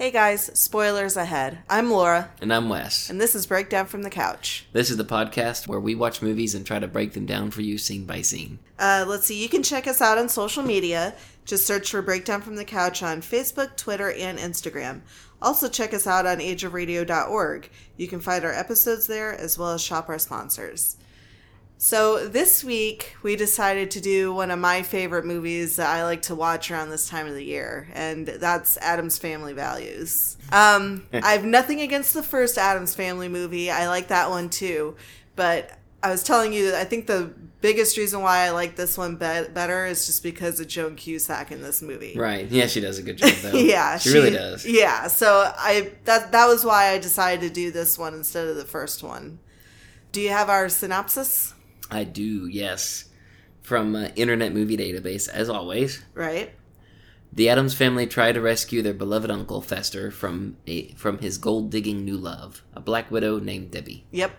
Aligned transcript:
Hey 0.00 0.10
guys, 0.10 0.50
spoilers 0.58 1.18
ahead. 1.18 1.58
I'm 1.68 1.90
Laura, 1.90 2.30
And 2.40 2.54
I'm 2.54 2.70
Wes. 2.70 3.10
and 3.10 3.20
this 3.20 3.34
is 3.34 3.44
Breakdown 3.44 3.84
from 3.84 4.02
the 4.02 4.08
Couch. 4.08 4.64
This 4.72 4.88
is 4.88 4.96
the 4.96 5.04
podcast 5.04 5.68
where 5.68 5.78
we 5.78 5.94
watch 5.94 6.22
movies 6.22 6.54
and 6.54 6.64
try 6.64 6.78
to 6.78 6.88
break 6.88 7.12
them 7.12 7.26
down 7.26 7.50
for 7.50 7.60
you 7.60 7.76
scene 7.76 8.06
by 8.06 8.22
scene. 8.22 8.60
Uh, 8.78 9.04
let's 9.06 9.26
see, 9.26 9.42
you 9.42 9.50
can 9.50 9.62
check 9.62 9.86
us 9.86 10.00
out 10.00 10.16
on 10.16 10.30
social 10.30 10.62
media. 10.62 11.14
Just 11.44 11.66
search 11.66 11.90
for 11.90 12.00
Breakdown 12.00 12.40
from 12.40 12.56
the 12.56 12.64
Couch 12.64 13.02
on 13.02 13.20
Facebook, 13.20 13.76
Twitter, 13.76 14.10
and 14.10 14.38
Instagram. 14.38 15.02
Also, 15.42 15.68
check 15.68 15.92
us 15.92 16.06
out 16.06 16.24
on 16.24 16.38
ageofradio.org. 16.38 17.68
You 17.98 18.08
can 18.08 18.20
find 18.20 18.42
our 18.42 18.54
episodes 18.54 19.06
there 19.06 19.34
as 19.38 19.58
well 19.58 19.72
as 19.72 19.82
shop 19.82 20.08
our 20.08 20.18
sponsors. 20.18 20.96
So, 21.82 22.28
this 22.28 22.62
week 22.62 23.16
we 23.22 23.36
decided 23.36 23.92
to 23.92 24.02
do 24.02 24.34
one 24.34 24.50
of 24.50 24.58
my 24.58 24.82
favorite 24.82 25.24
movies 25.24 25.76
that 25.76 25.88
I 25.88 26.04
like 26.04 26.20
to 26.22 26.34
watch 26.34 26.70
around 26.70 26.90
this 26.90 27.08
time 27.08 27.26
of 27.26 27.32
the 27.32 27.42
year, 27.42 27.88
and 27.94 28.26
that's 28.26 28.76
Addams 28.76 29.16
Family 29.16 29.54
Values. 29.54 30.36
Um, 30.52 31.06
I 31.14 31.32
have 31.32 31.46
nothing 31.46 31.80
against 31.80 32.12
the 32.12 32.22
first 32.22 32.58
Addams 32.58 32.94
Family 32.94 33.28
movie, 33.28 33.70
I 33.70 33.88
like 33.88 34.08
that 34.08 34.28
one 34.28 34.50
too, 34.50 34.94
but 35.36 35.78
I 36.02 36.10
was 36.10 36.22
telling 36.22 36.52
you, 36.52 36.74
I 36.74 36.84
think 36.84 37.06
the 37.06 37.32
biggest 37.62 37.96
reason 37.96 38.20
why 38.20 38.40
I 38.40 38.50
like 38.50 38.76
this 38.76 38.98
one 38.98 39.14
be- 39.14 39.48
better 39.54 39.86
is 39.86 40.04
just 40.04 40.22
because 40.22 40.60
of 40.60 40.68
Joan 40.68 40.96
Cusack 40.96 41.50
in 41.50 41.62
this 41.62 41.80
movie. 41.80 42.12
Right. 42.14 42.46
Yeah, 42.48 42.66
she 42.66 42.82
does 42.82 42.98
a 42.98 43.02
good 43.02 43.16
job, 43.16 43.30
though. 43.40 43.52
Yeah, 43.56 43.96
She, 43.96 44.12
really 44.12 44.32
does. 44.32 44.66
Yeah, 44.66 45.06
so 45.06 45.50
I 45.56 45.92
that 46.04 46.30
that 46.32 46.46
was 46.46 46.62
why 46.62 46.90
I 46.90 46.98
decided 46.98 47.40
to 47.48 47.54
do 47.54 47.70
this 47.70 47.96
one 47.96 48.12
instead 48.12 48.48
of 48.48 48.56
the 48.56 48.66
first 48.66 49.02
one. 49.02 49.38
Do 50.12 50.20
you 50.20 50.28
have 50.28 50.50
our 50.50 50.68
synopsis? 50.68 51.54
I 51.90 52.04
do, 52.04 52.46
yes. 52.46 53.06
From 53.62 53.94
uh, 53.94 54.08
Internet 54.16 54.52
Movie 54.52 54.76
Database, 54.76 55.28
as 55.28 55.48
always. 55.48 56.02
Right. 56.14 56.52
The 57.32 57.48
Addams 57.48 57.74
family 57.74 58.06
try 58.06 58.32
to 58.32 58.40
rescue 58.40 58.82
their 58.82 58.94
beloved 58.94 59.30
uncle 59.30 59.60
Fester 59.62 60.10
from 60.10 60.56
a 60.66 60.88
from 60.94 61.18
his 61.18 61.38
gold 61.38 61.70
digging 61.70 62.04
new 62.04 62.16
love, 62.16 62.62
a 62.74 62.80
black 62.80 63.10
widow 63.10 63.38
named 63.38 63.70
Debbie. 63.70 64.04
Yep. 64.10 64.32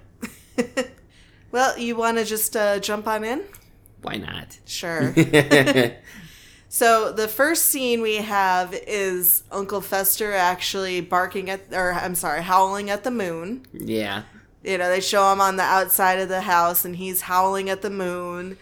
well, 1.51 1.77
you 1.77 1.95
want 1.95 2.17
to 2.17 2.25
just 2.25 2.55
uh, 2.57 2.79
jump 2.79 3.07
on 3.07 3.23
in? 3.23 3.43
Why 4.01 4.17
not? 4.17 4.59
Sure. 4.65 5.13
so 6.69 7.13
the 7.13 7.29
first 7.29 7.67
scene 7.67 8.01
we 8.01 8.17
have 8.17 8.73
is 8.73 9.43
Uncle 9.51 9.79
Fester 9.79 10.33
actually 10.33 10.99
barking 10.99 11.49
at, 11.49 11.61
or 11.71 11.93
I'm 11.93 12.15
sorry, 12.15 12.41
howling 12.41 12.89
at 12.89 13.05
the 13.05 13.11
moon. 13.11 13.65
Yeah. 13.71 14.23
You 14.63 14.77
know, 14.77 14.89
they 14.89 15.01
show 15.01 15.31
him 15.31 15.41
on 15.41 15.55
the 15.55 15.63
outside 15.63 16.19
of 16.19 16.29
the 16.29 16.41
house, 16.41 16.85
and 16.85 16.95
he's 16.95 17.21
howling 17.21 17.69
at 17.69 17.81
the 17.81 17.89
moon. 17.89 18.57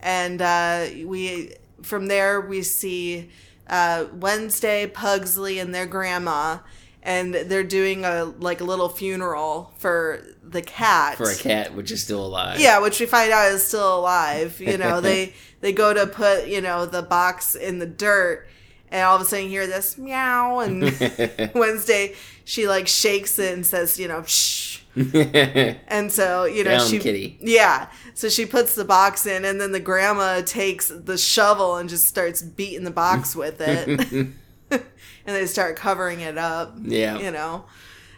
And 0.00 0.40
uh, 0.40 0.86
we, 1.04 1.54
from 1.82 2.06
there, 2.06 2.40
we 2.40 2.62
see 2.62 3.30
uh, 3.66 4.06
Wednesday, 4.12 4.86
Pugsley, 4.86 5.58
and 5.58 5.74
their 5.74 5.86
grandma, 5.86 6.58
and 7.02 7.34
they're 7.34 7.64
doing 7.64 8.04
a 8.04 8.24
like 8.24 8.60
a 8.60 8.64
little 8.64 8.88
funeral 8.88 9.72
for 9.78 10.22
the 10.42 10.62
cat. 10.62 11.16
For 11.16 11.30
a 11.30 11.36
cat, 11.36 11.74
which 11.74 11.90
is 11.90 12.02
still 12.02 12.24
alive. 12.24 12.60
Yeah, 12.60 12.80
which 12.80 12.98
we 13.00 13.06
find 13.06 13.32
out 13.32 13.52
is 13.52 13.66
still 13.66 13.98
alive. 13.98 14.60
You 14.60 14.78
know, 14.78 15.00
they 15.00 15.34
they 15.60 15.72
go 15.72 15.92
to 15.92 16.06
put 16.06 16.48
you 16.48 16.60
know 16.60 16.86
the 16.86 17.02
box 17.02 17.54
in 17.54 17.78
the 17.78 17.86
dirt, 17.86 18.48
and 18.90 19.02
all 19.02 19.16
of 19.16 19.22
a 19.22 19.24
sudden 19.24 19.44
you 19.46 19.50
hear 19.50 19.66
this 19.66 19.98
meow, 19.98 20.60
and 20.60 20.82
Wednesday 21.54 22.14
she 22.44 22.68
like 22.68 22.86
shakes 22.86 23.38
it 23.38 23.54
and 23.54 23.64
says, 23.64 23.98
you 23.98 24.08
know, 24.08 24.22
shh. 24.24 24.73
And 25.88 26.12
so, 26.12 26.44
you 26.44 26.64
know, 26.64 26.78
Down, 26.78 26.86
she 26.88 26.98
kitty. 26.98 27.38
Yeah. 27.40 27.88
So 28.14 28.28
she 28.28 28.46
puts 28.46 28.74
the 28.74 28.84
box 28.84 29.26
in 29.26 29.44
and 29.44 29.60
then 29.60 29.72
the 29.72 29.80
grandma 29.80 30.40
takes 30.42 30.88
the 30.88 31.18
shovel 31.18 31.76
and 31.76 31.88
just 31.88 32.06
starts 32.06 32.42
beating 32.42 32.84
the 32.84 32.90
box 32.90 33.34
with 33.34 33.60
it. 33.60 33.88
and 34.70 34.84
they 35.26 35.46
start 35.46 35.76
covering 35.76 36.20
it 36.20 36.38
up. 36.38 36.76
Yeah. 36.80 37.18
You 37.18 37.30
know. 37.30 37.64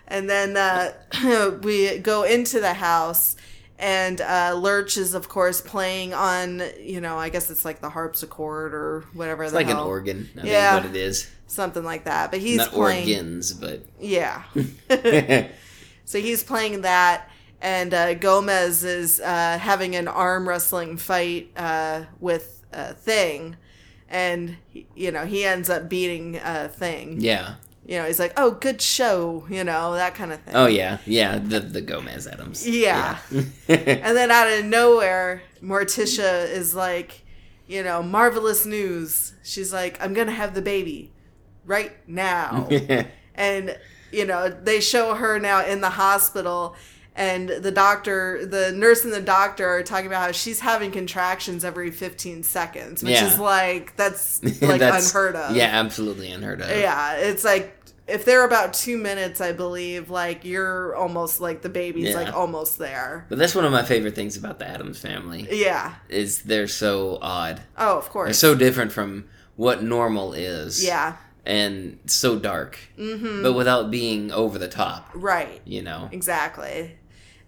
And 0.08 0.28
then 0.30 0.56
uh, 0.56 1.58
we 1.62 1.98
go 1.98 2.22
into 2.24 2.60
the 2.60 2.74
house 2.74 3.36
and 3.78 4.20
uh, 4.20 4.54
Lurch 4.56 4.96
is 4.96 5.14
of 5.14 5.28
course 5.28 5.60
playing 5.60 6.14
on, 6.14 6.62
you 6.80 7.00
know, 7.00 7.18
I 7.18 7.28
guess 7.28 7.50
it's 7.50 7.64
like 7.64 7.80
the 7.80 7.90
harpsichord 7.90 8.74
or 8.74 9.04
whatever 9.14 9.42
It's 9.44 9.52
the 9.52 9.58
like 9.58 9.68
an 9.68 9.76
organ. 9.78 10.28
I 10.40 10.46
Yeah. 10.46 10.74
think 10.74 10.86
what 10.86 10.96
it 10.96 11.00
is. 11.00 11.30
Something 11.46 11.84
like 11.84 12.04
that. 12.04 12.30
But 12.30 12.40
he's 12.40 12.58
Not 12.58 12.72
playing 12.72 13.08
organs, 13.08 13.52
but 13.52 13.82
yeah. 14.00 14.42
So 16.06 16.18
he's 16.20 16.42
playing 16.42 16.80
that, 16.82 17.28
and 17.60 17.92
uh, 17.92 18.14
Gomez 18.14 18.84
is 18.84 19.20
uh, 19.20 19.58
having 19.60 19.94
an 19.96 20.08
arm 20.08 20.48
wrestling 20.48 20.96
fight 20.96 21.50
uh, 21.56 22.04
with 22.20 22.64
uh, 22.72 22.92
Thing, 22.94 23.56
and 24.08 24.56
you 24.94 25.10
know 25.10 25.26
he 25.26 25.44
ends 25.44 25.68
up 25.68 25.88
beating 25.88 26.38
uh, 26.38 26.68
Thing. 26.72 27.20
yeah. 27.20 27.56
You 27.88 27.98
know 27.98 28.04
he's 28.06 28.18
like, 28.18 28.32
"Oh, 28.36 28.50
good 28.50 28.82
show," 28.82 29.46
you 29.48 29.62
know 29.62 29.94
that 29.94 30.16
kind 30.16 30.32
of 30.32 30.40
thing. 30.40 30.56
Oh 30.56 30.66
yeah, 30.66 30.98
yeah. 31.06 31.38
The 31.38 31.60
the 31.60 31.80
Gomez 31.80 32.26
Addams. 32.26 32.66
Yeah. 32.66 33.18
Yeah. 33.30 33.42
and 33.68 34.16
then 34.16 34.32
out 34.32 34.48
of 34.50 34.64
nowhere, 34.64 35.42
Morticia 35.62 36.50
is 36.50 36.74
like, 36.74 37.22
you 37.68 37.84
know, 37.84 38.02
marvelous 38.02 38.66
news. 38.66 39.34
She's 39.44 39.72
like, 39.72 40.02
I'm 40.02 40.14
gonna 40.14 40.32
have 40.32 40.54
the 40.54 40.62
baby 40.62 41.12
right 41.64 41.92
now. 42.08 42.68
and 43.36 43.78
you 44.12 44.24
know, 44.24 44.48
they 44.48 44.80
show 44.80 45.14
her 45.14 45.38
now 45.38 45.64
in 45.64 45.80
the 45.80 45.90
hospital 45.90 46.74
and 47.14 47.48
the 47.48 47.70
doctor, 47.70 48.44
the 48.44 48.72
nurse 48.72 49.02
and 49.04 49.12
the 49.12 49.22
doctor 49.22 49.66
are 49.66 49.82
talking 49.82 50.06
about 50.06 50.20
how 50.26 50.32
she's 50.32 50.60
having 50.60 50.90
contractions 50.90 51.64
every 51.64 51.90
15 51.90 52.42
seconds, 52.42 53.02
which 53.02 53.12
Yeah. 53.14 53.26
is 53.32 53.38
like 53.38 53.96
that's 53.96 54.42
like 54.62 54.80
That's- 54.80 55.08
unheard 55.14 55.34
of. 55.36 55.56
Yeah, 55.56 55.70
absolutely 55.72 56.30
unheard 56.30 56.60
of. 56.60 56.68
Yeah, 56.70 57.14
it's 57.16 57.42
like 57.44 57.72
if 58.06 58.24
they're 58.24 58.44
about 58.44 58.72
two 58.74 58.98
minutes, 58.98 59.40
I 59.40 59.50
believe, 59.52 60.10
like 60.10 60.44
you're 60.44 60.94
almost 60.94 61.40
like 61.40 61.62
the 61.62 61.68
baby's 61.70 62.10
Yeah. 62.10 62.16
like 62.16 62.34
almost 62.34 62.78
there. 62.78 63.24
But 63.30 63.38
that's 63.38 63.54
one 63.54 63.64
of 63.64 63.72
my 63.72 63.82
favorite 63.82 64.14
things 64.14 64.36
about 64.36 64.58
the 64.58 64.68
Addams 64.68 65.00
family. 65.00 65.48
Yeah. 65.50 65.94
Is 66.10 66.42
they're 66.42 66.68
so 66.68 67.18
odd. 67.22 67.62
Oh, 67.78 67.96
of 67.98 68.08
course. 68.10 68.26
They're 68.28 68.34
so 68.34 68.54
different 68.54 68.92
from 68.92 69.24
what 69.56 69.82
normal 69.82 70.34
is. 70.34 70.84
Yeah. 70.84 71.16
And 71.46 71.98
so 72.06 72.38
dark. 72.38 72.78
Mhm. 72.98 73.42
But 73.42 73.52
without 73.52 73.90
being 73.90 74.32
over 74.32 74.58
the 74.58 74.68
top. 74.68 75.08
Right. 75.14 75.60
You 75.64 75.82
know. 75.82 76.08
Exactly. 76.12 76.96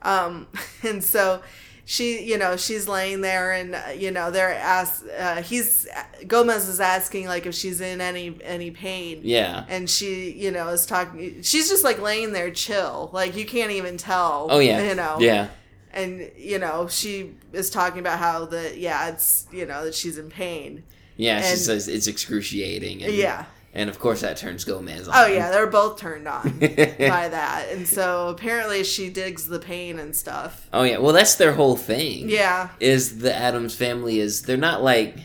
Um, 0.02 0.46
and 0.82 1.02
so 1.02 1.42
she, 1.84 2.22
you 2.22 2.36
know, 2.36 2.56
she's 2.58 2.86
laying 2.86 3.22
there, 3.22 3.50
and 3.50 3.74
uh, 3.74 3.80
you 3.96 4.10
know, 4.10 4.30
they're 4.30 4.52
asked. 4.54 5.04
Uh, 5.18 5.42
he's 5.42 5.88
Gomez 6.26 6.68
is 6.68 6.80
asking 6.80 7.26
like 7.26 7.46
if 7.46 7.54
she's 7.54 7.80
in 7.80 8.00
any 8.00 8.38
any 8.44 8.70
pain. 8.70 9.20
Yeah. 9.24 9.64
And 9.68 9.88
she, 9.88 10.30
you 10.32 10.50
know, 10.50 10.68
is 10.68 10.84
talking. 10.86 11.42
She's 11.42 11.68
just 11.68 11.82
like 11.84 11.98
laying 12.00 12.32
there, 12.32 12.50
chill. 12.50 13.10
Like 13.12 13.34
you 13.36 13.46
can't 13.46 13.70
even 13.72 13.96
tell. 13.96 14.48
Oh 14.50 14.58
yeah. 14.58 14.82
You 14.82 14.94
know. 14.94 15.16
Yeah. 15.18 15.48
And 15.92 16.30
you 16.36 16.58
know, 16.58 16.86
she 16.88 17.34
is 17.52 17.70
talking 17.70 18.00
about 18.00 18.18
how 18.18 18.44
the 18.44 18.78
yeah, 18.78 19.08
it's 19.08 19.46
you 19.50 19.64
know 19.66 19.84
that 19.86 19.94
she's 19.94 20.18
in 20.18 20.28
pain. 20.28 20.84
Yeah, 21.16 21.40
she 21.40 21.56
says 21.56 21.88
it's 21.88 22.06
excruciating. 22.06 23.02
And, 23.02 23.12
Yeah. 23.14 23.46
And 23.78 23.88
of 23.88 24.00
course 24.00 24.22
that 24.22 24.36
turns 24.36 24.64
Gomez 24.64 25.06
oh, 25.06 25.12
on. 25.12 25.16
Oh 25.16 25.26
yeah, 25.28 25.52
they're 25.52 25.68
both 25.68 26.00
turned 26.00 26.26
on 26.26 26.42
by 26.58 27.28
that, 27.28 27.68
and 27.70 27.86
so 27.86 28.28
apparently 28.28 28.82
she 28.82 29.08
digs 29.08 29.46
the 29.46 29.60
pain 29.60 30.00
and 30.00 30.16
stuff. 30.16 30.68
Oh 30.72 30.82
yeah. 30.82 30.98
Well, 30.98 31.12
that's 31.12 31.36
their 31.36 31.52
whole 31.52 31.76
thing. 31.76 32.28
Yeah. 32.28 32.70
Is 32.80 33.20
the 33.20 33.32
Addams 33.32 33.76
family 33.76 34.18
is 34.18 34.42
they're 34.42 34.56
not 34.56 34.82
like 34.82 35.16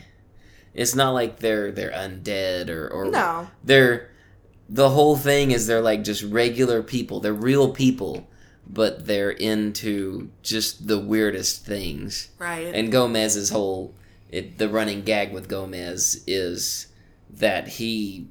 it's 0.76 0.94
not 0.94 1.16
like 1.16 1.40
they're 1.40 1.72
they're 1.72 1.90
undead 1.90 2.70
or 2.70 2.88
or 2.88 3.06
No. 3.06 3.48
they're 3.64 4.12
the 4.70 4.92
whole 4.92 5.18
thing 5.18 5.50
is 5.50 5.66
they're 5.66 5.82
like 5.82 6.04
just 6.04 6.22
regular 6.22 6.84
people. 6.84 7.20
They're 7.22 7.34
real 7.34 7.72
people, 7.72 8.28
but 8.70 9.08
they're 9.08 9.32
into 9.32 10.30
just 10.44 10.88
the 10.88 11.00
weirdest 11.00 11.66
things. 11.66 12.30
Right. 12.38 12.72
And 12.72 12.92
Gomez's 12.92 13.50
whole 13.50 13.96
it, 14.30 14.60
the 14.60 14.70
running 14.70 15.02
gag 15.02 15.34
with 15.34 15.50
Gomez 15.50 16.24
is 16.28 16.86
that 17.32 17.68
he 17.68 18.28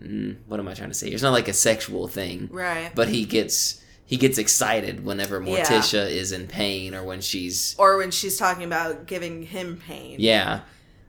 mm, 0.00 0.36
what 0.46 0.60
am 0.60 0.68
I 0.68 0.74
trying 0.74 0.90
to 0.90 0.94
say? 0.94 1.08
It's 1.08 1.22
not 1.22 1.32
like 1.32 1.48
a 1.48 1.52
sexual 1.52 2.08
thing. 2.08 2.48
Right. 2.52 2.90
But 2.94 3.08
he 3.08 3.24
gets 3.24 3.82
he 4.04 4.16
gets 4.16 4.38
excited 4.38 5.04
whenever 5.04 5.42
Yeah. 5.42 5.64
Morticia 5.64 6.08
is 6.08 6.32
in 6.32 6.46
pain 6.46 6.94
or 6.94 7.02
when 7.04 7.20
she's 7.20 7.74
or 7.78 7.96
when 7.98 8.10
she's 8.10 8.36
talking 8.36 8.64
about 8.64 9.06
giving 9.06 9.42
him 9.44 9.76
pain. 9.84 10.16
yeah. 10.18 10.60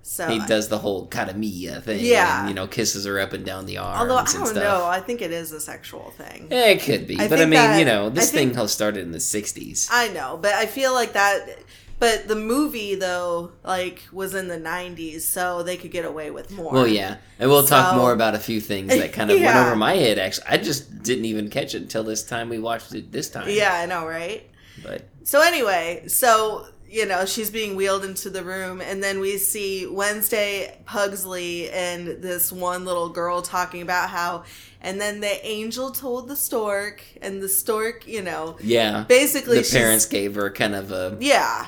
So 0.09 0.25
he 0.29 0.39
does 0.39 0.69
the 0.69 0.77
whole 0.77 1.05
cara 1.07 1.33
mia 1.33 1.81
thing. 1.81 1.99
Yeah. 2.05 2.39
And, 2.39 2.47
you 2.49 2.55
know, 2.55 2.65
kisses 2.65 3.03
her 3.03 3.19
up 3.19 3.33
and 3.33 3.45
down 3.45 3.65
the 3.65 3.77
arms 3.77 3.99
Although 3.99 4.15
I 4.15 4.23
don't 4.45 4.55
know, 4.55 4.85
I 4.85 5.01
think 5.01 5.21
it 5.21 5.31
is 5.31 5.51
a 5.51 5.59
sexual 5.59 6.11
thing. 6.11 6.47
It 6.49 6.81
could 6.81 7.07
be. 7.07 7.19
I 7.19 7.27
but 7.27 7.39
I 7.39 7.43
mean, 7.43 7.51
that- 7.55 7.77
you 7.77 7.83
know, 7.83 8.09
this 8.09 8.31
thing 8.31 8.57
all 8.57 8.69
started 8.69 9.01
in 9.01 9.11
the 9.11 9.17
60s. 9.19 9.89
I 9.91 10.07
know, 10.07 10.39
but 10.41 10.53
I 10.53 10.65
feel 10.65 10.93
like 10.93 11.11
that. 11.11 11.59
But 11.99 12.27
the 12.27 12.35
movie 12.35 12.93
though, 12.93 13.53
like, 13.63 14.03
was 14.11 14.35
in 14.35 14.47
the 14.47 14.57
'90s, 14.57 15.21
so 15.21 15.63
they 15.63 15.77
could 15.77 15.91
get 15.91 16.05
away 16.05 16.29
with 16.29 16.51
more. 16.51 16.71
Well, 16.71 16.87
yeah. 16.87 17.17
And 17.39 17.49
we'll 17.49 17.65
talk 17.65 17.95
more 17.95 18.13
about 18.13 18.35
a 18.35 18.39
few 18.39 18.61
things 18.61 18.89
that 18.89 19.13
kind 19.13 19.31
of 19.31 19.39
went 19.39 19.55
over 19.65 19.75
my 19.75 19.95
head, 19.95 20.19
actually. 20.19 20.47
I 20.47 20.57
just 20.57 21.01
didn't 21.03 21.25
even 21.25 21.49
catch 21.49 21.73
it 21.73 21.81
until 21.81 22.03
this 22.03 22.23
time 22.23 22.49
we 22.49 22.59
watched 22.59 22.93
it 22.93 23.11
this 23.11 23.29
time. 23.29 23.47
Yeah, 23.49 23.73
I 23.73 23.85
know, 23.87 24.05
right? 24.05 24.47
But 24.83 25.07
So 25.23 25.41
anyway, 25.41 26.03
so 26.07 26.67
you 26.89 27.05
know 27.05 27.25
she's 27.25 27.49
being 27.49 27.75
wheeled 27.75 28.05
into 28.05 28.29
the 28.29 28.43
room, 28.43 28.79
and 28.79 29.03
then 29.03 29.19
we 29.19 29.37
see 29.37 29.87
Wednesday 29.87 30.77
Pugsley 30.85 31.69
and 31.71 32.07
this 32.21 32.51
one 32.51 32.85
little 32.85 33.09
girl 33.09 33.41
talking 33.41 33.81
about 33.81 34.09
how, 34.11 34.43
and 34.81 35.01
then 35.01 35.19
the 35.19 35.45
angel 35.45 35.91
told 35.91 36.27
the 36.27 36.35
stork, 36.35 37.03
and 37.23 37.41
the 37.41 37.49
stork, 37.49 38.07
you 38.07 38.21
know, 38.21 38.57
yeah. 38.61 39.03
Basically, 39.07 39.61
the 39.61 39.69
parents 39.71 40.05
gave 40.05 40.35
her 40.35 40.51
kind 40.51 40.75
of 40.75 40.91
a 40.91 41.17
yeah, 41.19 41.67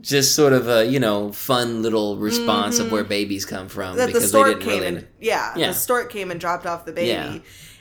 just 0.00 0.34
sort 0.34 0.52
of 0.52 0.68
a, 0.68 0.84
you 0.86 0.98
know, 0.98 1.32
fun 1.32 1.82
little 1.82 2.16
response 2.16 2.78
of 2.78 2.90
where 2.90 3.04
babies 3.04 3.44
come 3.44 3.68
from 3.68 3.90
Mm-hmm. 3.90 3.96
that 3.98 4.06
the 4.06 4.12
because 4.12 4.22
they 4.24 4.28
stork 4.28 4.48
didn't 4.48 4.62
came 4.62 4.82
really 4.82 4.86
and 4.98 5.06
yeah, 5.20 5.52
Yeah. 5.56 5.68
the 5.68 5.74
stork 5.74 6.10
came 6.10 6.30
and 6.30 6.40
dropped 6.40 6.66
off 6.66 6.84
the 6.84 6.92
baby, 6.92 7.08
Yeah. 7.08 7.38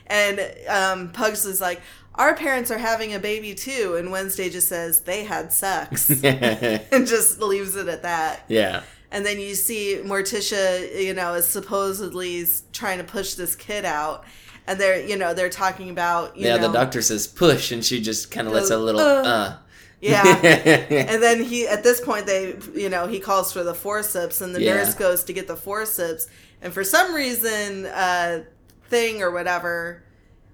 and 0.08 0.40
um, 0.68 1.12
Pugsley's 1.12 1.62
like. 1.62 1.82
Our 2.16 2.36
parents 2.36 2.70
are 2.72 2.78
having 2.78 3.14
a 3.14 3.20
baby 3.20 3.56
too, 3.56 3.96
and 3.98 4.12
Wednesday 4.12 4.50
just 4.50 4.68
says 4.68 5.00
they 5.00 5.24
had 5.24 5.54
sex 5.54 6.10
and 6.24 7.08
just 7.08 7.40
leaves 7.42 7.78
it 7.78 7.88
at 7.88 8.02
that. 8.04 8.44
Yeah. 8.50 8.84
And 9.12 9.26
then 9.26 9.40
you 9.40 9.56
see 9.56 10.02
Morticia, 10.04 11.02
you 11.02 11.14
know, 11.14 11.36
is 11.36 11.48
supposedly 11.48 12.46
trying 12.74 12.98
to 12.98 13.06
push 13.06 13.36
this 13.36 13.56
kid 13.56 13.86
out. 13.86 14.26
And 14.68 14.78
they're, 14.78 15.02
you 15.02 15.16
know, 15.16 15.34
they're 15.34 15.50
talking 15.50 15.90
about, 15.90 16.36
you 16.36 16.48
Yeah, 16.48 16.58
know, 16.58 16.68
the 16.68 16.74
doctor 16.74 17.02
says 17.02 17.28
push 17.28 17.72
and 17.72 17.84
she 17.84 18.02
just 18.02 18.30
kind 18.30 18.46
of 18.46 18.52
lets 18.54 18.70
a 18.72 18.78
little 18.78 19.00
"Uh." 19.00 19.24
uh. 19.24 19.58
Yeah. 20.02 20.24
and 20.44 21.22
then 21.22 21.44
he, 21.44 21.68
at 21.68 21.84
this 21.84 22.02
point, 22.02 22.26
they, 22.26 22.56
you 22.74 22.90
know, 22.90 23.08
he 23.08 23.20
calls 23.20 23.54
for 23.54 23.64
the 23.64 23.74
forceps 23.76 24.42
and 24.42 24.54
the 24.56 24.62
Yeah. 24.62 24.76
nurse 24.76 24.94
goes 24.96 25.24
to 25.26 25.34
get 25.34 25.48
the 25.48 25.56
forceps. 25.56 26.28
And 26.62 26.74
for 26.74 26.84
some 26.84 27.14
reason, 27.14 27.86
uh, 27.86 28.44
thing 28.90 29.22
or 29.22 29.32
whatever, 29.32 30.04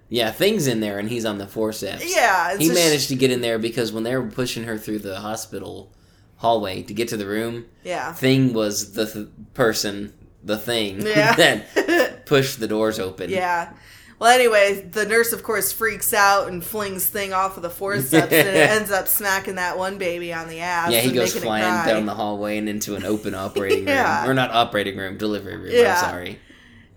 Yeah, 0.09 0.31
thing's 0.31 0.67
in 0.67 0.79
there 0.81 0.99
and 0.99 1.09
he's 1.09 1.25
on 1.25 1.37
the 1.37 1.47
forceps. 1.47 2.03
Yeah, 2.15 2.57
he 2.57 2.69
sh- 2.69 2.73
managed 2.73 3.07
to 3.09 3.15
get 3.15 3.31
in 3.31 3.41
there 3.41 3.57
because 3.59 3.91
when 3.91 4.03
they 4.03 4.15
were 4.15 4.27
pushing 4.27 4.63
her 4.65 4.77
through 4.77 4.99
the 4.99 5.19
hospital 5.21 5.91
hallway 6.37 6.83
to 6.83 6.93
get 6.93 7.07
to 7.09 7.17
the 7.17 7.25
room, 7.25 7.65
yeah. 7.83 8.13
thing 8.13 8.53
was 8.53 8.93
the 8.93 9.05
th- 9.05 9.27
person, 9.53 10.13
the 10.43 10.57
thing 10.57 11.01
Yeah. 11.05 11.35
that 11.35 12.25
pushed 12.25 12.59
the 12.59 12.67
doors 12.67 12.99
open. 12.99 13.29
Yeah. 13.29 13.71
Well, 14.19 14.31
anyway, 14.33 14.81
the 14.81 15.05
nurse, 15.05 15.31
of 15.31 15.43
course, 15.43 15.71
freaks 15.71 16.11
out 16.11 16.47
and 16.47 16.63
flings 16.63 17.05
thing 17.07 17.33
off 17.33 17.55
of 17.55 17.61
the 17.63 17.69
forceps, 17.69 18.31
and 18.33 18.47
it 18.47 18.55
ends 18.69 18.89
up 18.89 19.07
smacking 19.07 19.55
that 19.55 19.77
one 19.77 19.99
baby 19.99 20.33
on 20.33 20.47
the 20.47 20.59
ass. 20.59 20.91
Yeah, 20.91 21.01
he 21.01 21.09
and 21.09 21.15
goes 21.15 21.35
making 21.35 21.41
it 21.43 21.45
flying 21.45 21.85
down 21.87 22.05
the 22.07 22.15
hallway 22.15 22.57
and 22.57 22.67
into 22.67 22.95
an 22.95 23.05
open 23.05 23.35
operating 23.45 23.87
Yeah. 23.87 24.21
room. 24.21 24.31
Or 24.31 24.33
not 24.33 24.49
operating 24.51 24.97
room, 24.97 25.17
delivery 25.17 25.55
room. 25.57 25.71
Yeah. 25.71 25.93
I'm 26.03 26.09
sorry. 26.09 26.39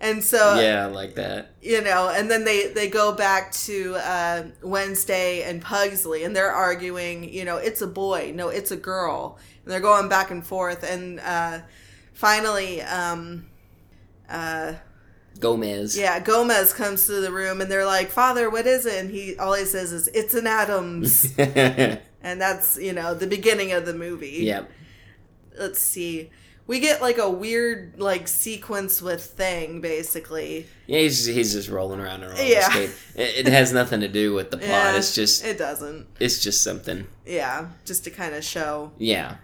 And 0.03 0.25
so, 0.25 0.59
yeah, 0.59 0.87
like 0.87 1.17
that. 1.17 1.51
you 1.61 1.83
know, 1.83 2.09
and 2.09 2.31
then 2.31 2.45
they 2.45 2.69
they 2.69 2.89
go 2.89 3.13
back 3.13 3.53
to 3.53 3.97
uh, 3.97 4.45
Wednesday 4.63 5.43
and 5.43 5.61
Pugsley, 5.61 6.25
and 6.25 6.35
they're 6.35 6.51
arguing. 6.51 7.31
You 7.31 7.45
know, 7.45 7.59
it's 7.59 7.83
a 7.83 7.87
boy. 7.87 8.33
No, 8.35 8.49
it's 8.49 8.71
a 8.71 8.79
girl. 8.79 9.37
And 9.63 9.71
they're 9.71 9.79
going 9.81 10.09
back 10.09 10.31
and 10.31 10.43
forth, 10.43 10.83
and 10.91 11.21
uh, 11.21 11.59
finally, 12.15 12.81
um, 12.81 13.45
uh, 14.31 14.73
Gomez. 15.41 15.97
yeah, 15.99 16.21
Gomez 16.21 16.73
comes 16.73 17.07
to 17.07 17.21
the 17.21 17.33
room, 17.33 17.61
and 17.61 17.71
they're 17.71 17.87
like, 17.87 18.11
"Father, 18.11 18.49
what 18.51 18.67
is 18.67 18.87
it?" 18.87 18.95
And 19.01 19.11
he 19.11 19.37
all 19.39 19.55
he 19.55 19.65
says 19.65 19.93
is, 19.93 20.09
"It's 20.09 20.35
an 20.35 20.47
Addams." 20.47 21.35
and 21.39 22.41
that's 22.41 22.79
you 22.79 22.93
know 22.93 23.15
the 23.15 23.27
beginning 23.27 23.73
of 23.73 23.87
the 23.87 23.95
movie. 23.95 24.41
yep. 24.43 24.71
Let's 25.59 25.81
see. 25.81 26.31
We 26.67 26.79
get 26.79 27.03
like 27.03 27.19
a 27.19 27.29
weird 27.29 27.99
like 27.99 28.29
sequence 28.29 29.03
with 29.03 29.25
thing 29.25 29.81
basically. 29.81 30.67
Yeah, 30.87 31.01
he's, 31.01 31.25
he's 31.27 31.53
just 31.53 31.69
rolling 31.69 31.99
around 31.99 32.23
and 32.23 32.33
rolling 32.33 32.49
Yeah. 32.49 32.77
It, 32.77 32.93
it 33.17 33.47
has 33.49 33.73
nothing 33.73 34.01
to 34.01 34.09
do 34.09 34.33
with 34.35 34.53
the 34.53 34.57
plot. 34.59 34.69
Yeah, 34.71 34.97
it's 34.97 35.13
just 35.15 35.45
it 35.45 35.59
doesn't. 35.59 36.07
it's 36.21 36.39
just 36.41 36.63
something. 36.63 37.09
Yeah, 37.27 37.67
just 37.85 38.05
to 38.05 38.11
kind 38.11 38.37
of 38.37 38.45
show. 38.45 38.93
Yeah. 38.99 39.39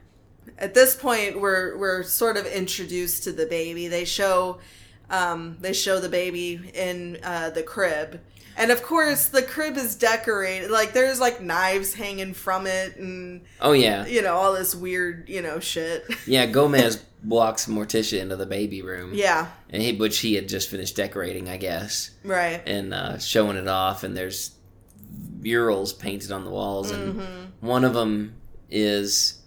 At 0.56 0.75
this 0.75 0.94
point, 0.94 1.40
we're 1.40 1.76
we're 1.76 2.04
sort 2.04 2.37
of 2.37 2.46
introduced 2.46 3.25
to 3.25 3.32
the 3.32 3.46
baby. 3.46 3.88
They 3.88 4.04
show, 4.04 4.60
um, 5.11 5.56
they 5.61 5.73
show 5.73 6.00
the 6.00 6.08
baby 6.08 6.70
in 6.75 7.19
uh, 7.23 7.50
the 7.50 7.62
crib, 7.62 8.20
and 8.56 8.70
of 8.70 8.82
course 8.82 9.26
the 9.26 9.43
crib 9.43 9.76
is 9.76 9.94
decorated. 9.94 10.70
Like 10.70 10.93
there's 10.93 11.20
like 11.20 11.41
knives 11.41 11.94
hanging 11.94 12.35
from 12.35 12.67
it, 12.67 12.97
and 12.97 13.43
Oh 13.61 13.73
yeah. 13.73 14.06
you 14.06 14.23
know 14.23 14.35
all 14.35 14.53
this 14.55 14.75
weird 14.75 15.29
you 15.29 15.43
know 15.43 15.61
shit. 15.61 16.05
Yeah, 16.26 16.47
Gomez 16.47 17.03
walks 17.25 17.67
Morticia 17.67 18.20
into 18.20 18.37
the 18.37 18.47
baby 18.47 18.82
room. 18.82 19.11
yeah, 19.14 19.49
And 19.70 19.82
he 19.82 19.93
which 19.93 20.19
he 20.19 20.35
had 20.35 20.49
just 20.49 20.69
finished 20.70 20.97
decorating, 20.97 21.49
I 21.49 21.56
guess. 21.56 22.11
right. 22.25 22.62
and 22.67 22.93
uh, 22.94 23.19
showing 23.19 23.56
it 23.56 23.67
off, 23.69 24.05
and 24.05 24.17
there's 24.17 24.53
murals 25.41 25.93
painted 25.93 26.32
on 26.32 26.44
the 26.44 26.50
walls, 26.50 26.91
and 26.91 27.14
Mm-hmm. 27.20 27.67
one 27.67 27.85
of 27.85 27.94
them 27.94 28.35
is, 28.70 29.41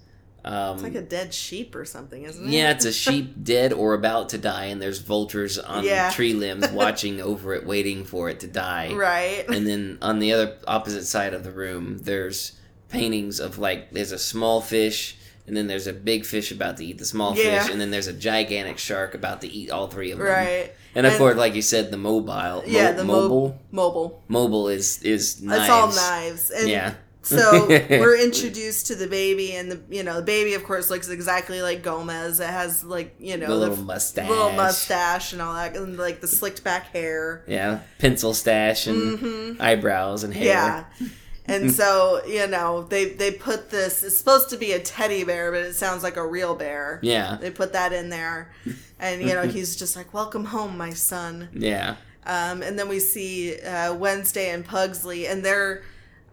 um, 0.51 0.73
It's 0.75 0.83
like 0.83 0.95
a 0.95 1.01
dead 1.01 1.33
sheep 1.33 1.75
or 1.75 1.85
something, 1.85 2.23
isn't 2.23 2.47
it? 2.47 2.51
yeah, 2.51 2.71
it's 2.71 2.85
a 2.85 2.91
sheep 3.05 3.43
dead 3.43 3.71
or 3.73 3.93
about 3.93 4.29
to 4.29 4.37
die, 4.37 4.65
and 4.65 4.81
there's 4.81 4.99
vultures 4.99 5.57
on 5.59 5.83
Yeah. 5.83 6.09
tree 6.09 6.33
limbs 6.33 6.69
watching 6.71 7.21
over 7.21 7.53
it, 7.53 7.65
waiting 7.65 8.03
for 8.05 8.29
it 8.29 8.39
to 8.41 8.47
die. 8.47 8.93
right. 8.93 9.45
And 9.47 9.68
then 9.68 9.97
on 10.01 10.19
the 10.19 10.33
other 10.33 10.57
opposite 10.68 11.06
side 11.06 11.33
of 11.33 11.44
the 11.44 11.51
room, 11.51 11.99
there's 11.99 12.53
paintings 12.89 13.39
of 13.39 13.59
like 13.59 13.91
there's 13.91 14.11
a 14.11 14.19
small 14.19 14.61
fish. 14.61 15.15
And 15.47 15.57
then 15.57 15.65
there's 15.65 15.87
a 15.87 15.94
big 15.94 16.27
fish 16.27 16.51
about 16.51 16.77
to 16.77 16.85
eat 16.85 16.99
the 16.99 17.06
small 17.06 17.35
Yeah. 17.35 17.63
fish, 17.63 17.71
and 17.71 17.81
then 17.81 17.89
there's 17.89 18.06
a 18.06 18.13
gigantic 18.13 18.77
shark 18.77 19.15
about 19.15 19.41
to 19.41 19.47
eat 19.47 19.71
all 19.71 19.87
three 19.87 20.11
of 20.11 20.19
them. 20.19 20.27
Right. 20.27 20.71
And 20.94 21.07
of 21.07 21.13
And- 21.13 21.18
course, 21.19 21.37
like 21.37 21.56
you 21.56 21.63
said, 21.63 21.89
the 21.89 21.97
mobile, 21.97 22.61
yeah, 22.68 22.91
mo- 22.91 22.97
the 22.97 23.03
mobile, 23.03 23.27
mobile. 23.31 23.59
Mobile. 23.71 24.23
mobile 24.27 24.68
is 24.69 25.01
is 25.01 25.41
knives. 25.41 25.61
It's 25.63 25.69
all 25.71 25.87
knives. 25.91 26.49
And 26.51 26.69
Yeah. 26.69 26.94
So 27.21 27.68
we're 27.90 28.18
introduced 28.18 28.88
to 28.88 28.95
the 28.95 29.07
baby, 29.07 29.54
and 29.54 29.71
the 29.71 29.81
you 29.90 30.04
know 30.04 30.16
the 30.16 30.21
baby, 30.26 30.54
of 30.54 30.64
course, 30.64 30.90
looks 30.90 31.09
exactly 31.09 31.61
like 31.61 31.83
Gomez. 31.83 32.40
It 32.40 32.47
has 32.49 32.83
like 32.83 33.16
you 33.19 33.38
know 33.38 33.47
The 33.47 33.56
little 33.56 33.78
f- 33.78 33.83
mustache. 33.83 34.30
little 34.30 34.52
mustache, 34.54 35.33
and 35.33 35.42
all 35.42 35.54
that, 35.54 35.76
and 35.76 35.97
like 35.97 36.21
the 36.21 36.28
slicked 36.28 36.64
back 36.64 36.88
hair. 36.94 37.44
Yeah, 37.47 37.80
pencil 37.99 38.33
stash 38.33 38.88
and 38.88 39.61
eyebrows 39.61 40.23
and 40.23 40.33
hair. 40.33 40.85
Mm-hmm. 40.99 41.04
Yeah. 41.06 41.09
And 41.45 41.71
so 41.73 42.21
you 42.28 42.45
know 42.47 42.83
they 42.83 43.06
they 43.06 43.31
put 43.31 43.71
this. 43.71 44.04
It's 44.04 44.18
supposed 44.18 44.49
to 44.52 44.57
be 44.57 44.71
a 44.73 44.80
teddy 44.80 45.23
bear, 45.23 45.52
but 45.52 45.61
it 45.61 45.73
sounds 45.73 46.04
like 46.04 46.16
a 46.16 46.26
real 46.26 46.54
bear. 46.56 46.99
Yeah. 47.02 47.38
They 47.42 47.49
put 47.49 47.73
that 47.73 47.92
in 47.92 48.09
there, 48.09 48.52
and 48.99 49.21
you 49.21 49.33
know 49.33 49.42
he's 49.47 49.76
just 49.76 49.95
like, 49.95 50.14
"Welcome 50.14 50.45
home, 50.45 50.78
my 50.78 50.92
son." 50.92 51.49
Yeah. 51.54 51.95
Um, 52.26 52.61
and 52.61 52.78
then 52.78 52.88
we 52.88 52.99
see 52.99 53.59
uh, 53.61 53.95
Wednesday 53.95 54.52
and 54.52 54.64
Pugsley, 54.64 55.26
and 55.26 55.44
they're 55.44 55.81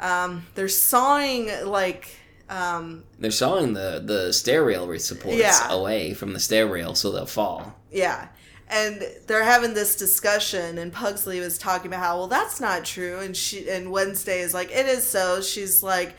um, 0.00 0.46
they're 0.54 0.68
sawing 0.68 1.50
like 1.64 2.10
um, 2.48 3.04
They're 3.18 3.30
sawing 3.30 3.72
the 3.74 4.02
the 4.04 4.32
stair 4.32 4.64
rail 4.64 4.86
supports 4.98 5.38
Yeah. 5.38 5.70
away 5.72 6.14
from 6.14 6.32
the 6.32 6.40
stair 6.40 6.66
rail 6.66 6.94
so 6.94 7.10
they'll 7.10 7.26
fall. 7.26 7.74
yeah, 7.90 8.28
and 8.68 9.02
they're 9.26 9.44
having 9.44 9.74
this 9.74 9.96
discussion, 9.96 10.78
and 10.78 10.92
Pugsley 10.92 11.40
was 11.40 11.58
talking 11.58 11.88
about 11.88 12.00
how 12.00 12.18
well 12.18 12.26
that's 12.28 12.60
not 12.60 12.84
true, 12.84 13.18
and 13.20 13.36
she 13.36 13.68
and 13.68 13.90
Wednesday 13.90 14.40
is 14.40 14.54
like 14.54 14.70
it 14.70 14.86
is 14.86 15.02
so. 15.04 15.40
She's 15.40 15.82
like, 15.82 16.14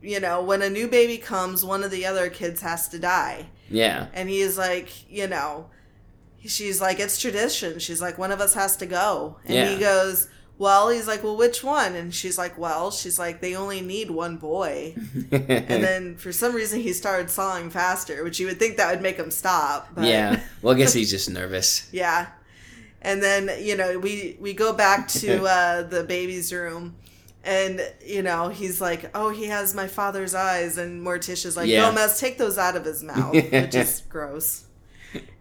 you 0.00 0.20
know, 0.20 0.42
when 0.42 0.62
a 0.62 0.70
new 0.70 0.86
baby 0.88 1.18
comes, 1.18 1.64
one 1.64 1.82
of 1.82 1.90
the 1.90 2.06
other 2.06 2.28
kids 2.30 2.60
has 2.60 2.88
to 2.90 2.98
die, 2.98 3.46
Yeah. 3.68 4.06
and 4.14 4.28
he 4.28 4.40
is 4.40 4.56
like, 4.58 5.10
you 5.10 5.26
know, 5.26 5.68
she's 6.44 6.80
like 6.80 7.00
it's 7.00 7.20
tradition. 7.20 7.78
She's 7.78 8.00
like 8.00 8.18
one 8.18 8.30
of 8.32 8.40
us 8.40 8.54
has 8.54 8.76
to 8.78 8.86
go, 8.86 9.38
and 9.44 9.54
Yeah. 9.54 9.68
he 9.74 9.78
goes. 9.80 10.28
Well, 10.62 10.90
he's 10.90 11.08
like, 11.08 11.24
well, 11.24 11.36
which 11.36 11.64
one? 11.64 11.96
And 11.96 12.14
she's 12.14 12.38
like, 12.38 12.56
well, 12.56 12.92
she's 12.92 13.18
like, 13.18 13.40
they 13.40 13.56
only 13.56 13.80
need 13.80 14.12
one 14.12 14.36
boy. 14.36 14.94
and 14.96 15.28
then 15.88 16.16
for 16.16 16.30
some 16.30 16.54
reason 16.54 16.78
he 16.80 16.92
started 16.92 17.30
sawing 17.30 17.68
faster, 17.68 18.22
which 18.22 18.38
you 18.38 18.46
would 18.46 18.60
think 18.60 18.76
that 18.76 18.92
would 18.92 19.02
make 19.02 19.16
him 19.16 19.32
stop. 19.32 19.88
But 19.92 20.04
yeah. 20.04 20.40
Well, 20.62 20.72
I 20.74 20.78
guess 20.78 20.92
he's 20.98 21.10
just 21.10 21.28
nervous. 21.28 21.88
yeah. 21.90 22.28
And 23.00 23.20
then 23.20 23.50
you 23.60 23.76
know 23.76 23.98
we 23.98 24.36
we 24.40 24.52
go 24.54 24.72
back 24.72 25.08
to 25.22 25.42
uh, 25.44 25.82
the 25.82 26.04
baby's 26.04 26.52
room, 26.52 26.94
and 27.42 27.80
you 28.06 28.22
know 28.22 28.48
he's 28.48 28.80
like, 28.80 29.10
"Oh, 29.16 29.30
he 29.30 29.46
has 29.46 29.74
my 29.74 29.88
father's 29.88 30.34
eyes," 30.36 30.78
and 30.78 31.04
Morticia's 31.04 31.56
like, 31.56 31.68
Yeah. 31.68 31.88
"Gomez, 31.90 32.20
take 32.20 32.38
those 32.38 32.56
out 32.58 32.76
of 32.76 32.84
his 32.84 33.02
mouth," 33.02 33.34
which 33.34 33.74
is 33.74 34.02
gross. 34.08 34.66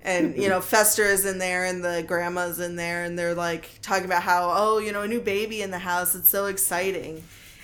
And 0.04 0.36
you 0.36 0.50
know 0.50 0.62
Fester 0.62 1.04
is 1.06 1.26
in 1.26 1.38
there, 1.38 1.64
and 1.66 1.84
the 1.84 2.04
grandma's 2.08 2.60
in 2.60 2.76
there, 2.76 3.04
and 3.04 3.18
they're 3.20 3.36
like 3.36 3.70
talking 3.82 4.06
about 4.06 4.24
how, 4.24 4.52
oh, 4.56 4.80
you 4.80 4.92
know, 4.92 5.04
a 5.04 5.08
new 5.08 5.22
baby 5.22 5.62
in 5.62 5.70
the 5.72 5.80
house. 5.80 6.16
It's 6.16 6.30
so 6.30 6.48
exciting. 6.48 7.24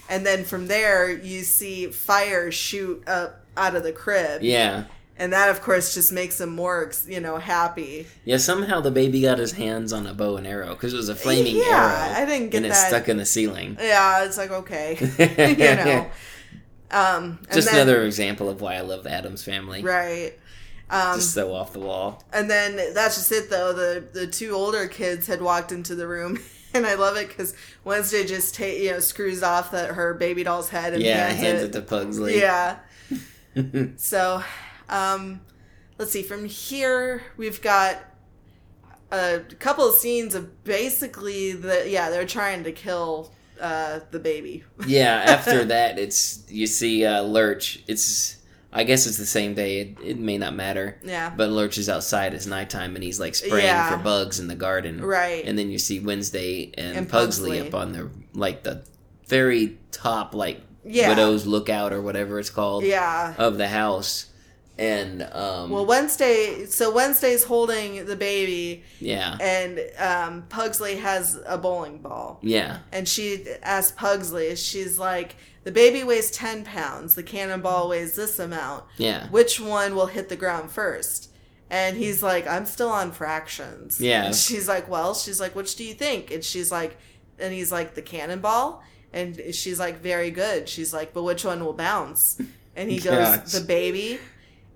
And 0.10 0.26
then 0.26 0.46
from 0.46 0.68
there, 0.68 1.12
you 1.12 1.42
see 1.44 1.88
fire 1.88 2.52
shoot 2.52 3.04
up 3.08 3.44
out 3.58 3.76
of 3.76 3.84
the 3.84 3.92
crib. 3.92 4.42
Yeah. 4.44 4.86
And 5.20 5.34
that, 5.34 5.50
of 5.50 5.62
course, 5.64 5.96
just 5.96 6.14
makes 6.14 6.40
him 6.40 6.50
more, 6.56 6.92
you 7.08 7.20
know, 7.20 7.38
happy. 7.40 8.06
Yeah, 8.24 8.38
somehow 8.38 8.82
the 8.82 8.92
baby 8.92 9.20
got 9.24 9.40
his 9.40 9.54
hands 9.54 9.92
on 9.92 10.06
a 10.06 10.14
bow 10.14 10.38
and 10.38 10.46
arrow 10.46 10.70
because 10.70 10.94
it 10.94 10.98
was 10.98 11.10
a 11.10 11.16
flaming 11.16 11.56
Yeah, 11.56 11.64
arrow. 11.66 12.22
I 12.22 12.26
didn't 12.26 12.52
get 12.52 12.58
and 12.58 12.66
it's 12.68 12.80
that. 12.80 12.90
stuck 12.90 13.10
in 13.10 13.18
the 13.18 13.26
ceiling. 13.26 13.78
Yeah, 13.82 14.26
it's 14.26 14.38
like 14.38 14.52
okay, 14.52 14.96
you 15.58 15.76
know. 15.86 16.08
Um, 16.92 17.40
Just 17.52 17.68
then- 17.72 17.76
another 17.82 18.04
example 18.06 18.48
of 18.48 18.62
why 18.62 18.76
I 18.76 18.82
love 18.82 19.04
the 19.04 19.12
Addams 19.12 19.44
family. 19.44 19.82
right. 19.84 20.34
Um, 20.90 21.16
Just 21.18 21.34
so 21.34 21.54
off 21.54 21.74
the 21.74 21.80
wall. 21.80 22.24
and 22.32 22.50
then 22.50 22.78
that's 22.94 23.16
just 23.18 23.32
it, 23.34 23.50
though. 23.50 23.74
The 23.74 24.06
the 24.14 24.26
two 24.28 24.52
older 24.52 24.88
kids 24.88 25.28
had 25.28 25.42
walked 25.42 25.72
into 25.74 25.96
the 25.96 26.08
room, 26.08 26.40
and 26.74 26.86
I 26.86 26.96
love 26.96 27.18
it 27.18 27.28
because 27.28 27.54
Wednesday 27.84 28.26
just 28.26 28.56
ta- 28.56 28.64
you 28.66 28.92
know 28.92 29.00
screws 29.00 29.44
off 29.44 29.72
the, 29.72 29.88
her 29.88 30.14
baby 30.14 30.44
doll's 30.46 30.70
head 30.70 30.94
and 30.94 31.04
Yeah, 31.04 31.28
hands, 31.28 31.40
hands 31.40 31.62
it. 31.64 31.66
it 31.66 31.72
to 31.74 31.82
Pugsley. 31.82 32.40
Yeah. 32.40 32.78
so, 33.98 34.42
um, 34.88 35.42
let's 35.98 36.12
see. 36.12 36.24
From 36.24 36.46
here, 36.46 37.22
we've 37.36 37.62
got 37.62 37.98
a 39.12 39.40
couple 39.60 39.88
of 39.90 39.96
scenes 39.96 40.36
of 40.36 40.64
basically 40.64 41.52
the 41.54 41.90
yeah 41.90 42.10
they're 42.10 42.26
trying 42.26 42.64
to 42.64 42.72
kill 42.72 43.32
uh, 43.60 44.00
the 44.12 44.20
baby. 44.20 44.64
yeah, 44.86 45.24
after 45.28 45.66
that, 45.66 46.00
it's 46.00 46.44
you 46.50 46.66
see 46.68 47.06
uh, 47.06 47.24
Lurch. 47.24 47.84
It's 47.88 48.37
I 48.72 48.84
guess 48.84 49.08
it's 49.08 49.18
the 49.18 49.26
same 49.26 49.54
day. 49.54 49.80
It, 49.80 49.98
it 50.04 50.20
may 50.20 50.38
not 50.38 50.54
matter. 50.54 50.98
Yeah. 51.04 51.34
But 51.36 51.50
Lurch 51.50 51.78
is 51.78 51.88
outside. 51.90 52.34
It's 52.34 52.46
nighttime, 52.46 52.96
and 52.96 53.04
he's 53.04 53.20
like 53.20 53.34
spraying 53.36 53.66
Yeah. 53.66 53.90
for 53.90 54.04
bugs 54.04 54.40
in 54.40 54.48
the 54.48 54.56
garden. 54.56 55.02
Right. 55.04 55.46
And 55.46 55.58
then 55.58 55.70
you 55.72 55.80
see 55.80 56.00
Wednesday 56.00 56.72
and, 56.78 56.98
And 56.98 57.10
Pugsley, 57.10 57.60
Pugsley. 57.60 57.68
up 57.70 57.74
on 57.76 57.94
the 57.94 58.10
like 58.34 58.64
the 58.64 58.84
very 59.28 59.78
top 59.92 60.34
like 60.36 60.62
Yeah. 60.86 61.10
widow's 61.10 61.46
lookout 61.46 61.94
or 61.94 62.02
whatever 62.02 62.40
it's 62.40 62.50
called. 62.50 62.84
Yeah. 62.84 63.34
Of 63.38 63.58
the 63.58 63.70
house, 63.70 64.28
and 64.78 65.28
um. 65.32 65.70
Well, 65.70 65.86
Wednesday. 65.86 66.66
So 66.66 66.92
Wednesday's 66.92 67.44
holding 67.44 68.06
the 68.06 68.16
baby, 68.16 68.84
yeah. 69.00 69.38
and 69.42 69.80
um, 69.98 70.44
Pugsley 70.50 70.98
has 70.98 71.40
a 71.46 71.58
bowling 71.58 72.00
ball. 72.00 72.40
Yeah. 72.42 72.80
And 72.92 73.08
she 73.08 73.46
asked 73.64 73.96
Pugsley, 73.96 74.56
she's 74.56 75.00
like, 75.00 75.36
the 75.64 75.72
baby 75.74 76.04
weighs 76.04 76.32
10 76.32 76.64
pounds, 76.64 77.16
the 77.16 77.24
cannonball 77.24 77.90
weighs 77.90 78.16
this 78.16 78.40
amount. 78.40 78.86
Yeah. 78.96 79.28
Which 79.30 79.60
one 79.60 79.96
will 79.96 80.06
hit 80.06 80.30
the 80.30 80.38
ground 80.38 80.72
first? 80.72 81.30
And 81.70 81.98
he's 81.98 82.24
like, 82.24 82.48
I'm 82.48 82.66
still 82.66 82.90
on 82.90 83.12
fractions. 83.12 84.00
Yeah. 84.00 84.28
And 84.28 84.36
she's 84.36 84.70
like, 84.70 84.88
well, 84.88 85.14
she's 85.14 85.42
like, 85.42 85.56
which 85.56 85.76
do 85.76 85.84
you 85.84 85.94
think? 85.94 86.32
And 86.32 86.42
she's 86.42 86.72
like, 86.72 86.98
and 87.38 87.54
he's 87.54 87.70
like, 87.70 87.96
the 87.96 88.02
cannonball? 88.02 88.82
And 89.12 89.42
she's 89.54 89.78
like, 89.78 90.00
very 90.00 90.32
good. 90.32 90.70
She's 90.70 90.94
like, 90.94 91.14
but 91.14 91.24
which 91.24 91.44
one 91.44 91.64
will 91.64 91.74
bounce? 91.74 92.42
And 92.78 92.90
he 92.90 93.00
goes, 93.00 93.38
Gosh. 93.38 93.52
the 93.52 93.62
baby. 93.62 94.20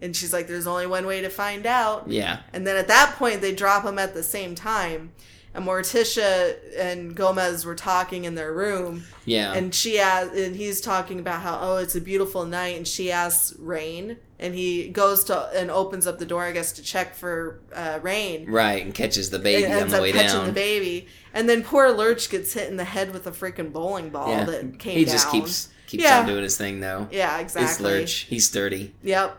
And 0.01 0.15
she's 0.15 0.33
like, 0.33 0.47
there's 0.47 0.67
only 0.67 0.87
one 0.87 1.05
way 1.05 1.21
to 1.21 1.29
find 1.29 1.65
out. 1.65 2.09
Yeah. 2.09 2.39
And 2.53 2.65
then 2.65 2.75
at 2.75 2.87
that 2.87 3.15
point, 3.17 3.41
they 3.41 3.53
drop 3.53 3.83
them 3.83 3.99
at 3.99 4.13
the 4.13 4.23
same 4.23 4.55
time. 4.55 5.11
And 5.53 5.65
Morticia 5.65 6.55
and 6.77 7.13
Gomez 7.13 7.65
were 7.65 7.75
talking 7.75 8.23
in 8.23 8.35
their 8.35 8.53
room. 8.53 9.03
Yeah. 9.25 9.53
And 9.53 9.75
she 9.75 9.99
asked, 9.99 10.33
and 10.33 10.55
he's 10.55 10.79
talking 10.81 11.19
about 11.19 11.41
how, 11.41 11.59
oh, 11.61 11.77
it's 11.77 11.93
a 11.95 12.01
beautiful 12.01 12.45
night. 12.45 12.77
And 12.77 12.87
she 12.87 13.11
asks 13.11 13.53
Rain. 13.59 14.17
And 14.39 14.55
he 14.55 14.87
goes 14.89 15.25
to 15.25 15.49
and 15.53 15.69
opens 15.69 16.07
up 16.07 16.17
the 16.17 16.25
door, 16.25 16.43
I 16.43 16.51
guess, 16.51 16.71
to 16.73 16.81
check 16.81 17.13
for 17.13 17.59
uh, 17.75 17.99
Rain. 18.01 18.49
Right, 18.49 18.83
and 18.83 18.91
catches 18.91 19.29
the 19.29 19.37
baby 19.37 19.65
And 19.65 19.83
on 19.83 19.89
the 19.89 20.01
way 20.01 20.11
catching 20.11 20.39
down. 20.39 20.47
the 20.47 20.51
baby. 20.53 21.07
And 21.31 21.47
then 21.47 21.63
poor 21.63 21.91
Lurch 21.91 22.29
gets 22.31 22.53
hit 22.53 22.67
in 22.69 22.75
the 22.77 22.83
head 22.83 23.13
with 23.13 23.27
a 23.27 23.31
freaking 23.31 23.71
bowling 23.71 24.09
ball 24.09 24.29
yeah. 24.29 24.45
that 24.45 24.79
came 24.79 24.97
he 24.97 25.05
down. 25.05 25.11
He 25.11 25.11
just 25.11 25.29
keeps 25.29 25.69
keeps 25.85 26.03
Yeah. 26.05 26.21
on 26.21 26.25
doing 26.25 26.41
his 26.43 26.57
thing 26.57 26.79
though. 26.79 27.07
Yeah, 27.11 27.37
It's 27.39 27.55
exactly. 27.55 27.91
Lurch. 27.99 28.11
He's 28.21 28.47
sturdy. 28.47 28.95
Yep. 29.03 29.37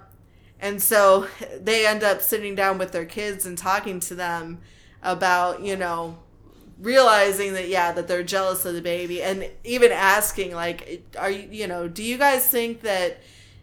And 0.62 0.80
so 0.80 1.26
they 1.60 1.86
end 1.86 2.04
up 2.04 2.22
sitting 2.22 2.54
down 2.54 2.78
with 2.78 2.92
their 2.92 3.04
kids 3.04 3.44
and 3.44 3.58
talking 3.58 3.98
to 4.00 4.14
them 4.14 4.60
about, 5.02 5.62
you 5.62 5.76
know, 5.76 6.18
realizing 6.78 7.52
that 7.54 7.68
yeah, 7.68 7.92
that 7.92 8.06
they're 8.06 8.22
jealous 8.22 8.64
of 8.64 8.74
the 8.74 8.80
baby 8.80 9.22
and 9.22 9.50
even 9.64 9.92
asking 9.92 10.54
like 10.54 11.04
are 11.18 11.30
you, 11.30 11.48
you 11.50 11.66
know, 11.66 11.88
do 11.88 12.02
you 12.02 12.16
guys 12.16 12.46
think 12.46 12.82
that 12.82 13.20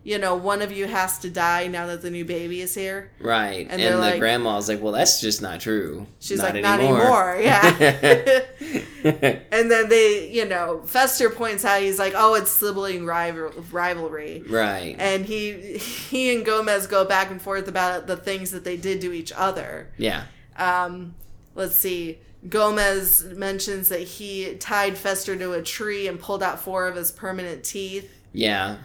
you 0.09 0.17
know, 0.17 0.33
one 0.35 0.61
of 0.63 0.71
you 0.71 0.87
has 0.87 1.19
to 1.19 1.29
die 1.29 1.67
now 1.67 1.85
that 1.85 2.01
the 2.01 2.09
new 2.09 2.25
baby 2.25 2.61
is 2.61 2.73
here? 2.73 3.11
Right. 3.19 3.67
And 3.69 3.79
And, 3.79 3.93
the 3.93 3.97
like- 3.99 4.19
grandma's 4.19 4.67
like, 4.67 4.81
Well, 4.81 4.93
that's 4.93 5.21
just 5.21 5.39
not 5.41 5.59
true. 5.61 6.07
She's 6.19 6.39
not 6.39 6.53
like, 6.55 6.63
not 6.63 6.79
anymore. 6.79 7.37
Yeah. 7.39 8.43
and 9.51 9.71
then 9.71 9.89
they, 9.89 10.29
you 10.31 10.45
know, 10.45 10.81
Fester 10.85 11.29
points 11.29 11.63
out, 11.65 11.81
he's 11.81 11.99
like, 11.99 12.13
oh, 12.15 12.33
it's 12.35 12.51
sibling 12.51 13.05
rival- 13.05 13.51
rivalry. 13.71 14.43
right. 14.49 14.95
And 14.99 15.25
he 15.25 15.77
he 15.77 16.35
and 16.35 16.45
Gomez 16.45 16.87
go 16.87 17.05
back 17.05 17.29
and 17.31 17.41
forth 17.41 17.67
about 17.67 18.07
the 18.07 18.17
things 18.17 18.51
that 18.51 18.63
they 18.63 18.77
did 18.77 19.01
to 19.01 19.13
each 19.13 19.31
other. 19.35 19.89
yeah. 19.97 20.23
Um, 20.57 21.15
let's 21.55 21.75
see. 21.75 22.19
Gomez 22.49 23.23
mentions 23.35 23.89
that 23.89 24.01
he 24.01 24.55
tied 24.55 24.97
Fester 24.97 25.35
to 25.37 25.53
a 25.53 25.61
tree 25.61 26.07
and 26.07 26.19
pulled 26.19 26.41
out 26.43 26.59
four 26.59 26.87
of 26.87 26.95
his 26.95 27.11
permanent 27.11 27.63
teeth. 27.63 28.11
Yeah. 28.33 28.77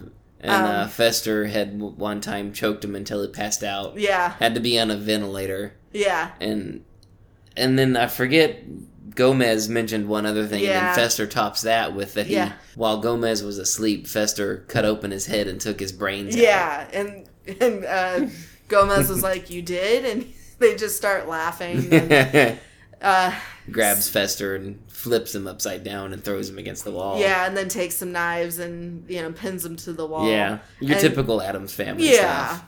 And 0.45 0.53
Um, 0.53 0.65
uh, 0.65 0.89
Fester 0.89 1.47
had 1.47 1.81
one 1.81 2.21
time 2.21 2.53
choked 2.53 2.85
him 2.85 2.95
until 2.95 3.23
he 3.23 3.29
passed 3.29 3.65
out. 3.65 3.99
Yeah. 3.99 4.35
Had 4.39 4.55
to 4.55 4.61
be 4.61 4.79
on 4.79 4.91
a 4.91 4.97
ventilator. 4.97 5.73
Yeah. 5.93 6.33
And 6.41 6.85
and 7.57 7.79
then 7.79 7.97
I 7.97 8.09
forget 8.09 8.59
Gomez 9.15 9.69
mentioned 9.69 10.07
one 10.09 10.27
other 10.27 10.45
thing, 10.45 10.59
and 10.61 10.69
Yeah. 10.69 10.87
then 10.87 10.95
Fester 10.97 11.27
tops 11.27 11.63
that 11.63 11.95
with 11.95 12.15
that 12.15 12.27
he, 12.27 12.35
Yeah. 12.35 12.53
while 12.75 12.99
Gomez 12.99 13.43
was 13.43 13.59
asleep, 13.59 14.07
Fester 14.07 14.65
cut 14.69 14.85
open 14.85 15.13
his 15.13 15.27
head 15.27 15.47
and 15.49 15.61
took 15.61 15.81
his 15.81 15.93
brains 15.93 16.35
out. 16.37 16.43
Yeah. 16.43 16.87
And 16.93 17.25
and 17.61 17.85
uh, 17.87 18.27
Gomez 18.69 19.09
was 19.09 19.23
like, 19.23 19.49
"You 19.51 19.63
did," 19.63 20.05
and 20.05 20.27
they 20.59 20.75
just 20.77 20.97
start 20.97 21.27
laughing. 21.29 21.89
And, 21.93 22.59
uh, 23.03 23.33
grabs 23.71 24.09
Fester 24.11 24.55
and 24.57 24.79
flips 25.05 25.35
him 25.35 25.47
upside 25.47 25.85
down 25.85 26.13
and 26.13 26.25
throws 26.25 26.49
him 26.51 26.59
against 26.59 26.83
the 26.85 26.91
wall. 26.91 27.19
yeah, 27.21 27.47
and 27.47 27.57
then 27.57 27.69
takes 27.69 27.95
some 27.97 28.11
knives 28.11 28.59
and 28.59 29.09
you 29.09 29.21
know 29.23 29.31
pins 29.33 29.65
him 29.65 29.77
to 29.77 29.93
the 29.93 30.07
wall. 30.07 30.29
Yeah. 30.29 30.59
Your 30.81 30.93
And- 30.93 31.01
typical 31.01 31.41
Addams 31.41 31.73
family 31.73 32.11
Yeah. 32.11 32.57
stuff. 32.57 32.65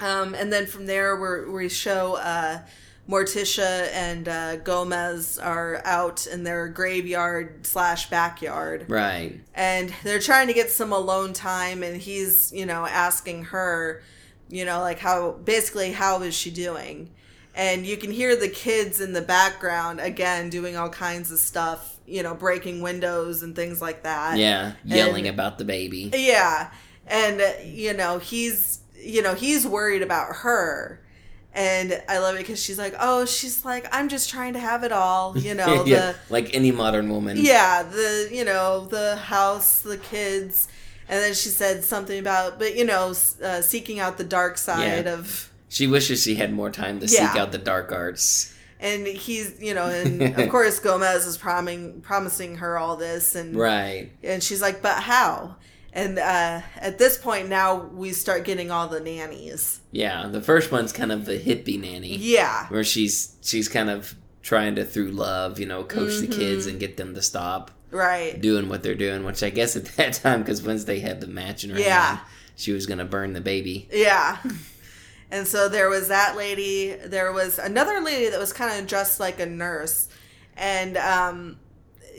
Um, 0.00 0.34
and 0.34 0.50
then 0.52 0.66
from 0.66 0.86
there, 0.86 1.20
we're, 1.20 1.50
we 1.50 1.68
show 1.68 2.14
uh, 2.14 2.60
Morticia 3.08 3.88
and 3.92 4.28
uh, 4.28 4.56
Gomez 4.56 5.38
are 5.38 5.82
out 5.84 6.26
in 6.26 6.42
their 6.44 6.68
graveyard 6.68 7.66
slash 7.66 8.08
backyard. 8.08 8.86
Right. 8.88 9.40
And 9.54 9.92
they're 10.04 10.18
trying 10.20 10.46
to 10.46 10.54
get 10.54 10.70
some 10.70 10.92
alone 10.92 11.32
time, 11.34 11.82
and 11.82 12.00
he's, 12.00 12.50
you 12.52 12.64
know, 12.64 12.86
asking 12.86 13.44
her, 13.46 14.02
you 14.48 14.64
know, 14.64 14.80
like 14.80 14.98
how, 15.00 15.32
basically, 15.32 15.92
how 15.92 16.22
is 16.22 16.34
she 16.34 16.50
doing? 16.50 17.10
And 17.54 17.84
you 17.84 17.96
can 17.96 18.10
hear 18.12 18.36
the 18.36 18.48
kids 18.48 19.00
in 19.00 19.12
the 19.12 19.22
background, 19.22 20.00
again, 20.00 20.50
doing 20.50 20.76
all 20.76 20.88
kinds 20.88 21.32
of 21.32 21.38
stuff, 21.38 21.96
you 22.06 22.22
know, 22.22 22.34
breaking 22.34 22.80
windows 22.80 23.42
and 23.42 23.56
things 23.56 23.80
like 23.80 24.04
that. 24.04 24.38
Yeah. 24.38 24.72
Yelling 24.84 25.26
And- 25.26 25.34
about 25.34 25.58
the 25.58 25.64
baby. 25.64 26.10
yeah. 26.14 26.70
And, 27.06 27.42
you 27.64 27.92
know, 27.92 28.18
he's, 28.18 28.78
you 28.96 29.20
know, 29.22 29.34
he's 29.34 29.66
worried 29.66 30.02
about 30.02 30.36
her. 30.36 31.00
And 31.52 32.00
I 32.08 32.18
love 32.18 32.36
it 32.36 32.38
because 32.38 32.62
she's 32.62 32.78
like, 32.78 32.94
oh, 33.00 33.24
she's 33.24 33.64
like, 33.64 33.84
I'm 33.90 34.08
just 34.08 34.30
trying 34.30 34.52
to 34.52 34.60
have 34.60 34.84
it 34.84 34.92
all, 34.92 35.36
you 35.46 35.54
know, 35.54 35.84
yeah. 35.84 36.12
the, 36.12 36.16
Like 36.28 36.54
any 36.54 36.70
modern 36.70 37.08
woman. 37.10 37.36
yeah, 37.36 37.82
the, 37.82 38.28
you 38.32 38.44
know, 38.44 38.84
the 38.86 39.16
house, 39.16 39.80
the 39.82 39.96
kids. 39.98 40.68
And 41.08 41.20
then 41.20 41.34
she 41.34 41.48
said 41.48 41.82
something 41.82 42.20
about, 42.20 42.60
but, 42.60 42.76
you 42.76 42.84
know, 42.84 43.12
uh, 43.42 43.60
seeking 43.62 43.98
out 43.98 44.16
the 44.16 44.22
dark 44.22 44.56
side 44.56 45.06
Yeah. 45.06 45.14
of, 45.14 45.49
She 45.70 45.86
wishes 45.86 46.22
she 46.22 46.34
had 46.34 46.52
more 46.52 46.68
time 46.70 47.00
to 47.00 47.08
seek 47.08 47.20
out 47.36 47.52
the 47.52 47.58
dark 47.58 47.90
arts. 47.92 48.52
and 48.80 49.06
he's, 49.06 49.58
you 49.60 49.72
know, 49.72 49.86
and 49.86 50.20
of 50.38 50.48
course 50.50 50.78
Gomez 50.80 51.24
is 51.26 51.38
promising, 51.38 52.02
promising 52.02 52.56
her 52.56 52.76
all 52.76 52.96
this. 52.96 53.34
And, 53.34 53.56
Right. 53.56 54.10
And 54.22 54.42
she's 54.42 54.60
like, 54.60 54.82
but 54.82 55.02
how? 55.02 55.56
And 55.92 56.18
uh, 56.18 56.60
at 56.76 56.98
this 56.98 57.16
point 57.18 57.48
now, 57.48 57.76
we 57.76 58.12
start 58.12 58.44
getting 58.44 58.70
all 58.70 58.86
the 58.88 59.00
nannies. 59.00 59.80
Yeah. 59.90 60.26
The 60.28 60.40
first 60.40 60.70
one's 60.70 60.92
kind 60.92 61.10
of 61.12 61.24
the 61.24 61.38
hippie 61.38 61.80
nanny. 61.80 62.16
Yeah. 62.16 62.66
Where 62.68 62.84
she's 62.84 63.34
she's 63.42 63.68
kind 63.68 63.90
of 63.90 64.14
trying 64.42 64.74
to 64.76 64.84
through 64.84 65.10
love, 65.10 65.58
you 65.58 65.66
know, 65.66 65.82
coach 65.84 66.18
the 66.20 66.26
kids 66.28 66.66
and 66.66 66.78
get 66.80 66.96
them 66.96 67.14
to 67.14 67.22
stop 67.22 67.70
Right. 67.90 68.40
doing 68.40 68.68
what 68.68 68.82
they're 68.84 68.94
doing. 68.94 69.24
Which 69.24 69.42
I 69.42 69.50
guess 69.50 69.74
at 69.76 69.84
that 69.96 70.12
time, 70.14 70.40
because 70.42 70.62
Wednesday 70.62 71.00
had 71.00 71.20
the 71.20 71.26
match 71.26 71.64
in 71.64 71.70
her 71.70 71.78
Yeah. 71.80 72.02
hand, 72.16 72.20
she 72.56 72.72
was 72.72 72.86
gonna 72.86 73.04
burn 73.04 73.32
the 73.34 73.40
baby. 73.40 73.88
Yeah. 73.92 74.38
And 75.32 75.46
so 75.46 75.68
there 75.68 75.88
was 75.88 76.08
that 76.08 76.36
lady. 76.36 76.94
There 76.94 77.32
was 77.32 77.58
another 77.58 78.00
lady 78.00 78.30
that 78.30 78.38
was 78.38 78.52
kind 78.52 78.80
of 78.80 78.86
dressed 78.86 79.20
like 79.20 79.38
a 79.38 79.46
nurse, 79.46 80.08
and 80.56 80.96
um, 80.96 81.58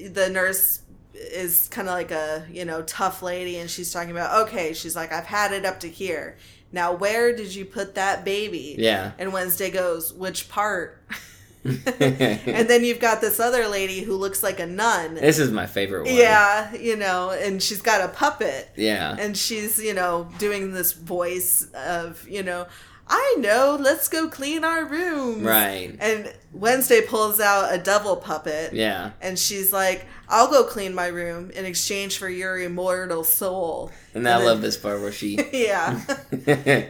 the 0.10 0.30
nurse 0.30 0.82
is 1.14 1.68
kind 1.68 1.88
of 1.88 1.94
like 1.94 2.12
a 2.12 2.46
you 2.50 2.64
know 2.66 2.82
tough 2.84 3.22
lady, 3.22 3.58
and 3.58 3.70
she's 3.70 3.92
talking 3.92 4.12
about 4.12 4.48
okay. 4.48 4.74
She's 4.74 4.96
like, 4.96 5.12
I've 5.12 5.26
had 5.26 5.52
it 5.52 5.66
up 5.66 5.82
to 5.82 5.90
here. 5.90 6.38
Now, 6.72 6.94
where 6.94 7.36
did 7.36 7.54
you 7.54 7.66
put 7.66 7.96
that 7.96 8.24
baby? 8.24 8.76
Yeah. 8.78 9.12
And 9.18 9.34
Wednesday 9.34 9.70
goes, 9.70 10.14
which 10.14 10.48
part? 10.48 11.04
and 11.64 12.68
then 12.68 12.84
you've 12.84 13.00
got 13.00 13.22
this 13.22 13.40
other 13.40 13.68
lady 13.68 14.02
who 14.02 14.16
looks 14.16 14.42
like 14.42 14.60
a 14.60 14.66
nun. 14.66 15.16
This 15.16 15.38
is 15.38 15.52
my 15.52 15.68
favorite 15.68 16.06
one. 16.06 16.16
Yeah, 16.16 16.74
you 16.74 16.96
know, 16.96 17.30
and 17.32 17.62
she's 17.62 17.82
got 17.82 18.02
a 18.02 18.08
puppet. 18.08 18.70
Yeah. 18.76 19.16
And 19.20 19.38
she's, 19.38 19.80
you 19.80 19.94
know, 19.94 20.30
doing 20.40 20.72
this 20.72 20.94
voice 20.94 21.68
of, 21.76 22.28
you 22.28 22.42
know, 22.42 22.68
I 23.14 23.36
know, 23.40 23.78
let's 23.80 24.08
go 24.08 24.30
clean 24.30 24.64
our 24.64 24.86
rooms. 24.86 25.44
Right. 25.44 25.94
And 26.00 26.34
Wednesday 26.54 27.02
pulls 27.06 27.42
out 27.42 27.74
a 27.74 27.78
devil 27.78 28.16
puppet. 28.16 28.72
Yeah. 28.72 29.12
And 29.22 29.38
she's 29.38 29.74
like, 29.74 30.06
I'll 30.30 30.50
go 30.50 30.64
clean 30.64 30.96
my 30.96 31.08
room 31.08 31.52
in 31.52 31.66
exchange 31.66 32.18
for 32.18 32.30
your 32.30 32.58
immortal 32.58 33.26
soul. 33.26 33.92
And 34.14 34.26
I 34.26 34.38
then- 34.38 34.46
love 34.48 34.62
this 34.62 34.78
part 34.78 35.02
where 35.02 35.12
she. 35.12 35.38
yeah. 35.52 36.00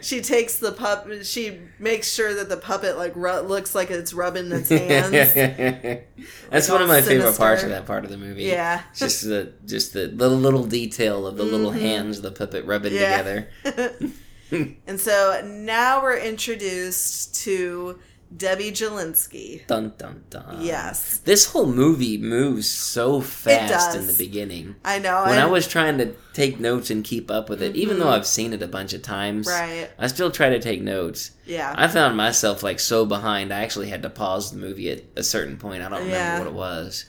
she 0.00 0.20
takes 0.20 0.58
the 0.58 0.70
pup. 0.70 1.08
She 1.24 1.58
makes 1.80 2.12
sure 2.12 2.32
that 2.34 2.48
the 2.48 2.56
puppet 2.56 2.96
like 2.96 3.16
ru- 3.16 3.40
looks 3.40 3.74
like 3.74 3.90
it's 3.90 4.12
rubbing 4.14 4.52
its 4.52 4.68
hands. 4.68 5.10
That's 5.10 6.68
Like 6.68 6.68
one 6.68 6.82
of 6.82 6.88
my 6.88 7.00
favorite 7.00 7.36
parts 7.36 7.64
of 7.64 7.70
that 7.70 7.84
part 7.84 8.04
of 8.04 8.10
the 8.10 8.16
movie. 8.16 8.44
Yeah. 8.44 8.82
just 8.94 9.24
the 9.24 9.54
just 9.66 9.92
the 9.92 10.06
little 10.06 10.38
little 10.38 10.64
detail 10.64 11.26
of 11.26 11.36
the 11.36 11.42
little 11.44 11.70
mm-hmm. 11.72 11.80
hands 11.80 12.18
of 12.18 12.22
the 12.22 12.30
puppet 12.30 12.64
rubbing 12.64 12.94
Yeah. 12.94 13.18
together. 13.64 14.06
and 14.86 15.00
so 15.00 15.42
now 15.44 16.02
we're 16.02 16.18
introduced 16.18 17.34
to 17.44 17.98
Debbie 18.34 18.72
Jellinsky. 18.72 19.66
Dun 19.66 19.92
dun 19.98 20.24
dun. 20.30 20.58
Yes. 20.60 21.18
This 21.18 21.46
whole 21.52 21.66
movie 21.66 22.16
moves 22.18 22.68
so 22.68 23.20
fast 23.20 23.96
in 23.96 24.06
the 24.06 24.12
beginning. 24.12 24.76
I 24.84 24.98
know. 24.98 25.24
When 25.24 25.38
I 25.38 25.42
and- 25.42 25.52
was 25.52 25.66
trying 25.68 25.98
to 25.98 26.14
take 26.32 26.58
notes 26.58 26.90
and 26.90 27.04
keep 27.04 27.30
up 27.30 27.48
with 27.48 27.62
it, 27.62 27.76
even 27.76 27.96
mm-hmm. 27.96 28.04
though 28.04 28.10
I've 28.12 28.26
seen 28.26 28.52
it 28.52 28.62
a 28.62 28.68
bunch 28.68 28.92
of 28.94 29.02
times, 29.02 29.46
Right. 29.46 29.90
I 29.98 30.06
still 30.06 30.30
try 30.30 30.48
to 30.50 30.60
take 30.60 30.80
notes. 30.80 31.32
Yeah. 31.44 31.74
I 31.76 31.88
found 31.88 32.16
myself 32.16 32.62
like 32.62 32.80
so 32.80 33.04
behind. 33.04 33.52
I 33.52 33.62
actually 33.62 33.88
had 33.88 34.02
to 34.02 34.10
pause 34.10 34.50
the 34.50 34.58
movie 34.58 34.90
at 34.90 35.02
a 35.16 35.22
certain 35.22 35.56
point. 35.58 35.82
I 35.82 35.88
don't 35.88 36.04
remember 36.04 36.16
Yeah. 36.16 36.38
what 36.38 36.46
it 36.46 36.54
was, 36.54 37.04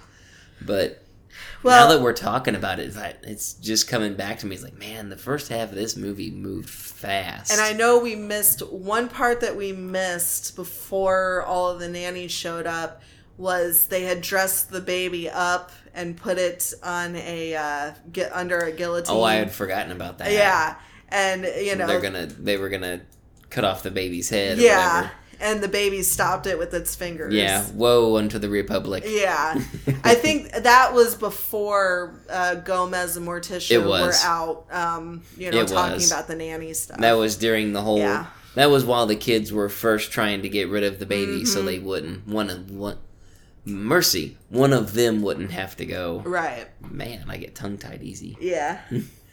but 0.62 1.03
Well- 1.64 1.88
now 1.88 1.96
that 1.96 2.04
we're 2.04 2.14
talking 2.14 2.56
about 2.56 2.80
it, 2.80 2.94
it's 3.24 3.54
just 3.54 3.88
coming 3.88 4.16
back 4.16 4.40
to 4.40 4.46
me. 4.46 4.56
It's 4.56 4.64
like, 4.64 4.78
man, 4.78 5.10
the 5.10 5.18
first 5.18 5.50
half 5.50 5.70
of 5.70 5.76
this 5.76 5.96
movie 5.96 6.30
moved 6.32 6.70
fast. 6.70 7.52
And 7.52 7.62
I 7.62 7.74
know 7.74 8.00
we 8.00 8.16
missed 8.16 8.60
one 8.72 9.08
part 9.10 9.42
that 9.42 9.56
we 9.56 9.72
missed 9.72 10.56
before 10.56 11.44
all 11.44 11.70
of 11.70 11.80
the 11.80 11.88
nannies 11.88 12.32
showed 12.32 12.68
up 12.68 13.02
was 13.38 13.88
they 13.88 14.04
had 14.04 14.22
dressed 14.22 14.70
the 14.70 14.82
baby 14.82 15.30
up 15.30 15.72
and 15.94 16.16
put 16.18 16.38
it 16.38 16.74
on 16.84 17.16
a 17.16 17.56
uh, 17.56 17.92
get 18.12 18.32
under 18.34 18.60
a 18.60 18.72
guillotine. 18.72 19.16
oh, 19.16 19.24
I 19.24 19.36
had 19.36 19.52
forgotten 19.52 19.92
about 19.92 20.20
that. 20.20 20.32
yeah, 20.32 20.76
and 21.10 21.44
you 21.60 21.76
know 21.76 21.88
they're 21.88 22.00
gonna 22.02 22.26
they 22.28 22.58
were 22.58 22.70
gonna 22.70 23.02
cut 23.50 23.64
off 23.64 23.84
the 23.84 23.92
baby's 23.92 24.30
head. 24.30 24.58
Or 24.58 24.62
yeah. 24.62 25.10
And 25.44 25.62
the 25.62 25.68
baby 25.68 26.02
stopped 26.02 26.48
it 26.48 26.58
with 26.58 26.74
its 26.74 26.96
fingers. 26.96 27.34
Yeah. 27.34 27.70
Woe 27.74 28.18
unto 28.18 28.40
the 28.40 28.50
republic. 28.50 29.04
Yeah, 29.06 29.62
I 30.04 30.16
think 30.16 30.52
that 30.54 30.94
was 30.94 31.16
before 31.16 32.20
uh, 32.30 32.56
Gomez 32.56 33.18
and 33.18 33.28
Morticia 33.28 33.84
were 33.86 34.14
out. 34.24 34.66
Um, 34.72 35.22
you 35.38 35.52
know, 35.52 35.60
It 35.62 35.68
talking 35.68 35.94
was. 35.96 36.12
about 36.12 36.28
the 36.28 36.36
nanny 36.36 36.74
stuff. 36.74 36.98
That 37.00 37.14
was 37.14 37.36
during 37.38 37.74
the 37.74 37.82
whole. 37.82 38.00
Yeah. 38.00 38.26
That 38.56 38.70
was 38.70 38.86
while 38.86 39.06
the 39.08 39.16
kids 39.16 39.52
were 39.52 39.68
first 39.70 40.12
trying 40.12 40.44
to 40.44 40.50
get 40.50 40.70
rid 40.70 40.84
of 40.84 41.00
the 41.00 41.06
baby, 41.06 41.44
so 41.46 41.58
Mm-hmm. 41.58 41.66
they 41.68 41.80
wouldn't. 41.80 42.28
One 42.28 42.50
of 42.50 42.72
one. 42.72 42.98
Mercy, 43.66 44.38
one 44.50 44.74
of 44.74 44.94
them 44.94 45.22
wouldn't 45.22 45.52
have 45.52 45.78
to 45.78 45.86
go. 45.86 46.20
right. 46.26 46.68
Man, 46.82 47.26
I 47.30 47.38
get 47.38 47.56
tongue 47.56 47.78
tied 47.78 48.04
easy. 48.04 48.38
Yeah. 48.42 48.82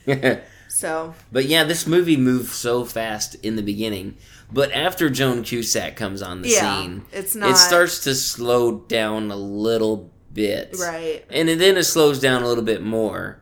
So 0.68 1.14
But 1.33 1.46
yeah, 1.46 1.64
this 1.64 1.85
movie 1.87 2.16
moved 2.16 2.51
so 2.53 2.85
fast 2.85 3.35
in 3.42 3.57
the 3.57 3.62
beginning. 3.62 4.16
But 4.52 4.72
after 4.72 5.08
Joan 5.10 5.42
Cusack 5.42 5.96
comes 5.96 6.22
on 6.22 6.42
the 6.42 6.48
Yeah, 6.50 6.80
scene, 6.82 7.02
it's 7.12 7.36
It 7.36 7.56
starts 7.56 8.02
to 8.04 8.14
slow 8.14 8.78
down 8.80 9.30
a 9.30 9.36
little 9.36 10.10
bit, 10.32 10.76
Right. 10.78 11.24
And 11.30 11.48
then 11.48 11.76
it 11.76 11.84
slows 11.84 12.20
down 12.20 12.42
a 12.42 12.48
little 12.48 12.64
bit 12.64 12.82
more 12.82 13.40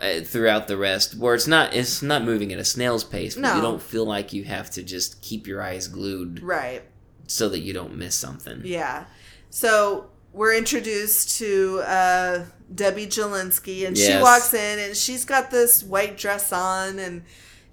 uh, 0.00 0.20
throughout 0.20 0.66
the 0.68 0.76
rest, 0.76 1.16
where 1.16 1.34
it's 1.34 1.46
not 1.46 1.72
it's 1.74 2.02
not 2.02 2.24
moving 2.24 2.52
at 2.52 2.58
a 2.58 2.64
snail's 2.64 3.04
pace, 3.04 3.34
but 3.36 3.42
No. 3.42 3.56
you 3.56 3.62
don't 3.62 3.82
feel 3.82 4.04
like 4.04 4.32
you 4.32 4.44
have 4.44 4.70
to 4.72 4.82
just 4.82 5.22
keep 5.22 5.46
your 5.46 5.62
eyes 5.62 5.86
glued 5.88 6.42
right. 6.42 6.82
so 7.26 7.48
that 7.48 7.60
you 7.60 7.72
don't 7.72 7.96
miss 7.96 8.14
something. 8.14 8.62
Yeah. 8.64 9.04
So 9.50 10.10
we're 10.32 10.54
introduced 10.56 11.38
to 11.38 11.80
uh, 11.86 12.44
Debbie 12.74 13.06
Jellinsky, 13.06 13.86
and 13.86 13.96
she 13.96 14.16
walks 14.18 14.52
in, 14.52 14.78
and 14.80 14.96
she's 14.96 15.24
got 15.24 15.50
this 15.52 15.82
white 15.84 16.16
dress 16.18 16.52
on, 16.52 16.98
and 16.98 17.22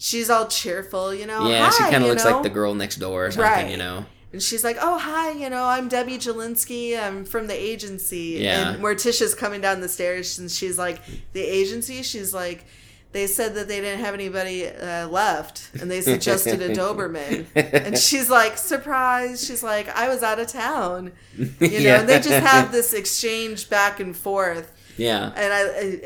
she's 0.01 0.29
all 0.29 0.47
cheerful, 0.47 1.13
you 1.13 1.25
know. 1.27 1.47
Yeah, 1.47 1.69
she 1.69 1.83
kind 1.83 2.03
of 2.03 2.09
looks 2.09 2.25
know? 2.25 2.31
like 2.31 2.43
the 2.43 2.49
girl 2.49 2.73
next 2.73 2.95
door 2.97 3.27
or 3.27 3.31
something, 3.31 3.43
Right. 3.65 3.69
you 3.71 3.77
know. 3.77 4.05
And 4.33 4.41
she's 4.41 4.63
like, 4.63 4.77
"Oh, 4.81 4.97
hi, 4.97 5.31
you 5.31 5.49
know, 5.49 5.63
I'm 5.65 5.87
Debbie 5.89 6.17
Jellinsky. 6.17 6.97
I'm 7.01 7.25
from 7.25 7.47
the 7.47 7.53
agency." 7.53 8.37
Yeah. 8.39 8.71
And 8.71 8.81
Morticia's 8.83 9.35
coming 9.35 9.61
down 9.61 9.81
the 9.81 9.89
stairs, 9.89 10.39
and 10.39 10.49
she's 10.49 10.77
like, 10.77 10.99
"The 11.33 11.41
agency?" 11.41 12.01
She's 12.01 12.33
like, 12.33 12.63
"They 13.11 13.27
said 13.27 13.55
that 13.55 13.67
they 13.67 13.81
didn't 13.81 13.99
have 13.99 14.13
anybody 14.13 14.67
uh, 14.69 15.09
left, 15.09 15.69
and 15.81 15.91
they 15.91 15.99
suggested 15.99 16.61
a 16.61 16.69
Doberman." 16.81 17.45
and 17.55 17.97
she's 17.97 18.29
like, 18.29 18.57
"Surprise!" 18.57 19.45
She's 19.45 19.63
like, 19.63 19.89
"I 19.89 20.07
was 20.07 20.23
out 20.23 20.39
of 20.39 20.47
town." 20.47 21.11
You 21.37 21.47
know, 21.59 21.67
Yeah. 21.77 21.99
and 21.99 22.07
they 22.09 22.19
just 22.21 22.45
have 22.45 22.71
this 22.71 22.93
exchange 22.93 23.69
back 23.69 23.99
and 23.99 24.15
forth. 24.15 24.71
Yeah, 24.97 25.31
And 25.35 25.53
I, 25.53 25.61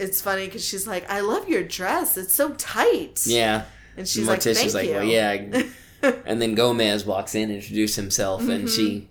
it's 0.05 0.21
funny 0.21 0.45
because 0.45 0.65
she's 0.65 0.87
like, 0.87 1.07
"I 1.11 1.19
love 1.19 1.47
your 1.47 1.63
dress. 1.63 2.17
It's 2.17 2.33
so 2.33 2.53
tight." 2.57 3.21
yeah. 3.27 3.65
And 3.97 4.07
she's 4.07 4.27
like, 4.27 4.41
"Thank 4.41 4.73
you." 4.73 4.91
well, 4.93 5.03
yeah. 5.03 5.63
and 6.25 6.41
then 6.41 6.55
Gomez 6.55 7.05
walks 7.05 7.35
in, 7.35 7.49
introduce 7.51 7.95
himself, 7.95 8.41
and 8.41 8.65
Mm-hmm. 8.65 8.67
she, 8.67 9.07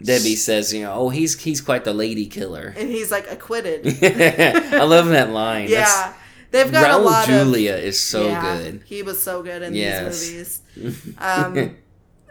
Debbie 0.00 0.36
says, 0.36 0.72
you 0.72 0.82
know, 0.82 0.92
oh, 0.94 1.08
he's 1.10 1.38
he's 1.40 1.60
quite 1.60 1.84
the 1.84 1.92
lady 1.94 2.26
killer. 2.26 2.74
And 2.76 2.88
he's 2.88 3.10
like, 3.10 3.30
"Acquitted." 3.30 3.86
I 4.02 4.82
love 4.84 5.06
that 5.08 5.30
line. 5.30 5.68
Yeah, 5.68 6.12
they've 6.50 6.70
got 6.70 6.86
Raul 6.90 7.00
a 7.00 7.02
lot 7.02 7.22
of 7.24 7.28
Julia 7.28 7.74
is 7.76 8.00
so 8.00 8.26
yeah, 8.26 8.42
good. 8.58 8.82
He 8.86 9.02
was 9.02 9.22
so 9.22 9.42
good 9.42 9.62
in 9.62 9.74
Yes. 9.74 10.20
these 10.28 10.60
movies. 10.76 11.14
Um, 11.18 11.76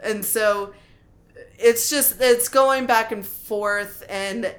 and 0.03 0.25
so 0.25 0.73
it's 1.57 1.89
just 1.89 2.19
it's 2.19 2.49
going 2.49 2.85
back 2.85 3.11
and 3.13 3.25
forth, 3.25 4.03
and 4.09 4.53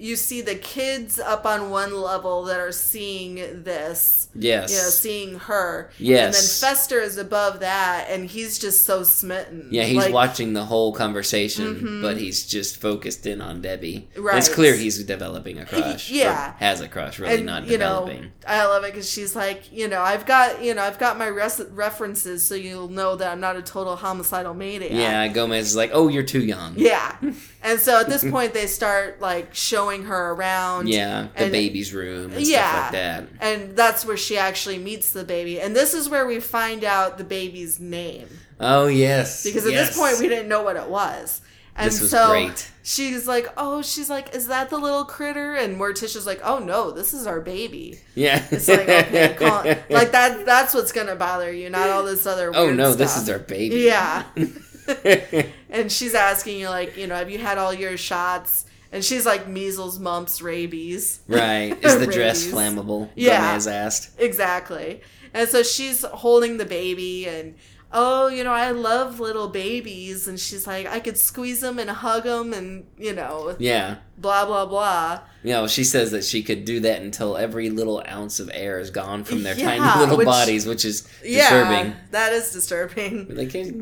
you 0.00 0.16
see 0.16 0.40
the 0.40 0.54
kids 0.54 1.18
up 1.18 1.44
on 1.46 1.70
one 1.70 1.94
level 1.94 2.44
that 2.44 2.58
are 2.58 2.72
seeing 2.72 3.34
this. 3.62 4.28
Yes. 4.34 4.70
You 4.70 4.76
know, 4.78 4.82
seeing 4.90 5.38
her. 5.40 5.90
Yes. 5.98 6.24
And 6.26 6.34
then 6.34 6.42
Fester 6.70 7.00
is 7.00 7.16
above 7.18 7.60
that, 7.60 8.06
and 8.08 8.24
he's 8.30 8.58
just 8.60 8.84
so 8.84 9.02
smitten. 9.02 9.68
Yeah, 9.70 9.82
he's 9.84 9.96
Like, 9.96 10.04
Mm-hmm. 10.06 10.14
watching 10.14 10.52
the 10.54 10.64
whole 10.64 10.92
conversation, 10.94 12.00
but 12.02 12.16
he's 12.16 12.46
just 12.46 12.80
focused 12.80 13.26
in 13.26 13.40
on 13.40 13.60
Debbie. 13.60 14.08
Right. 14.16 14.38
It's 14.38 14.48
clear 14.48 14.74
he's 14.74 15.02
developing 15.04 15.58
a 15.58 15.66
crush. 15.66 16.10
Yeah. 16.10 16.54
has 16.58 16.80
a 16.80 16.88
crush, 16.88 17.18
really 17.18 17.34
and 17.36 17.46
not 17.46 17.66
you 17.66 17.76
know, 17.78 18.06
developing. 18.06 18.32
I 18.46 18.64
love 18.66 18.84
it 18.84 18.92
because 18.92 19.10
she's 19.10 19.34
like, 19.36 19.70
you 19.72 19.88
know, 19.88 20.00
I've 20.00 20.26
got, 20.26 20.62
you 20.62 20.74
know, 20.74 20.82
I've 20.82 20.98
got 20.98 21.18
my 21.18 21.26
res- 21.26 21.60
references, 21.70 22.44
so 22.44 22.54
you'll 22.54 22.88
know 22.88 23.16
that 23.16 23.30
I'm 23.32 23.40
not 23.40 23.56
a 23.56 23.62
total 23.62 23.96
homicidal 23.96 24.54
maniac. 24.54 24.90
yeah, 24.92 25.26
Gomez 25.28 25.66
is 25.68 25.76
like, 25.76 25.90
oh, 25.92 26.08
you're 26.08 26.22
too 26.22 26.44
young. 26.44 26.74
Yeah. 26.76 27.16
And 27.62 27.78
so 27.78 28.00
at 28.00 28.08
this 28.08 28.24
point, 28.24 28.54
they 28.54 28.66
start 28.66 29.20
like 29.20 29.54
showing 29.54 29.89
her 30.04 30.32
around. 30.32 30.88
Yeah, 30.88 31.28
the 31.36 31.44
and- 31.44 31.52
baby's 31.52 31.92
room 31.92 32.32
and 32.32 32.46
yeah. 32.46 32.70
stuff 32.70 32.82
like 32.84 32.92
that. 32.92 33.28
And 33.40 33.76
that's 33.76 34.04
where 34.04 34.16
she 34.16 34.38
actually 34.38 34.78
meets 34.78 35.12
the 35.12 35.24
baby. 35.24 35.60
And 35.60 35.74
this 35.76 35.94
is 35.94 36.08
where 36.08 36.26
we 36.26 36.40
find 36.40 36.84
out 36.84 37.18
the 37.18 37.24
baby's 37.24 37.78
name. 37.80 38.28
Oh, 38.58 38.86
yes. 38.86 39.44
Because 39.44 39.66
at 39.66 39.72
yes. 39.72 39.88
this 39.88 39.98
point, 39.98 40.18
we 40.20 40.28
didn't 40.28 40.48
know 40.48 40.62
what 40.62 40.76
it 40.76 40.88
was. 40.88 41.40
And 41.76 41.86
This 41.86 42.00
was 42.00 42.10
so 42.10 42.30
great. 42.30 42.70
she's 42.82 43.26
like, 43.26 43.46
oh, 43.56 43.80
she's 43.80 44.10
like, 44.10 44.34
is 44.34 44.48
that 44.48 44.70
the 44.70 44.76
little 44.76 45.04
critter? 45.04 45.54
And 45.54 45.78
Morticia's 45.78 46.26
like, 46.26 46.40
oh 46.44 46.58
no, 46.58 46.90
this 46.90 47.14
is 47.14 47.26
our 47.26 47.40
baby. 47.40 48.00
Yeah. 48.14 48.44
It's 48.50 48.68
like, 48.68 48.80
okay, 48.80 49.34
call 49.38 49.64
like 49.88 50.12
that. 50.12 50.44
That's 50.44 50.74
what's 50.74 50.92
gonna 50.92 51.16
bother 51.16 51.50
you, 51.52 51.70
not 51.70 51.88
all 51.88 52.04
this 52.04 52.26
other. 52.26 52.52
oh, 52.54 52.70
no, 52.72 52.92
this 52.92 53.16
is 53.16 53.30
our 53.30 53.38
baby. 53.38 53.76
Yeah. 53.76 54.24
and 55.70 55.90
she's 55.90 56.14
asking 56.14 56.58
you 56.58 56.68
like, 56.68 56.96
you 56.96 57.06
know, 57.06 57.14
have 57.14 57.30
you 57.30 57.38
had 57.38 57.58
all 57.58 57.72
your 57.72 57.96
shots? 57.96 58.66
And 58.92 59.04
she's 59.04 59.24
like 59.24 59.46
measles, 59.46 59.98
mumps, 60.00 60.42
rabies. 60.42 61.20
Right. 61.28 61.76
Is 61.84 61.98
the 61.98 62.06
dress 62.06 62.44
flammable? 62.46 63.08
Yeah. 63.14 63.40
Gomez 63.50 63.66
asked. 63.66 64.18
Exactly. 64.20 65.00
And 65.32 65.48
so 65.48 65.62
she's 65.62 66.02
holding 66.04 66.56
the 66.56 66.64
baby 66.64 67.28
and 67.28 67.54
oh, 67.92 68.28
you 68.28 68.42
know, 68.44 68.52
I 68.52 68.70
love 68.72 69.18
little 69.20 69.48
babies 69.48 70.26
and 70.28 70.38
she's 70.40 70.66
like 70.66 70.86
I 70.86 70.98
could 71.00 71.16
squeeze 71.18 71.60
them 71.60 71.78
and 71.78 71.88
hug 71.90 72.24
them 72.24 72.52
and, 72.52 72.84
you 72.98 73.12
know, 73.12 73.54
Yeah. 73.60 73.96
blah 74.18 74.44
blah 74.44 74.66
blah. 74.66 75.20
You 75.44 75.52
know, 75.52 75.66
she 75.68 75.84
says 75.84 76.10
that 76.10 76.24
she 76.24 76.42
could 76.42 76.64
do 76.64 76.80
that 76.80 77.00
until 77.00 77.36
every 77.36 77.70
little 77.70 78.02
ounce 78.08 78.40
of 78.40 78.50
air 78.52 78.80
is 78.80 78.90
gone 78.90 79.22
from 79.24 79.42
their 79.44 79.54
Yeah, 79.56 79.76
tiny 79.76 80.00
little 80.00 80.16
which- 80.18 80.26
body, 80.26 80.58
which 80.62 80.84
is 80.84 81.06
Yeah. 81.24 81.42
disturbing. 81.42 81.94
That 82.10 82.32
is 82.32 82.50
disturbing. 82.50 83.26
Like, 83.36 83.52
hey, 83.52 83.72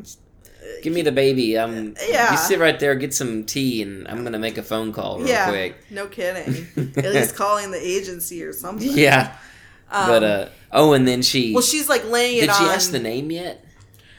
Give 0.83 0.93
me 0.93 1.03
the 1.03 1.13
baby. 1.13 1.59
I'm. 1.59 1.95
Yeah. 2.09 2.33
You 2.33 2.37
sit 2.39 2.59
right 2.59 2.79
there, 2.79 2.95
get 2.95 3.15
some 3.15 3.45
tea, 3.45 3.83
and 3.83 4.07
I'm 4.09 4.23
gonna 4.25 4.39
make 4.39 4.59
a 4.59 4.63
phone 4.63 4.93
call 4.93 5.19
real 5.19 5.29
yeah, 5.29 5.49
quick. 5.49 5.77
no 5.91 6.07
kidding. 6.07 6.67
At 6.97 7.05
least 7.13 7.37
calling 7.37 7.71
the 7.71 7.81
agency 7.81 8.43
or 8.45 8.53
something. 8.53 8.91
Yeah. 8.93 9.37
but 9.91 10.23
uh 10.23 10.49
oh, 10.73 10.93
and 10.93 11.07
then 11.07 11.23
she. 11.23 11.49
Um, 11.49 11.55
Well, 11.55 11.63
she's 11.63 11.89
like 11.89 12.05
laying 12.05 12.39
it 12.39 12.41
did 12.43 12.51
on. 12.51 12.57
she 12.57 12.65
ask 12.65 12.91
the 12.91 12.99
name 12.99 13.31
yet? 13.31 13.65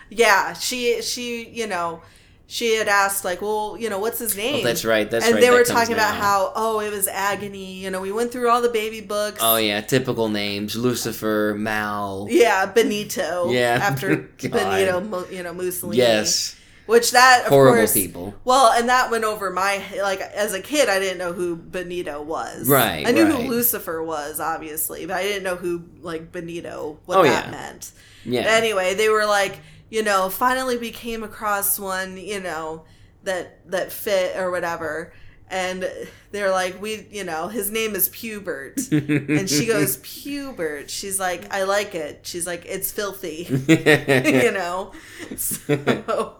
Yeah, 0.09 0.53
she 0.53 1.01
she 1.01 1.47
you 1.47 1.67
know 1.67 2.01
she 2.51 2.75
had 2.75 2.87
asked 2.87 3.23
like, 3.23 3.43
well, 3.43 3.77
you 3.79 3.91
know, 3.91 3.99
what's 3.99 4.17
his 4.17 4.33
oh, 4.33 4.41
name? 4.41 4.61
Oh, 4.61 4.63
that's 4.63 4.83
right, 4.83 5.09
that's 5.09 5.23
and 5.23 5.35
right, 5.35 5.43
And 5.43 5.53
they 5.53 5.55
were 5.55 5.63
talking 5.63 5.93
about 5.93 6.15
how 6.15 6.51
oh 6.55 6.79
it 6.79 6.91
was 6.91 7.07
agony. 7.07 7.75
You 7.75 7.91
know, 7.91 8.01
we 8.01 8.11
went 8.11 8.31
through 8.31 8.49
all 8.49 8.59
the 8.63 8.69
baby 8.69 9.01
books. 9.01 9.37
Oh 9.39 9.57
yeah, 9.57 9.81
typical 9.81 10.29
names: 10.29 10.75
Lucifer, 10.75 11.55
Mal. 11.55 12.25
Yeah, 12.27 12.65
Benito. 12.65 13.51
Yeah. 13.51 13.77
after. 13.79 14.17
Benito, 14.41 15.27
you 15.29 15.43
know 15.43 15.53
Mussolini. 15.53 15.97
Yes. 15.97 16.55
Which 16.87 17.11
that 17.11 17.43
of 17.43 17.49
Horrible 17.49 17.77
course, 17.77 17.93
people. 17.93 18.33
Well, 18.43 18.71
and 18.71 18.89
that 18.89 19.11
went 19.11 19.25
over 19.25 19.51
my 19.51 19.83
like 20.01 20.19
as 20.19 20.55
a 20.55 20.59
kid, 20.59 20.89
I 20.89 20.97
didn't 20.97 21.19
know 21.19 21.33
who 21.33 21.55
Benito 21.55 22.23
was. 22.23 22.67
Right, 22.67 23.05
I 23.05 23.11
knew 23.11 23.25
right. 23.25 23.43
who 23.43 23.47
Lucifer 23.47 24.01
was, 24.01 24.39
obviously, 24.39 25.05
but 25.05 25.17
I 25.17 25.21
didn't 25.21 25.43
know 25.43 25.55
who 25.55 25.83
like 26.01 26.31
Benito 26.31 26.97
what 27.05 27.19
Oh, 27.19 27.23
that 27.25 27.45
yeah. 27.45 27.51
meant. 27.51 27.91
Yeah. 28.25 28.41
Anyway, 28.41 28.95
they 28.95 29.09
were 29.09 29.27
like, 29.27 29.59
you 29.89 30.03
know, 30.03 30.29
finally 30.29 30.77
we 30.77 30.91
came 30.91 31.23
across 31.23 31.79
one, 31.79 32.17
you 32.17 32.39
know, 32.39 32.85
that 33.23 33.59
that 33.69 33.91
fit 33.91 34.37
or 34.37 34.51
whatever. 34.51 35.13
And 35.51 35.89
they're 36.31 36.51
like, 36.51 36.79
we, 36.79 37.07
you 37.09 37.23
know, 37.23 37.47
his 37.47 37.71
name 37.71 37.95
is 37.95 38.07
Pubert. 38.09 38.91
and 38.91 39.49
she 39.49 39.65
goes, 39.67 39.97
Pubert. 39.97 40.89
She's 40.89 41.19
like, 41.19 41.51
I 41.51 41.63
like 41.63 41.95
it. 41.95 42.19
She's 42.23 42.45
like, 42.45 42.65
it's 42.65 42.91
filthy. 42.91 43.47
you 43.67 44.51
know? 44.51 44.93
So, 45.35 46.35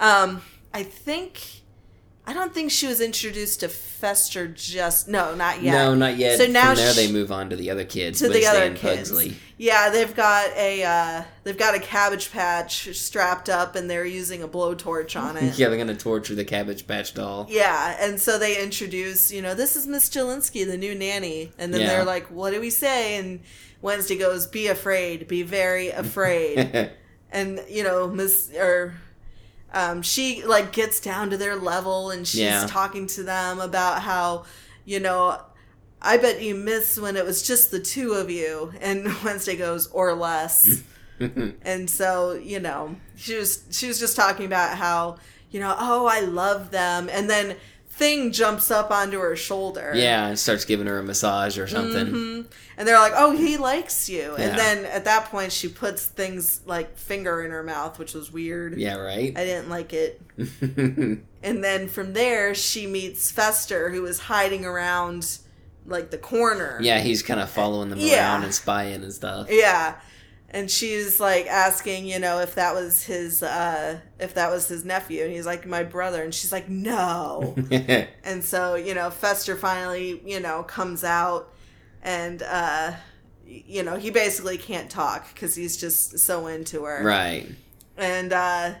um, 0.00 0.42
I 0.74 0.82
think, 0.82 1.62
I 2.28 2.32
don't 2.32 2.52
think 2.52 2.72
she 2.72 2.88
was 2.88 3.00
introduced 3.00 3.60
to 3.60 3.68
Fester 3.68 4.48
just, 4.48 5.06
no, 5.06 5.36
not 5.36 5.62
yet. 5.62 5.72
No, 5.74 5.94
not 5.94 6.16
yet. 6.16 6.38
So 6.38 6.46
now 6.46 6.66
From 6.68 6.76
there, 6.76 6.92
she- 6.92 7.06
they 7.06 7.12
move 7.12 7.30
on 7.30 7.50
to 7.50 7.56
the 7.56 7.70
other 7.70 7.84
kids. 7.84 8.18
to 8.18 8.24
the 8.24 8.30
Wednesday 8.30 8.48
other 8.50 8.62
and 8.64 8.76
kids. 8.76 9.10
Pugsley. 9.10 9.36
Yeah, 9.58 9.90
they've 9.90 10.14
got 10.14 10.50
a 10.56 10.82
uh, 10.84 11.22
they've 11.44 11.56
got 11.56 11.74
a 11.74 11.78
cabbage 11.78 12.30
patch 12.32 12.94
strapped 12.94 13.48
up, 13.48 13.74
and 13.76 13.88
they're 13.88 14.04
using 14.04 14.42
a 14.42 14.48
blowtorch 14.48 15.18
on 15.18 15.36
it. 15.42 15.56
Yeah, 15.58 15.68
they're 15.68 15.78
gonna 15.78 15.94
torture 15.94 16.34
the 16.34 16.44
Cabbage 16.44 16.86
Patch 16.86 17.14
doll. 17.14 17.46
Yeah, 17.48 17.96
and 18.00 18.20
so 18.20 18.38
they 18.38 18.62
introduce, 18.62 19.32
you 19.32 19.40
know, 19.40 19.54
this 19.54 19.74
is 19.76 19.86
Miss 19.86 20.10
Jellinsky, 20.10 20.66
the 20.66 20.76
new 20.76 20.94
nanny, 20.94 21.52
and 21.58 21.72
then 21.72 21.80
Yeah. 21.80 21.86
they're 21.88 22.04
like, 22.04 22.26
"What 22.30 22.52
do 22.52 22.60
we 22.60 22.68
say?" 22.68 23.16
And 23.16 23.40
Wednesday 23.80 24.18
goes, 24.18 24.46
"Be 24.46 24.66
afraid, 24.66 25.26
be 25.26 25.42
very 25.42 25.88
afraid." 25.88 26.90
and 27.32 27.62
you 27.70 27.82
know, 27.82 28.08
Miss 28.08 28.50
or 28.54 28.94
um, 29.76 30.02
she 30.02 30.42
like 30.44 30.72
gets 30.72 31.00
down 31.00 31.30
to 31.30 31.36
their 31.36 31.56
level, 31.56 32.10
and 32.10 32.26
she's 32.26 32.40
Yeah. 32.40 32.66
talking 32.66 33.06
to 33.08 33.22
them 33.22 33.60
about 33.60 34.02
how, 34.02 34.44
you 34.84 35.00
know. 35.00 35.40
I 36.02 36.18
bet 36.18 36.42
you 36.42 36.54
miss 36.54 36.98
when 37.00 37.16
it 37.16 37.24
was 37.24 37.42
just 37.42 37.70
the 37.70 37.80
two 37.80 38.12
of 38.12 38.30
you. 38.30 38.70
And 38.80 39.06
Wednesday 39.24 39.56
goes, 39.56 39.86
or 39.88 40.12
less. 40.12 40.82
and 41.18 41.88
so, 41.88 42.34
you 42.34 42.60
know, 42.60 42.94
she 43.16 43.34
was 43.36 43.64
she 43.70 43.88
was 43.88 43.98
just 43.98 44.14
talking 44.14 44.44
about 44.46 44.76
how, 44.76 45.16
you 45.50 45.58
know, 45.58 45.74
oh, 45.78 46.06
I 46.06 46.20
love 46.20 46.70
them. 46.70 47.08
And 47.10 47.28
then 47.30 47.56
Thing 47.96 48.30
jumps 48.30 48.70
up 48.70 48.90
onto 48.90 49.18
her 49.20 49.34
shoulder. 49.36 49.92
yeah, 49.94 50.26
and 50.28 50.38
starts 50.38 50.66
giving 50.66 50.86
her 50.86 50.98
a 50.98 51.02
massage 51.02 51.56
or 51.58 51.66
something. 51.66 52.06
Mhm. 52.06 52.46
And 52.76 52.86
they're 52.86 52.98
like, 52.98 53.14
"Oh, 53.16 53.34
he 53.34 53.56
likes 53.56 54.08
you." 54.10 54.34
And 54.36 54.58
then 54.58 54.84
at 54.84 55.06
that 55.06 55.30
point, 55.30 55.50
she 55.50 55.66
puts 55.68 56.04
things 56.04 56.60
like 56.66 56.98
finger 56.98 57.42
in 57.42 57.50
her 57.52 57.62
mouth, 57.62 57.98
which 57.98 58.12
was 58.12 58.30
weird. 58.30 58.76
Yeah, 58.78 58.96
right. 58.96 59.32
I 59.34 59.44
didn't 59.44 59.70
like 59.70 59.94
it. 59.94 60.20
and 61.42 61.64
then 61.64 61.88
from 61.88 62.12
there, 62.12 62.54
she 62.54 62.86
meets 62.86 63.30
Fester, 63.30 63.90
who 63.90 64.04
is 64.06 64.18
hiding 64.18 64.64
around 64.66 65.38
like 65.86 66.10
the 66.10 66.18
corner. 66.18 66.78
yeah, 66.82 66.98
he's 67.00 67.22
kind 67.22 67.40
of 67.40 67.48
following 67.48 67.90
them 67.90 67.98
Yeah. 68.00 68.32
around 68.32 68.44
and 68.44 68.54
spying 68.54 69.04
and 69.04 69.12
stuff. 69.12 69.46
Yeah. 69.48 69.94
And 70.50 70.70
she's 70.70 71.18
like 71.20 71.46
asking, 71.46 72.06
you 72.06 72.18
know, 72.18 72.38
if 72.38 72.54
that 72.54 72.74
was 72.74 73.02
his 73.02 73.42
uh 73.42 73.98
if 74.18 74.34
that 74.34 74.50
was 74.50 74.68
his 74.68 74.84
nephew 74.84 75.24
and 75.24 75.32
he's 75.32 75.46
like 75.46 75.66
my 75.66 75.82
brother 75.82 76.22
and 76.22 76.34
she's 76.34 76.52
like 76.52 76.68
no. 76.68 77.54
and 78.24 78.44
so, 78.44 78.76
you 78.76 78.94
know, 78.94 79.10
Fester 79.10 79.56
finally, 79.56 80.22
you 80.24 80.40
know, 80.40 80.62
comes 80.62 81.04
out 81.04 81.52
and 82.02 82.42
uh 82.42 82.92
you 83.44 83.82
know, 83.82 83.96
he 83.96 84.10
basically 84.10 84.58
can't 84.58 84.90
talk 84.90 85.34
cuz 85.34 85.54
he's 85.54 85.76
just 85.76 86.18
so 86.18 86.46
into 86.46 86.84
her. 86.84 87.02
right. 87.04 87.48
And 87.96 88.32
uh 88.32 88.74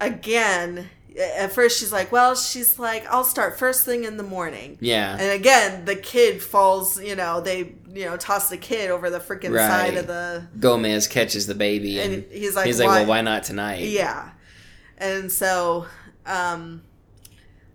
again, 0.00 0.88
at 1.18 1.52
first 1.52 1.78
she's 1.78 1.92
like, 1.92 2.10
"Well, 2.12 2.34
she's 2.34 2.78
like, 2.78 3.06
I'll 3.06 3.24
start 3.24 3.58
first 3.58 3.84
thing 3.84 4.04
in 4.04 4.16
the 4.16 4.22
morning." 4.22 4.78
Yeah. 4.80 5.16
And 5.18 5.30
again, 5.32 5.84
the 5.84 5.96
kid 5.96 6.42
falls, 6.42 7.00
you 7.00 7.16
know, 7.16 7.40
they, 7.40 7.74
you 7.94 8.04
know, 8.06 8.16
toss 8.16 8.48
the 8.48 8.56
kid 8.56 8.90
over 8.90 9.10
the 9.10 9.18
freaking 9.20 9.52
Right. 9.52 9.66
side 9.68 9.96
of 9.96 10.06
the 10.06 10.46
Gomez 10.58 11.06
catches 11.06 11.46
the 11.46 11.54
baby, 11.54 12.00
and, 12.00 12.14
And 12.14 12.24
he's 12.32 12.56
like, 12.56 12.66
he's 12.66 12.78
like, 12.78 12.88
"Why-" 12.88 13.00
well, 13.00 13.06
why 13.08 13.20
not 13.22 13.44
tonight? 13.44 13.80
Yeah. 13.82 14.30
And 14.98 15.30
so, 15.32 15.86
um, 16.26 16.82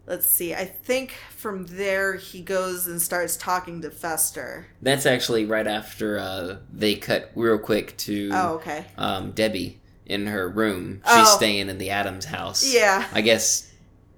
let's 0.06 0.26
see. 0.26 0.54
I 0.56 0.66
think 0.66 1.14
from 1.36 1.66
there 1.68 2.16
he 2.16 2.42
goes 2.42 2.88
and 2.88 3.02
starts 3.02 3.36
talking 3.38 3.82
to 3.82 3.92
Fester. 3.92 4.68
That's 4.82 5.06
actually 5.06 5.46
right 5.46 5.68
after 5.68 6.18
uh, 6.20 6.58
they 6.74 6.96
cut 6.96 7.32
real 7.36 7.58
quick 7.60 7.96
to 7.98 8.30
Oh, 8.34 8.54
okay. 8.56 8.86
um, 8.98 9.32
Debbie 9.32 9.80
in 10.06 10.28
her 10.28 10.48
room. 10.48 11.02
She's 11.06 11.28
Oh. 11.28 11.36
staying 11.36 11.68
in 11.70 11.78
the 11.78 11.90
Addams 11.90 12.26
house. 12.26 12.66
Yeah. 12.74 13.06
I 13.12 13.20
guess 13.22 13.67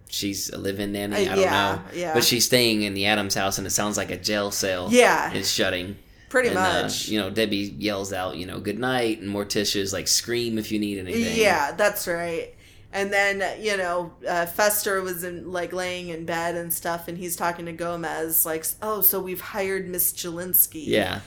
she's 0.10 0.50
a 0.50 0.58
live-in 0.58 0.92
nanny. 0.92 1.16
Uh, 1.16 1.20
I 1.32 1.36
don't 1.36 1.40
yeah, 1.40 1.76
know. 1.76 1.82
yeah. 1.98 2.14
But 2.14 2.24
she's 2.26 2.46
staying 2.46 2.82
in 2.82 2.94
the 2.94 3.06
Addams 3.06 3.36
house, 3.36 3.58
and 3.58 3.66
it 3.66 3.70
sounds 3.70 3.96
like 3.96 4.12
a 4.12 4.18
jail 4.18 4.52
cell. 4.52 4.90
Yeah. 4.92 5.32
is 5.34 5.50
shutting. 5.52 5.96
Pretty 6.30 6.50
And, 6.50 6.58
uh, 6.58 6.84
much. 6.84 7.08
you 7.08 7.20
know, 7.20 7.30
Debbie 7.30 7.74
yells 7.80 8.12
out, 8.14 8.36
you 8.38 8.46
know, 8.46 8.60
good 8.60 8.78
night, 8.78 9.20
and 9.22 9.30
Morticia's 9.34 9.94
like, 9.94 10.08
scream 10.08 10.58
if 10.60 10.72
you 10.72 10.78
need 10.78 11.00
anything. 11.00 11.36
Yeah, 11.42 11.72
that's 11.72 12.08
right. 12.08 12.54
And 12.92 13.14
then 13.14 13.62
you 13.64 13.78
know, 13.78 14.14
uh, 14.28 14.48
Fester 14.48 15.02
was 15.04 15.24
in 15.24 15.52
like 15.52 15.74
laying 15.74 16.10
in 16.10 16.26
bed 16.26 16.56
and 16.56 16.74
stuff, 16.74 17.08
and 17.08 17.18
he's 17.20 17.36
talking 17.36 17.68
to 17.68 17.72
Gomez 17.72 18.48
like, 18.48 18.66
"Oh, 18.82 19.02
so 19.02 19.20
we've 19.20 19.42
hired 19.42 19.88
Miss 19.88 20.12
Jellinsky." 20.12 20.88
Yeah. 20.88 21.22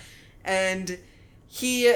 and 0.45 0.99
he. 1.47 1.95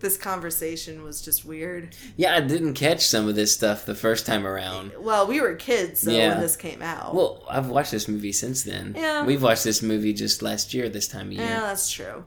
This 0.00 0.16
conversation 0.16 1.02
was 1.02 1.20
just 1.20 1.44
weird. 1.44 1.96
Yeah, 2.16 2.36
I 2.36 2.40
didn't 2.40 2.74
catch 2.74 3.04
some 3.06 3.26
of 3.28 3.34
this 3.34 3.52
stuff 3.52 3.84
the 3.84 3.96
first 3.96 4.26
time 4.26 4.46
around. 4.46 4.92
Well, 4.98 5.26
we 5.26 5.40
were 5.40 5.54
kids 5.56 6.02
so 6.02 6.12
Yeah. 6.12 6.30
when 6.30 6.40
this 6.40 6.54
came 6.56 6.82
out. 6.82 7.14
Well, 7.16 7.44
I've 7.50 7.66
watched 7.68 7.90
this 7.90 8.06
movie 8.06 8.30
since 8.32 8.62
then. 8.62 8.94
Yeah. 8.96 9.24
We've 9.24 9.42
watched 9.42 9.64
this 9.64 9.82
movie 9.82 10.12
just 10.12 10.40
last 10.40 10.72
year, 10.72 10.88
this 10.88 11.08
time 11.08 11.26
of 11.28 11.32
year. 11.32 11.42
Yeah, 11.44 11.60
that's 11.62 11.90
true. 11.90 12.24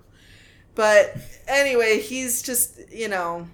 But 0.76 1.16
anyway, 1.48 2.02
he's 2.02 2.42
just, 2.42 2.78
you 2.92 3.08
know, 3.08 3.48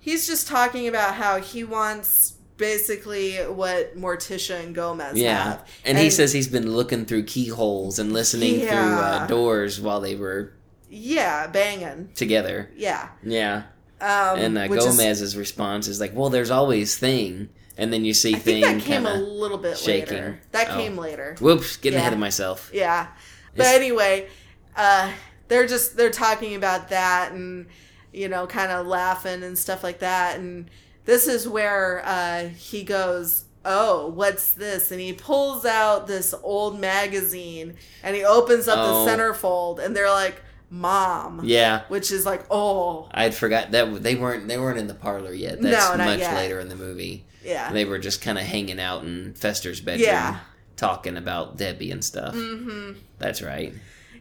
he's 0.00 0.26
just 0.26 0.46
talking 0.48 0.86
about 0.88 1.14
how 1.14 1.40
he 1.40 1.64
wants 1.64 2.34
basically 2.58 3.36
what 3.36 3.96
Morticia 3.98 4.62
and 4.64 4.74
Gomez 4.74 5.16
Yeah. 5.18 5.42
have. 5.44 5.68
And, 5.84 5.98
he 5.98 6.08
says 6.10 6.32
he's 6.32 6.48
been 6.48 6.70
looking 6.72 7.04
through 7.04 7.24
keyholes 7.24 7.98
and 7.98 8.12
listening 8.12 8.60
through 8.60 8.68
uh, 8.68 9.26
doors 9.26 9.78
while 9.78 10.00
they 10.00 10.14
were 10.14 10.52
Yeah, 10.88 11.46
banging. 11.48 12.10
together. 12.14 12.70
Yeah. 12.76 13.08
Yeah. 13.22 13.64
Um, 14.00 14.38
and 14.38 14.58
uh, 14.58 14.66
which 14.68 14.80
is- 14.80 14.86
Gomez's 14.86 15.36
response 15.36 15.88
is 15.88 16.00
like, 16.00 16.14
well, 16.14 16.30
there's 16.30 16.50
always 16.50 16.96
Thing. 16.98 17.48
And 17.78 17.92
then 17.92 18.04
you 18.04 18.14
see 18.14 18.34
I 18.34 18.38
Thing 18.38 18.62
that 18.62 18.80
came 18.82 19.04
a 19.06 19.14
little 19.14 19.58
bit 19.58 19.76
shaking. 19.78 20.14
later. 20.14 20.40
That 20.52 20.68
Oh. 20.70 20.76
came 20.76 20.96
later. 20.96 21.36
Whoops, 21.40 21.76
getting 21.76 21.96
Yeah. 21.98 22.02
ahead 22.02 22.12
of 22.14 22.18
myself. 22.18 22.70
Yeah. 22.72 23.08
But 23.54 23.62
It's- 23.66 23.76
anyway, 23.76 24.28
uh, 24.76 25.10
they're 25.48 25.66
just 25.66 25.96
they're 25.96 26.10
talking 26.10 26.54
about 26.54 26.88
that 26.90 27.32
and 27.32 27.66
you 28.12 28.28
know, 28.28 28.46
kind 28.46 28.72
of 28.72 28.86
laughing 28.86 29.42
and 29.42 29.58
stuff 29.58 29.84
like 29.84 29.98
that. 29.98 30.38
And 30.38 30.70
this 31.04 31.26
is 31.26 31.46
where 31.46 32.02
uh, 32.06 32.48
he 32.48 32.82
goes, 32.82 33.44
"Oh, 33.62 34.06
what's 34.08 34.52
this?" 34.52 34.90
And 34.90 34.98
he 35.00 35.12
pulls 35.12 35.66
out 35.66 36.06
this 36.06 36.32
old 36.42 36.80
magazine 36.80 37.74
and 38.02 38.16
he 38.16 38.24
opens 38.24 38.68
up 38.68 38.78
Oh. 38.80 39.04
the 39.04 39.10
centerfold, 39.10 39.78
and 39.84 39.94
they're 39.94 40.10
like, 40.10 40.42
"Mom." 40.70 41.40
Yeah. 41.44 41.82
Which 41.88 42.10
is 42.10 42.24
like, 42.26 42.44
oh, 42.50 43.08
I'd 43.12 43.34
forgot 43.34 43.70
that 43.72 44.02
they 44.02 44.14
weren't 44.14 44.48
they 44.48 44.58
weren't 44.58 44.78
in 44.78 44.86
the 44.86 44.94
parlor 44.94 45.32
yet. 45.32 45.60
No, 45.60 45.70
That's 45.70 45.96
not 45.96 46.04
much 46.06 46.18
yet. 46.20 46.34
later 46.34 46.60
in 46.60 46.68
the 46.68 46.76
movie. 46.76 47.24
Yeah. 47.44 47.72
They 47.72 47.84
were 47.84 47.98
just 47.98 48.20
kind 48.22 48.38
of 48.38 48.44
hanging 48.44 48.80
out 48.80 49.04
in 49.04 49.34
Fester's 49.34 49.80
bedroom, 49.80 50.08
Yeah. 50.08 50.38
talking 50.76 51.16
about 51.16 51.56
Debbie 51.56 51.90
and 51.92 52.04
stuff. 52.04 52.34
hmm 52.34 52.92
That's 53.18 53.40
right. 53.42 53.72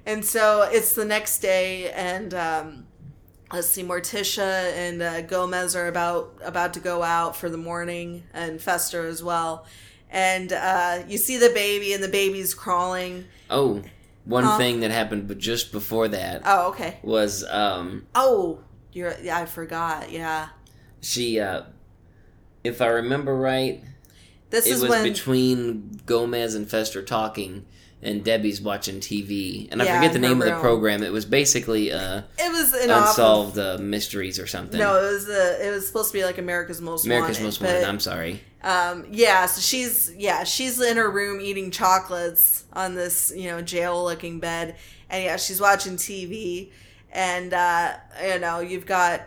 And 0.05 0.23
so 0.23 0.61
it's 0.71 0.93
the 0.93 1.05
next 1.05 1.39
day, 1.39 1.89
and 1.91 2.31
um, 2.35 2.85
let's 3.51 3.67
see, 3.69 3.81
Morticia 3.83 4.71
and 4.73 5.01
uh, 5.01 5.21
Gomez 5.21 5.75
are 5.75 5.87
about 5.87 6.37
about 6.43 6.75
to 6.75 6.79
go 6.79 7.01
out 7.01 7.35
for 7.35 7.49
the 7.49 7.57
morning, 7.57 8.23
and 8.31 8.61
Fester 8.61 9.07
as 9.07 9.23
well. 9.23 9.65
And 10.11 10.53
uh, 10.53 10.99
you 11.07 11.17
see 11.17 11.37
the 11.37 11.49
baby, 11.49 11.93
and 11.93 12.03
the 12.03 12.07
baby's 12.07 12.53
crawling. 12.53 13.25
Oh, 13.49 13.81
one 14.25 14.43
Huh? 14.43 14.57
thing 14.57 14.79
that 14.81 14.91
happened, 14.91 15.27
but 15.27 15.37
just 15.37 15.71
before 15.71 16.07
that 16.09 16.41
Oh, 16.45 16.69
okay. 16.69 16.97
was 17.03 17.43
um 17.49 18.05
Oh, 18.15 18.59
you're. 18.91 19.13
Yeah, 19.21 19.37
I 19.39 19.45
forgot. 19.45 20.11
Yeah. 20.11 20.49
she 21.01 21.39
uh 21.39 21.63
if 22.63 22.81
I 22.81 22.87
remember 22.87 23.35
right, 23.35 23.83
This 24.49 24.65
it 24.65 24.71
is 24.73 24.81
was 24.81 24.89
when 24.89 25.03
between 25.03 26.01
Gomez 26.05 26.55
and 26.55 26.67
Fester 26.69 27.03
talking, 27.03 27.65
and 28.01 28.23
Debbie's 28.23 28.59
watching 28.61 28.99
TV. 28.99 29.67
And 29.71 29.81
I 29.81 29.85
Yeah, 29.85 29.95
forget 29.99 30.13
the 30.13 30.19
name 30.19 30.41
of 30.41 30.47
the 30.47 30.59
program. 30.59 31.01
It 31.03 31.11
was 31.11 31.25
basically 31.25 31.91
uh, 31.91 32.21
it 32.39 32.51
was 32.51 32.73
an 32.73 32.89
off 32.91 33.03
of- 33.03 33.09
unsolved 33.09 33.57
uh, 33.59 33.77
mysteries 33.79 34.39
or 34.39 34.47
something. 34.47 34.79
No, 34.79 34.97
it 34.97 35.11
was 35.13 35.25
the 35.27 35.67
it 35.67 35.71
was 35.71 35.85
supposed 35.87 36.11
to 36.11 36.17
be 36.17 36.23
like 36.23 36.37
America's 36.39 36.81
Most 36.81 37.05
America's 37.05 37.37
Wanted. 37.37 37.43
Most 37.45 37.61
Wanted. 37.61 37.81
but, 37.81 37.89
I'm 37.89 37.99
sorry. 37.99 38.41
Um, 38.65 39.05
yeah, 39.11 39.45
so 39.45 39.61
she's 39.61 40.11
yeah 40.17 40.43
she's 40.43 40.81
in 40.81 40.97
her 40.97 41.09
room 41.09 41.39
eating 41.39 41.69
chocolates 41.69 42.65
on 42.73 42.95
this 42.95 43.31
you 43.35 43.49
know 43.51 43.61
jail 43.61 44.03
looking 44.03 44.39
bed, 44.39 44.75
and 45.09 45.23
yeah 45.23 45.37
she's 45.37 45.61
watching 45.61 45.97
TV, 45.97 46.71
and 47.11 47.53
uh, 47.53 47.93
you 48.25 48.39
know 48.39 48.59
you've 48.59 48.87
got 48.87 49.21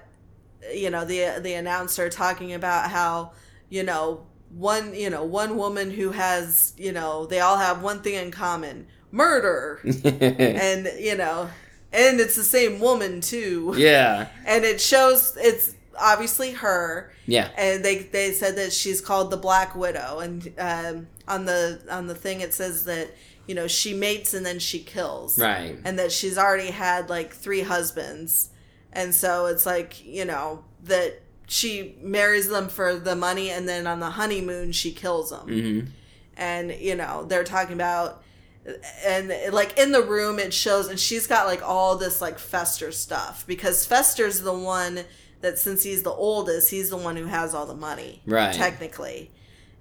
you 0.75 0.91
know 0.91 1.05
the 1.05 1.41
the 1.41 1.55
announcer 1.55 2.09
talking 2.11 2.53
about 2.53 2.91
how 2.91 3.31
you 3.71 3.85
know 3.85 4.27
one 4.51 4.93
you 4.93 5.09
know 5.09 5.25
one 5.25 5.57
woman 5.57 5.93
who 5.93 6.11
has 6.11 6.75
you 6.77 6.91
know 6.91 7.25
they 7.27 7.39
all 7.39 7.59
have 7.59 7.81
one 7.81 8.01
thing 8.03 8.15
in 8.15 8.33
common 8.33 8.89
murder. 9.13 9.81
And 10.05 10.89
you 10.99 11.17
know 11.17 11.49
and 11.93 12.21
it's 12.21 12.37
the 12.37 12.45
same 12.45 12.81
woman 12.81 13.21
too. 13.21 13.75
Yeah, 13.77 14.29
and 14.45 14.65
it 14.65 14.81
shows 14.81 15.37
it's 15.41 15.75
obviously 16.01 16.53
her. 16.53 17.13
Yeah, 17.27 17.51
and 17.57 17.85
they 17.85 17.99
they 17.99 18.33
said 18.33 18.57
that 18.57 18.73
she's 18.73 19.01
called 19.01 19.31
the 19.31 19.37
black 19.37 19.75
widow. 19.75 20.21
And 20.21 20.53
um, 20.59 21.07
on 21.27 21.45
the 21.45 21.81
on 21.91 22.07
the 22.07 22.15
thing 22.15 22.41
it 22.41 22.55
says 22.55 22.85
that 22.85 23.11
you 23.47 23.55
know 23.55 23.67
she 23.67 23.95
mates 23.95 24.35
and 24.35 24.45
then 24.45 24.59
she 24.59 24.81
kills. 24.81 25.39
Right. 25.39 25.77
and 25.85 25.99
that 25.99 26.13
she's 26.13 26.39
already 26.39 26.71
had 26.71 27.11
like 27.11 27.33
three 27.33 27.63
husbands. 27.63 28.51
And 28.93 29.15
so 29.15 29.47
it's 29.47 29.67
like 29.67 30.05
you 30.05 30.25
know 30.25 30.65
that 30.85 31.21
she 31.47 31.97
marries 32.03 32.49
them 32.49 32.69
for 32.69 32.97
the 32.97 33.17
money 33.17 33.51
and 33.51 33.69
then 33.69 33.87
on 33.87 34.01
the 34.01 34.11
honeymoon 34.11 34.73
she 34.73 34.93
kills 34.93 35.31
them. 35.31 35.49
Hmm 35.49 35.81
and 36.39 36.71
you 36.79 36.95
know 36.95 37.25
they're 37.25 37.45
talking 37.45 37.75
about 37.75 38.23
and 39.05 39.33
like 39.53 39.79
in 39.79 39.93
the 39.93 40.03
room 40.03 40.39
it 40.39 40.55
shows 40.55 40.89
and 40.89 40.99
she's 40.99 41.27
got 41.27 41.47
like 41.47 41.63
all 41.63 41.97
this 41.97 42.21
like 42.21 42.39
fester 42.39 42.93
stuff. 42.93 43.45
Because 43.47 43.85
fester's 43.85 44.41
the 44.41 44.53
one 44.53 45.01
that 45.41 45.59
since 45.59 45.83
he's 45.83 46.03
the 46.03 46.11
oldest 46.11 46.71
he's 46.71 46.91
the 46.91 46.97
one 46.97 47.17
who 47.17 47.25
has 47.27 47.55
all 47.55 47.67
the 47.67 47.75
money 47.75 48.23
Right. 48.27 48.55
technically 48.55 49.31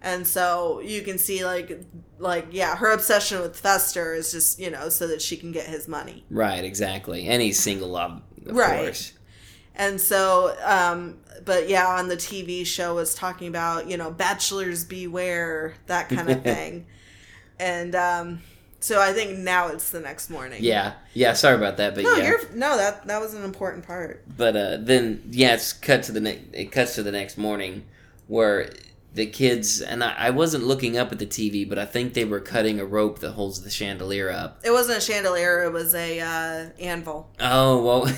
and 0.02 0.28
so 0.28 0.80
you 0.80 1.02
can 1.02 1.17
see 1.17 1.43
like 1.46 1.82
like 2.20 2.48
yeah 2.52 2.76
her 2.76 2.91
obsession 2.91 3.41
with 3.41 3.58
fester 3.60 4.13
is 4.13 4.32
just 4.32 4.60
you 4.60 4.70
know 4.70 4.89
so 4.89 5.08
that 5.08 5.22
she 5.22 5.38
can 5.38 5.52
get 5.52 5.65
his 5.65 5.88
money 5.88 6.24
Right, 6.30 6.63
exactly. 6.63 7.28
And 7.28 7.41
he's 7.41 7.60
single, 7.60 7.96
of, 7.98 8.22
of 8.46 8.56
Right. 8.56 8.86
course. 8.86 9.13
and 9.76 10.00
so 10.00 10.56
um 10.63 11.17
but 11.46 11.67
yeah 11.70 11.88
on 11.88 12.08
the 12.08 12.15
tv 12.17 12.65
show 12.65 12.96
was 12.96 13.13
talking 13.15 13.48
about 13.48 13.88
you 13.89 13.98
know 13.98 14.12
bachelors 14.12 14.84
beware 14.86 15.74
that 15.88 16.10
kind 16.10 16.30
of 16.30 16.43
thing 16.54 16.86
and 17.60 17.96
um 17.96 18.41
so 18.88 19.02
i 19.02 19.12
think 19.13 19.38
now 19.38 19.67
it's 19.67 19.89
the 19.91 20.00
next 20.00 20.30
morning 20.30 20.60
Yeah, 20.63 20.93
yeah. 21.13 21.34
Sorry 21.34 21.56
about 21.56 21.78
that, 21.78 21.95
but 21.95 22.04
no 22.04 22.15
yeah. 22.17 22.28
you're 22.28 22.39
no 22.54 22.78
that 22.78 23.06
that 23.08 23.19
was 23.21 23.34
an 23.34 23.43
important 23.43 23.86
part 23.86 24.23
But 24.38 24.56
uh, 24.56 24.78
then, 24.80 25.23
yeah, 25.32 25.54
it's 25.56 25.73
cut 25.73 26.04
to 26.04 26.12
the 26.12 26.21
next. 26.21 26.41
It 26.54 26.71
cuts 26.71 26.95
to 26.95 27.04
the 27.04 27.12
next 27.12 27.38
morning, 27.38 27.73
where 28.28 28.69
the 29.13 29.26
kids 29.26 29.82
and 29.82 30.04
I, 30.04 30.13
I 30.28 30.30
wasn't 30.30 30.63
looking 30.65 30.95
up 30.97 31.12
at 31.12 31.17
the 31.19 31.26
TV, 31.26 31.67
but 31.67 31.80
I 31.80 31.86
think 31.86 32.13
they 32.13 32.26
were 32.26 32.39
cutting 32.39 32.80
a 32.80 32.86
rope 32.86 33.19
that 33.19 33.32
holds 33.32 33.62
the 33.63 33.69
chandelier 33.71 34.30
up. 34.30 34.60
it 34.63 34.71
wasn't 34.71 34.97
a 35.00 35.02
chandelier 35.02 35.63
it 35.63 35.71
was 35.73 35.93
a 35.95 36.19
uh 36.19 36.69
anvil 36.80 37.30
Oh 37.39 37.84
well. 37.86 38.02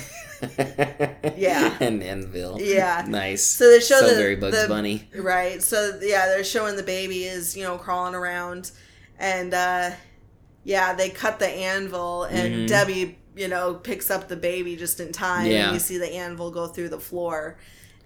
Yeah. 1.36 1.76
An 1.80 2.02
anvil. 2.02 2.58
Yeah. 2.60 3.04
Nice. 3.08 3.44
so 3.44 3.70
they 3.70 3.80
show 3.80 4.00
so 4.00 4.08
the, 4.10 4.14
very 4.14 4.36
Bugs 4.36 4.62
the- 4.62 4.68
Bunny. 4.68 5.08
right 5.16 5.62
so 5.62 5.98
yeah 6.02 6.26
they're 6.26 6.44
showing 6.44 6.76
the 6.76 6.82
baby 6.82 7.24
is 7.24 7.56
you 7.56 7.62
know 7.64 7.76
crawling 7.78 8.14
around 8.14 8.70
and 9.18 9.52
uh 9.54 9.90
yeah 10.64 10.92
they 10.94 11.08
cut 11.10 11.38
the 11.38 11.48
anvil 11.48 12.24
and 12.24 12.68
debbie 12.68 13.18
you 13.36 13.48
know 13.48 13.74
picks 13.74 14.10
up 14.10 14.28
the 14.28 14.36
baby 14.36 14.76
just 14.76 15.00
in 15.00 15.12
time 15.12 15.42
Mm-hmm. 15.44 15.52
Yeah. 15.52 15.64
and 15.66 15.74
you 15.74 15.80
see 15.80 15.98
the 15.98 16.12
anvil 16.12 16.50
go 16.50 16.66
through 16.66 16.88
the 16.90 17.00
floor 17.00 17.56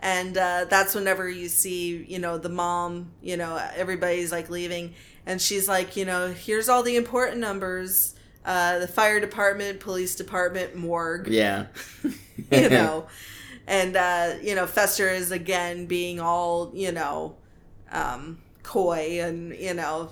and 0.01 0.37
uh, 0.37 0.67
that's 0.69 0.95
whenever 0.95 1.29
you 1.29 1.49
see 1.49 2.05
you 2.05 2.19
know 2.19 2.37
the 2.39 2.49
mom 2.51 3.11
you 3.23 3.37
know 3.37 3.57
everybody's 3.77 4.31
like 4.33 4.51
leaving 4.51 4.95
and 5.27 5.41
she's 5.41 5.69
like 5.69 5.97
you 5.97 6.05
know 6.05 6.29
here's 6.33 6.69
all 6.69 6.83
the 6.83 6.97
important 6.97 7.39
numbers 7.39 8.15
uh, 8.45 8.79
the 8.79 8.87
fire 8.89 9.19
department 9.21 9.81
police 9.81 10.15
department 10.15 10.77
morgue 10.77 11.29
Yeah. 11.29 11.67
you 12.53 12.69
know 12.69 13.07
and 13.67 13.97
uh 13.97 14.35
you 14.43 14.55
know 14.55 14.67
fester 14.67 15.09
is 15.09 15.31
again 15.33 15.87
being 15.87 16.21
all 16.21 16.71
you 16.75 16.93
know 16.93 17.37
um 17.91 18.39
coy 18.63 19.19
and 19.23 19.55
you 19.55 19.73
know 19.73 20.11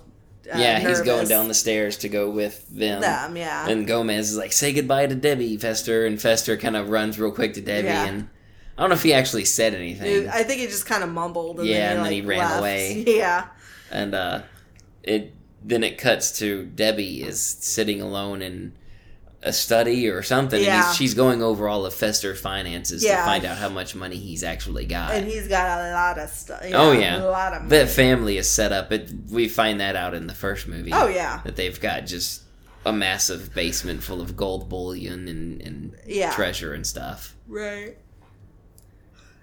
uh, 0.52 0.58
yeah, 0.58 0.78
he's 0.80 1.00
going 1.00 1.26
down 1.28 1.48
the 1.48 1.54
stairs 1.54 1.96
to 1.98 2.08
go 2.08 2.30
with 2.30 2.68
them. 2.68 3.00
them 3.00 3.36
yeah 3.36 3.68
And 3.68 3.86
Gomez 3.86 4.30
is 4.30 4.36
like, 4.36 4.52
"Say 4.52 4.72
goodbye 4.72 5.06
to 5.06 5.14
Debbie, 5.14 5.56
Fester." 5.56 6.06
And 6.06 6.20
Fester 6.20 6.56
kind 6.56 6.76
of 6.76 6.88
runs 6.88 7.18
real 7.18 7.32
quick 7.32 7.54
to 7.54 7.60
Debbie, 7.60 7.88
Yeah. 7.88 8.06
and 8.06 8.28
I 8.76 8.82
don't 8.82 8.90
know 8.90 8.96
if 8.96 9.02
he 9.02 9.12
actually 9.12 9.44
said 9.44 9.74
anything. 9.74 10.28
I 10.28 10.42
think 10.44 10.60
he 10.60 10.66
just 10.66 10.86
kind 10.86 11.04
of 11.04 11.10
mumbled 11.10 11.60
and 11.60 11.68
Yeah, 11.68 11.74
then 11.74 11.90
he, 11.90 11.96
and 11.96 12.06
then 12.06 12.12
he 12.12 12.20
ran 12.22 12.38
left. 12.38 12.58
away. 12.60 13.04
yeah 13.06 13.46
and 13.90 14.14
uh 14.14 14.42
it 15.02 15.34
then 15.62 15.84
it 15.84 15.98
cuts 15.98 16.38
to 16.38 16.64
debbie 16.64 17.22
is 17.22 17.40
sitting 17.42 18.00
alone 18.00 18.40
in 18.40 18.72
a 19.44 19.52
study 19.52 20.08
or 20.08 20.22
something 20.22 20.62
Yeah. 20.62 20.86
he's, 20.86 20.96
she's 20.96 21.14
going 21.14 21.42
over 21.42 21.68
all 21.68 21.84
of 21.84 21.92
fester's 21.94 22.40
finances 22.40 23.02
Yeah. 23.02 23.16
to 23.16 23.24
find 23.24 23.44
out 23.44 23.58
how 23.58 23.68
much 23.68 23.94
money 23.96 24.16
he's 24.16 24.44
actually 24.44 24.86
got 24.86 25.14
and 25.14 25.26
he's 25.26 25.48
got 25.48 25.80
a 25.80 25.92
lot 25.92 26.18
of 26.18 26.30
stuff 26.30 26.60
oh 26.72 26.92
yeah 26.92 27.20
a 27.20 27.26
lot 27.26 27.52
of 27.52 27.68
that 27.68 27.88
family 27.88 28.36
is 28.38 28.48
set 28.48 28.70
up 28.70 28.92
it 28.92 29.10
we 29.30 29.48
find 29.48 29.80
that 29.80 29.96
out 29.96 30.14
in 30.14 30.28
the 30.28 30.34
first 30.34 30.68
movie 30.68 30.92
oh 30.92 31.08
yeah 31.08 31.40
that 31.44 31.56
they've 31.56 31.80
got 31.80 32.06
just 32.06 32.42
a 32.84 32.92
massive 32.92 33.52
basement 33.54 34.02
full 34.02 34.20
of 34.20 34.36
gold 34.36 34.68
bullion 34.68 35.26
and, 35.28 35.60
and 35.62 35.96
Yeah. 36.06 36.30
treasure 36.32 36.72
and 36.74 36.86
stuff 36.86 37.34
Right. 37.48 37.96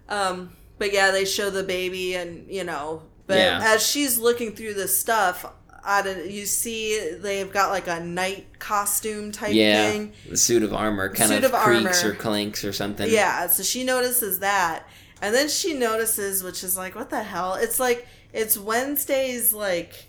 Um, 0.07 0.55
but 0.77 0.91
yeah, 0.93 1.11
they 1.11 1.25
show 1.25 1.49
the 1.49 1.61
baby, 1.63 2.15
and 2.15 2.49
you 2.49 2.63
know, 2.63 3.03
but 3.27 3.37
Yeah. 3.37 3.59
as 3.63 3.85
she's 3.85 4.17
looking 4.17 4.55
through 4.55 4.73
this 4.73 4.97
stuff, 4.97 5.45
out 5.85 6.07
of 6.07 6.25
you 6.29 6.45
see 6.45 7.15
they've 7.19 7.51
got 7.51 7.69
like 7.69 7.87
a 7.87 7.99
knight 7.99 8.59
costume 8.59 9.31
type 9.31 9.53
yeah 9.53 9.89
thing. 9.91 10.13
the 10.29 10.37
suit 10.37 10.63
of 10.63 10.73
armor 10.73 11.13
kind 11.13 11.29
Suit 11.29 11.43
of, 11.43 11.53
of 11.53 11.61
creaks 11.61 12.03
armor. 12.03 12.13
or 12.13 12.15
clinks 12.17 12.63
or 12.65 12.73
something 12.73 13.09
Yeah, 13.09 13.47
so 13.47 13.63
she 13.63 13.83
notices 13.83 14.39
that, 14.39 14.83
and 15.21 15.33
then 15.33 15.49
she 15.49 15.73
notices, 15.73 16.43
which 16.43 16.63
is 16.63 16.77
like, 16.77 16.95
what 16.95 17.09
the 17.09 17.23
hell? 17.23 17.55
It's 17.55 17.79
like 17.79 18.07
it's 18.33 18.57
Wednesday's 18.57 19.53
like. 19.53 20.05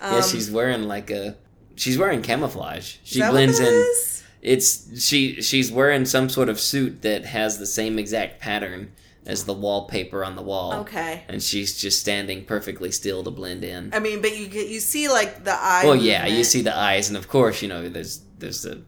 Um, 0.00 0.14
yeah 0.14 0.22
she's 0.22 0.50
wearing 0.50 0.84
like 0.84 1.10
a 1.10 1.36
she's 1.76 1.98
wearing 1.98 2.22
camouflage 2.22 2.96
she 3.04 3.20
blends 3.20 3.60
in 3.60 3.66
is? 3.66 4.24
It's 4.42 5.04
she 5.06 5.42
she's 5.42 5.70
wearing 5.70 6.06
some 6.06 6.30
sort 6.30 6.48
of 6.48 6.58
suit 6.58 7.02
that 7.02 7.26
has 7.26 7.58
the 7.58 7.66
same 7.66 7.98
exact 7.98 8.40
pattern 8.40 8.92
as 9.26 9.44
the 9.44 9.52
wallpaper 9.52 10.24
on 10.24 10.36
the 10.36 10.42
wall. 10.42 10.74
Okay. 10.80 11.24
And 11.28 11.42
she's 11.42 11.78
just 11.78 12.00
standing 12.00 12.44
perfectly 12.44 12.90
still 12.90 13.22
to 13.24 13.30
blend 13.30 13.64
in. 13.64 13.92
I 13.92 13.98
mean, 13.98 14.20
but 14.20 14.36
you 14.36 14.48
get 14.48 14.68
you 14.68 14.80
see 14.80 15.08
like 15.08 15.44
the 15.44 15.54
eyes. 15.54 15.84
Well, 15.84 15.96
yeah, 15.96 16.26
you 16.26 16.44
see 16.44 16.62
the 16.62 16.76
eyes, 16.76 17.08
and 17.08 17.16
of 17.16 17.28
course, 17.28 17.62
you 17.62 17.68
know, 17.68 17.88
there's 17.88 18.22
there's 18.38 18.64
a 18.64 18.82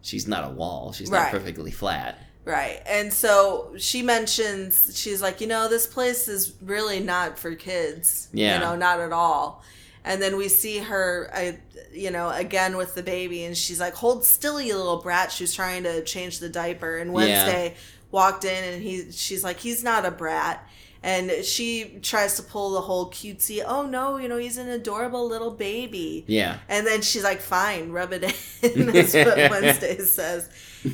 she's 0.00 0.28
not 0.28 0.44
a 0.44 0.52
wall. 0.52 0.92
She's 0.92 1.10
not 1.10 1.30
perfectly 1.30 1.70
flat. 1.70 2.18
Right. 2.44 2.82
And 2.86 3.12
so 3.12 3.74
she 3.78 4.02
mentions, 4.02 4.98
she's 4.98 5.22
like, 5.22 5.40
you 5.40 5.46
know, 5.46 5.68
this 5.68 5.86
place 5.86 6.26
is 6.26 6.54
really 6.60 6.98
not 6.98 7.38
for 7.38 7.54
kids. 7.54 8.28
Yeah. 8.32 8.54
You 8.54 8.60
know, 8.60 8.74
not 8.74 8.98
at 8.98 9.12
all. 9.12 9.62
And 10.04 10.20
then 10.20 10.36
we 10.36 10.48
see 10.48 10.78
her, 10.78 11.30
I, 11.32 11.60
you 11.92 12.10
know, 12.10 12.30
again 12.30 12.76
with 12.76 12.96
the 12.96 13.04
baby, 13.04 13.44
and 13.44 13.56
she's 13.56 13.78
like, 13.78 13.94
hold 13.94 14.24
still, 14.24 14.60
you 14.60 14.76
little 14.76 15.00
brat. 15.00 15.30
She's 15.30 15.54
trying 15.54 15.84
to 15.84 16.02
change 16.02 16.40
the 16.40 16.48
diaper. 16.48 16.96
And 16.98 17.12
Wednesday 17.12 17.76
walked 18.12 18.44
in, 18.44 18.62
and 18.74 18.80
he, 18.82 19.10
she's 19.10 19.42
like, 19.42 19.58
he's 19.58 19.82
not 19.82 20.06
a 20.06 20.12
brat. 20.12 20.64
And 21.04 21.44
she 21.44 21.98
tries 22.00 22.36
to 22.36 22.44
pull 22.44 22.70
the 22.74 22.80
whole 22.80 23.10
cutesy, 23.10 23.60
oh 23.66 23.82
no, 23.82 24.18
you 24.18 24.28
know, 24.28 24.36
he's 24.36 24.56
an 24.56 24.68
adorable 24.68 25.26
little 25.26 25.50
baby. 25.50 26.22
Yeah. 26.28 26.58
And 26.68 26.86
then 26.86 27.02
she's 27.02 27.24
like, 27.24 27.40
fine, 27.40 27.90
rub 27.90 28.12
it 28.12 28.22
in. 28.22 28.86
That's 28.92 29.12
what 29.12 29.36
Wednesday 29.50 29.98
says. 29.98 30.48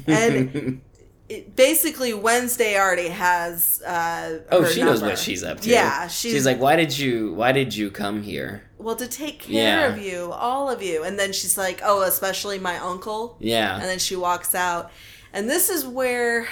And 0.06 0.80
it, 1.28 1.54
basically, 1.54 2.14
Wednesday 2.14 2.78
already 2.80 3.08
has. 3.08 3.82
Uh, 3.82 4.38
Oh, 4.50 4.64
she 4.64 4.80
knows 4.82 5.02
what 5.02 5.18
she's 5.18 5.44
up 5.44 5.60
to. 5.60 5.68
Yeah, 5.68 6.08
she's, 6.08 6.32
she's, 6.32 6.46
like, 6.46 6.58
why 6.58 6.76
did 6.76 6.96
you 6.96 7.34
why 7.34 7.52
did 7.52 7.74
you 7.76 7.90
come 7.90 8.22
here? 8.22 8.62
well, 8.78 8.96
to 8.96 9.08
take 9.08 9.40
care 9.40 9.88
Yeah. 9.88 9.92
of 9.92 9.98
you, 9.98 10.32
all 10.32 10.70
of 10.70 10.80
you. 10.82 11.02
And 11.02 11.18
then 11.18 11.34
she's 11.34 11.58
like, 11.58 11.82
oh, 11.84 12.00
especially 12.02 12.58
my 12.58 12.78
uncle. 12.78 13.36
Yeah. 13.40 13.74
And 13.74 13.82
then 13.84 13.98
she 13.98 14.16
walks 14.16 14.54
out. 14.54 14.90
And 15.34 15.50
this 15.50 15.68
is 15.68 15.84
where. 15.84 16.48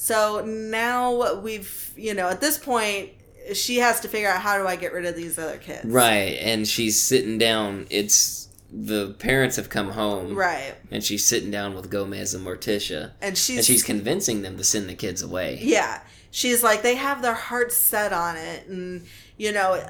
So 0.00 0.44
now 0.44 1.40
we've, 1.40 1.92
you 1.96 2.14
know, 2.14 2.28
at 2.28 2.40
this 2.40 2.56
point, 2.56 3.10
she 3.52 3.78
has 3.78 3.98
to 4.00 4.08
figure 4.08 4.28
out 4.28 4.40
how 4.40 4.56
do 4.56 4.64
I 4.64 4.76
get 4.76 4.92
rid 4.92 5.04
of 5.06 5.16
these 5.16 5.36
other 5.40 5.56
kids. 5.58 5.84
Right, 5.84 6.38
and 6.40 6.68
she's 6.68 7.02
sitting 7.02 7.36
down. 7.36 7.88
It's 7.90 8.48
the 8.72 9.16
parents 9.18 9.56
have 9.56 9.70
come 9.70 9.90
home. 9.90 10.36
Right. 10.36 10.74
And 10.92 11.02
she's 11.02 11.26
sitting 11.26 11.50
down 11.50 11.74
with 11.74 11.90
Gomez 11.90 12.32
and 12.32 12.46
Morticia. 12.46 13.10
And 13.20 13.36
she's. 13.36 13.56
and 13.56 13.66
she's 13.66 13.82
convincing 13.82 14.42
them 14.42 14.56
to 14.56 14.62
send 14.62 14.88
the 14.88 14.94
kids 14.94 15.20
away. 15.20 15.58
Yeah, 15.60 16.00
she's 16.30 16.62
like 16.62 16.82
they 16.82 16.94
have 16.94 17.20
their 17.20 17.34
hearts 17.34 17.76
set 17.76 18.12
on 18.12 18.36
it 18.36 18.68
and 18.68 19.04
you 19.36 19.50
know 19.50 19.84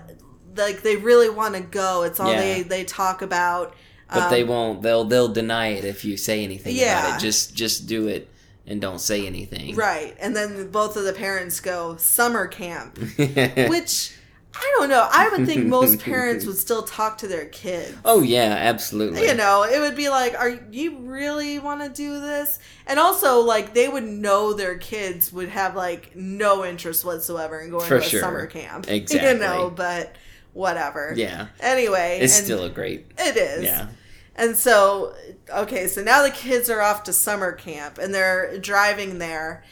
like 0.56 0.80
they 0.80 0.96
really 0.96 1.28
want 1.28 1.54
to 1.54 1.60
go 1.60 2.04
it's 2.04 2.18
all 2.18 2.32
Yeah. 2.32 2.40
they 2.40 2.62
they 2.62 2.84
talk 2.84 3.20
about 3.20 3.74
But 4.10 4.30
they 4.30 4.42
um, 4.42 4.48
won't. 4.48 4.82
They'll 4.82 5.04
they'll 5.04 5.28
deny 5.28 5.68
it 5.68 5.84
if 5.84 6.02
you 6.06 6.16
say 6.16 6.44
anything 6.44 6.74
Yeah. 6.76 7.08
about 7.08 7.18
it. 7.18 7.22
Just 7.22 7.54
just 7.54 7.86
do 7.86 8.08
it 8.08 8.30
and 8.68 8.80
don't 8.80 9.00
say 9.00 9.26
anything. 9.26 9.74
right 9.74 10.16
and 10.20 10.36
then 10.36 10.70
both 10.70 10.96
of 10.96 11.04
the 11.04 11.12
parents 11.12 11.58
go 11.60 11.96
summer 11.96 12.46
camp 12.46 12.98
which 13.68 14.14
i 14.54 14.74
don't 14.78 14.88
know 14.88 15.08
i 15.12 15.28
would 15.30 15.46
think 15.46 15.64
most 15.66 16.00
parents 16.00 16.44
would 16.46 16.56
still 16.56 16.82
talk 16.82 17.18
to 17.18 17.28
their 17.28 17.46
kids 17.46 17.94
oh 18.04 18.22
yeah, 18.22 18.56
absolutely. 18.58 19.22
you 19.26 19.34
know 19.34 19.62
it 19.64 19.78
would 19.80 19.94
be 19.96 20.08
like 20.08 20.34
are 20.38 20.58
you 20.70 20.98
really 20.98 21.58
want 21.58 21.80
to 21.82 21.88
do 21.90 22.20
this 22.20 22.58
and 22.86 22.98
also 22.98 23.40
like 23.40 23.72
they 23.74 23.88
would 23.88 24.04
know 24.04 24.52
their 24.52 24.76
kids 24.78 25.32
would 25.32 25.48
have 25.48 25.76
like 25.76 26.14
no 26.16 26.64
interest 26.64 27.04
whatsoever 27.04 27.60
in 27.60 27.70
going 27.70 27.86
For 27.86 28.00
to 28.00 28.04
a 28.06 28.08
sure. 28.08 28.20
summer 28.20 28.46
camp 28.46 28.86
Exactly. 28.90 29.28
you 29.30 29.38
know 29.38 29.70
but 29.74 30.16
whatever 30.54 31.12
Yeah. 31.16 31.48
anyway 31.60 32.18
It's 32.20 32.32
still 32.34 32.64
a 32.64 32.70
great. 32.70 33.06
it 33.18 33.36
is 33.36 33.64
Yeah. 33.64 33.88
And 34.38 34.56
so 34.56 35.14
okay 35.50 35.86
so 35.86 36.02
now 36.02 36.22
the 36.22 36.30
kids 36.30 36.70
are 36.70 36.80
off 36.80 37.02
to 37.02 37.12
summer 37.12 37.52
camp 37.52 37.98
and 37.98 38.14
they're 38.14 38.58
driving 38.58 39.18
there 39.18 39.62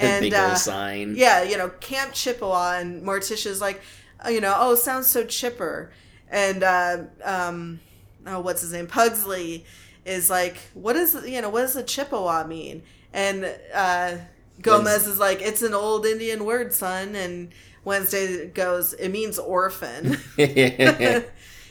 and 0.00 0.22
Big 0.22 0.34
uh, 0.34 0.48
old 0.48 0.58
sign. 0.58 1.14
yeah, 1.16 1.42
you 1.42 1.56
know, 1.56 1.68
Camp 1.68 2.12
Chippewa, 2.12 2.78
and 2.78 3.02
Morticia's 3.02 3.60
like, 3.60 3.80
uh, 4.24 4.28
you 4.30 4.40
know, 4.40 4.54
oh, 4.56 4.74
sounds 4.74 5.06
so 5.06 5.24
chipper, 5.24 5.92
and 6.28 6.62
uh, 6.62 7.04
um, 7.24 7.80
oh, 8.26 8.40
what's 8.40 8.62
his 8.62 8.72
name, 8.72 8.86
Pugsley, 8.86 9.64
is 10.04 10.30
like, 10.30 10.56
what 10.74 10.96
is 10.96 11.16
you 11.26 11.40
know, 11.40 11.50
what 11.50 11.62
does 11.62 11.76
a 11.76 11.82
Chippewa 11.82 12.46
mean? 12.46 12.82
And 13.12 13.52
uh, 13.74 14.16
Gomez 14.60 15.06
is 15.06 15.18
like, 15.18 15.40
it's 15.40 15.62
an 15.62 15.74
old 15.74 16.04
Indian 16.06 16.44
word, 16.44 16.72
son, 16.72 17.14
and 17.14 17.50
Wednesday 17.84 18.48
goes, 18.48 18.92
it 18.94 19.10
means 19.10 19.38
orphan. 19.38 20.18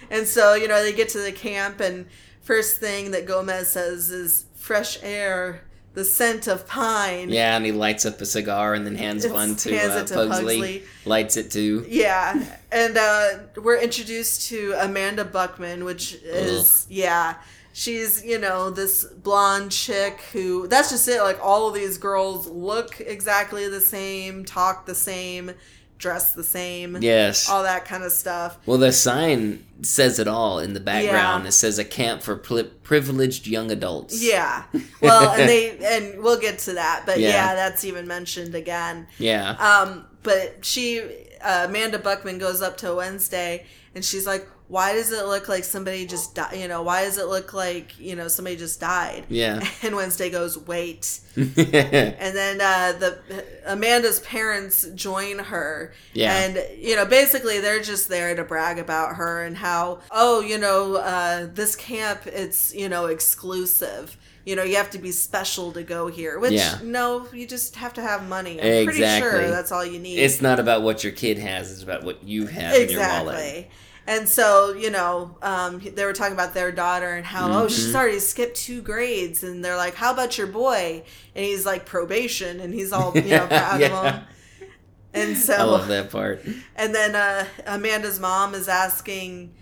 and 0.10 0.28
so 0.28 0.54
you 0.54 0.68
know 0.68 0.82
they 0.84 0.94
get 0.94 1.10
to 1.10 1.20
the 1.20 1.32
camp 1.32 1.80
and 1.80 2.06
first 2.46 2.78
thing 2.80 3.12
that 3.12 3.26
gomez 3.28 3.68
says 3.72 4.10
is 4.10 4.46
fresh 4.56 4.98
air 5.04 5.62
the 5.94 6.04
scent 6.04 6.48
of 6.48 6.68
pine 6.68 7.30
Yeah, 7.30 7.56
and 7.56 7.66
he 7.66 7.72
lights 7.72 8.06
up 8.06 8.20
a 8.20 8.26
cigar 8.26 8.74
and 8.74 8.86
then 8.86 8.96
hands 8.96 9.24
It's- 9.24 9.34
one 9.34 9.56
to, 9.56 9.74
hands 9.78 9.94
uh, 9.94 9.98
it 10.00 10.08
to 10.08 10.14
Pugsley. 10.16 10.56
Pugsley. 10.60 10.84
Lights 11.06 11.38
it 11.38 11.52
too. 11.52 11.86
yeah 11.88 12.44
and 12.72 12.98
uh 12.98 13.30
we're 13.62 13.78
introduced 13.80 14.50
to 14.50 14.74
amanda 14.80 15.24
buckman 15.26 15.84
which 15.86 16.14
is 16.24 16.86
yeah 16.90 17.36
she's 17.74 18.24
you 18.26 18.40
know 18.40 18.70
this 18.70 19.04
blonde 19.06 19.72
chick 19.72 20.20
who 20.34 20.68
that's 20.68 20.90
just 20.90 21.08
it 21.08 21.22
like 21.22 21.40
all 21.44 21.68
of 21.70 21.74
these 21.74 21.98
girls 21.98 22.48
look 22.48 23.00
exactly 23.00 23.68
the 23.70 23.82
same 23.82 24.44
talk 24.46 24.86
the 24.86 24.96
same 24.96 25.52
dress 26.06 26.34
the 26.34 26.44
same 26.44 26.98
Yes. 27.02 27.50
all 27.50 27.64
that 27.64 27.86
kind 27.86 28.04
of 28.04 28.12
stuff 28.12 28.58
Well, 28.68 28.78
the 28.78 28.92
sign 28.92 29.66
says 29.82 30.20
it 30.20 30.28
all 30.28 30.60
in 30.60 30.74
the 30.74 30.80
background. 30.80 31.44
Yeah. 31.44 31.48
It 31.50 31.54
says 31.54 31.80
a 31.80 31.84
camp 31.84 32.22
for 32.22 32.36
pri- 32.38 32.70
privileged 32.84 33.48
young 33.48 33.72
adults. 33.72 34.24
Yeah. 34.24 34.64
Well, 35.02 35.32
and 35.32 35.50
they 35.50 35.78
and 35.94 36.22
we'll 36.24 36.40
get 36.40 36.60
to 36.60 36.74
that, 36.74 37.04
but 37.08 37.20
yeah, 37.20 37.30
Yeah. 37.30 37.56
that's 37.56 37.84
even 37.84 38.08
mentioned 38.08 38.54
again. 38.56 39.08
Yeah. 39.18 39.52
Um, 39.70 40.06
but 40.24 40.64
she 40.64 41.02
uh, 41.42 41.66
Amanda 41.68 42.00
Buckman 42.00 42.38
goes 42.38 42.62
up 42.62 42.78
to 42.78 42.94
Wednesday 42.96 43.66
and 43.96 44.06
she's 44.06 44.26
like, 44.28 44.48
"Why 44.68 44.94
does 44.94 45.12
it 45.12 45.26
look 45.26 45.48
like 45.48 45.64
somebody 45.64 46.06
just 46.06 46.36
died? 46.36 46.58
You 46.58 46.68
know, 46.68 46.82
why 46.82 47.04
does 47.06 47.18
it 47.18 47.28
look 47.28 47.54
like 47.54 48.00
you 48.00 48.16
know 48.16 48.28
somebody 48.28 48.56
just 48.58 48.80
died?" 48.80 49.26
Yeah. 49.30 49.66
And 49.84 49.96
Wednesday 49.96 50.30
goes, 50.30 50.58
"Wait." 50.58 51.20
and 51.36 51.56
then 52.36 52.62
uh, 52.62 52.94
the 52.98 53.20
Amanda's 53.66 54.20
parents 54.22 54.88
join 54.96 55.40
her. 55.40 55.94
Yeah. 56.14 56.34
And 56.38 56.64
you 56.80 56.96
know, 56.96 57.06
basically 57.06 57.60
they're 57.60 57.82
just 57.82 58.08
there 58.10 58.36
to 58.36 58.44
brag 58.44 58.80
about 58.80 59.16
her 59.18 59.44
and 59.44 59.58
how, 59.58 60.00
oh, 60.12 60.40
you 60.42 60.58
know, 60.58 60.96
uh, 60.96 61.48
this 61.54 61.76
camp 61.76 62.26
it's 62.28 62.74
you 62.74 62.90
know 62.90 63.06
exclusive. 63.08 64.18
You 64.46 64.56
know, 64.56 64.64
you 64.64 64.76
have 64.76 64.92
to 64.92 65.00
be 65.00 65.12
special 65.12 65.72
to 65.72 65.82
go 65.82 66.06
here. 66.08 66.38
Which 66.40 66.52
Yeah. 66.54 66.78
no, 66.84 67.28
you 67.34 67.48
just 67.48 67.76
have 67.78 67.94
to 67.96 68.02
have 68.02 68.28
money. 68.30 68.54
I'm 68.62 68.86
pretty 68.86 69.00
Exactly. 69.00 69.32
sure 69.32 69.50
that's 69.50 69.72
all 69.72 69.84
you 69.84 69.98
need. 70.00 70.20
it's 70.20 70.40
not 70.42 70.60
about 70.60 70.84
what 70.84 71.04
your 71.04 71.14
kid 71.14 71.38
has; 71.40 71.72
it's 71.72 71.82
about 71.84 72.04
what 72.04 72.24
you 72.24 72.46
have 72.46 72.76
in 72.76 72.90
your 72.90 73.00
wallet. 73.02 73.68
And 74.08 74.30
so, 74.30 74.74
you 74.74 74.92
know, 74.92 75.36
um, 75.42 75.80
they 75.80 76.06
were 76.06 76.14
talking 76.14 76.34
about 76.36 76.54
their 76.54 76.72
daughter 76.72 77.10
and 77.16 77.26
how, 77.26 77.48
oh, 77.52 77.66
Mm-hmm. 77.66 77.68
she's 77.70 77.96
already 77.96 78.20
skipped 78.20 78.56
two 78.56 78.82
grades. 78.84 79.44
And 79.44 79.66
they're 79.66 79.78
like, 79.78 79.96
how 79.96 80.14
about 80.14 80.38
your 80.38 80.46
boy? 80.48 81.04
And 81.36 81.46
he's 81.46 81.66
like, 81.66 81.86
probation. 81.88 82.60
And 82.60 82.72
he's 82.74 82.92
all, 82.94 83.12
you 83.18 83.30
know, 83.32 83.48
proud 83.48 83.80
Yeah. 83.80 83.88
of 84.08 84.14
him. 84.16 84.24
And 85.14 85.38
so, 85.38 85.54
I 85.56 85.64
love 85.64 85.88
that 85.88 86.12
part. 86.12 86.42
and 86.76 86.94
then 86.94 87.16
uh, 87.16 87.46
Amanda's 87.66 88.20
mom 88.20 88.54
is 88.54 88.68
asking, 88.68 89.54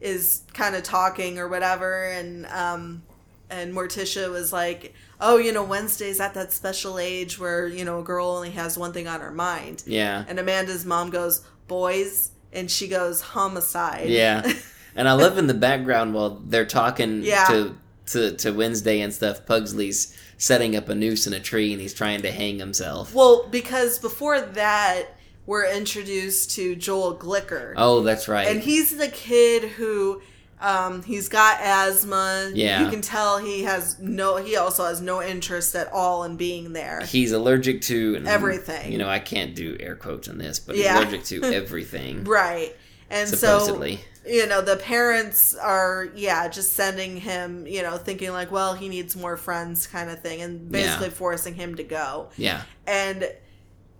is 0.00 0.42
kind 0.54 0.74
of 0.74 0.82
talking 0.82 1.38
or 1.38 1.48
whatever, 1.48 2.06
and 2.06 2.46
um, 2.46 3.02
and 3.50 3.74
Morticia 3.74 4.30
was 4.30 4.52
like, 4.54 4.94
"Oh, 5.20 5.36
you 5.36 5.52
know, 5.52 5.62
Wednesday's 5.64 6.18
at 6.18 6.32
that 6.34 6.52
special 6.52 6.98
age 6.98 7.38
where 7.38 7.68
you 7.68 7.84
know 7.84 8.00
a 8.00 8.02
girl 8.02 8.26
only 8.28 8.50
has 8.52 8.78
one 8.78 8.92
thing 8.94 9.06
on 9.06 9.20
her 9.20 9.30
mind." 9.30 9.82
Yeah. 9.86 10.24
And 10.26 10.38
Amanda's 10.40 10.86
mom 10.86 11.10
goes, 11.10 11.42
"Boys," 11.68 12.30
and 12.52 12.70
she 12.70 12.88
goes, 12.88 13.20
"Homicide." 13.20 14.08
Yeah. 14.08 14.50
And 14.94 15.08
I 15.08 15.14
love 15.14 15.38
in 15.38 15.46
the 15.46 15.54
background 15.54 16.12
while 16.12 16.38
they're 16.44 16.66
talking 16.66 17.22
Yeah. 17.22 17.46
to, 17.46 17.76
to 18.08 18.32
to 18.36 18.50
Wednesday 18.52 19.00
and 19.00 19.10
stuff, 19.10 19.46
Pugsley's 19.46 20.14
setting 20.36 20.76
up 20.76 20.90
a 20.90 20.94
noose 20.94 21.26
in 21.26 21.32
a 21.32 21.40
tree 21.40 21.72
and 21.72 21.80
he's 21.80 21.94
trying 21.94 22.20
to 22.20 22.30
hang 22.30 22.58
himself. 22.58 23.14
Well, 23.14 23.48
because 23.50 23.98
before 23.98 24.38
that, 24.42 25.16
we're 25.46 25.64
introduced 25.66 26.50
to 26.56 26.76
Joel 26.76 27.16
Glicker. 27.16 27.72
Oh, 27.78 28.02
that's 28.02 28.28
right. 28.28 28.46
And 28.48 28.60
he's 28.60 28.94
the 28.98 29.08
kid 29.08 29.62
who 29.62 30.20
um, 30.62 31.02
he's 31.02 31.28
got 31.28 31.60
asthma. 31.60 32.52
Yeah. 32.54 32.84
You 32.84 32.90
can 32.90 33.02
tell 33.02 33.38
he 33.38 33.64
has 33.64 33.98
no 33.98 34.36
he 34.36 34.56
also 34.56 34.84
has 34.86 35.00
no 35.00 35.20
interest 35.22 35.74
at 35.74 35.92
all 35.92 36.24
in 36.24 36.36
being 36.36 36.72
there. 36.72 37.00
he's 37.04 37.32
allergic 37.32 37.82
to 37.82 38.22
Everything. 38.26 38.92
You 38.92 38.98
know, 38.98 39.08
I 39.08 39.18
can't 39.18 39.54
do 39.54 39.76
air 39.80 39.96
quotes 39.96 40.28
on 40.28 40.38
this, 40.38 40.58
but 40.60 40.76
Yeah. 40.76 40.94
he's 40.94 41.02
allergic 41.02 41.24
to 41.24 41.42
everything. 41.54 42.24
Right. 42.24 42.74
And 43.10 43.28
Supposedly. 43.28 43.96
so 43.96 44.02
you 44.24 44.46
know, 44.46 44.60
the 44.62 44.76
parents 44.76 45.52
are 45.56 46.08
yeah, 46.14 46.46
just 46.48 46.74
sending 46.74 47.16
him, 47.16 47.66
you 47.66 47.82
know, 47.82 47.96
thinking 47.98 48.30
like, 48.30 48.52
well, 48.52 48.74
he 48.74 48.88
needs 48.88 49.16
more 49.16 49.36
friends 49.36 49.88
kind 49.88 50.08
of 50.10 50.20
thing 50.22 50.40
and 50.42 50.70
basically 50.70 51.08
Yeah. 51.08 51.12
forcing 51.14 51.54
him 51.54 51.74
to 51.74 51.82
go. 51.82 52.28
Yeah. 52.36 52.62
And 52.86 53.28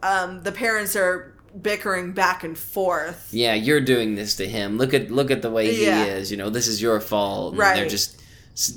um, 0.03 0.42
the 0.44 0.53
parents 0.53 0.94
are 0.96 1.31
bickering 1.60 2.12
back 2.12 2.44
and 2.44 2.56
forth. 2.56 3.28
Yeah, 3.32 3.54
you're 3.54 3.80
doing 3.80 4.14
this 4.14 4.36
to 4.36 4.48
him. 4.48 4.78
Look 4.78 4.94
at 4.94 5.10
look 5.10 5.30
at 5.30 5.42
the 5.42 5.50
way 5.50 5.74
he 5.74 5.84
Yeah. 5.86 6.04
is. 6.04 6.30
You 6.30 6.36
know, 6.36 6.50
this 6.50 6.66
is 6.68 6.80
your 6.80 7.00
fault. 7.00 7.52
And 7.52 7.58
Right. 7.58 7.76
They're 7.76 7.88
just 7.88 8.20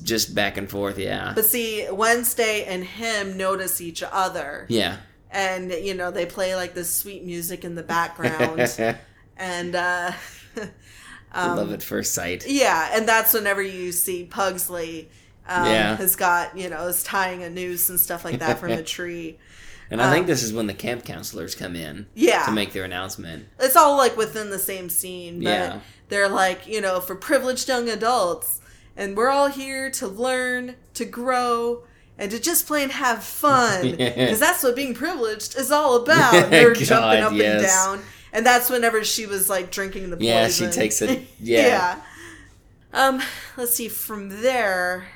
just 0.04 0.34
back 0.34 0.58
and 0.58 0.70
forth. 0.70 0.98
Yeah. 0.98 1.34
But 1.36 1.46
see, 1.46 1.88
Wednesday 1.92 2.64
and 2.66 2.84
him 2.84 3.38
notice 3.38 3.82
each 3.82 4.04
other. 4.04 4.66
yeah. 4.70 4.98
and 5.32 5.70
you 5.72 5.94
know 5.94 6.12
they 6.12 6.26
play 6.26 6.56
like 6.56 6.74
this 6.76 6.90
sweet 6.90 7.26
music 7.26 7.66
in 7.66 7.76
the 7.76 7.84
background 7.84 8.60
and 9.38 9.76
uh 9.76 10.12
Um, 11.34 11.58
love 11.58 11.74
at 11.74 11.84
first 11.84 12.14
sight. 12.14 12.46
yeah 12.48 12.92
and 12.94 13.06
that's 13.06 13.34
whenever 13.34 13.62
you 13.62 13.92
see 13.92 14.24
pugsley 14.24 15.10
um, 15.46 15.66
Yeah. 15.66 15.98
has 15.98 16.16
got 16.16 16.58
you 16.58 16.70
know 16.70 16.88
is 16.88 17.04
tying 17.04 17.44
a 17.44 17.50
noose 17.50 17.90
and 17.90 18.00
stuff 18.00 18.24
like 18.24 18.40
that 18.40 18.60
from 18.60 18.72
a 18.72 18.84
tree 18.96 19.38
And 19.92 20.02
I 20.02 20.12
think 20.12 20.26
this 20.28 20.42
is 20.44 20.52
when 20.52 20.68
the 20.68 20.74
camp 20.74 21.06
counselors 21.06 21.54
come 21.56 21.76
in. 21.76 22.08
Yeah. 22.16 22.44
To 22.46 22.52
make 22.52 22.74
their 22.74 22.84
announcement. 22.84 23.48
it's 23.60 23.76
all 23.76 23.98
like 23.98 24.18
within 24.18 24.50
the 24.50 24.60
same 24.60 24.90
scene 24.90 25.40
but 25.40 25.50
Yeah. 25.50 25.80
they're 26.10 26.30
like 26.30 26.68
you 26.68 26.82
know 26.82 27.00
for 27.00 27.16
privileged 27.16 27.68
young 27.68 27.88
adults 27.90 28.62
and 28.98 29.16
we're 29.18 29.30
all 29.30 29.48
here 29.50 29.90
to 29.92 30.08
learn 30.08 30.76
to 30.96 31.06
grow 31.06 31.84
and 32.18 32.32
to 32.32 32.40
just 32.40 32.66
plain 32.66 32.90
have 32.90 33.24
fun 33.24 33.92
because 33.92 34.00
Yeah. 34.18 34.34
that's 34.36 34.64
what 34.64 34.76
being 34.76 34.94
privileged 34.94 35.58
is 35.58 35.72
all 35.72 35.98
about 35.98 36.32
they're 36.50 36.74
God, 36.74 36.84
jumping 36.84 37.24
up 37.24 37.32
and 37.34 37.62
down 37.66 38.02
and 38.34 38.46
that's 38.46 38.70
whenever 38.70 39.04
she 39.04 39.26
was 39.26 39.50
like 39.50 39.70
drinking 39.72 40.10
the 40.10 40.18
poison 40.18 40.28
Yeah, 40.28 40.48
she 40.50 40.68
takes 40.68 41.02
it- 41.02 41.24
yeah. 41.40 42.00
um 42.94 43.22
let's 43.58 43.76
see 43.76 43.88
from 43.90 44.30
there 44.42 45.08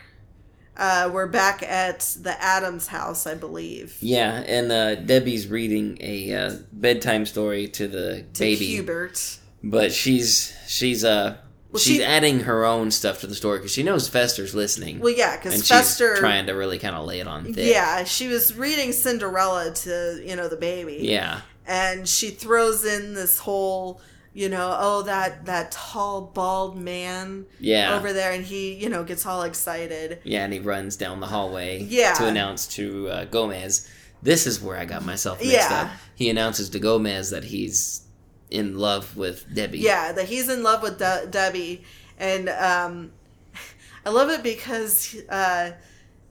uh 0.79 1.09
we're 1.13 1.27
back 1.27 1.61
at 1.63 1.99
the 2.21 2.35
addams 2.41 2.87
house 2.87 3.27
i 3.27 3.35
believe 3.35 3.95
Yeah, 4.01 4.31
and 4.47 4.71
uh, 4.71 4.95
Debbie's 4.95 5.47
reading 5.47 5.97
a 6.01 6.33
uh, 6.33 6.55
bedtime 6.71 7.25
story 7.27 7.67
to 7.69 7.87
the 7.87 8.25
to 8.33 8.39
baby, 8.39 8.77
pubert 8.81 9.37
but 9.63 9.91
she's 9.91 10.55
she's 10.67 11.03
uh 11.03 11.35
Well, 11.71 11.79
she's 11.79 11.97
she- 11.97 12.03
adding 12.03 12.39
her 12.41 12.63
own 12.65 12.91
stuff 12.91 13.19
to 13.21 13.27
the 13.27 13.35
story 13.35 13.59
because 13.59 13.73
she 13.73 13.83
knows 13.83 14.07
Fester's 14.07 14.55
listening. 14.55 14.99
well 14.99 15.13
yeah 15.13 15.35
because 15.37 15.67
fester 15.67 16.13
she's 16.15 16.19
trying 16.19 16.45
to 16.47 16.53
really 16.53 16.79
kind 16.79 16.95
of 16.95 17.05
lay 17.05 17.19
it 17.19 17.27
on 17.27 17.53
thick. 17.53 17.69
Yeah, 17.71 18.03
she 18.05 18.27
was 18.27 18.55
reading 18.55 18.91
Cinderella 18.93 19.73
to, 19.83 20.21
you 20.25 20.35
know, 20.35 20.47
the 20.47 20.55
baby. 20.57 20.99
Yeah. 21.01 21.41
And 21.67 22.07
she 22.07 22.29
throws 22.31 22.83
in 22.85 23.13
this 23.13 23.37
whole, 23.37 24.01
you 24.33 24.47
know, 24.49 24.75
oh 24.79 25.01
that 25.03 25.45
that 25.45 25.71
tall 25.71 26.21
bald 26.21 26.77
man 26.77 27.45
Yeah. 27.59 27.95
over 27.95 28.13
there 28.13 28.31
and 28.31 28.45
he, 28.45 28.73
you 28.75 28.89
know, 28.89 29.03
gets 29.03 29.25
all 29.25 29.43
excited. 29.43 30.19
Yeah, 30.23 30.43
and 30.43 30.53
he 30.53 30.59
runs 30.59 30.95
down 30.97 31.19
the 31.19 31.27
hallway 31.27 31.81
Yeah. 31.83 32.13
to 32.13 32.27
announce 32.27 32.67
to 32.75 33.09
uh, 33.09 33.25
Gomez 33.25 33.87
This 34.21 34.45
is 34.45 34.61
where 34.61 34.77
I 34.77 34.85
got 34.85 35.05
myself 35.05 35.39
mixed 35.39 35.53
Yeah. 35.53 35.81
up. 35.83 35.91
He 36.15 36.29
announces 36.29 36.69
to 36.71 36.79
Gomez 36.79 37.29
that 37.29 37.45
he's 37.45 38.01
in 38.49 38.77
love 38.77 39.15
with 39.15 39.45
Debbie. 39.53 39.79
Yeah, 39.79 40.11
that 40.11 40.25
he's 40.27 40.49
in 40.49 40.61
love 40.63 40.81
with 40.83 40.99
De- 40.99 41.27
Debbie, 41.29 41.83
and 42.17 42.49
um, 42.49 43.11
I 44.05 44.09
love 44.09 44.29
it 44.29 44.43
because 44.43 45.15
uh, 45.29 45.71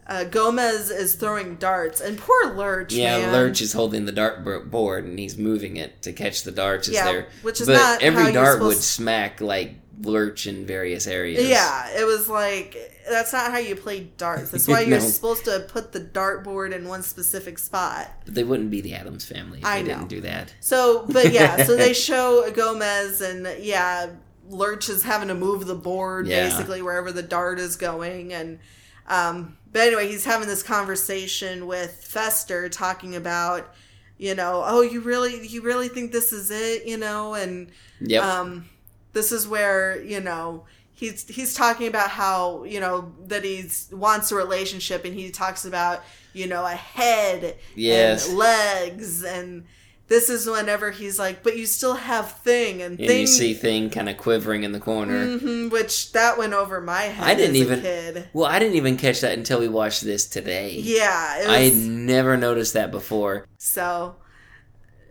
uh, 0.08 0.24
Gomez 0.24 0.90
is 0.90 1.14
throwing 1.16 1.56
darts, 1.56 2.00
and 2.00 2.16
poor 2.18 2.54
Lurch. 2.54 2.92
Yeah, 2.94 3.18
man. 3.18 3.32
Lurch 3.32 3.60
is 3.60 3.72
holding 3.72 4.06
the 4.06 4.12
dart 4.12 4.70
board 4.70 5.04
and 5.04 5.18
he's 5.18 5.36
moving 5.36 5.76
it 5.76 6.02
to 6.02 6.12
catch 6.12 6.42
the 6.44 6.52
darts. 6.52 6.88
Yeah, 6.88 7.04
they're, 7.04 7.28
which 7.42 7.60
is 7.60 7.66
but 7.66 7.74
not 7.74 8.02
every 8.02 8.32
dart 8.32 8.60
would 8.60 8.72
supposed- 8.72 8.82
smack 8.84 9.40
like 9.40 9.74
Lurch 10.00 10.46
in 10.46 10.64
various 10.64 11.06
areas. 11.08 11.46
Yeah, 11.48 11.88
it 11.90 12.04
was 12.06 12.28
like 12.28 12.76
that's 13.10 13.32
not 13.32 13.50
how 13.50 13.58
you 13.58 13.74
play 13.74 14.08
darts. 14.16 14.50
That's 14.52 14.68
why 14.68 14.80
you're 14.88 15.00
supposed 15.00 15.44
to 15.46 15.66
put 15.68 15.92
the 15.92 15.98
dart 16.00 16.44
board 16.44 16.72
in 16.72 16.86
one 16.86 17.02
specific 17.02 17.58
spot. 17.58 18.08
but 18.24 18.34
they 18.34 18.44
wouldn't 18.44 18.70
be 18.70 18.80
the 18.80 18.94
Addams 18.94 19.24
family 19.24 19.58
if 19.58 19.64
I 19.64 19.82
they 19.82 19.88
know. 19.88 19.94
didn't 19.98 20.08
do 20.10 20.20
that. 20.22 20.54
So, 20.60 21.04
but 21.08 21.32
yeah, 21.32 21.64
so 21.64 21.76
they 21.76 21.92
show 21.94 22.48
Gomez, 22.52 23.20
and 23.20 23.48
yeah, 23.60 24.10
Lurch 24.48 24.88
is 24.88 25.02
having 25.02 25.28
to 25.28 25.34
move 25.34 25.66
the 25.66 25.74
board 25.74 26.26
Yeah. 26.28 26.48
basically 26.48 26.80
wherever 26.80 27.10
the 27.12 27.22
dart 27.22 27.58
is 27.58 27.74
going, 27.76 28.32
and 28.32 28.60
um, 29.08 29.56
but 29.72 29.82
anyway, 29.82 30.08
he's 30.08 30.24
having 30.24 30.48
this 30.48 30.62
conversation 30.62 31.66
with 31.66 32.04
Fester, 32.04 32.68
talking 32.68 33.16
about, 33.16 33.68
you 34.16 34.34
know, 34.34 34.62
oh, 34.66 34.80
you 34.82 35.00
really, 35.00 35.46
you 35.46 35.62
really 35.62 35.88
think 35.88 36.12
this 36.12 36.32
is 36.32 36.50
it, 36.50 36.86
you 36.86 36.96
know, 36.96 37.34
and 37.34 37.70
Yep. 38.00 38.22
um, 38.22 38.68
this 39.12 39.32
is 39.32 39.46
where 39.48 40.00
you 40.02 40.20
know 40.20 40.64
he's 40.92 41.26
he's 41.28 41.54
talking 41.54 41.86
about 41.88 42.10
how 42.10 42.62
you 42.64 42.78
know 42.80 43.12
that 43.26 43.42
he's 43.44 43.88
wants 43.92 44.30
a 44.30 44.36
relationship 44.36 45.04
and 45.04 45.14
he 45.14 45.30
talks 45.30 45.64
about 45.64 46.02
you 46.32 46.46
know 46.46 46.64
a 46.64 46.70
head 46.74 47.56
Yes. 47.74 48.28
and 48.28 48.38
legs 48.38 49.24
and 49.24 49.64
this 50.08 50.28
is 50.30 50.46
whenever 50.46 50.90
he's 50.90 51.18
like 51.18 51.42
but 51.42 51.56
you 51.56 51.66
still 51.66 51.94
have 51.94 52.32
thing 52.38 52.82
and, 52.82 52.98
and 52.98 53.08
thing 53.08 53.20
you 53.20 53.26
see 53.26 53.54
Thing 53.54 53.90
kind 53.90 54.08
of 54.08 54.16
quivering 54.16 54.62
in 54.64 54.72
the 54.72 54.80
corner. 54.80 55.24
Mhm, 55.26 55.70
which 55.70 56.12
that 56.12 56.36
went 56.38 56.54
over 56.54 56.80
my 56.80 57.02
head 57.02 57.24
I 57.26 57.34
didn't 57.34 57.56
as 57.56 57.62
even. 57.62 57.78
a 57.78 57.82
kid 57.82 58.28
Well, 58.32 58.46
I 58.46 58.58
didn't 58.58 58.76
even 58.76 58.96
catch 58.96 59.20
that 59.20 59.36
until 59.36 59.60
we 59.60 59.68
watched 59.68 60.02
this 60.02 60.26
today. 60.26 60.72
yeah 60.78 61.42
it 61.42 61.48
I 61.48 61.58
had 61.60 61.74
never 61.76 62.36
noticed 62.36 62.72
that 62.74 62.90
before. 62.90 63.46
So, 63.58 64.16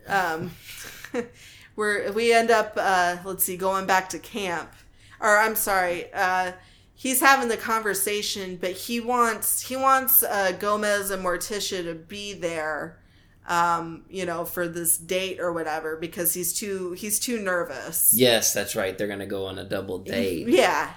um, 0.06 0.50
we're 1.76 2.12
we 2.12 2.32
end 2.32 2.50
up 2.50 2.72
uh, 2.76 3.16
let's 3.24 3.44
see, 3.44 3.56
going 3.56 3.86
back 3.86 4.08
to 4.10 4.18
camp, 4.18 4.72
or 5.20 5.38
I'm 5.38 5.54
sorry, 5.54 6.12
uh, 6.12 6.52
he's 6.94 7.20
having 7.20 7.48
the 7.48 7.56
conversation, 7.56 8.56
but 8.60 8.72
he 8.72 9.00
wants 9.00 9.60
he 9.62 9.76
wants 9.76 10.22
uh, 10.22 10.52
Gomez 10.58 11.10
and 11.10 11.24
Morticia 11.24 11.82
to 11.84 11.94
be 11.94 12.32
there, 12.34 12.98
um, 13.48 14.04
you 14.10 14.24
know, 14.26 14.44
for 14.44 14.68
this 14.68 14.96
date 14.96 15.40
or 15.40 15.52
whatever 15.52 15.96
because 15.96 16.34
he's 16.34 16.52
too 16.52 16.92
he's 16.92 17.18
too 17.18 17.40
nervous. 17.40 18.12
Yes, 18.14 18.52
that's 18.52 18.76
right. 18.76 18.96
They're 18.96 19.08
gonna 19.08 19.26
go 19.26 19.46
on 19.46 19.58
a 19.58 19.64
double 19.64 19.98
date. 20.14 20.46
Yeah. 20.48 20.92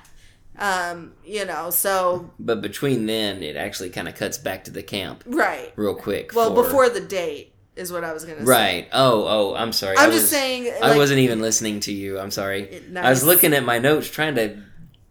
Um, 0.59 1.13
you 1.25 1.45
know, 1.45 1.69
so 1.69 2.29
But 2.37 2.61
between 2.61 3.05
then, 3.05 3.41
it 3.41 3.55
actually 3.55 3.89
kind 3.89 4.07
of 4.07 4.15
cuts 4.15 4.37
back 4.37 4.65
to 4.65 4.71
the 4.71 4.83
camp 4.83 5.23
right. 5.25 5.71
real 5.77 5.95
quick. 5.95 6.35
Well, 6.35 6.53
for- 6.53 6.63
before 6.63 6.89
the 6.89 6.99
date 6.99 7.53
is 7.77 7.91
what 7.91 8.03
I 8.03 8.11
was 8.11 8.25
gonna 8.25 8.39
say. 8.39 8.45
Right. 8.45 8.87
Oh, 8.91 9.25
oh, 9.27 9.55
I'm 9.55 9.71
sorry. 9.71 9.97
I'm 9.97 10.09
I 10.09 10.11
just 10.11 10.23
was- 10.23 10.29
saying, 10.29 10.71
I 10.83 10.97
wasn't 10.97 11.19
even 11.21 11.41
listening 11.41 11.79
to 11.81 11.93
you. 11.93 12.19
I'm 12.19 12.31
sorry. 12.31 12.63
It- 12.63 12.97
I 12.97 13.09
was 13.09 13.23
looking 13.23 13.53
at 13.53 13.63
my 13.63 13.79
notes 13.79 14.09
trying 14.09 14.35
to 14.35 14.61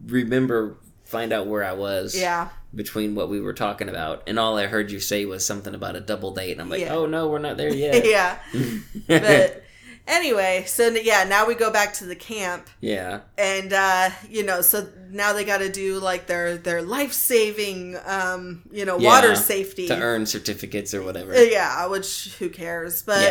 remember, 0.07 0.77
find 1.11 1.33
out 1.33 1.47
where 1.47 1.65
I 1.65 1.73
was. 1.75 2.19
Yeah. 2.19 2.49
Between 2.73 3.17
what 3.17 3.29
we 3.29 3.41
were 3.41 3.53
talking 3.53 3.89
about, 3.89 4.23
and 4.29 4.39
all 4.39 4.57
I 4.57 4.67
heard 4.67 4.93
you 4.93 5.01
say 5.01 5.25
was 5.25 5.45
something 5.45 5.75
about 5.75 5.97
a 5.97 6.01
double 6.01 6.31
date, 6.31 6.53
and 6.53 6.61
I'm 6.61 6.69
like, 6.71 6.81
Yeah. 6.81 6.95
oh 6.95 7.07
no, 7.07 7.29
we're 7.29 7.39
not 7.41 7.57
there 7.57 7.75
yet. 7.87 8.07
yeah. 8.07 8.39
But 9.09 9.65
anyway, 10.07 10.63
so 10.69 10.87
yeah, 10.89 11.25
now 11.25 11.47
we 11.49 11.55
go 11.57 11.73
back 11.73 11.95
to 11.95 12.05
the 12.07 12.15
camp 12.15 12.69
yeah. 12.81 13.21
and 13.37 13.73
uh, 13.73 14.11
you 14.29 14.45
know, 14.45 14.61
so 14.61 14.87
now 15.11 15.33
they 15.33 15.45
got 15.45 15.59
to 15.59 15.69
do 15.71 15.99
like 15.99 16.27
their 16.29 16.57
their 16.59 16.81
life-saving 16.83 17.97
um, 18.07 18.63
you 18.71 18.85
know, 18.85 18.99
Yeah, 18.99 19.09
water 19.09 19.35
safety. 19.35 19.89
to 19.89 19.99
earn 20.01 20.25
certificates 20.27 20.95
or 20.95 21.03
whatever. 21.03 21.35
Uh, 21.35 21.41
yeah, 21.41 21.87
which 21.87 22.37
who 22.39 22.49
cares? 22.51 23.03
But 23.03 23.23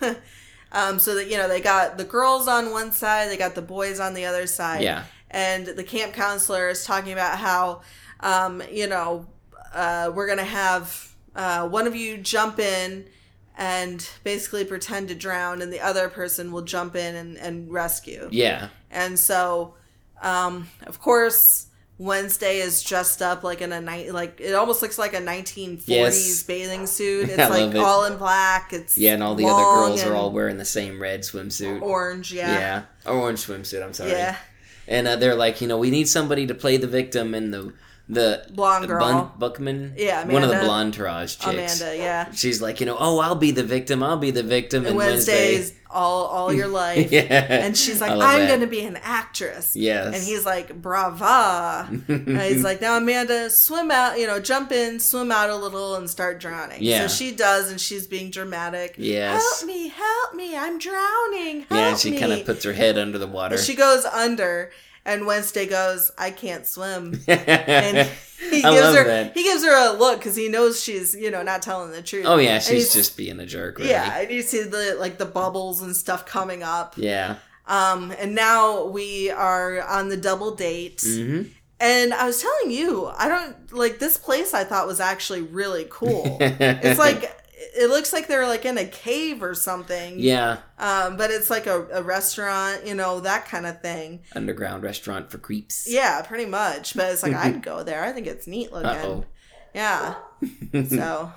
Yeah. 0.00 0.14
um 0.72 0.98
so 1.00 1.16
that 1.16 1.28
you 1.30 1.36
know, 1.36 1.48
they 1.48 1.60
got 1.60 1.98
the 1.98 2.04
girls 2.04 2.46
on 2.48 2.70
one 2.70 2.92
side, 2.92 3.28
they 3.28 3.36
got 3.36 3.54
the 3.56 3.62
boys 3.62 3.98
on 4.00 4.14
the 4.14 4.24
other 4.26 4.46
side. 4.46 4.82
Yeah. 4.82 5.02
And 5.34 5.66
the 5.66 5.82
camp 5.82 6.12
counselor 6.12 6.68
is 6.68 6.84
talking 6.84 7.12
about 7.12 7.38
how 7.38 7.82
um, 8.20 8.62
you 8.70 8.86
know, 8.86 9.26
uh, 9.74 10.12
we're 10.14 10.28
gonna 10.28 10.44
have 10.44 11.12
uh, 11.34 11.68
one 11.68 11.86
of 11.88 11.96
you 11.96 12.16
jump 12.18 12.58
in 12.60 13.06
and 13.58 14.08
basically 14.22 14.64
pretend 14.64 15.08
to 15.08 15.14
drown, 15.14 15.60
and 15.60 15.72
the 15.72 15.80
other 15.80 16.08
person 16.08 16.52
will 16.52 16.62
jump 16.62 16.94
in 16.96 17.14
and, 17.16 17.36
and 17.36 17.70
rescue. 17.72 18.28
Yeah. 18.32 18.68
And 18.90 19.18
so, 19.18 19.74
um, 20.22 20.68
of 20.86 21.00
course, 21.00 21.66
Wednesday 21.98 22.58
is 22.58 22.82
dressed 22.82 23.20
up 23.22 23.42
like 23.44 23.60
in 23.60 23.72
a 23.72 23.80
night, 23.80 24.12
like 24.12 24.40
it 24.40 24.54
almost 24.54 24.82
looks 24.82 24.98
like 24.98 25.14
a 25.14 25.20
1940s 25.20 25.82
Yes. 25.86 26.42
bathing 26.44 26.86
suit. 26.86 27.28
It's 27.30 27.38
like 27.50 27.74
it. 27.74 27.76
all 27.76 28.04
in 28.06 28.16
black. 28.18 28.72
It's 28.72 28.96
Yeah, 28.96 29.14
and 29.14 29.22
all 29.22 29.34
the 29.34 29.46
other 29.46 29.62
girls 29.62 30.02
are 30.04 30.14
all 30.14 30.30
wearing 30.32 30.56
the 30.58 30.64
same 30.64 31.00
red 31.00 31.20
swimsuit. 31.22 31.82
orange. 31.82 32.32
Yeah. 32.32 32.52
Yeah. 33.04 33.12
Orange 33.12 33.46
swimsuit, 33.46 33.84
I'm 33.84 33.92
sorry. 33.92 34.10
Yeah. 34.12 34.36
And 34.86 35.08
uh, 35.08 35.16
they're 35.16 35.34
like, 35.34 35.60
you 35.60 35.68
know, 35.68 35.78
we 35.78 35.90
need 35.90 36.08
somebody 36.08 36.46
to 36.46 36.54
play 36.54 36.76
the 36.76 36.86
victim 36.86 37.34
and 37.34 37.52
the 37.52 37.72
the 38.08 38.44
Blonde 38.50 38.86
girl. 38.86 39.00
Bun- 39.00 39.30
Buckman. 39.38 39.94
Yeah, 39.96 40.26
one 40.26 40.42
of 40.42 40.50
the 40.50 40.56
Amanda. 40.56 40.66
blonde 40.66 40.94
Taraj 40.94 41.38
chicks. 41.40 41.80
Amanda. 41.80 41.96
Yeah. 41.96 42.30
She's 42.32 42.60
like, 42.60 42.78
you 42.80 42.86
know, 42.86 42.96
oh, 42.98 43.18
I'll 43.18 43.34
be 43.34 43.50
the 43.50 43.64
victim. 43.64 44.02
I'll 44.02 44.18
be 44.18 44.30
the 44.30 44.42
victim. 44.42 44.84
And 44.84 44.94
Wednesdays 44.94 45.58
Wednesday, 45.70 45.76
all 45.90 46.26
all 46.26 46.52
your 46.52 46.68
life. 46.84 47.10
Yeah. 47.10 47.22
And 47.22 47.74
she's 47.76 48.02
like, 48.02 48.10
I'm 48.12 48.46
gonna 48.46 48.66
be 48.66 48.82
an 48.84 48.98
actress. 49.02 49.74
Yes. 49.74 50.14
And 50.14 50.22
he's 50.22 50.44
like, 50.44 50.82
brava. 50.82 51.88
and 52.08 52.38
he's 52.42 52.62
like, 52.68 52.82
now 52.82 52.98
Amanda, 52.98 53.48
swim 53.48 53.90
out, 53.90 54.18
you 54.18 54.26
know, 54.26 54.38
jump 54.38 54.70
in, 54.70 55.00
swim 55.00 55.32
out 55.32 55.48
a 55.48 55.56
little 55.56 55.94
and 55.94 56.08
start 56.10 56.40
drowning. 56.40 56.82
Yeah. 56.82 57.06
So 57.06 57.14
she 57.14 57.34
does 57.34 57.70
and 57.70 57.80
she's 57.80 58.06
being 58.06 58.30
dramatic. 58.30 58.96
Yes. 58.98 59.42
Help 59.60 59.66
me, 59.66 59.88
help 59.88 60.34
me, 60.34 60.54
I'm 60.56 60.78
drowning. 60.78 61.60
Help 61.60 61.70
yeah, 61.70 61.88
and 61.88 61.98
she 61.98 62.18
kind 62.18 62.32
of 62.32 62.44
puts 62.44 62.64
her 62.64 62.74
head 62.74 62.98
under 62.98 63.16
the 63.16 63.26
water. 63.26 63.56
She 63.56 63.74
goes 63.74 64.04
under 64.04 64.70
and 65.04 65.26
Wednesday 65.26 65.66
goes, 65.66 66.10
I 66.16 66.30
can't 66.30 66.66
swim. 66.66 67.22
and 67.28 68.08
he 68.50 68.62
gives 68.62 68.96
her 68.96 69.04
that. 69.04 69.34
he 69.34 69.42
gives 69.42 69.64
her 69.64 69.90
a 69.90 69.98
look 69.98 70.18
because 70.18 70.36
he 70.36 70.48
knows 70.48 70.82
she's, 70.82 71.14
you 71.14 71.30
know, 71.30 71.42
not 71.42 71.62
telling 71.62 71.90
the 71.90 72.02
truth. 72.02 72.26
Oh 72.26 72.38
yeah, 72.38 72.58
she's 72.58 72.92
just 72.92 73.16
being 73.16 73.40
a 73.40 73.46
jerk. 73.46 73.78
Really. 73.78 73.90
Yeah, 73.90 74.20
and 74.20 74.30
you 74.30 74.42
see 74.42 74.62
the 74.62 74.96
like 74.98 75.18
the 75.18 75.26
bubbles 75.26 75.82
and 75.82 75.94
stuff 75.96 76.26
coming 76.26 76.62
up. 76.62 76.94
Yeah. 76.96 77.36
Um, 77.66 78.12
and 78.18 78.34
now 78.34 78.84
we 78.86 79.30
are 79.30 79.82
on 79.82 80.08
the 80.08 80.16
double 80.16 80.54
date. 80.54 80.98
Mm-hmm. 80.98 81.48
And 81.80 82.14
I 82.14 82.26
was 82.26 82.40
telling 82.40 82.70
you, 82.70 83.06
I 83.06 83.28
don't 83.28 83.72
like 83.72 83.98
this 83.98 84.16
place. 84.16 84.54
I 84.54 84.64
thought 84.64 84.86
was 84.86 85.00
actually 85.00 85.42
really 85.42 85.86
cool. 85.90 86.38
it's 86.40 86.98
like 86.98 87.30
it 87.56 87.88
looks 87.88 88.12
like 88.12 88.26
they're 88.26 88.46
like 88.48 88.64
in 88.64 88.76
a 88.78 88.84
cave 88.84 89.42
or 89.42 89.54
something. 89.54 90.18
Yeah. 90.18 90.58
Um, 90.78 91.16
but 91.16 91.30
it's 91.30 91.50
like 91.50 91.66
a, 91.66 91.86
a 91.92 92.02
restaurant, 92.02 92.86
you 92.86 92.94
know, 92.94 93.20
that 93.20 93.46
kind 93.46 93.64
of 93.66 93.80
thing. 93.80 94.20
Underground 94.34 94.82
restaurant 94.82 95.30
for 95.30 95.38
creeps. 95.38 95.86
Yeah, 95.88 96.22
pretty 96.22 96.46
much. 96.46 96.94
But 96.94 97.12
it's 97.12 97.22
like 97.22 97.34
I'd 97.34 97.62
go 97.70 97.82
there. 97.84 98.02
I 98.04 98.12
think 98.12 98.26
it's 98.26 98.46
neat 98.46 98.72
looking. 98.72 98.88
Uh-oh. 98.90 99.24
Yeah. 99.74 100.14
so, 100.88 101.32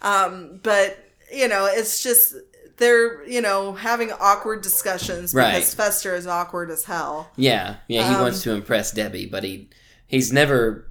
um, 0.00 0.60
but 0.62 0.98
you 1.32 1.48
know, 1.48 1.66
it's 1.66 2.02
just 2.02 2.34
they're 2.78 3.24
you 3.28 3.40
know 3.40 3.72
having 3.74 4.10
awkward 4.12 4.62
discussions 4.62 5.32
because 5.32 5.52
Right. 5.52 5.64
Fester 5.64 6.14
is 6.14 6.26
awkward 6.26 6.70
as 6.70 6.84
hell. 6.84 7.30
Yeah, 7.36 7.76
yeah, 7.88 8.08
he 8.08 8.14
Um, 8.14 8.22
wants 8.22 8.42
to 8.42 8.52
impress 8.52 8.90
Debbie, 8.92 9.26
but 9.26 9.44
he 9.44 9.68
he's 10.06 10.32
never 10.32 10.86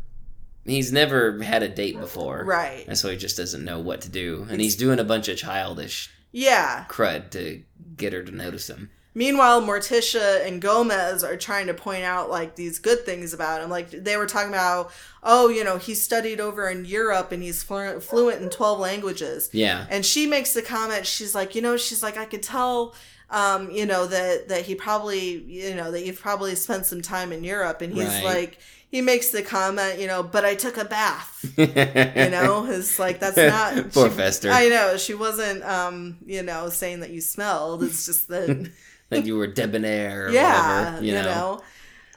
he's 0.66 0.92
never 0.92 1.42
had 1.42 1.64
a 1.64 1.70
date 1.70 2.00
before. 2.00 2.44
Right. 2.46 2.86
And 2.88 2.98
so 2.98 3.10
he 3.10 3.18
just 3.18 3.38
doesn't 3.38 3.64
know 3.66 3.80
what 3.80 4.02
to 4.02 4.10
do. 4.10 4.46
And 4.50 4.62
he's 4.62 4.76
doing 4.76 5.00
a 5.00 5.04
bunch 5.04 5.28
of 5.28 5.38
childish 5.38 6.10
Yeah. 6.32 6.86
crud 6.90 7.32
to 7.32 7.64
get 7.98 8.14
her 8.14 8.24
to 8.24 8.32
notice 8.32 8.70
him. 8.70 8.90
Meanwhile, 9.14 9.62
Morticia 9.64 10.48
and 10.48 10.62
Gomez 10.62 11.22
are 11.22 11.36
trying 11.36 11.68
to 11.68 11.74
point 11.74 12.04
out 12.06 12.30
like 12.30 12.56
these 12.56 12.80
good 12.80 13.06
things 13.06 13.34
about 13.34 13.62
him. 13.62 13.70
Like 13.70 13.90
they 13.92 14.16
were 14.16 14.26
talking 14.26 14.48
about, 14.54 14.92
oh, 15.22 15.50
you 15.50 15.66
know, 15.66 15.78
he 15.78 15.96
studied 15.96 16.40
over 16.40 16.70
in 16.70 16.86
Europe 16.86 17.34
and 17.34 17.44
he's 17.44 17.62
flu- 17.62 18.00
fluent 18.00 18.42
in 18.42 18.50
twelve 18.50 18.80
languages. 18.80 19.50
Yeah. 19.52 19.86
And 19.90 20.06
she 20.06 20.28
makes 20.28 20.54
the 20.54 20.62
comment. 20.62 21.06
She's 21.06 21.36
like, 21.36 21.56
you 21.56 21.62
know, 21.62 21.76
she's 21.76 22.02
like, 22.02 22.16
I 22.18 22.24
could 22.24 22.42
tell, 22.42 22.96
um, 23.30 23.70
you 23.70 23.86
know, 23.86 24.08
that 24.08 24.48
that 24.48 24.62
he 24.66 24.76
probably, 24.76 25.42
you 25.44 25.76
know, 25.76 25.92
that 25.92 26.06
you've 26.06 26.22
probably 26.22 26.56
spent 26.56 26.86
some 26.86 27.02
time 27.02 27.34
in 27.34 27.44
Europe. 27.44 27.82
And 27.82 27.94
he's 27.94 28.08
Right. 28.08 28.24
like, 28.24 28.60
he 28.92 29.02
makes 29.02 29.30
the 29.30 29.42
comment, 29.42 30.00
you 30.00 30.06
know, 30.08 30.22
but 30.22 30.44
I 30.44 30.54
took 30.56 30.78
a 30.78 30.84
bath. 30.86 31.44
you 31.58 31.66
know, 31.66 32.66
it's 32.70 33.00
like 33.00 33.20
that's 33.20 33.38
not 33.38 33.92
Poor 33.94 34.10
she- 34.10 34.16
Fester. 34.16 34.52
I 34.52 34.68
know 34.68 34.98
she 34.98 35.14
wasn't, 35.14 35.64
um, 35.64 36.18
you 36.26 36.44
know, 36.44 36.70
saying 36.70 37.00
that 37.00 37.10
you 37.10 37.22
smelled. 37.22 37.84
It's 37.84 38.06
just 38.06 38.28
that. 38.28 38.70
that 39.10 39.26
you 39.26 39.38
were 39.38 39.48
debonair 39.48 40.28
or 40.28 40.30
yeah, 40.32 40.86
whatever. 40.86 41.06
You 41.06 41.14
know. 41.14 41.62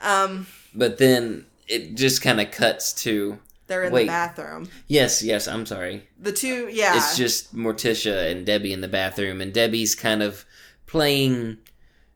Um, 0.03 0.47
But 0.75 0.99
then 0.99 1.47
it 1.69 1.95
just 1.95 2.21
kind 2.23 2.41
of 2.41 2.51
cuts 2.51 2.93
to 3.05 3.39
They're 3.69 3.85
in 3.85 3.93
Wait. 3.93 4.03
the 4.03 4.09
bathroom. 4.09 4.69
Yes, 4.87 5.23
yes. 5.23 5.49
I'm 5.49 5.67
sorry. 5.67 6.09
The 6.21 6.33
two, 6.33 6.69
yeah, 6.71 6.97
It's 6.97 7.17
just 7.17 7.55
Morticia 7.55 8.31
and 8.31 8.45
Debbie 8.45 8.73
in 8.73 8.81
the 8.81 8.89
bathroom, 8.89 9.41
and 9.41 9.53
Debbie's 9.53 9.95
kind 9.95 10.23
of 10.23 10.45
playing. 10.87 11.59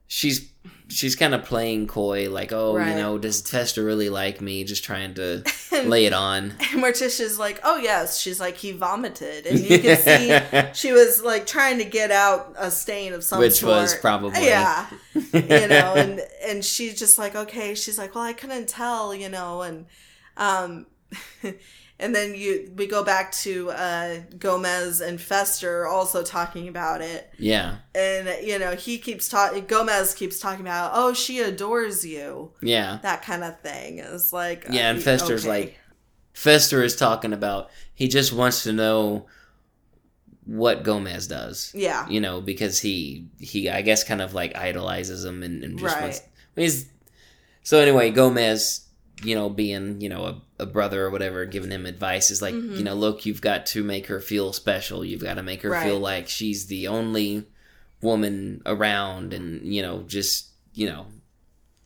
She's 0.07 0.49
she's 0.89 1.15
kind 1.15 1.33
of 1.35 1.45
playing 1.45 1.87
coy, 1.87 2.29
like, 2.29 2.51
oh, 2.51 2.75
Right. 2.75 2.89
you 2.89 2.95
know, 2.95 3.17
does 3.17 3.41
Fester 3.41 3.83
really 3.83 4.09
like 4.09 4.41
me? 4.41 4.63
Just 4.63 4.83
trying 4.83 5.13
to 5.13 5.43
lay 5.85 6.05
it 6.05 6.13
on. 6.13 6.51
And 6.59 6.59
Morticia's 6.83 7.37
like, 7.39 7.59
oh 7.63 7.77
yes. 7.77 8.19
She's 8.19 8.39
like, 8.39 8.57
he 8.57 8.71
vomited, 8.71 9.45
and 9.45 9.59
you 9.59 9.79
can 9.79 9.97
see 9.97 10.71
she 10.73 10.91
was 10.91 11.23
like 11.23 11.45
trying 11.45 11.77
to 11.77 11.85
get 11.85 12.11
out 12.11 12.53
a 12.57 12.69
stain 12.71 13.13
of 13.13 13.23
some 13.23 13.39
Which 13.39 13.53
sort. 13.59 13.81
was 13.81 13.95
probably- 13.95 14.45
yeah, 14.45 14.87
you 15.13 15.67
know, 15.67 15.93
and 15.95 16.21
and 16.45 16.65
she's 16.65 16.97
just 16.97 17.17
like, 17.17 17.35
okay. 17.35 17.75
She's 17.75 17.97
like, 17.97 18.15
well, 18.15 18.23
I 18.23 18.33
couldn't 18.33 18.67
tell, 18.67 19.13
you 19.13 19.29
know, 19.29 19.61
and 19.61 19.85
um, 20.37 20.85
and 21.99 22.15
then 22.15 22.33
you 22.35 22.71
we 22.75 22.87
go 22.87 23.03
back 23.03 23.31
to 23.33 23.69
uh 23.71 24.19
Gomez 24.37 25.01
and 25.01 25.19
Fester 25.19 25.85
also 25.85 26.23
talking 26.23 26.67
about 26.67 27.01
it, 27.01 27.29
Yeah, 27.37 27.77
and 27.93 28.29
you 28.45 28.57
know 28.59 28.75
he 28.75 28.97
keeps 28.97 29.27
talking. 29.29 29.65
Gomez 29.65 30.13
keeps 30.13 30.39
talking 30.39 30.61
about, 30.61 30.91
oh, 30.93 31.13
she 31.13 31.39
adores 31.39 32.05
you, 32.05 32.51
yeah, 32.61 32.99
that 33.03 33.21
kind 33.23 33.43
of 33.43 33.59
thing. 33.61 33.99
It's 33.99 34.31
like, 34.33 34.65
yeah. 34.69 34.89
And 34.89 34.99
uh, 34.99 35.01
Fester's 35.01 35.45
okay. 35.45 35.59
like, 35.61 35.79
Fester 36.33 36.83
is 36.83 36.95
talking 36.95 37.33
about. 37.33 37.69
He 37.93 38.07
just 38.07 38.31
wants 38.33 38.63
to 38.63 38.71
know 38.73 39.25
what 40.45 40.83
Gomez 40.83 41.27
does. 41.27 41.71
yeah, 41.75 42.07
you 42.09 42.19
know, 42.21 42.41
because 42.41 42.79
he 42.79 43.27
he 43.39 43.69
I 43.69 43.81
guess 43.81 44.03
kind 44.03 44.21
of 44.21 44.33
like 44.33 44.55
idolizes 44.55 45.25
him 45.25 45.43
and, 45.43 45.63
and 45.63 45.77
just 45.77 45.93
Right. 45.95 46.01
wants. 46.03 46.21
He's 46.55 46.89
so 47.61 47.79
anyway. 47.79 48.09
Gomez, 48.09 48.81
you 49.23 49.35
know, 49.35 49.49
being 49.49 49.99
you 50.01 50.09
know 50.09 50.25
a, 50.25 50.63
a 50.63 50.65
brother 50.65 51.05
or 51.05 51.09
whatever, 51.09 51.45
giving 51.45 51.71
him 51.71 51.85
advice 51.85 52.31
is 52.31 52.41
like, 52.41 52.53
you 52.53 52.83
know, 52.83 52.93
look, 52.93 53.25
you've 53.25 53.41
got 53.41 53.65
to 53.67 53.83
make 53.83 54.07
her 54.07 54.19
feel 54.19 54.53
special. 54.53 55.03
You've 55.03 55.21
got 55.23 55.35
to 55.35 55.43
make 55.43 55.61
her 55.63 55.69
Mm-hmm. 55.69 55.79
Right. 55.79 55.85
feel 55.87 55.99
like 55.99 56.27
she's 56.29 56.67
the 56.67 56.87
only 56.87 57.45
woman 58.01 58.61
around, 58.65 59.33
and 59.33 59.65
you 59.73 59.81
know, 59.81 60.03
just 60.07 60.47
you 60.73 60.87
know, 60.87 61.07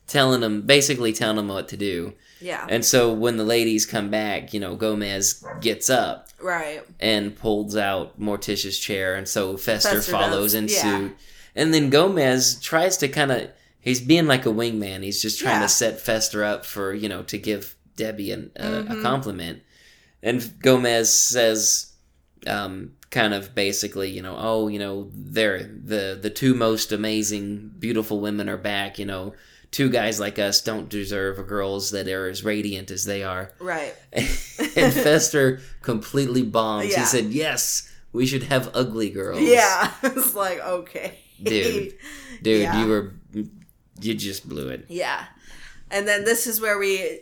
telling 0.06 0.42
him 0.42 0.62
basically 0.62 1.12
telling 1.12 1.38
him 1.38 1.48
what 1.48 1.68
to 1.68 1.76
do. 1.76 2.12
yeah, 2.40 2.66
And 2.68 2.84
so 2.84 3.12
when 3.12 3.36
the 3.36 3.44
ladies 3.44 3.86
come 3.86 4.10
back, 4.10 4.52
you 4.54 4.60
know, 4.60 4.76
Gomez 4.76 5.42
gets 5.60 5.88
up 5.90 6.28
right. 6.40 6.82
and 7.00 7.34
pulls 7.36 7.74
out 7.76 8.20
Morticia's 8.20 8.78
chair, 8.78 9.14
and 9.14 9.26
so 9.28 9.56
Fester, 9.56 9.96
Fester 9.96 10.12
follows 10.12 10.52
does, 10.52 10.54
in 10.54 10.68
yeah. 10.68 10.82
suit. 10.98 11.16
And 11.56 11.72
then 11.72 11.88
Gomez 11.90 12.60
tries 12.60 12.96
to 12.98 13.08
kind 13.08 13.32
of 13.32 13.48
he's 13.84 14.00
being 14.00 14.26
like 14.26 14.46
a 14.46 14.50
wingman. 14.50 15.02
He's 15.04 15.22
just 15.22 15.38
trying 15.38 15.56
Yeah. 15.60 15.66
to 15.66 15.68
set 15.68 16.00
Fester 16.00 16.42
up 16.42 16.64
for 16.64 16.92
you 16.94 17.08
know 17.08 17.22
to 17.24 17.38
give 17.38 17.76
Debbie 17.96 18.32
an, 18.32 18.50
a, 18.56 18.64
Mm-hmm. 18.66 18.98
a 18.98 19.02
compliment. 19.02 19.62
And 20.22 20.52
Gomez 20.60 21.12
says, 21.14 21.92
um, 22.46 22.92
kind 23.10 23.34
of 23.34 23.54
basically, 23.54 24.10
you 24.10 24.22
know, 24.22 24.34
oh, 24.38 24.68
you 24.68 24.78
know, 24.78 25.10
they're 25.14 25.62
the 25.62 26.18
the 26.20 26.30
two 26.30 26.54
most 26.54 26.92
amazing, 26.92 27.72
beautiful 27.78 28.20
women 28.20 28.48
are 28.48 28.56
back. 28.56 28.98
You 28.98 29.04
know, 29.06 29.34
two 29.70 29.90
guys 29.90 30.18
like 30.18 30.38
us 30.38 30.62
don't 30.62 30.88
deserve 30.88 31.46
girls 31.46 31.90
that 31.90 32.08
are 32.08 32.28
as 32.28 32.42
radiant 32.42 32.90
as 32.90 33.04
they 33.04 33.22
are. 33.22 33.52
Right. 33.60 33.94
and 34.12 34.92
Fester 34.92 35.60
completely 35.82 36.42
bombs. 36.42 36.90
Yeah. 36.90 37.00
He 37.00 37.04
said, 37.04 37.26
"Yes, 37.26 37.88
we 38.12 38.24
should 38.26 38.44
have 38.44 38.70
ugly 38.74 39.10
girls." 39.10 39.42
Yeah. 39.42 39.92
it's 40.02 40.34
like, 40.34 40.58
okay. 40.60 41.18
dude, 41.42 41.92
dude, 42.42 42.62
Yeah. 42.62 42.80
you 42.82 42.88
were, 42.88 43.12
you 44.00 44.14
just 44.14 44.48
blew 44.48 44.68
it. 44.68 44.86
Yeah. 44.88 45.24
And 45.90 46.08
then 46.08 46.24
this 46.24 46.46
is 46.46 46.60
where 46.60 46.78
we 46.78 47.20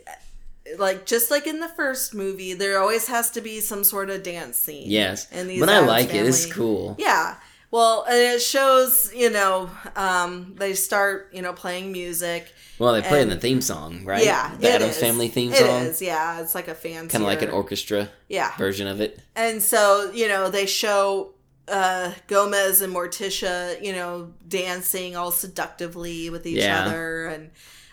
like 0.79 1.07
just 1.07 1.31
like 1.31 1.47
in 1.47 1.61
the 1.61 1.69
first 1.69 2.15
movie, 2.15 2.55
there 2.55 2.79
always 2.81 3.09
has 3.09 3.31
to 3.33 3.41
be 3.41 3.61
some 3.61 3.85
sort 3.85 4.11
of 4.11 4.23
dance 4.23 4.57
scene. 4.57 4.91
Yes, 4.91 5.27
And 5.33 5.51
these 5.51 5.61
but 5.61 5.69
I 5.69 5.81
like 5.81 6.15
it. 6.15 6.25
It's 6.27 6.47
cool. 6.53 6.95
Yeah. 6.99 7.37
Well, 7.71 8.05
and 8.07 8.17
it 8.19 8.43
shows, 8.43 9.11
you 9.15 9.31
know, 9.31 9.71
um, 9.97 10.55
they 10.59 10.75
start, 10.75 11.31
you 11.33 11.41
know, 11.41 11.55
playing 11.55 11.91
music. 11.91 12.53
Well, 12.79 12.93
they 12.93 13.01
play 13.01 13.23
in 13.23 13.31
the 13.31 13.37
theme 13.37 13.63
song, 13.63 14.05
right? 14.05 14.23
Yeah, 14.25 14.55
the 14.59 14.69
it 14.69 14.75
Addams 14.75 14.97
is. 14.97 15.01
Family 15.01 15.29
theme 15.29 15.53
song. 15.55 15.83
is, 15.85 16.03
yeah. 16.03 16.41
It's 16.43 16.55
like 16.55 16.69
a 16.69 16.75
fan. 16.75 17.09
Kind 17.09 17.23
of 17.25 17.29
like 17.29 17.41
an 17.41 17.49
orchestra 17.51 18.11
Yeah. 18.29 18.55
version 18.59 18.87
of 18.87 19.01
it. 19.01 19.21
And 19.35 19.63
so, 19.63 20.11
you 20.13 20.29
know, 20.29 20.51
they 20.51 20.67
show 20.67 21.32
uh, 21.69 22.13
Gomez 22.27 22.81
and 22.83 22.95
Morticia, 22.95 23.81
you 23.83 23.93
know, 23.93 24.33
dancing 24.49 25.17
all 25.17 25.31
seductively 25.31 26.29
with 26.31 26.47
each 26.47 26.59
Yeah. 26.59 26.87
other. 26.87 27.27
And 27.29 27.51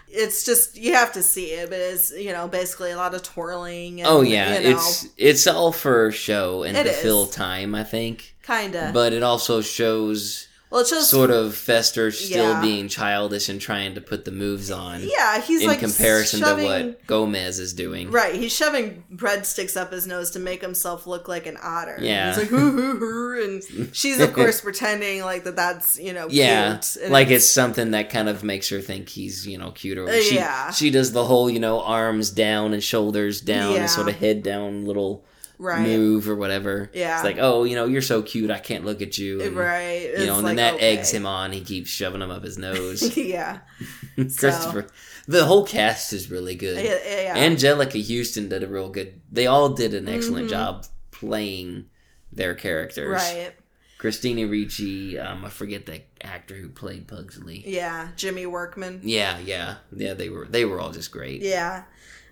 it's 0.09 0.43
just, 0.43 0.75
you 0.75 0.93
have 0.93 1.13
to 1.13 1.23
see 1.23 1.51
it, 1.51 1.69
but 1.69 1.79
it's, 1.79 2.11
you 2.11 2.31
know, 2.33 2.47
basically 2.47 2.91
a 2.91 2.97
lot 2.97 3.13
of 3.13 3.23
twirling. 3.23 4.01
And, 4.01 4.07
oh 4.09 4.21
yeah, 4.21 4.57
you 4.59 4.63
know, 4.71 4.77
it's 4.77 5.07
it's 5.17 5.47
all 5.47 5.71
for 5.71 6.11
show 6.11 6.63
and 6.63 6.75
It 6.75 6.83
to 6.83 6.89
is. 6.89 6.97
fill 6.97 7.27
time, 7.27 7.75
I 7.75 7.83
think. 7.83 8.35
kind 8.43 8.75
of. 8.75 8.93
But 8.93 9.13
it 9.13 9.23
also 9.23 9.61
shows 9.61 10.47
well, 10.69 10.81
it's 10.81 10.91
just 10.91 11.09
sort 11.09 11.31
of 11.31 11.55
Fester 11.55 12.11
still 12.11 12.51
Yeah. 12.53 12.61
being 12.61 12.87
childish 12.89 13.49
and 13.49 13.59
trying 13.59 13.95
to 13.95 14.01
put 14.01 14.25
the 14.25 14.31
moves 14.31 14.69
on. 14.69 15.01
Yeah, 15.03 15.41
he's 15.41 15.61
in 15.63 15.67
like 15.67 15.79
comparison 15.79 16.41
shoving, 16.41 16.65
to 16.65 16.87
what 16.89 17.07
Gomez 17.07 17.57
is 17.59 17.73
doing. 17.73 18.11
Right, 18.11 18.35
he's 18.35 18.53
shoving 18.55 19.03
breadsticks 19.13 19.75
up 19.75 19.91
his 19.91 20.05
nose 20.05 20.29
to 20.31 20.39
make 20.39 20.61
himself 20.61 21.07
look 21.07 21.27
like 21.27 21.47
an 21.47 21.57
otter. 21.61 21.97
Yeah. 21.99 22.29
he's 22.29 22.37
like 22.37 22.47
hoo 22.49 22.71
hoo 22.71 22.97
hoo, 22.97 23.43
and 23.43 23.89
she's 23.95 24.19
of 24.19 24.33
course 24.33 24.61
pretending 24.61 25.23
like 25.23 25.43
that. 25.45 25.55
That's 25.55 25.97
you 25.99 26.13
know 26.13 26.27
Yeah, 26.29 26.79
like 27.07 27.29
it's 27.29 27.49
something 27.49 27.91
that 27.91 28.09
kind 28.09 28.29
of 28.29 28.43
makes 28.43 28.69
her 28.69 28.79
think 28.81 29.09
he's 29.09 29.47
you 29.47 29.57
know 29.57 29.71
cute. 29.71 29.97
Or 29.97 30.07
Uh, 30.07 30.21
she, 30.21 30.35
yeah. 30.35 30.71
she 30.71 30.89
does 30.91 31.11
the 31.13 31.25
whole 31.25 31.49
you 31.49 31.59
know 31.59 31.81
arms 31.81 32.29
down 32.29 32.73
and 32.73 32.83
shoulders 32.83 33.41
down 33.41 33.73
Yeah. 33.73 33.81
and 33.81 33.89
sort 33.89 34.07
of 34.09 34.15
head 34.15 34.43
down 34.43 34.85
little 34.85 35.25
right, 35.59 35.81
move 35.81 36.27
or 36.27 36.35
whatever. 36.35 36.89
Yeah. 36.93 37.15
it's 37.15 37.23
like 37.23 37.37
oh 37.39 37.63
you 37.65 37.75
know 37.75 37.85
you're 37.85 38.01
so 38.01 38.21
cute 38.23 38.49
I 38.49 38.57
can't 38.59 38.85
look 38.85 39.01
at 39.03 39.17
you. 39.17 39.41
And, 39.41 39.55
right. 39.55 40.09
You 40.17 40.25
know, 40.25 40.35
and 40.35 40.43
like, 40.43 40.55
then 40.55 40.55
that 40.55 40.73
okay. 40.75 40.97
eggs 40.97 41.11
him 41.11 41.25
on. 41.27 41.51
He 41.51 41.61
keeps 41.61 41.91
shoving 41.91 42.21
him 42.21 42.31
up 42.31 42.43
his 42.43 42.57
nose. 42.57 43.15
yeah, 43.17 43.59
Christopher, 44.15 44.87
the 45.27 45.45
whole 45.45 45.65
cast 45.65 46.13
is 46.13 46.31
really 46.31 46.55
good. 46.55 46.83
yeah, 46.83 47.21
yeah. 47.35 47.37
Anjelica 47.47 48.01
Huston 48.01 48.49
did 48.49 48.63
a 48.63 48.67
real 48.67 48.89
good. 48.89 49.21
They 49.31 49.45
all 49.45 49.69
did 49.69 49.93
an 49.93 50.09
excellent 50.09 50.47
Mm-hmm. 50.47 50.49
job 50.49 50.85
playing 51.11 51.85
their 52.31 52.55
characters. 52.55 53.09
right. 53.11 53.53
Christina 53.97 54.47
Ricci, 54.47 55.19
um, 55.19 55.43
I 55.43 55.49
forget 55.49 55.85
the 55.85 56.01
actor 56.21 56.55
who 56.55 56.69
played 56.69 57.05
Pugsley. 57.09 57.61
Yeah, 57.67 58.07
Jimmy 58.15 58.45
Workman. 58.45 59.01
Yeah, 59.03 59.37
yeah, 59.39 59.75
yeah. 59.93 60.13
They 60.13 60.29
were 60.29 60.45
they 60.45 60.63
were 60.63 60.79
all 60.79 60.91
just 60.91 61.11
great. 61.11 61.41
Yeah. 61.41 61.83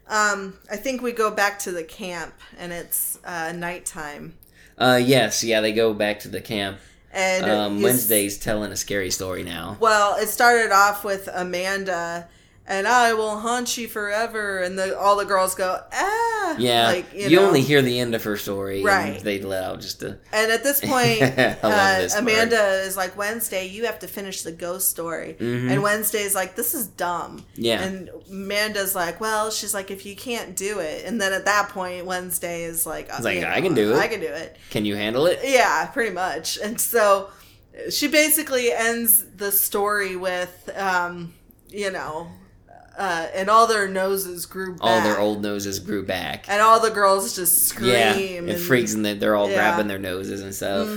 Um, 0.10 0.58
I 0.72 0.78
think 0.78 1.02
we 1.02 1.12
go 1.12 1.32
back 1.32 1.60
to 1.60 1.72
the 1.72 1.84
camp 1.84 2.34
and 2.58 2.72
it's 2.72 3.20
uh, 3.26 3.52
nighttime. 3.54 4.36
Uh, 4.78 5.00
yes, 5.04 5.44
yeah. 5.44 5.62
They 5.62 5.74
go 5.74 5.94
back 5.94 6.20
to 6.22 6.28
the 6.28 6.42
camp. 6.42 6.78
And 7.12 7.50
Um, 7.50 7.82
Wednesday's 7.82 8.38
telling 8.38 8.72
a 8.72 8.76
scary 8.76 9.10
story 9.12 9.44
now. 9.44 9.78
Well, 9.80 10.16
it 10.18 10.28
started 10.28 10.72
off 10.72 11.04
with 11.04 11.28
Amanda 11.34 12.28
and 12.68 12.88
I 12.88 13.14
will 13.14 13.40
haunt 13.40 13.78
you 13.78 13.88
forever, 13.88 14.60
and 14.60 14.78
the 14.78 14.98
all 14.98 15.16
the 15.16 15.26
girls 15.26 15.56
go 15.56 15.82
ah. 15.92 16.56
Yeah, 16.58 16.88
like 16.88 17.14
you, 17.14 17.30
you, 17.30 17.36
know. 17.38 17.48
only 17.48 17.62
hear 17.62 17.82
the 17.82 18.00
end 18.00 18.16
of 18.16 18.24
her 18.24 18.38
story, 18.38 18.84
Right. 18.84 19.18
And 19.18 19.22
they 19.22 19.42
let 19.42 19.64
out 19.64 19.82
just 19.82 20.02
a 20.04 20.18
And 20.32 20.52
at 20.52 20.64
this 20.64 20.80
point, 20.84 21.22
uh, 21.22 22.00
this 22.00 22.14
part. 22.14 22.24
Amanda 22.24 22.82
is 22.84 22.96
like, 22.96 23.18
Wednesday, 23.18 23.68
you 23.68 23.86
have 23.86 24.00
to 24.00 24.08
finish 24.08 24.44
the 24.44 24.52
ghost 24.52 24.90
story. 24.90 25.36
And 25.40 25.82
Wednesday's 25.82 26.36
like, 26.36 26.56
this 26.56 26.74
is 26.74 26.88
dumb. 26.88 27.40
Mm-hmm. 27.40 27.62
Yeah. 27.62 27.84
And 27.84 28.10
Amanda's 28.30 28.96
like, 28.96 29.20
well, 29.20 29.52
she's 29.52 29.74
like, 29.74 29.92
if 29.92 30.06
you 30.06 30.16
can't 30.16 30.56
do 30.56 30.80
it. 30.80 31.06
And 31.06 31.20
then 31.20 31.34
at 31.34 31.46
that 31.46 31.70
point, 31.70 32.06
Wednesday 32.06 32.64
is 32.64 32.86
like, 32.86 33.12
uh, 33.12 33.20
like, 33.22 33.44
"I 33.44 33.62
can 33.62 33.74
do 33.74 33.94
it." 33.94 33.98
I 33.98 34.08
can 34.08 34.20
do 34.20 34.28
it. 34.28 34.58
Can 34.70 34.86
you 34.86 34.96
handle 34.96 35.26
it? 35.26 35.40
Yeah, 35.44 35.86
pretty 35.88 36.14
much. 36.14 36.58
And 36.58 36.80
so 36.80 37.30
she 37.90 38.08
basically 38.08 38.72
ends 38.72 39.26
the 39.36 39.52
story 39.52 40.16
with, 40.16 40.70
um, 40.76 41.34
you 41.70 41.92
know, 41.92 42.30
uh, 42.98 43.28
and 43.34 43.50
all 43.50 43.68
their 43.68 43.88
noses 43.88 44.46
grew 44.48 44.74
back. 44.74 44.80
All 44.82 45.02
their 45.02 45.20
old 45.20 45.42
noses 45.42 45.80
grew 45.80 46.04
back. 46.04 46.46
And 46.50 46.62
all 46.62 46.80
the 46.80 46.90
girls 46.90 47.36
just 47.36 47.68
scream. 47.68 47.90
Yeah, 47.92 48.14
it 48.16 48.50
and- 48.50 48.60
freaks 48.60 48.94
and 48.94 49.06
they- 49.06 49.14
they're 49.14 49.36
all 49.36 49.50
Yeah. 49.50 49.56
Mm-hmm. 49.58 49.68
grabbing 49.70 49.88
their 49.88 50.00
noses 50.00 50.42
and 50.42 50.54
stuff. 50.54 50.88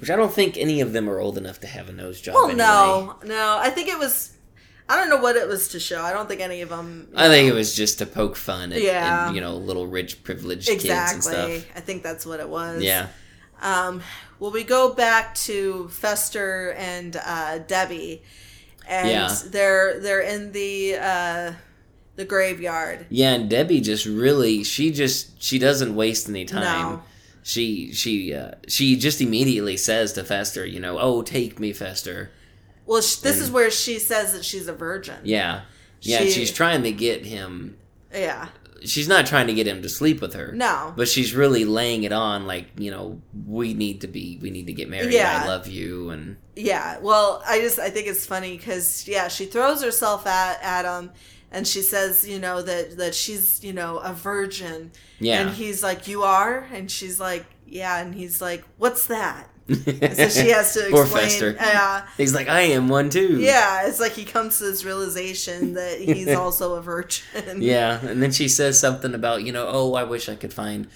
Which 0.00 0.08
I 0.10 0.16
don't 0.16 0.32
think 0.32 0.56
any 0.56 0.80
of 0.80 0.92
them 0.92 1.10
are 1.10 1.18
old 1.18 1.36
enough 1.36 1.60
to 1.60 1.66
have 1.66 1.88
a 1.88 1.92
nose 1.92 2.20
job. 2.20 2.34
Well, 2.36 2.44
anyway. 2.44 2.58
no, 2.58 3.16
no. 3.24 3.58
I 3.60 3.70
think 3.70 3.88
it 3.88 3.98
was. 3.98 4.30
I 4.90 4.96
don't 4.96 5.10
know 5.10 5.18
what 5.18 5.36
it 5.36 5.46
was 5.46 5.68
to 5.70 5.80
show. 5.80 6.00
I 6.00 6.12
don't 6.14 6.28
think 6.28 6.40
any 6.40 6.62
of 6.62 6.70
them. 6.70 7.08
I 7.14 7.28
think 7.28 7.46
it 7.46 7.52
was 7.52 7.74
just 7.74 7.98
to 7.98 8.06
poke 8.06 8.36
fun 8.36 8.72
at, 8.72 8.80
Yeah. 8.80 9.26
at, 9.28 9.34
you 9.34 9.40
know 9.42 9.56
little 9.56 9.86
rich 9.86 10.22
privileged 10.22 10.66
kids 10.68 10.86
and 10.88 11.22
stuff. 11.22 11.50
I 11.76 11.80
think 11.80 12.02
that's 12.02 12.24
what 12.24 12.40
it 12.40 12.48
was. 12.48 12.82
Yeah, 12.82 13.08
Um. 13.60 14.00
Well, 14.38 14.50
we 14.52 14.62
go 14.64 14.94
back 14.94 15.34
to 15.34 15.88
Fester 15.88 16.72
and 16.78 17.20
uh, 17.22 17.58
Debbie, 17.58 18.22
and 18.88 19.08
Yeah. 19.08 19.36
they're 19.46 20.00
they're 20.00 20.20
in 20.22 20.52
the 20.52 20.96
uh, 20.96 21.52
the 22.16 22.24
graveyard. 22.24 23.06
yeah, 23.10 23.34
and 23.34 23.48
Debbie 23.50 23.80
just 23.80 24.06
really 24.06 24.64
she 24.64 24.90
just 24.90 25.40
she 25.42 25.58
doesn't 25.58 25.94
waste 25.94 26.28
any 26.28 26.44
time. 26.44 26.62
No. 26.62 27.02
She 27.42 27.92
she 27.92 28.34
uh, 28.34 28.52
she 28.66 28.96
just 28.96 29.20
immediately 29.20 29.76
says 29.76 30.12
to 30.14 30.24
Fester, 30.24 30.66
you 30.66 30.80
know, 30.80 30.98
oh 30.98 31.22
take 31.22 31.58
me 31.60 31.72
Fester. 31.72 32.30
Well, 32.86 33.00
this 33.00 33.22
is 33.38 33.50
where 33.50 33.70
she 33.70 33.98
says 33.98 34.32
that 34.32 34.44
she's 34.44 34.66
a 34.68 34.72
virgin. 34.72 35.16
Yeah, 35.22 35.62
yeah. 36.00 36.18
She- 36.20 36.30
she's 36.30 36.52
trying 36.52 36.82
to 36.84 36.92
get 36.92 37.24
him 37.26 37.76
Yeah. 38.12 38.48
She's 38.84 39.08
not 39.08 39.26
trying 39.26 39.46
to 39.46 39.54
get 39.54 39.66
him 39.66 39.82
to 39.82 39.88
sleep 39.88 40.20
with 40.20 40.34
her. 40.34 40.52
No. 40.52 40.92
But 40.96 41.08
she's 41.08 41.34
really 41.34 41.64
laying 41.64 42.04
it 42.04 42.12
on 42.12 42.46
like, 42.46 42.66
you 42.76 42.90
know, 42.90 43.20
we 43.46 43.74
need 43.74 44.00
to 44.02 44.08
be 44.08 44.38
we 44.40 44.50
need 44.50 44.66
to 44.66 44.72
get 44.72 44.88
married. 44.88 45.12
Yeah. 45.12 45.42
I 45.44 45.48
love 45.48 45.66
you 45.66 46.10
and 46.10 46.36
Yeah, 46.54 46.98
well, 47.00 47.42
I 47.46 47.60
just 47.60 47.78
I 47.78 47.90
think 47.90 48.06
it's 48.06 48.26
funny 48.26 48.56
because 48.56 49.06
yeah, 49.06 49.28
she 49.28 49.46
throws 49.46 49.82
herself 49.82 50.26
at 50.26 50.84
him, 50.84 51.10
and 51.50 51.66
she 51.66 51.82
says, 51.82 52.28
you 52.28 52.38
know, 52.38 52.62
that 52.62 52.96
that 52.98 53.14
she's 53.14 53.62
you 53.64 53.72
know 53.72 53.98
a 53.98 54.12
virgin. 54.12 54.92
Yeah. 55.18 55.40
And 55.40 55.50
he's 55.50 55.82
like, 55.82 56.08
you 56.08 56.22
are, 56.22 56.66
and 56.72 56.90
she's 56.90 57.18
like, 57.20 57.46
yeah, 57.66 58.00
and 58.00 58.14
he's 58.14 58.40
like, 58.40 58.64
what's 58.76 59.06
that? 59.06 59.48
So 59.68 60.28
she 60.28 60.48
has 60.50 60.72
to 60.74 60.86
Poor 60.90 61.02
explain. 61.02 61.24
Fester. 61.24 61.52
Yeah. 61.58 62.06
He's 62.16 62.34
like, 62.34 62.48
I 62.48 62.60
am 62.60 62.88
one 62.88 63.10
too. 63.10 63.38
Yeah, 63.40 63.86
it's 63.86 64.00
like 64.00 64.12
he 64.12 64.24
comes 64.24 64.58
to 64.58 64.64
this 64.64 64.84
realization 64.84 65.74
that 65.74 65.98
he's 66.00 66.28
also 66.34 66.74
a 66.76 66.82
virgin. 66.82 67.60
Yeah, 67.60 68.00
and 68.04 68.22
then 68.22 68.32
she 68.32 68.48
says 68.48 68.80
something 68.80 69.14
about, 69.14 69.42
you 69.44 69.52
know, 69.52 69.66
oh, 69.68 69.94
I 69.94 70.04
wish 70.04 70.28
I 70.28 70.34
could 70.36 70.52
find 70.54 70.88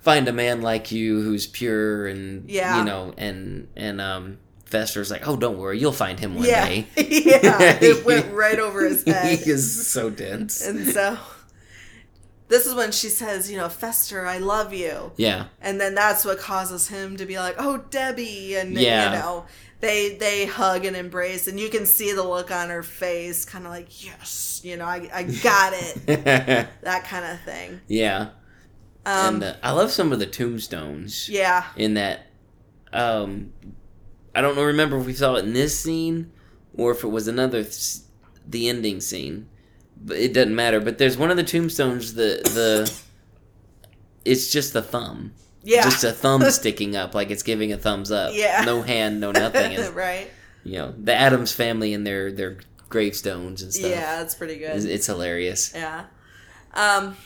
find 0.00 0.26
a 0.28 0.32
man 0.32 0.62
like 0.62 0.90
you 0.92 1.22
who's 1.22 1.46
pure 1.46 2.06
and 2.06 2.50
Yeah. 2.50 2.78
you 2.78 2.84
know, 2.84 3.14
and 3.16 3.68
and 3.76 4.00
um 4.00 4.38
Fester's 4.66 5.10
like, 5.10 5.28
"Oh, 5.28 5.36
don't 5.36 5.58
worry, 5.58 5.78
you'll 5.78 5.92
find 5.92 6.18
him 6.18 6.34
one 6.34 6.46
Yeah, 6.46 6.66
day." 6.66 6.86
yeah, 6.96 7.78
it 7.80 8.04
went 8.06 8.32
right 8.32 8.58
over 8.58 8.84
his 8.86 9.04
head. 9.04 9.38
he 9.38 9.50
is 9.50 9.86
so 9.86 10.08
dense. 10.10 10.66
And 10.66 10.88
so 10.88 11.18
this 12.52 12.66
is 12.66 12.74
when 12.74 12.92
she 12.92 13.08
says, 13.08 13.50
you 13.50 13.56
know, 13.56 13.68
Fester, 13.68 14.26
I 14.26 14.38
love 14.38 14.72
you. 14.74 15.10
Yeah. 15.16 15.46
And 15.60 15.80
then 15.80 15.94
that's 15.94 16.24
what 16.24 16.38
causes 16.38 16.86
him 16.88 17.16
to 17.16 17.26
be 17.26 17.38
like, 17.38 17.56
"Oh, 17.58 17.78
Debbie," 17.90 18.54
and 18.56 18.74
Yeah. 18.74 19.06
you 19.12 19.18
know, 19.18 19.44
they 19.80 20.16
they 20.16 20.46
hug 20.46 20.84
and 20.84 20.94
embrace, 20.96 21.48
and 21.48 21.58
you 21.58 21.68
can 21.70 21.86
see 21.86 22.12
the 22.12 22.22
look 22.22 22.50
on 22.50 22.68
her 22.68 22.82
face, 22.82 23.44
kind 23.44 23.64
of 23.64 23.70
like, 23.72 24.04
"Yes, 24.04 24.60
you 24.62 24.76
know, 24.76 24.84
I 24.84 25.08
I 25.12 25.22
got 25.24 25.72
it," 25.74 26.06
that 26.82 27.04
kind 27.04 27.24
of 27.24 27.40
thing. 27.40 27.80
yeah. 27.88 28.28
Um, 29.04 29.34
and 29.36 29.44
uh, 29.44 29.54
I 29.64 29.72
love 29.72 29.90
some 29.90 30.12
of 30.12 30.18
the 30.20 30.26
tombstones. 30.26 31.28
Yeah. 31.28 31.64
In 31.76 31.94
that, 31.94 32.26
um, 32.92 33.52
I 34.34 34.40
don't. 34.40 34.56
Remember 34.56 34.98
if 34.98 35.06
we 35.06 35.14
saw 35.14 35.34
it 35.36 35.44
in 35.44 35.54
this 35.54 35.76
scene 35.80 36.30
or 36.74 36.92
if 36.92 37.02
it 37.02 37.08
was 37.08 37.26
another, 37.28 37.62
th- 37.64 37.96
the 38.46 38.68
ending 38.68 39.00
scene. 39.00 39.48
But 40.04 40.16
it 40.18 40.32
doesn't 40.32 40.54
matter. 40.54 40.80
But 40.80 40.98
there's 40.98 41.16
one 41.16 41.30
of 41.30 41.36
the 41.36 41.44
tombstones. 41.44 42.14
The 42.14 42.40
the, 42.44 43.02
it's 44.24 44.50
just 44.50 44.72
the 44.72 44.82
thumb. 44.82 45.34
Yeah. 45.62 45.84
Just 45.84 46.04
a 46.04 46.12
thumb 46.12 46.42
sticking 46.50 46.96
up, 46.96 47.14
like 47.14 47.30
it's 47.30 47.42
giving 47.42 47.72
a 47.72 47.76
thumbs 47.76 48.10
up. 48.10 48.32
Yeah. 48.34 48.62
No 48.64 48.82
hand, 48.82 49.20
no 49.20 49.30
nothing. 49.32 49.72
It's, 49.78 49.90
right. 49.90 50.30
You 50.64 50.78
know 50.78 50.94
the 50.96 51.14
Addams 51.14 51.52
family 51.52 51.92
and 51.94 52.06
their 52.06 52.30
their 52.30 52.58
gravestones 52.88 53.62
and 53.62 53.72
stuff. 53.72 53.90
Yeah, 53.90 54.18
that's 54.18 54.34
pretty 54.34 54.58
good. 54.58 54.76
It's, 54.76 54.84
it's 54.84 55.06
hilarious. 55.06 55.72
Yeah. 55.74 56.04
Um, 56.74 57.16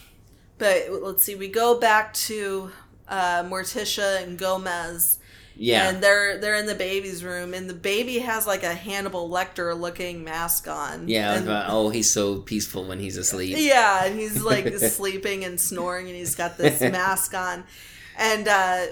but 0.58 0.86
let's 1.02 1.22
see. 1.22 1.34
We 1.34 1.48
go 1.48 1.78
back 1.78 2.14
to 2.14 2.70
uh, 3.08 3.42
Morticia 3.44 4.22
and 4.22 4.38
Gomez. 4.38 5.18
Yeah. 5.58 5.88
And 5.88 6.02
they're 6.02 6.38
they're 6.38 6.56
in 6.56 6.66
the 6.66 6.74
baby's 6.74 7.24
room, 7.24 7.54
and 7.54 7.68
the 7.68 7.74
baby 7.74 8.18
has 8.18 8.46
like 8.46 8.62
a 8.62 8.74
Hannibal 8.74 9.28
Lecter 9.30 9.78
looking 9.78 10.22
mask 10.24 10.68
on. 10.68 11.08
Yeah. 11.08 11.34
And- 11.34 11.44
about, 11.44 11.66
oh, 11.70 11.88
he's 11.88 12.10
so 12.10 12.40
peaceful 12.40 12.84
when 12.84 12.98
he's 13.00 13.16
asleep. 13.16 13.56
yeah, 13.58 14.04
and 14.04 14.18
he's 14.20 14.42
like 14.52 14.68
sleeping 14.78 15.44
and 15.44 15.58
snoring, 15.60 16.06
and 16.08 16.16
he's 16.16 16.34
got 16.34 16.58
this 16.58 16.80
mask 16.80 17.32
on, 17.34 17.64
and 18.18 18.46
uh, 18.48 18.86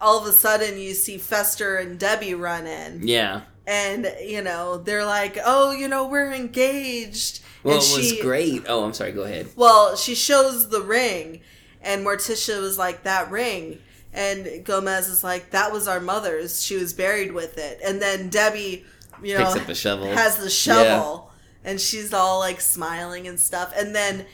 all 0.00 0.20
of 0.20 0.26
a 0.26 0.32
sudden 0.32 0.78
you 0.78 0.92
see 0.94 1.18
Fester 1.18 1.76
and 1.76 1.98
Debbie 1.98 2.34
run 2.34 2.66
in, 2.66 3.06
Yeah. 3.06 3.42
and 3.66 4.12
you 4.24 4.42
know 4.42 4.78
they're 4.78 5.06
like, 5.06 5.38
"Oh, 5.44 5.70
you 5.72 5.88
know, 5.88 6.06
we're 6.08 6.32
engaged." 6.32 7.40
Well, 7.62 7.74
and 7.76 7.82
it 7.82 7.96
was 7.96 8.10
she- 8.10 8.20
great. 8.22 8.64
Oh, 8.68 8.84
I'm 8.84 8.92
sorry. 8.92 9.12
Go 9.12 9.22
ahead. 9.22 9.48
Well, 9.56 9.96
she 9.96 10.14
shows 10.14 10.68
the 10.68 10.82
ring, 10.82 11.40
and 11.82 12.04
Morticia 12.04 12.60
was 12.60 12.76
like, 12.78 13.02
"That 13.04 13.30
ring," 13.30 13.78
and 14.16 14.64
Gomez 14.64 15.08
is 15.08 15.22
like, 15.22 15.50
"That 15.50 15.70
was 15.72 15.86
our 15.86 16.00
mother's. 16.00 16.64
She 16.64 16.76
was 16.76 16.92
buried 16.92 17.32
with 17.32 17.58
it." 17.58 17.80
And 17.84 18.00
then 18.02 18.28
Debbie, 18.28 18.84
you 19.22 19.38
know, 19.38 19.44
Picks 19.52 19.56
up 19.62 19.68
a 19.68 19.74
shovel. 19.74 20.06
has 20.12 20.38
the 20.38 20.50
shovel, 20.50 21.30
and 21.64 21.80
she's 21.80 22.12
all 22.12 22.40
like 22.40 22.60
smiling 22.60 23.28
and 23.28 23.38
stuff. 23.38 23.72
And 23.76 23.94
then 23.94 24.26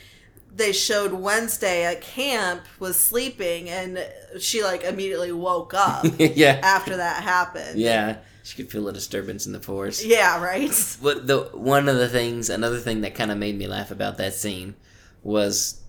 they 0.55 0.73
showed 0.73 1.13
Wednesday 1.15 1.85
at 1.85 2.01
camp 2.03 2.63
was 2.79 2.99
sleeping, 2.99 3.69
and 3.69 3.99
she 4.39 4.63
like 4.63 4.85
immediately 4.85 5.33
woke 5.33 5.75
up 5.75 6.05
yeah. 6.19 6.61
after 6.63 6.97
that 6.97 7.23
happened. 7.23 7.79
Yeah. 7.79 8.19
She 8.45 8.57
could 8.57 8.73
feel 8.73 8.89
a 8.89 8.93
disturbance 8.93 9.47
in 9.47 9.53
the 9.53 9.61
force. 9.61 10.05
Yeah, 10.05 10.43
right. 10.43 10.97
But 11.03 11.29
the 11.29 11.43
one 11.55 11.89
of 11.89 11.97
the 11.97 12.09
things, 12.09 12.51
another 12.51 12.81
thing 12.81 13.03
that 13.03 13.15
kind 13.15 13.31
of 13.31 13.39
made 13.39 13.57
me 13.57 13.69
laugh 13.69 13.91
about 13.93 14.19
that 14.19 14.35
scene 14.35 14.75
was 15.23 15.81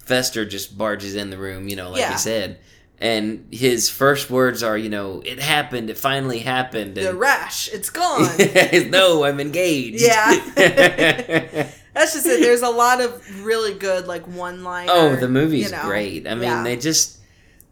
Fester 0.00 0.44
just 0.44 0.76
barges 0.76 1.14
in 1.14 1.30
the 1.30 1.38
room, 1.38 1.68
you 1.68 1.76
know, 1.76 1.90
like 1.90 2.00
Yeah. 2.00 2.12
you 2.12 2.18
said, 2.18 2.58
and 3.00 3.46
his 3.52 3.88
first 3.88 4.28
words 4.30 4.62
are, 4.62 4.76
you 4.76 4.88
know, 4.88 5.22
it 5.24 5.38
happened, 5.38 5.88
it 5.90 5.98
finally 5.98 6.40
happened. 6.40 6.96
The 6.96 7.14
rash, 7.14 7.68
it's 7.72 7.90
gone. 7.90 8.28
no, 8.90 9.24
I'm 9.24 9.38
engaged. 9.40 10.02
Yeah. 10.02 10.34
That's 11.94 12.12
just 12.14 12.26
it. 12.26 12.40
There's 12.40 12.62
a 12.62 12.70
lot 12.70 13.00
of 13.00 13.44
really 13.44 13.74
good 13.74 14.06
like 14.06 14.26
one 14.26 14.62
line. 14.64 14.88
Oh, 14.90 15.16
the 15.16 15.28
movie's 15.28 15.70
you 15.70 15.76
know. 15.76 15.82
great. 15.84 16.26
I 16.26 16.34
mean, 16.34 16.44
Yeah. 16.44 16.62
they 16.62 16.76
just 16.76 17.18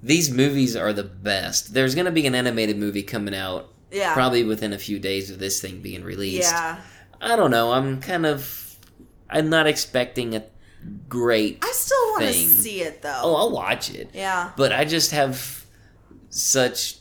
these 0.02 0.30
movies 0.30 0.76
are 0.76 0.92
the 0.92 1.04
best. 1.04 1.74
There's 1.74 1.94
going 1.94 2.04
to 2.06 2.12
be 2.12 2.26
an 2.26 2.34
animated 2.34 2.76
movie 2.78 3.02
coming 3.02 3.34
out 3.34 3.72
Yeah. 3.90 4.14
probably 4.14 4.44
within 4.44 4.72
a 4.72 4.78
few 4.78 4.98
days 4.98 5.30
of 5.30 5.38
this 5.38 5.60
thing 5.60 5.80
being 5.80 6.04
released. 6.04 6.50
Yeah. 6.52 6.80
I 7.20 7.34
don't 7.36 7.50
know. 7.50 7.72
I'm 7.72 8.00
kind 8.00 8.26
of 8.26 8.76
I'm 9.28 9.48
not 9.50 9.66
expecting 9.66 10.34
a 10.36 10.44
great 11.08 11.58
I 11.62 11.70
still 11.72 11.96
want 12.12 12.24
to 12.24 12.32
see 12.32 12.80
it 12.82 13.02
though. 13.02 13.20
Oh, 13.22 13.34
I'll 13.36 13.50
watch 13.52 13.90
it. 13.94 14.10
Yeah. 14.12 14.50
But 14.56 14.72
I 14.72 14.84
just 14.84 15.10
have 15.12 15.64
such 16.30 16.96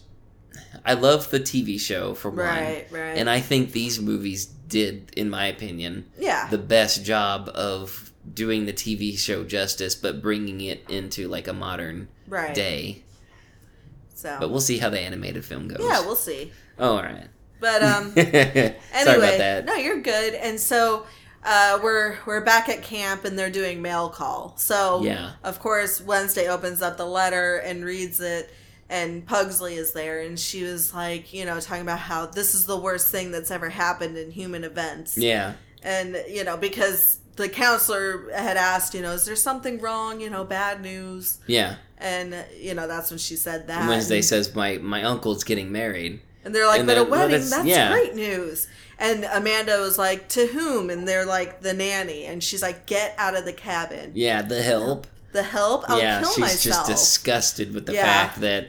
I 0.86 0.94
love 0.94 1.32
the 1.32 1.40
TV 1.40 1.80
show 1.80 2.14
for 2.14 2.30
one. 2.30 2.40
Right, 2.40 2.88
right. 2.92 3.18
And 3.18 3.30
I 3.30 3.40
think 3.40 3.72
these 3.72 4.00
movies 4.00 4.46
did 4.46 5.12
in 5.16 5.30
my 5.30 5.48
opinion 5.48 6.06
Yeah. 6.20 6.48
the 6.50 6.58
best 6.58 7.04
job 7.04 7.50
of 7.54 8.12
doing 8.34 8.66
the 8.66 8.74
TV 8.74 9.18
show 9.18 9.44
justice 9.44 9.96
but 9.96 10.22
bringing 10.22 10.62
it 10.62 10.84
into 10.90 11.28
like 11.28 11.48
a 11.48 11.54
modern 11.54 12.08
Right. 12.28 12.54
day. 12.56 13.04
So. 14.16 14.38
But 14.40 14.50
we'll 14.50 14.62
see 14.62 14.78
how 14.80 14.90
the 14.90 15.00
animated 15.00 15.46
film 15.46 15.68
goes. 15.68 15.80
yeah, 15.82 16.00
we'll 16.02 16.16
see. 16.16 16.52
Oh, 16.80 16.96
all 16.98 17.04
right. 17.04 17.28
But 17.60 17.84
um. 17.84 18.12
Sorry 18.16 18.26
anyway, 18.26 18.76
about 18.94 19.38
that. 19.38 19.66
no, 19.66 19.76
you're 19.76 20.02
good. 20.02 20.34
And 20.36 20.60
so. 20.60 21.06
Uh, 21.46 21.80
we're 21.84 22.18
we're 22.26 22.42
back 22.42 22.68
at 22.70 22.82
camp 22.82 23.24
and 23.24 23.38
they're 23.38 23.52
doing 23.52 23.82
mail 23.82 24.10
call. 24.10 24.54
So 24.58 25.04
Yeah. 25.04 25.32
of 25.44 25.60
course 25.60 26.02
Wednesday 26.02 26.48
opens 26.50 26.82
up 26.82 26.98
the 26.98 27.06
letter 27.06 27.58
and 27.58 27.86
reads 27.86 28.20
it, 28.20 28.52
and 28.90 29.26
Pugsley 29.26 29.76
is 29.76 29.94
there, 29.94 30.22
and 30.22 30.40
she 30.40 30.64
was 30.64 30.94
like, 30.94 31.34
you 31.34 31.46
know, 31.46 31.60
talking 31.60 31.84
about 31.84 32.00
how 32.00 32.26
this 32.26 32.56
is 32.56 32.66
the 32.66 32.78
worst 32.78 33.10
thing 33.12 33.32
that's 33.32 33.52
ever 33.52 33.70
happened 33.70 34.18
in 34.18 34.32
human 34.32 34.64
events. 34.64 35.18
Yeah. 35.18 35.54
and 35.84 36.24
you 36.28 36.44
know 36.44 36.58
because 36.58 37.20
the 37.36 37.48
counselor 37.48 38.32
had 38.34 38.58
asked 38.58 38.94
you 38.96 39.02
know 39.04 39.12
is 39.12 39.26
there 39.26 39.36
something 39.36 39.80
wrong 39.80 40.20
you 40.22 40.30
know 40.32 40.44
bad 40.44 40.82
news 40.82 41.38
Yeah. 41.46 41.76
and 42.00 42.34
you 42.60 42.74
know 42.74 42.88
that's 42.88 43.12
when 43.12 43.20
she 43.20 43.36
said 43.36 43.68
that 43.68 43.82
And 43.82 43.90
Wednesday 43.90 44.16
and, 44.18 44.26
says 44.26 44.56
my 44.56 44.78
my 44.80 45.04
uncle's 45.04 45.44
getting 45.44 45.72
married. 45.72 46.22
And 46.46 46.56
they're 46.56 46.68
like 46.68 46.80
and 46.80 46.88
but 46.88 46.98
a 46.98 47.02
then- 47.02 47.10
well, 47.10 47.20
wedding 47.28 47.32
that's- 47.42 47.50
that's, 47.52 47.66
yeah. 47.68 47.92
great 47.92 48.16
news 48.16 48.68
and 48.98 49.26
amanda 49.34 49.78
was 49.82 49.98
like 49.98 50.30
to 50.30 50.48
whom 50.48 50.90
and 50.90 51.06
they're 51.08 51.26
like 51.26 51.60
the 51.62 51.74
nanny 51.74 52.24
and 52.26 52.42
she's 52.44 52.62
like 52.62 52.86
get 52.86 53.14
out 53.18 53.36
of 53.36 53.44
the 53.44 53.52
cabin 53.54 54.12
Yeah, 54.16 54.42
the 54.42 54.62
help. 54.62 55.08
the 55.34 55.44
help 55.44 55.84
i'll 55.90 56.00
yeah, 56.00 56.22
kill 56.22 56.30
she's 56.32 56.40
myself 56.40 56.88
just 56.88 56.88
disgusted 56.88 57.74
with 57.74 57.86
the 57.88 57.94
Yeah. 57.94 58.04
fact 58.06 58.40
that 58.42 58.68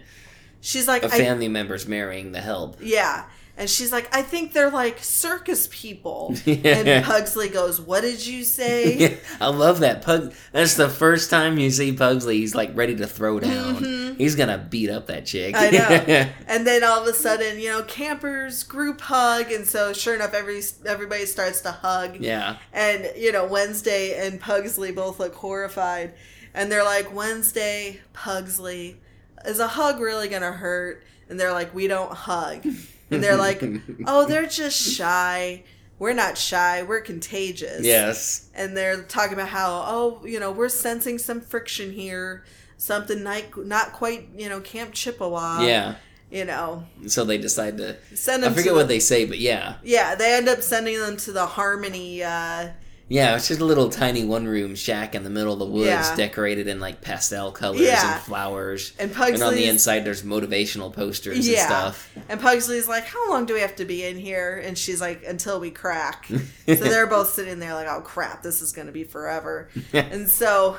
she's 0.61 0.89
like 0.89 1.05
a 1.05 1.07
I, 1.07 1.11
family 1.19 1.47
member's 1.49 1.87
marrying 1.87 2.33
the 2.33 2.41
help. 2.41 2.79
yeah 2.81 3.27
and 3.57 3.69
she's 3.71 3.91
like 3.93 4.15
i 4.15 4.23
think 4.23 4.53
they're 4.53 4.71
like 4.71 4.99
circus 5.03 5.69
people 5.71 6.35
Yeah. 6.45 6.55
and 6.79 7.05
pugsley 7.05 7.49
goes 7.49 7.81
what 7.81 8.03
did 8.03 8.25
you 8.27 8.45
say 8.45 9.19
I 9.41 9.49
love 9.49 9.81
that 9.81 10.03
Pug. 10.03 10.33
That's 10.53 10.75
the 10.75 10.89
first 10.89 11.29
time 11.31 11.59
you 11.59 11.71
see 11.71 11.93
Pugsley. 11.93 12.39
He's 12.39 12.55
like 12.55 12.71
ready 12.75 12.97
to 12.97 13.07
throw 13.07 13.39
down. 13.39 14.15
He's 14.17 14.35
gonna 14.35 14.57
beat 14.59 14.89
up 14.89 15.07
that 15.09 15.27
chick. 15.27 15.55
Mm-hmm. 15.55 15.75
I 15.75 16.07
know. 16.07 16.29
and 16.49 16.67
then 16.67 16.83
all 16.83 17.03
of 17.03 17.07
a 17.07 17.13
sudden, 17.13 17.59
you 17.61 17.69
know, 17.69 17.83
campers 17.83 18.63
group 18.63 19.01
hug, 19.03 19.53
and 19.53 19.67
so 19.67 19.93
sure 19.93 20.15
enough, 20.15 20.33
every 20.33 20.63
everybody 20.87 21.27
starts 21.27 21.61
to 21.63 21.71
hug. 21.73 22.17
yeah. 22.21 22.57
And 22.73 23.11
you 23.17 23.31
know, 23.33 23.47
Wednesday 23.47 24.27
and 24.27 24.41
Pugsley 24.41 24.91
both 24.93 25.21
look 25.21 25.35
horrified, 25.35 26.15
and 26.55 26.73
they're 26.73 26.85
like, 26.85 27.15
"Wednesday, 27.15 28.01
Pugsley, 28.15 28.97
is 29.45 29.59
a 29.59 29.69
hug 29.69 30.01
really 30.01 30.29
gonna 30.29 30.53
hurt?" 30.53 31.05
And 31.29 31.39
they're 31.39 31.53
like, 31.53 31.75
"We 31.75 31.87
don't 31.89 32.13
hug." 32.13 32.67
And 33.11 33.23
they're 33.23 33.37
like, 33.37 33.63
"Oh, 34.07 34.27
they're 34.27 34.47
just 34.47 34.95
shy." 34.95 35.63
We're 35.99 36.13
not 36.13 36.37
shy. 36.37 36.83
We're 36.83 37.01
contagious. 37.01 37.83
Yes. 37.87 38.51
And 38.55 38.77
they're 38.77 39.03
talking 39.05 39.33
about 39.33 39.49
how, 39.49 39.83
oh, 39.87 40.21
you 40.27 40.39
know, 40.39 40.53
we're 40.53 40.69
sensing 40.69 41.17
some 41.17 41.41
friction 41.41 41.91
here, 41.91 42.45
something 42.77 43.23
not, 43.23 43.45
not 43.65 43.95
quite, 43.95 44.29
you 44.37 44.51
know, 44.51 44.61
Camp 44.61 44.93
Chippewa. 44.93 45.63
yeah. 45.63 45.95
You 46.31 46.45
know, 46.45 46.85
So 47.07 47.25
they 47.25 47.39
decide 47.39 47.79
to 47.79 47.97
Send 48.15 48.43
them. 48.43 48.53
I 48.53 48.55
forget 48.55 48.75
what 48.75 48.83
the- 48.83 48.89
they 48.89 49.01
say, 49.01 49.25
but 49.25 49.39
yeah. 49.39 49.77
yeah, 49.85 50.15
they 50.17 50.35
end 50.35 50.49
up 50.51 50.61
sending 50.61 50.99
them 50.99 51.17
to 51.19 51.33
the 51.33 51.47
Harmony, 51.47 52.23
uh, 52.23 52.71
Yeah, 53.09 53.37
it's 53.37 53.47
just 53.47 53.61
a 53.61 53.65
little 53.65 53.89
tiny 53.89 54.25
one 54.25 54.47
room 54.47 54.75
shack 54.75 55.15
in 55.15 55.23
the 55.23 55.31
middle 55.31 55.53
of 55.53 55.61
the 55.61 55.67
woods, 55.67 55.87
Yeah. 55.87 56.17
decorated 56.17 56.67
in 56.67 56.81
like 56.81 57.01
pastel 57.01 57.53
colors 57.53 57.83
Yeah. 57.83 58.15
and 58.15 58.23
flowers. 58.23 58.93
And 58.99 59.13
and 59.13 59.43
on 59.43 59.55
the 59.55 59.67
inside, 59.67 60.05
there's 60.05 60.23
motivational 60.23 60.93
posters 60.93 61.49
yeah. 61.49 61.61
and 61.61 61.67
stuff. 61.67 62.11
And 62.29 62.41
Pugsley's 62.41 62.89
like, 62.89 63.05
"How 63.05 63.31
long 63.31 63.47
do 63.47 63.55
we 63.55 63.61
have 63.61 63.77
to 63.77 63.85
be 63.85 64.05
in 64.05 64.17
here?" 64.17 64.61
And 64.65 64.77
she's 64.77 65.01
like, 65.01 65.23
"Until 65.25 65.61
we 65.61 65.71
crack." 65.71 66.27
so 66.67 66.75
they're 66.75 67.07
both 67.07 67.29
sitting 67.29 67.61
there 67.61 67.75
like, 67.75 67.87
"Oh 67.89 68.01
crap, 68.01 68.43
this 68.43 68.61
is 68.61 68.73
going 68.73 68.87
to 68.87 68.93
be 68.93 69.05
forever." 69.05 69.69
and 69.93 70.29
so 70.29 70.77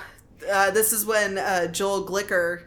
uh, 0.51 0.71
this 0.71 0.91
is 0.91 1.05
when 1.05 1.37
uh, 1.37 1.67
Joel 1.67 2.05
Glicker 2.05 2.63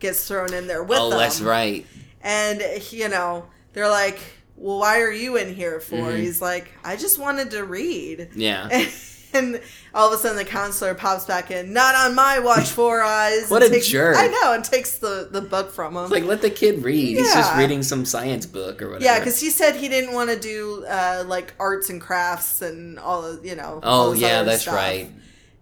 gets 0.00 0.26
thrown 0.26 0.52
in 0.52 0.66
there 0.66 0.82
with 0.82 0.98
oh, 0.98 1.10
them. 1.10 1.18
that's 1.20 1.40
right. 1.40 1.86
And 2.20 2.62
you 2.90 3.08
know, 3.08 3.46
they're 3.74 3.88
like, 3.88 4.18
"Well, 4.56 4.78
why 4.78 5.00
are 5.00 5.12
you 5.12 5.36
in 5.36 5.54
here 5.54 5.80
for?" 5.80 5.96
Mhm. 5.96 6.18
He's 6.20 6.40
like, 6.42 6.68
"I 6.84 6.96
just 6.96 7.18
wanted 7.18 7.50
to 7.52 7.64
read." 7.64 8.30
Yeah. 8.34 8.68
And 9.36 9.60
all 9.92 10.06
of 10.12 10.16
a 10.16 10.22
sudden, 10.22 10.36
the 10.36 10.44
counselor 10.44 10.94
pops 10.94 11.24
back 11.24 11.50
in. 11.50 11.72
Not 11.72 11.96
on 11.96 12.14
my 12.14 12.38
watch, 12.38 12.68
four 12.80 13.02
eyes. 13.02 13.50
What 13.50 13.64
a 13.64 13.68
takes- 13.68 13.88
jerk. 13.88 14.16
I 14.16 14.28
know, 14.28 14.52
and 14.52 14.64
takes 14.64 14.98
the 14.98 15.26
the 15.28 15.40
book 15.40 15.72
from 15.72 15.96
him. 15.96 16.04
It's 16.04 16.12
like 16.12 16.22
let 16.22 16.40
the 16.40 16.50
kid 16.50 16.84
read. 16.84 17.16
He's 17.18 17.34
just 17.34 17.56
reading 17.56 17.82
some 17.82 18.04
science 18.04 18.46
book 18.46 18.80
or 18.80 18.90
whatever. 18.90 19.04
Yeah, 19.04 19.18
because 19.18 19.40
he 19.40 19.50
said 19.50 19.74
he 19.74 19.88
didn't 19.88 20.14
want 20.14 20.30
to 20.30 20.38
do 20.38 20.84
uh, 20.88 21.24
like 21.26 21.52
arts 21.58 21.90
and 21.90 22.00
crafts 22.00 22.62
and 22.62 22.96
all 23.00 23.24
of 23.24 23.44
you 23.44 23.56
know. 23.56 23.80
oh 23.82 24.12
yeah, 24.12 24.44
that's 24.44 24.62
stuff. 24.62 24.76
right. 24.76 25.10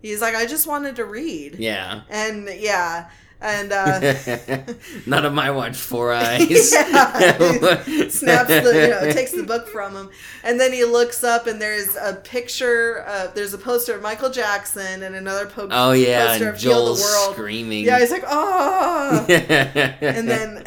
He's 0.02 0.20
like, 0.20 0.34
I 0.34 0.44
just 0.44 0.66
wanted 0.66 0.96
to 0.96 1.06
read. 1.06 1.54
Yeah. 1.58 2.02
And 2.10 2.50
yeah, 2.54 3.08
and 3.42 3.72
uh, 3.72 4.62
Not 5.06 5.24
on 5.26 5.34
my 5.34 5.50
watch, 5.50 5.76
four 5.76 6.12
eyes. 6.14 6.72
yeah, 6.72 7.82
snaps 8.08 8.48
the 8.48 8.72
you 8.74 8.88
know 9.06 9.12
takes 9.12 9.32
the 9.32 9.42
book 9.42 9.68
from 9.68 9.94
him, 9.96 10.10
and 10.44 10.58
then 10.60 10.72
he 10.72 10.84
looks 10.84 11.22
up 11.24 11.46
and 11.46 11.60
there's 11.60 11.96
a 11.96 12.14
picture. 12.24 13.04
Uh, 13.06 13.26
there's 13.34 13.52
a 13.54 13.58
poster 13.58 13.94
of 13.96 14.02
Michael 14.02 14.30
Jackson 14.30 15.02
and 15.02 15.14
another 15.14 15.46
po- 15.46 15.68
Oh, 15.70 15.92
yeah, 15.92 16.28
poster 16.28 16.46
and 16.48 16.56
of 16.56 16.62
Heal 16.62 16.94
the 16.94 17.00
World. 17.02 17.34
screaming. 17.34 17.84
Yeah, 17.84 17.98
he's 18.00 18.10
like, 18.10 18.24
oh, 18.26 19.26
and 19.28 20.28
then 20.28 20.64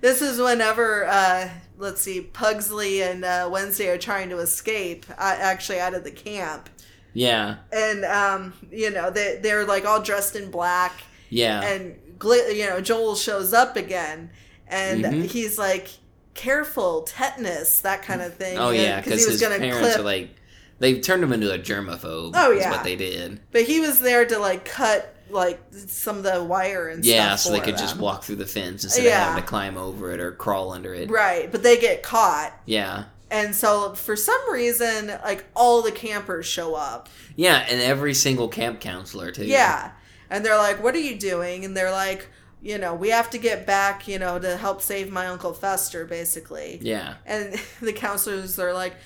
this 0.00 0.22
is 0.22 0.38
whenever 0.40 1.06
uh, 1.06 1.48
let's 1.78 2.00
see 2.00 2.20
pugsley 2.20 3.02
and 3.02 3.24
uh, 3.24 3.48
wednesday 3.50 3.88
are 3.88 3.98
trying 3.98 4.28
to 4.30 4.38
escape 4.38 5.06
uh, 5.10 5.14
actually 5.38 5.78
out 5.80 5.94
of 5.94 6.04
the 6.04 6.10
camp 6.10 6.68
yeah, 7.14 7.56
and 7.72 8.04
um, 8.04 8.52
you 8.70 8.90
know 8.90 9.10
they, 9.10 9.40
they're 9.42 9.64
like 9.64 9.84
all 9.84 10.00
dressed 10.00 10.36
in 10.36 10.50
black 10.52 10.92
yeah. 11.30 11.62
and 11.62 11.96
gl- 12.18 12.54
you 12.56 12.66
know 12.66 12.80
joel 12.80 13.14
shows 13.14 13.52
up 13.52 13.76
again 13.76 14.30
and 14.66 15.04
Mhm. 15.04 15.24
he's 15.26 15.58
like 15.58 15.88
careful 16.34 17.02
tetanus 17.02 17.80
that 17.80 18.02
kind 18.02 18.22
of 18.22 18.34
thing 18.34 18.58
oh 18.58 18.70
yeah, 18.70 19.00
because 19.00 19.20
he 19.20 19.26
was 19.26 19.40
his 19.40 19.40
gonna 19.40 19.58
parents 19.58 19.80
clip 19.88 19.98
are 20.00 20.02
like 20.02 20.30
they 20.78 21.00
turned 21.00 21.24
him 21.24 21.32
into 21.32 21.52
a 21.52 21.58
germaphobe. 21.58 22.30
Oh, 22.34 22.52
is 22.52 22.60
yeah. 22.62 22.70
what 22.70 22.84
they 22.84 22.94
did. 22.94 23.40
but 23.50 23.62
he 23.62 23.80
was 23.80 24.00
there 24.00 24.24
to 24.24 24.38
like 24.38 24.64
cut 24.64 25.14
like 25.30 25.60
some 25.72 26.16
of 26.18 26.22
the 26.22 26.42
wire 26.44 26.88
and 26.88 27.04
Yeah, 27.04 27.34
stuff 27.36 27.40
so 27.40 27.52
they 27.52 27.60
could 27.60 27.76
just 27.76 27.96
walk 27.98 28.22
through 28.24 28.36
the 28.36 28.46
fence 28.46 28.84
instead 28.84 29.04
Yeah. 29.04 29.20
of 29.22 29.28
having 29.30 29.42
to 29.42 29.48
climb 29.48 29.76
over 29.76 30.12
it 30.12 30.20
or 30.20 30.32
crawl 30.32 30.72
under 30.72 30.94
it. 30.94 31.10
right 31.10 31.50
but 31.50 31.62
they 31.62 31.76
get 31.78 32.02
caught 32.02 32.52
Yeah. 32.66 33.04
And 33.30 33.54
so 33.54 33.92
for 33.92 34.16
some 34.16 34.40
reason, 34.50 35.08
like 35.22 35.44
all 35.54 35.82
the 35.82 35.92
campers 35.92 36.46
show 36.46 36.74
up. 36.74 37.10
Yeah, 37.36 37.58
and 37.68 37.78
every 37.78 38.14
single 38.14 38.48
camp 38.48 38.80
counselor 38.80 39.30
too. 39.32 39.44
Yeah. 39.44 39.90
And 40.30 40.44
they're 40.44 40.58
like, 40.58 40.82
What 40.82 40.94
are 40.94 41.00
you 41.00 41.16
doing? 41.16 41.64
And 41.64 41.76
they're 41.76 41.92
like, 41.92 42.28
you 42.60 42.78
know, 42.78 42.94
we 42.94 43.10
have 43.10 43.30
to 43.30 43.38
get 43.38 43.66
back, 43.66 44.08
you 44.08 44.18
know, 44.18 44.38
to 44.38 44.56
help 44.56 44.82
save 44.82 45.12
my 45.12 45.28
Uncle 45.28 45.52
Fester, 45.52 46.04
basically. 46.04 46.78
Yeah. 46.82 47.14
And 47.24 47.54
the 47.80 47.92
counselors 47.92 48.58
are 48.58 48.72
like, 48.72 48.96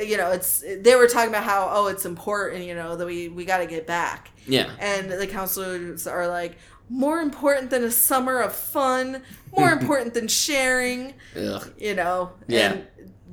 you 0.00 0.16
know, 0.16 0.30
it's 0.30 0.64
they 0.80 0.96
were 0.96 1.06
talking 1.06 1.28
about 1.28 1.44
how, 1.44 1.68
oh, 1.70 1.86
it's 1.88 2.06
important, 2.06 2.64
you 2.64 2.74
know, 2.74 2.96
that 2.96 3.06
we 3.06 3.28
we 3.28 3.44
got 3.44 3.58
to 3.58 3.66
get 3.66 3.86
back. 3.86 4.30
Yeah. 4.46 4.70
And 4.78 5.10
the 5.10 5.26
counselors 5.26 6.06
are 6.06 6.26
like, 6.28 6.56
more 6.88 7.20
important 7.20 7.70
than 7.70 7.84
a 7.84 7.90
summer 7.90 8.40
of 8.40 8.52
fun, 8.52 9.22
more 9.56 9.70
important 9.78 10.14
than 10.14 10.28
sharing, 10.28 11.14
Ugh. 11.36 11.72
you 11.78 11.94
know. 11.94 12.32
Yeah. 12.48 12.72
And 12.72 12.86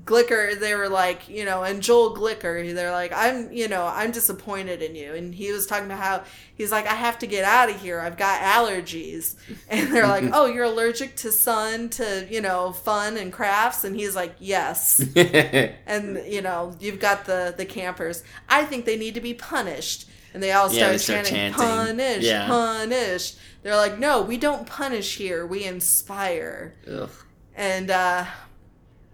Glicker, 0.06 0.60
they 0.60 0.76
were 0.76 0.90
like, 0.90 1.28
you 1.30 1.46
know, 1.46 1.64
and 1.64 1.82
Joel 1.82 2.16
Glicker, 2.16 2.74
they're 2.74 2.92
like, 2.92 3.12
I'm, 3.16 3.52
you 3.52 3.68
know, 3.68 3.86
I'm 3.86 4.12
disappointed 4.12 4.82
in 4.82 4.96
you. 4.96 5.14
And 5.14 5.34
he 5.34 5.52
was 5.52 5.66
talking 5.68 5.86
about 5.86 6.00
how 6.00 6.24
he's 6.56 6.72
like, 6.72 6.88
I 6.88 6.96
have 6.96 7.20
to 7.20 7.28
get 7.28 7.44
out 7.44 7.70
of 7.70 7.82
here. 7.82 8.00
I've 8.00 8.18
got 8.18 8.42
allergies. 8.42 9.36
And 9.70 9.92
they're 9.94 10.08
like, 10.08 10.26
oh, 10.34 10.46
you're 10.48 10.66
allergic 10.66 11.16
to 11.18 11.32
sun, 11.32 11.90
to, 11.90 12.28
you 12.30 12.42
know, 12.42 12.72
fun 12.72 13.18
and 13.18 13.32
crafts. 13.32 13.84
And 13.84 13.96
he's 13.96 14.16
like, 14.16 14.36
yes. 14.40 15.00
and, 15.16 16.22
you 16.28 16.42
know, 16.42 16.76
you've 16.80 17.00
got 17.00 17.26
the, 17.26 17.54
the 17.56 17.66
campers. 17.66 18.24
I 18.48 18.66
think 18.66 18.86
they 18.86 18.98
need 18.98 19.14
to 19.16 19.22
be 19.22 19.34
punished. 19.34 20.08
And 20.34 20.44
they 20.44 20.52
all 20.52 20.72
Yeah, 20.72 20.96
started 20.96 21.00
start 21.00 21.26
chanting, 21.26 21.54
chanting. 21.54 21.98
punish, 21.98 22.24
Yeah. 22.24 22.48
punish. 22.48 23.34
They're 23.64 23.76
like, 23.76 23.98
no, 24.00 24.22
we 24.22 24.38
don't 24.38 24.66
punish 24.68 25.18
here. 25.18 25.46
We 25.46 25.64
inspire. 25.66 26.76
Ugh. 26.90 27.10
And 27.56 27.90
uh, 27.92 28.26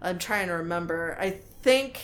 I'm 0.02 0.18
trying 0.18 0.48
to 0.48 0.54
remember. 0.54 1.16
I 1.20 1.30
think 1.62 2.00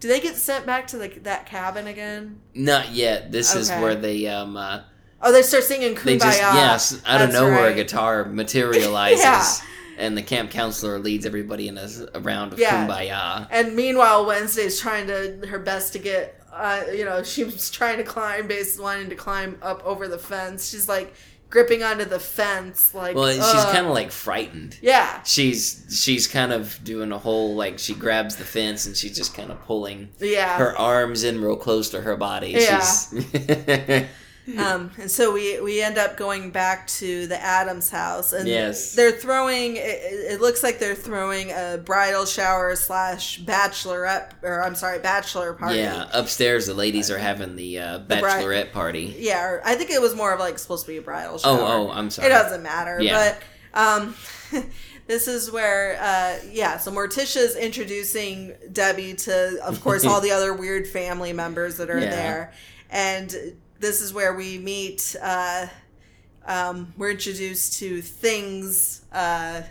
do 0.00 0.08
they 0.08 0.20
get 0.20 0.36
sent 0.36 0.66
back 0.66 0.86
to 0.88 0.98
the, 0.98 1.08
that 1.22 1.46
cabin 1.46 1.86
again? 1.86 2.40
Not 2.54 2.90
yet. 2.92 3.32
This 3.32 3.54
is 3.54 3.70
where 3.70 3.94
they 3.94 4.26
um 4.26 4.56
uh, 4.56 4.80
Oh, 5.22 5.32
they 5.32 5.42
start 5.42 5.64
singing 5.64 5.94
"Kumbaya." 5.94 6.04
they 6.04 6.18
just 6.18 6.40
yes 6.40 7.02
out 7.06 7.22
of 7.22 7.32
nowhere 7.32 7.68
a 7.68 7.74
guitar 7.74 8.24
materializes 8.30 9.22
Yeah. 9.24 9.54
and 9.96 10.16
the 10.16 10.22
camp 10.22 10.50
counselor 10.50 10.98
leads 10.98 11.24
everybody 11.24 11.68
in 11.68 11.78
a 11.78 12.20
round 12.20 12.52
of 12.52 12.58
Yeah. 12.58 12.86
kumbaya. 12.86 13.46
And 13.50 13.74
meanwhile, 13.74 14.26
Wednesday's 14.26 14.78
trying 14.78 15.06
to 15.06 15.46
her 15.48 15.58
best 15.58 15.92
to 15.94 15.98
get. 15.98 16.40
Uh, 16.52 16.84
you 16.92 17.04
know, 17.04 17.20
she's 17.24 17.68
trying 17.68 17.96
to 17.96 18.04
climb, 18.04 18.46
basically 18.46 18.84
wanting 18.84 19.08
to 19.08 19.16
climb 19.16 19.58
up 19.60 19.84
over 19.84 20.06
the 20.06 20.18
fence. 20.18 20.70
She's 20.70 20.88
like 20.88 21.12
gripping 21.54 21.84
onto 21.84 22.04
the 22.04 22.18
fence, 22.18 22.92
like. 22.94 23.14
Well, 23.14 23.32
she's 23.32 23.40
ugh. 23.40 23.72
kind 23.72 23.86
of 23.86 23.92
like 23.92 24.10
frightened. 24.10 24.76
Yeah. 24.82 25.22
She's 25.22 25.86
she's 25.88 26.26
kind 26.26 26.52
of 26.52 26.78
doing 26.82 27.12
a 27.12 27.18
whole 27.18 27.54
like 27.54 27.78
she 27.78 27.94
grabs 27.94 28.34
the 28.36 28.44
fence 28.44 28.86
and 28.86 28.96
she's 28.96 29.16
just 29.16 29.34
kind 29.34 29.52
of 29.52 29.62
pulling 29.64 30.08
Yeah. 30.18 30.58
her 30.58 30.76
arms 30.76 31.22
in 31.22 31.40
real 31.40 31.56
close 31.56 31.90
to 31.90 32.00
her 32.02 32.16
body. 32.16 32.48
Yeah. 32.58 34.06
Um, 34.58 34.90
and 34.98 35.10
so 35.10 35.32
we 35.32 35.58
we 35.60 35.80
end 35.80 35.96
up 35.96 36.18
going 36.18 36.50
back 36.50 36.86
to 36.88 37.26
the 37.26 37.42
Addams 37.42 37.88
house, 37.88 38.34
and 38.34 38.46
Yes. 38.46 38.92
they're 38.94 39.10
throwing. 39.12 39.76
It, 39.76 39.80
it 40.32 40.40
looks 40.42 40.62
like 40.62 40.78
they're 40.78 40.94
throwing 40.94 41.50
a 41.50 41.80
bridal 41.82 42.26
shower 42.26 42.76
slash 42.76 43.40
bachelorette, 43.42 44.32
or 44.42 44.62
I'm 44.62 44.74
sorry, 44.74 44.98
bachelor 44.98 45.54
party. 45.54 45.78
yeah. 45.78 46.08
Upstairs, 46.12 46.66
the 46.66 46.74
ladies 46.74 47.10
are 47.10 47.16
having 47.16 47.56
the 47.56 47.78
uh, 47.78 47.98
bachelorette 48.00 48.72
party. 48.72 49.14
Yeah, 49.18 49.44
or 49.46 49.62
I 49.64 49.76
think 49.76 49.90
it 49.90 50.02
was 50.02 50.14
more 50.14 50.34
of 50.34 50.40
like 50.40 50.58
supposed 50.58 50.84
to 50.84 50.92
be 50.92 50.98
a 50.98 51.02
bridal 51.02 51.38
shower. 51.38 51.58
Oh, 51.58 51.88
oh, 51.88 51.90
I'm 51.90 52.10
sorry. 52.10 52.26
It 52.26 52.30
doesn't 52.30 52.62
matter, 52.62 53.00
Yeah. 53.00 53.34
but 53.72 53.80
um, 53.80 54.14
this 55.06 55.26
is 55.26 55.50
where 55.50 55.96
uh, 55.98 56.36
yeah. 56.50 56.76
So 56.76 56.92
Morticia's 56.92 57.56
introducing 57.56 58.52
Debbie 58.70 59.14
to, 59.14 59.58
of 59.64 59.80
course, 59.80 60.04
all 60.06 60.20
the 60.20 60.32
other 60.32 60.52
weird 60.52 60.86
family 60.86 61.32
members 61.32 61.78
that 61.78 61.88
are 61.88 61.98
Yeah. 61.98 62.10
there, 62.10 62.52
and 62.90 63.34
this 63.84 64.00
is 64.00 64.12
where 64.12 64.34
we 64.34 64.58
meet. 64.58 65.14
Uh, 65.20 65.66
um, 66.46 66.92
we're 66.96 67.10
introduced 67.12 67.78
to 67.80 68.00
Things, 68.02 69.02
uh, 69.12 69.62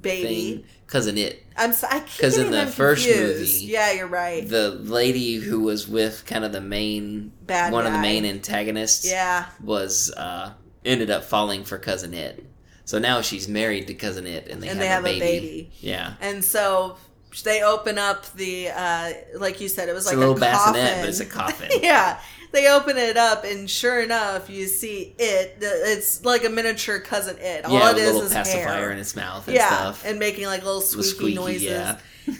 baby. 0.00 0.64
Cousin 0.86 1.16
Itt. 1.16 1.42
I'm 1.56 1.72
so, 1.72 1.86
I 1.90 2.00
keep 2.00 2.20
'Cause 2.20 2.36
in 2.38 2.50
the 2.50 2.66
first 2.66 3.06
confused. 3.06 3.54
movie, 3.62 3.64
Yeah, 3.72 3.92
you're 3.92 4.06
right. 4.06 4.46
The 4.46 4.70
lady 4.72 5.36
who 5.36 5.60
was 5.60 5.88
with 5.88 6.24
kind 6.26 6.44
of 6.44 6.52
the 6.52 6.60
main 6.60 7.32
Bad 7.46 7.72
one 7.72 7.86
of 7.86 7.92
the 7.92 7.98
main 7.98 8.24
antagonists. 8.26 9.08
Yeah. 9.10 9.46
was 9.62 10.12
uh, 10.16 10.52
ended 10.84 11.10
up 11.10 11.24
falling 11.24 11.64
for 11.64 11.78
cousin 11.78 12.12
Itt. 12.14 12.44
So 12.84 12.98
now 12.98 13.20
she's 13.22 13.48
married 13.48 13.86
to 13.86 13.94
cousin 13.94 14.26
Itt, 14.26 14.48
and 14.48 14.62
they 14.62 14.68
And 14.68 14.78
have, 14.78 14.78
they 14.78 14.86
have 14.88 15.04
a, 15.06 15.08
a 15.08 15.18
baby. 15.18 15.46
baby. 15.46 15.72
Yeah. 15.80 16.14
And 16.20 16.44
so 16.44 16.96
they 17.42 17.62
open 17.62 17.96
up 17.98 18.30
the, 18.34 18.68
uh, 18.68 19.12
like 19.36 19.60
you 19.62 19.68
said, 19.68 19.88
it 19.88 19.94
was 19.94 20.04
It's 20.04 20.08
like 20.08 20.16
a 20.16 20.20
little 20.20 20.36
a 20.36 20.40
bassinet, 20.40 21.00
but 21.00 21.08
it's 21.08 21.20
a 21.20 21.26
coffin. 21.26 21.70
yeah. 21.82 22.20
They 22.52 22.68
open 22.68 22.98
it 22.98 23.16
up, 23.16 23.44
and 23.44 23.68
sure 23.68 24.00
enough, 24.00 24.50
you 24.50 24.66
see 24.66 25.14
it. 25.18 25.56
It's 25.60 26.24
like 26.24 26.44
a 26.44 26.50
miniature 26.50 26.98
cousin 27.00 27.36
Itt. 27.38 27.64
All 27.64 27.72
yeah, 27.72 27.90
it 27.92 27.96
a 27.96 28.18
is 28.18 28.32
pacifier 28.32 28.62
hair. 28.74 28.90
in 28.92 28.98
its 28.98 29.16
mouth 29.16 29.46
and 29.48 29.56
yeah, 29.56 29.68
stuff. 29.68 30.04
and 30.04 30.18
making 30.18 30.44
like 30.46 30.62
little 30.62 30.82
squeaky, 30.82 31.08
squeaky, 31.08 31.34
noises. 31.36 31.62
yeah. 31.62 31.96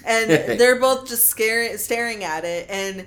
and 0.07 0.31
they're 0.61 0.79
both 0.79 1.09
just 1.09 1.27
scaring, 1.29 1.79
staring 1.79 2.25
at 2.25 2.45
it, 2.45 2.67
and 2.69 3.07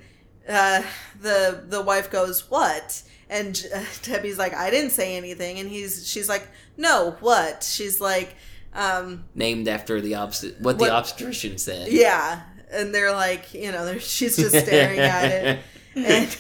uh, 0.50 0.82
the 1.22 1.64
the 1.68 1.82
wife 1.82 2.10
goes, 2.12 2.50
"What?" 2.50 3.04
And 3.30 3.64
uh, 3.74 3.84
Debbie's 4.04 4.38
like, 4.40 4.56
"I 4.56 4.72
didn't 4.72 4.90
say 4.92 5.16
anything," 5.16 5.60
and 5.60 5.70
he's 5.70 6.08
she's 6.10 6.28
like, 6.28 6.48
"No, 6.76 7.16
what?" 7.20 7.62
She's 7.64 8.02
like, 8.02 8.34
um, 8.74 9.26
Named 9.36 9.68
after 9.68 10.02
the 10.02 10.14
obst- 10.14 10.60
what, 10.60 10.78
What- 10.78 10.88
the 10.88 10.92
obstetrician 10.92 11.60
said. 11.60 11.92
"Yeah," 11.92 12.42
and 12.72 12.94
they're 12.96 13.14
like, 13.14 13.54
you 13.54 13.72
know, 13.72 13.86
they're, 13.86 14.00
she's 14.00 14.36
just 14.38 14.56
staring 14.66 15.00
at 15.00 15.26
it, 15.32 15.60
and 15.96 16.38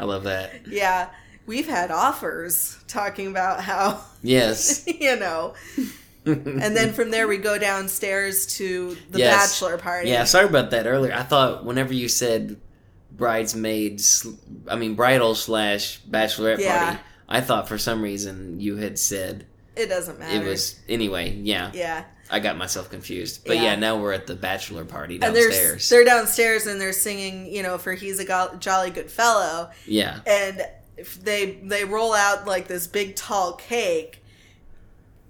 I 0.00 0.04
love 0.04 0.24
that. 0.24 0.66
yeah, 0.68 1.08
we've 1.46 1.68
had 1.68 1.90
offers 1.90 2.78
talking 2.88 3.26
about 3.28 3.60
how 3.60 4.00
Yes. 4.22 4.84
you 5.00 5.16
know. 5.16 5.54
and 6.24 6.76
then 6.76 6.92
from 6.92 7.10
there 7.12 7.28
we 7.28 7.36
go 7.38 7.56
downstairs 7.58 8.46
to 8.56 8.96
the 9.10 9.18
Yes. 9.20 9.52
bachelor 9.60 9.78
party. 9.78 10.08
Yeah, 10.10 10.24
sorry 10.24 10.46
about 10.46 10.70
that 10.72 10.86
earlier. 10.86 11.12
I 11.14 11.22
thought 11.22 11.64
whenever 11.64 11.92
you 11.94 12.08
said 12.08 12.56
bridesmaids. 13.12 14.26
I 14.68 14.76
mean, 14.76 14.94
bridal 14.94 15.34
slash 15.34 16.00
bachelorette 16.02 16.58
Yeah. 16.58 16.84
party. 16.84 17.00
I 17.28 17.40
thought 17.40 17.68
for 17.68 17.78
some 17.78 18.02
reason 18.02 18.60
you 18.60 18.76
had 18.76 18.98
said 18.98 19.46
It 19.74 19.86
doesn't 19.86 20.18
matter. 20.18 20.42
it 20.42 20.46
was 20.46 20.78
anyway. 20.88 21.30
Yeah, 21.34 21.70
Yeah. 21.74 22.04
I 22.30 22.40
got 22.40 22.56
myself 22.56 22.90
confused. 22.90 23.42
But 23.46 23.56
Yeah. 23.56 23.62
yeah, 23.62 23.74
now 23.76 23.96
we're 23.98 24.12
at 24.12 24.26
the 24.26 24.34
bachelor 24.34 24.84
party 24.84 25.14
And 25.22 25.34
they're 25.34 25.48
downstairs. 25.50 25.88
they're 25.88 26.04
downstairs 26.04 26.66
and 26.66 26.80
they're 26.80 26.92
singing, 26.92 27.46
you 27.52 27.62
know, 27.62 27.78
for 27.78 27.92
"He's 27.94 28.18
a 28.18 28.24
go- 28.24 28.56
Jolly 28.58 28.90
Good 28.90 29.10
Fellow," 29.10 29.70
yeah, 29.86 30.20
and 30.26 30.66
if 30.96 31.22
they 31.22 31.58
they 31.64 31.84
roll 31.84 32.14
out 32.14 32.46
like 32.46 32.68
this 32.68 32.86
big 32.86 33.14
tall 33.16 33.52
cake. 33.54 34.22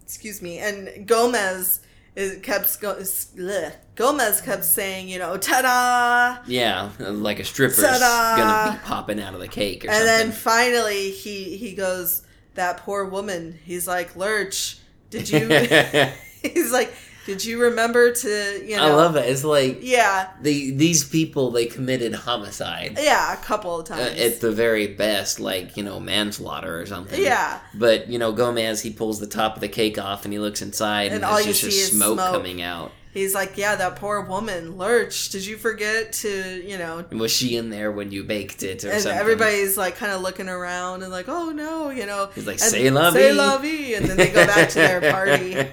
Excuse 0.03 0.41
me, 0.41 0.59
and 0.59 1.07
Gomez 1.07 1.81
is 2.15 2.41
kept 2.43 2.81
go, 2.81 2.95
bleh. 2.95 3.73
Gomez 3.97 4.41
kept 4.41 4.65
saying, 4.65 5.09
you 5.09 5.19
know, 5.19 5.37
ta-da, 5.37 6.43
yeah, 6.47 6.91
like 6.99 7.41
a 7.41 7.45
stripper's 7.45 7.79
Ta-da! 7.83 8.37
gonna 8.37 8.73
be 8.79 8.85
popping 8.87 9.21
out 9.21 9.35
of 9.35 9.41
the 9.41 9.49
cake 9.49 9.85
or 9.85 9.89
and 9.89 9.97
something. 9.97 10.17
then 10.29 10.33
finally 10.33 11.11
he 11.11 11.57
he 11.59 11.75
goes, 11.75 12.23
that 12.55 12.79
poor 12.79 13.05
woman. 13.05 13.59
He's 13.65 13.87
like, 13.89 14.15
Lurch, 14.17 14.79
did 15.11 15.29
you? 15.29 15.41
he's 16.55 16.73
like, 16.73 16.93
did 17.27 17.45
you 17.45 17.61
remember 17.61 18.13
to, 18.13 18.63
you 18.65 18.77
know? 18.77 18.85
I 18.85 18.93
love 18.93 19.17
it. 19.17 19.29
It's 19.29 19.43
like 19.43 19.79
Yeah, 19.83 20.29
the 20.43 20.71
these 20.73 21.03
people 21.03 21.51
they 21.51 21.67
committed 21.67 22.15
homicide. 22.15 22.99
yeah, 23.03 23.33
a 23.33 23.37
couple 23.39 23.81
of 23.81 23.91
Uh, 23.91 23.97
times. 23.97 24.21
at 24.21 24.41
the 24.41 24.53
very 24.53 24.87
best, 24.87 25.41
like 25.41 25.77
you 25.77 25.83
know, 25.83 25.99
manslaughter 25.99 26.81
or 26.81 26.87
something. 26.87 27.21
Yeah. 27.21 27.59
But 27.75 28.09
you 28.09 28.19
know, 28.21 28.31
Gomez 28.33 28.81
he 28.83 28.91
pulls 28.91 29.19
the 29.19 29.27
top 29.27 29.57
of 29.57 29.61
the 29.61 29.69
cake 29.69 29.99
off 29.99 30.25
and 30.25 30.33
he 30.33 30.39
looks 30.39 30.63
inside, 30.63 31.07
and, 31.07 31.17
And 31.17 31.25
all 31.25 31.35
there's 31.43 31.47
you 31.47 31.53
just 31.71 31.91
see 31.91 31.97
smoke, 31.97 32.19
smoke. 32.19 32.33
coming 32.33 32.63
out. 32.63 32.93
He's 33.13 33.35
like, 33.35 33.57
yeah, 33.57 33.75
that 33.77 33.97
poor 33.97 34.21
woman, 34.21 34.77
Lurch. 34.77 35.31
Did 35.31 35.47
you 35.47 35.57
forget 35.57 36.13
to, 36.23 36.63
you 36.63 36.77
know? 36.77 37.03
Was 37.13 37.33
she 37.33 37.57
in 37.57 37.71
there 37.71 37.91
when 37.91 38.13
you 38.13 38.23
baked 38.25 38.63
it 38.63 38.85
or 38.85 38.91
And 38.91 39.01
something? 39.01 39.19
everybody's 39.19 39.77
like 39.79 39.97
kind 39.97 40.13
of 40.13 40.21
looking 40.21 40.51
around 40.51 41.03
and 41.03 41.11
like, 41.11 41.27
oh 41.29 41.51
no, 41.51 41.89
you 41.91 42.05
know. 42.07 42.29
He's 42.35 42.47
like, 42.47 42.59
say 42.59 42.85
"C'est 42.85 42.91
la 42.91 43.11
vie." 43.11 43.31
la 43.33 43.57
vie. 43.59 43.95
And 43.95 44.05
then 44.05 44.19
they 44.19 44.29
go 44.29 44.47
back 44.47 44.69
to 44.69 44.75
their 44.79 45.01
party. 45.13 45.67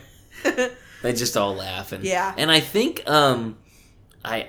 They 1.04 1.12
just 1.14 1.36
all 1.36 1.54
laugh 1.56 1.92
and 1.92 2.04
Yeah. 2.06 2.34
And 2.38 2.50
I 2.50 2.62
think 2.62 3.04
um, 3.10 3.58
I 4.24 4.46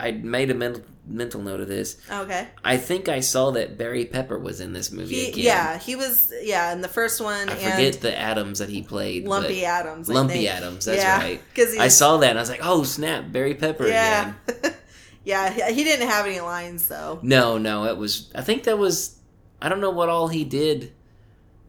I 0.00 0.08
I 0.08 0.10
made 0.12 0.50
a 0.50 0.54
mental 0.54 0.82
mental 1.06 1.42
note 1.42 1.60
of 1.60 1.68
this. 1.68 1.96
okay. 2.10 2.48
I 2.64 2.76
think 2.78 3.08
I 3.10 3.20
saw 3.20 3.50
that 3.50 3.76
Barry 3.76 4.06
Pepper 4.06 4.38
was 4.38 4.60
in 4.60 4.72
this 4.72 4.90
movie 4.92 5.16
He, 5.16 5.28
again. 5.32 5.44
yeah, 5.44 5.78
he 5.78 5.96
was, 5.96 6.32
yeah, 6.42 6.72
in 6.72 6.80
the 6.80 6.88
first 6.88 7.20
one. 7.20 7.48
I 7.50 7.54
and 7.54 7.72
forget 7.72 8.00
the 8.00 8.16
Addams 8.16 8.60
that 8.60 8.68
he 8.70 8.82
played. 8.82 9.26
Lumpy 9.26 9.64
Addams. 9.66 10.08
I 10.08 10.14
Lumpy 10.14 10.34
think. 10.34 10.48
Addams, 10.50 10.84
that's 10.86 11.02
Yeah, 11.02 11.18
right. 11.18 11.42
'cause 11.54 11.76
I 11.76 11.88
saw 11.88 12.16
that 12.18 12.30
and 12.30 12.38
I 12.38 12.42
was 12.42 12.48
like, 12.50 12.60
oh 12.62 12.84
snap, 12.84 13.30
Barry 13.32 13.54
Pepper 13.54 13.86
Yeah. 13.88 14.34
again. 14.48 14.74
yeah, 15.24 15.70
he 15.70 15.84
didn't 15.84 16.08
have 16.08 16.24
any 16.24 16.40
lines 16.40 16.88
though. 16.88 17.18
No, 17.22 17.58
no, 17.58 17.84
it 17.84 17.96
was. 17.98 18.30
I 18.34 18.40
think 18.42 18.62
that 18.64 18.78
was. 18.78 19.16
I 19.60 19.68
don't 19.68 19.80
know 19.80 19.90
what 19.90 20.08
all 20.08 20.28
he 20.28 20.44
did. 20.44 20.92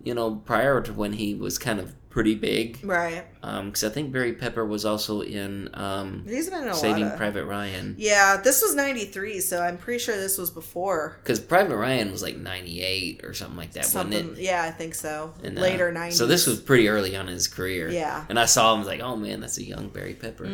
You 0.04 0.14
know, 0.14 0.36
prior 0.36 0.80
to 0.82 0.94
when 0.94 1.14
he 1.14 1.34
was 1.34 1.58
kind 1.58 1.80
of 1.80 1.94
pretty 2.14 2.36
big. 2.36 2.80
Right. 2.84 3.26
Because 3.42 3.84
I 3.84 3.90
think 3.90 4.14
Barry 4.14 4.34
Pepper 4.34 4.64
was 4.64 4.86
also 4.86 5.22
in 5.22 5.70
um, 5.74 6.24
He's 6.28 6.48
been 6.48 6.62
in 6.62 6.70
a 6.70 6.74
Saving 6.76 7.06
of. 7.06 7.18
Private 7.18 7.46
Ryan. 7.46 7.96
Yeah, 7.98 8.38
this 8.38 8.62
was 8.62 8.76
93, 8.76 9.42
so 9.42 9.62
I'm 9.62 9.78
pretty 9.80 9.98
sure 9.98 10.16
this 10.16 10.38
was 10.38 10.52
before. 10.52 11.18
Because 11.24 11.40
Private 11.40 11.76
Ryan 11.76 12.12
was 12.12 12.22
like 12.22 12.38
'98 12.38 13.24
or 13.24 13.34
something 13.34 13.58
like 13.58 13.74
that, 13.74 13.86
Something, 13.86 14.28
wasn't 14.28 14.38
it? 14.38 14.44
yeah, 14.44 14.64
I 14.64 14.70
think 14.70 14.94
so. 14.94 15.34
And, 15.44 15.58
uh, 15.58 15.62
Later 15.62 15.92
90s. 15.92 16.14
So 16.14 16.28
this 16.28 16.46
was 16.46 16.62
pretty 16.62 16.88
early 16.88 17.18
on 17.18 17.28
in 17.28 17.34
his 17.34 17.48
career. 17.48 17.90
Yeah. 17.90 18.24
And 18.30 18.40
I 18.40 18.46
saw 18.46 18.72
him 18.74 18.78
I 18.78 18.80
was 18.80 18.88
like, 18.88 19.02
oh 19.02 19.16
man, 19.16 19.42
that's 19.42 19.58
a 19.58 19.64
young 19.64 19.90
Barry 19.90 20.14
Pepper, 20.14 20.48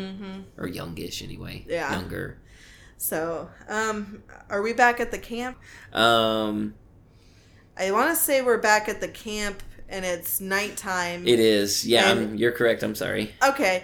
or 0.56 0.66
youngish 0.66 1.22
anyway. 1.22 1.60
Mm-hmm. 1.60 1.70
Yeah. 1.70 1.92
Younger. 1.92 2.38
So, 2.96 3.50
um, 3.68 4.22
are 4.48 4.62
we 4.62 4.72
back 4.72 4.98
at 5.00 5.10
the 5.10 5.18
camp? 5.18 5.58
Um, 5.92 6.74
I 7.78 7.90
want 7.92 8.10
to 8.10 8.16
say 8.16 8.42
we're 8.42 8.58
back 8.58 8.88
at 8.88 9.00
the 9.00 9.08
camp 9.08 9.62
and 9.90 10.04
it's 10.04 10.40
nighttime. 10.40 11.26
it 11.28 11.38
is. 11.40 11.84
Yeah, 11.86 12.12
And- 12.12 12.38
you're 12.40 12.52
correct. 12.52 12.82
I'm 12.82 12.94
sorry. 12.94 13.32
Okay, 13.46 13.82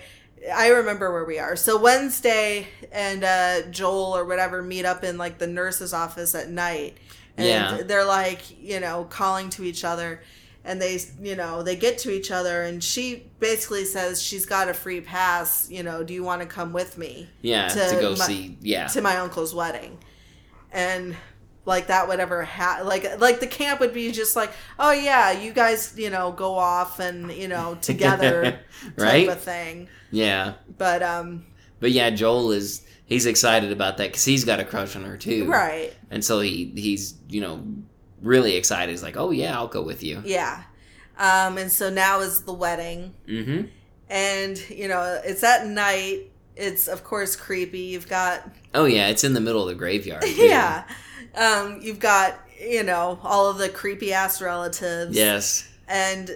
I 0.54 0.68
remember 0.68 1.12
where 1.12 1.24
we 1.24 1.38
are. 1.38 1.56
So 1.56 1.78
Wednesday 1.78 2.68
and 2.92 3.24
uh, 3.24 3.62
Joel 3.70 4.16
or 4.16 4.24
whatever 4.24 4.62
meet 4.62 4.84
up 4.86 5.04
in 5.04 5.18
like 5.18 5.38
the 5.38 5.46
nurse's 5.46 5.92
office 5.92 6.34
at 6.34 6.48
night, 6.50 6.96
and 7.36 7.46
Yeah. 7.46 7.82
they're 7.84 8.04
like 8.06 8.40
you 8.60 8.80
know 8.80 9.04
calling 9.10 9.50
to 9.50 9.64
each 9.64 9.82
other, 9.84 10.22
and 10.64 10.80
they 10.80 10.98
you 11.20 11.34
know 11.36 11.62
they 11.64 11.74
get 11.76 11.98
to 11.98 12.10
each 12.10 12.30
other, 12.30 12.62
and 12.62 12.82
she 12.82 13.24
basically 13.40 13.84
says 13.84 14.22
she's 14.22 14.46
got 14.46 14.68
a 14.68 14.74
free 14.74 15.00
pass. 15.00 15.68
You 15.70 15.82
know, 15.82 16.04
do 16.04 16.14
you 16.14 16.22
want 16.22 16.42
to 16.42 16.46
come 16.46 16.72
with 16.72 16.96
me? 16.96 17.28
Yeah, 17.42 17.68
to, 17.68 17.98
go 18.00 18.10
my- 18.16 18.24
see. 18.26 18.56
Yeah. 18.62 18.86
to 18.88 19.00
my 19.02 19.16
uncle's 19.16 19.52
wedding, 19.54 19.98
and 20.72 21.16
like 21.66 21.88
that 21.88 22.08
would 22.08 22.18
ever 22.20 22.42
ha- 22.44 22.80
like 22.84 23.20
like 23.20 23.40
the 23.40 23.46
camp 23.46 23.80
would 23.80 23.92
be 23.92 24.10
just 24.12 24.34
like 24.36 24.50
oh 24.78 24.92
yeah 24.92 25.32
you 25.32 25.52
guys 25.52 25.92
you 25.98 26.08
know 26.08 26.32
go 26.32 26.54
off 26.54 26.98
and 27.00 27.30
you 27.32 27.48
know 27.48 27.74
together 27.82 28.58
Right? 28.96 29.26
type 29.26 29.36
of 29.36 29.42
thing 29.42 29.88
yeah. 30.10 30.54
but 30.78 31.02
um 31.02 31.44
But 31.80 31.90
yeah, 31.90 32.08
Joel 32.10 32.52
is 32.52 32.86
he's 33.04 33.26
excited 33.26 33.70
about 33.72 33.98
that 33.98 34.08
because 34.08 34.24
he's 34.24 34.44
got 34.44 34.60
a 34.60 34.64
crush 34.64 34.96
on 34.96 35.04
her 35.04 35.16
too. 35.18 35.44
right 35.46 35.92
And 36.10 36.24
so 36.24 36.40
he 36.40 36.72
he's 36.76 37.14
you 37.28 37.40
know 37.42 37.62
really 38.22 38.56
excited. 38.56 38.90
He's 38.90 39.02
like, 39.02 39.16
oh 39.18 39.30
yeah, 39.30 39.54
I'll 39.54 39.68
go 39.68 39.82
with 39.82 40.02
you. 40.02 40.22
yeah 40.24 40.62
um 41.18 41.58
and 41.58 41.70
so 41.72 41.90
now 41.90 42.20
is 42.20 42.42
the 42.42 42.52
wedding 42.52 43.12
Mm-hmm. 43.26 43.66
and 44.08 44.70
you 44.70 44.86
know 44.88 45.20
it's 45.24 45.42
at 45.42 45.66
night 45.66 46.30
it's 46.54 46.88
of 46.88 47.04
course 47.04 47.34
creepy 47.36 47.80
you've 47.80 48.08
got 48.08 48.48
Oh 48.74 48.84
yeah, 48.84 49.08
it's 49.08 49.24
in 49.24 49.32
the 49.32 49.40
middle 49.40 49.62
of 49.62 49.68
the 49.68 49.74
graveyard. 49.74 50.24
yeah 50.36 50.84
um 51.34 51.80
you've 51.82 51.98
got 52.00 52.38
you 52.60 52.82
know 52.82 53.18
all 53.22 53.48
of 53.50 53.58
the 53.58 53.68
creepy 53.68 54.12
ass 54.12 54.40
relatives 54.40 55.16
Yes. 55.16 55.68
and 55.88 56.30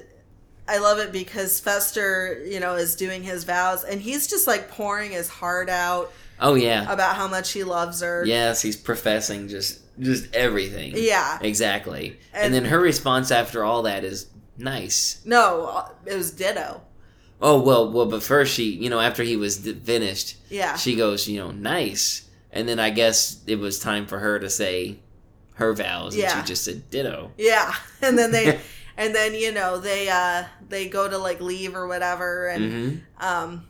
I 0.68 0.78
love 0.78 0.98
it 1.00 1.10
because 1.10 1.58
Fester, 1.58 2.44
you 2.46 2.60
know, 2.60 2.74
is 2.76 2.94
doing 2.94 3.24
his 3.24 3.42
vows 3.42 3.82
and 3.82 4.00
he's 4.00 4.28
just 4.28 4.46
like 4.46 4.70
pouring 4.70 5.10
his 5.10 5.28
heart 5.28 5.68
out 5.68 6.12
Oh 6.38 6.54
yeah. 6.54 6.90
about 6.92 7.16
how 7.16 7.26
much 7.26 7.50
he 7.52 7.64
loves 7.64 8.00
her. 8.02 8.24
Yes, 8.24 8.62
he's 8.62 8.76
professing 8.76 9.48
just 9.48 9.80
just 9.98 10.32
everything. 10.34 10.92
Yeah. 10.96 11.38
Exactly. 11.42 12.18
And, 12.32 12.44
And- 12.46 12.54
then 12.54 12.64
her 12.66 12.78
response 12.80 13.30
after 13.32 13.64
all 13.64 13.82
that 13.82 14.04
is 14.04 14.26
nice. 14.56 15.20
No, 15.24 15.86
it 16.06 16.14
was 16.14 16.30
ditto. 16.30 16.82
Oh 17.42 17.60
well, 17.60 17.90
well, 17.90 18.06
but 18.06 18.22
first 18.22 18.54
she, 18.54 18.64
you 18.64 18.90
know, 18.90 19.00
after 19.00 19.22
he 19.24 19.34
was 19.36 19.56
d- 19.58 19.72
finished, 19.74 20.36
Yeah. 20.50 20.76
she 20.76 20.94
goes, 20.94 21.26
you 21.26 21.38
know, 21.40 21.50
nice. 21.50 22.22
And 22.52 22.68
then 22.68 22.78
I 22.80 22.90
guess 22.90 23.42
it 23.46 23.56
was 23.56 23.78
time 23.78 24.06
for 24.06 24.18
her 24.18 24.38
to 24.38 24.50
say 24.50 24.98
her 25.54 25.72
vows, 25.74 26.16
and 26.16 26.28
she 26.30 26.42
just 26.42 26.64
said 26.64 26.90
ditto. 26.90 27.32
Yeah. 27.38 27.72
And 28.02 28.18
then 28.18 28.32
they 28.32 28.58
and 28.96 29.14
then, 29.14 29.34
you 29.34 29.52
know, 29.52 29.78
they 29.78 30.08
uh 30.08 30.44
they 30.68 30.88
go 30.88 31.08
to 31.08 31.18
like 31.18 31.40
leave 31.40 31.74
or 31.76 31.86
whatever 31.86 32.48
and 32.48 32.72
hmm 32.72 32.96
um 33.24 33.66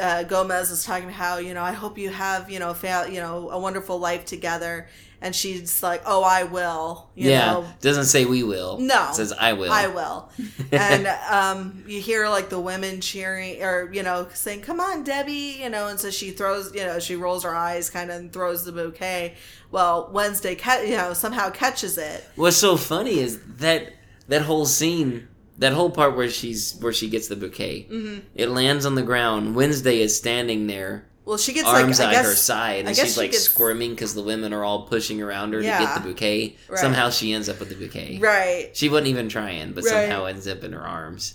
uh, 0.00 0.22
Gomez 0.22 0.70
is 0.70 0.84
talking 0.84 1.04
about 1.04 1.14
how 1.16 1.38
you 1.38 1.52
know 1.52 1.62
I 1.62 1.72
hope 1.72 1.98
you 1.98 2.10
have 2.10 2.50
you 2.50 2.58
know 2.58 2.72
fa- 2.74 3.08
you 3.10 3.20
know 3.20 3.50
a 3.50 3.58
wonderful 3.58 3.98
life 3.98 4.24
together, 4.24 4.88
and 5.20 5.34
she's 5.34 5.82
like, 5.82 6.02
"Oh, 6.06 6.22
I 6.22 6.44
will." 6.44 7.10
You 7.14 7.30
yeah, 7.30 7.46
know, 7.52 7.66
doesn't 7.80 8.04
say 8.04 8.24
we 8.24 8.42
will. 8.42 8.78
No. 8.78 9.08
It 9.10 9.14
says 9.14 9.32
I 9.32 9.52
will. 9.54 9.72
I 9.72 9.88
will. 9.88 10.30
and 10.72 11.06
um, 11.30 11.82
you 11.86 12.00
hear 12.00 12.28
like 12.28 12.48
the 12.48 12.60
women 12.60 13.00
cheering 13.00 13.62
or, 13.62 13.90
you 13.92 14.02
know, 14.02 14.28
saying, 14.32 14.60
come 14.60 14.78
on, 14.80 15.02
Debbie, 15.04 15.58
you 15.60 15.68
know, 15.70 15.88
and 15.88 15.98
so 15.98 16.10
she 16.10 16.30
throws, 16.30 16.72
you 16.74 16.84
know, 16.84 16.98
she 17.00 17.16
rolls 17.16 17.42
her 17.44 17.54
eyes 17.54 17.90
kind 17.90 18.10
of 18.10 18.16
and 18.18 18.32
throws 18.32 18.64
the 18.64 18.72
bouquet. 18.72 19.34
Well, 19.70 20.08
Wednesday, 20.12 20.54
ca- 20.54 20.82
you 20.82 20.96
know, 20.96 21.12
somehow 21.12 21.50
catches 21.50 21.98
it. 21.98 22.24
What's 22.36 22.56
so 22.56 22.76
funny 22.76 23.18
is 23.18 23.40
that 23.58 23.92
that 24.28 24.42
whole 24.42 24.66
scene, 24.66 25.26
that 25.58 25.72
whole 25.72 25.90
part 25.90 26.16
where 26.16 26.30
she's 26.30 26.76
where 26.80 26.92
she 26.92 27.08
gets 27.10 27.26
the 27.28 27.34
bouquet, 27.36 27.86
Mm-hmm. 27.90 28.18
it 28.36 28.48
lands 28.50 28.86
on 28.86 28.94
the 28.94 29.02
ground. 29.02 29.54
Wednesday 29.56 30.00
is 30.00 30.16
standing 30.16 30.68
there, 30.68 31.06
Well, 31.28 31.36
she 31.38 31.52
gets 31.52 31.68
arms 31.68 31.98
like, 31.98 32.08
I 32.08 32.10
at 32.10 32.14
guess, 32.22 32.26
her 32.26 32.34
side, 32.34 32.86
I 32.86 32.88
and 32.88 32.96
guess 32.96 33.00
she's 33.04 33.14
she 33.14 33.20
like 33.20 33.30
gets- 33.32 33.44
squirming 33.44 33.90
because 33.90 34.14
the 34.14 34.22
women 34.22 34.52
are 34.54 34.64
all 34.64 34.86
pushing 34.86 35.20
around 35.20 35.52
her 35.52 35.58
to 35.60 35.64
get 35.66 35.94
the 35.94 36.00
bouquet. 36.00 36.56
Right. 36.68 36.78
Somehow 36.78 37.10
she 37.10 37.34
ends 37.34 37.48
up 37.50 37.60
with 37.60 37.68
the 37.68 37.74
bouquet. 37.74 38.18
Right. 38.18 38.70
She 38.72 38.88
wasn't 38.88 39.08
even 39.08 39.28
trying, 39.28 39.72
but 39.72 39.84
Right. 39.84 39.90
somehow 39.90 40.24
ends 40.24 40.48
up 40.48 40.64
in 40.64 40.72
her 40.72 40.80
arms. 40.86 41.34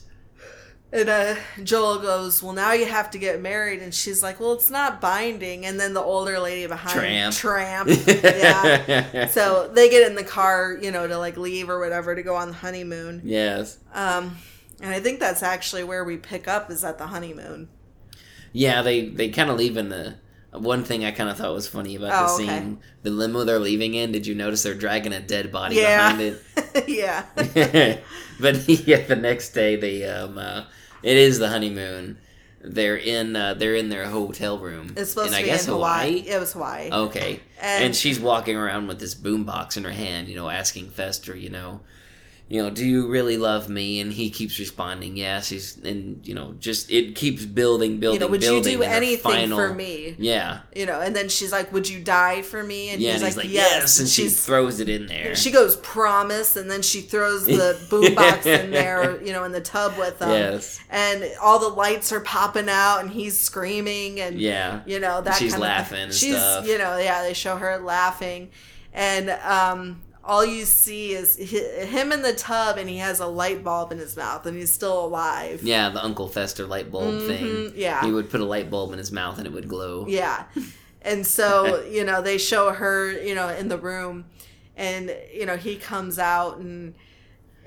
And 0.91 1.09
uh, 1.09 1.35
Joel 1.63 1.99
goes, 1.99 2.43
well, 2.43 2.53
now 2.53 2.73
you 2.73 2.85
have 2.85 3.09
to 3.11 3.17
get 3.17 3.41
married. 3.41 3.81
And 3.81 3.93
she's 3.93 4.21
like, 4.21 4.39
well, 4.39 4.53
it's 4.53 4.69
not 4.69 5.01
binding. 5.01 5.65
And 5.65 5.79
then 5.79 5.93
the 5.95 6.01
older 6.01 6.37
lady 6.39 6.67
behind 6.67 6.93
Tramp. 6.95 7.35
Tramp. 7.35 7.89
yeah. 8.07 9.27
So 9.27 9.69
they 9.73 9.89
get 9.89 10.07
in 10.07 10.15
the 10.15 10.23
car, 10.23 10.77
you 10.81 10.91
know, 10.91 11.07
to 11.07 11.17
like 11.17 11.37
leave 11.37 11.69
or 11.69 11.79
whatever 11.79 12.13
to 12.15 12.21
go 12.21 12.35
on 12.35 12.49
the 12.49 12.53
honeymoon. 12.55 13.21
yes. 13.23 13.77
Um, 13.93 14.37
and 14.81 14.91
I 14.93 14.99
think 14.99 15.19
that's 15.19 15.41
actually 15.43 15.83
where 15.83 16.03
we 16.03 16.17
pick 16.17 16.47
up 16.47 16.69
is 16.69 16.83
at 16.83 16.97
the 16.97 17.07
honeymoon. 17.07 17.69
Yeah, 18.53 18.81
they 18.81 19.07
they 19.09 19.29
kind 19.29 19.49
of 19.49 19.57
leave 19.57 19.75
in 19.77 19.89
the. 19.89 20.15
One 20.51 20.83
thing 20.83 21.03
I 21.03 21.09
kind 21.09 21.31
of 21.31 21.37
thought 21.37 21.51
was 21.55 21.67
funny 21.67 21.95
about 21.95 22.11
Oh, 22.13 22.37
the 22.37 22.43
okay. 22.43 22.59
scene, 22.59 22.77
the 23.01 23.09
limo 23.09 23.43
they're 23.43 23.57
leaving 23.57 23.95
in. 23.95 24.11
Did 24.11 24.27
you 24.27 24.35
notice 24.35 24.61
they're 24.61 24.75
dragging 24.75 25.11
a 25.11 25.19
dead 25.19 25.51
body 25.51 25.77
Yeah. 25.77 26.13
behind 26.15 26.21
it? 26.75 26.87
yeah. 26.87 27.25
but 28.39 28.69
yeah, 28.87 29.01
the 29.07 29.15
next 29.15 29.49
day 29.53 29.75
they 29.75 30.07
um 30.07 30.37
uh, 30.37 30.65
it 31.01 31.17
is 31.17 31.39
the 31.39 31.49
honeymoon, 31.49 32.17
they're 32.61 32.95
in 32.97 33.35
uh, 33.35 33.55
they're 33.55 33.73
in 33.75 33.89
their 33.89 34.05
hotel 34.05 34.59
room. 34.59 34.93
It's 34.95 35.09
supposed 35.09 35.29
in, 35.29 35.33
to 35.33 35.39
I 35.39 35.41
be 35.41 35.47
guess 35.49 35.65
in 35.67 35.73
Hawaii. 35.73 36.11
It 36.27 36.39
was 36.39 36.53
Hawaii. 36.53 36.91
Okay. 36.91 37.39
And- 37.59 37.85
And, 37.85 37.95
she's 37.95 38.19
walking 38.19 38.55
around 38.55 38.85
with 38.87 38.99
this 38.99 39.15
boombox 39.15 39.75
in 39.77 39.85
her 39.85 39.91
hand, 39.91 40.27
you 40.27 40.35
know, 40.35 40.49
asking 40.49 40.89
Fester, 40.91 41.35
you 41.35 41.49
know, 41.49 41.79
you 42.49 42.61
know, 42.61 42.69
do 42.69 42.85
you 42.85 43.07
really 43.07 43.37
love 43.37 43.67
me? 43.69 43.99
And 43.99 44.13
he 44.13 44.29
keeps 44.29 44.59
responding, 44.59 45.17
yes. 45.17 45.49
He's 45.49 45.77
and 45.83 46.19
you 46.27 46.35
know, 46.35 46.53
just 46.59 46.91
it 46.91 47.15
keeps 47.15 47.45
building, 47.45 47.99
building, 47.99 48.21
you 48.21 48.27
know, 48.27 48.31
would 48.31 48.41
building. 48.41 48.73
you 48.73 48.77
do 48.79 48.83
anything 48.83 49.31
final- 49.31 49.57
for 49.57 49.73
me? 49.73 50.15
Yeah. 50.19 50.59
You 50.75 50.85
know, 50.85 50.99
and 51.01 51.15
then 51.15 51.29
she's 51.29 51.51
like, 51.51 51.71
"Would 51.73 51.89
you 51.89 51.99
die 52.03 52.41
for 52.43 52.61
me?" 52.61 52.89
And 52.89 53.01
Yeah, 53.01 53.13
he's, 53.13 53.21
and 53.21 53.27
he's 53.29 53.37
like, 53.37 53.45
like, 53.45 53.53
"Yes." 53.53 53.71
yes, 53.81 53.99
and 53.99 54.07
she 54.09 54.27
throws 54.29 54.79
it 54.81 54.89
in 54.89 55.07
there. 55.07 55.35
she 55.35 55.49
goes, 55.51 55.77
"Promise," 55.77 56.55
and 56.57 56.69
then 56.69 56.81
she 56.83 57.01
throws 57.01 57.45
the 57.45 57.77
boombox 57.89 58.45
in 58.45 58.69
there, 58.71 59.19
you 59.23 59.31
know, 59.33 59.45
in 59.45 59.51
the 59.51 59.61
tub 59.61 59.97
with 59.97 60.19
them. 60.19 60.29
Yes. 60.29 60.79
And 60.91 61.23
all 61.41 61.57
the 61.57 61.69
lights 61.69 62.11
are 62.11 62.19
popping 62.19 62.69
out, 62.69 62.99
and 62.99 63.09
he's 63.09 63.39
screaming, 63.39 64.19
and 64.19 64.39
Yeah. 64.39 64.81
you 64.85 64.99
know 64.99 65.21
that 65.21 65.37
She's 65.37 65.53
kind 65.53 65.63
of- 65.63 65.69
laughing 65.69 65.99
and 66.03 66.13
she's, 66.13 66.35
stuff. 66.35 66.67
you 66.67 66.77
know, 66.77 66.97
yeah, 66.97 67.23
they 67.23 67.33
show 67.33 67.55
her 67.55 67.79
laughing, 67.79 68.49
and 68.93 69.29
um, 69.31 70.01
all 70.25 70.45
you 70.45 70.65
see 70.65 71.13
is 71.13 71.35
him 71.37 72.11
in 72.11 72.21
the 72.21 72.33
tub, 72.33 72.77
and 72.77 72.89
he 72.89 72.97
has 72.97 73.19
a 73.19 73.27
light 73.27 73.63
bulb 73.63 73.91
in 73.91 73.97
his 73.97 74.15
mouth, 74.15 74.45
and 74.45 74.57
he's 74.57 74.71
still 74.71 75.05
alive. 75.05 75.61
Yeah, 75.63 75.89
the 75.89 76.03
Uncle 76.03 76.27
Fester 76.29 76.65
light 76.65 76.91
bulb 76.91 77.19
thing. 77.27 77.45
Mhm, 77.45 77.73
yeah. 77.75 78.03
He 78.05 78.11
would 78.11 78.29
put 78.29 78.39
a 78.41 78.45
light 78.45 78.69
bulb 78.69 78.91
in 78.93 78.97
his 78.99 79.11
mouth 79.11 79.37
and 79.37 79.45
it 79.45 79.51
would 79.53 79.67
glow. 79.67 80.05
Yeah. 80.07 80.45
And 81.01 81.27
so, 81.27 81.83
you 81.91 82.03
know, 82.05 82.21
they 82.21 82.37
show 82.37 82.71
her, 82.71 83.11
you 83.21 83.35
know, 83.35 83.49
in 83.49 83.67
the 83.67 83.77
room 83.77 84.25
and 84.77 85.13
you 85.33 85.45
know, 85.45 85.57
he 85.57 85.75
comes 85.75 86.17
out 86.17 86.57
and 86.57 86.93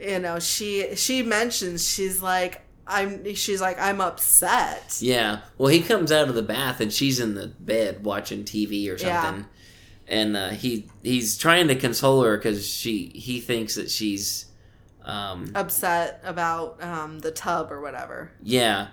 you 0.01 0.19
know, 0.19 0.39
she 0.39 0.95
she 0.97 1.23
mentions 1.23 1.87
she's 1.89 2.23
like 2.23 2.63
I'm 2.87 3.35
she's 3.35 3.61
like 3.61 3.79
I'm 3.81 4.01
upset. 4.01 4.97
Yeah. 5.01 5.41
Well, 5.59 5.69
he 5.69 5.81
comes 5.83 6.11
out 6.13 6.29
of 6.29 6.35
the 6.35 6.43
bath 6.43 6.81
and 6.81 6.93
she's 6.93 7.21
in 7.21 7.35
the 7.35 7.49
bed 7.49 8.05
watching 8.05 8.45
TV 8.45 8.89
or 8.89 8.97
Yeah. 8.97 9.43
And 10.09 10.37
uh, 10.37 10.51
he 10.51 10.87
he's 11.03 11.37
trying 11.37 11.69
to 11.69 11.75
console 11.75 12.23
her 12.23 12.37
because 12.37 12.69
she 12.69 13.11
he 13.15 13.41
thinks 13.41 13.75
that 13.75 13.91
she's 13.91 14.47
um 15.05 15.51
Upset 15.55 16.21
about 16.25 16.83
um 16.83 17.19
the 17.21 17.31
tub 17.31 17.71
or 17.73 17.81
whatever. 17.81 18.31
yeah 18.43 18.89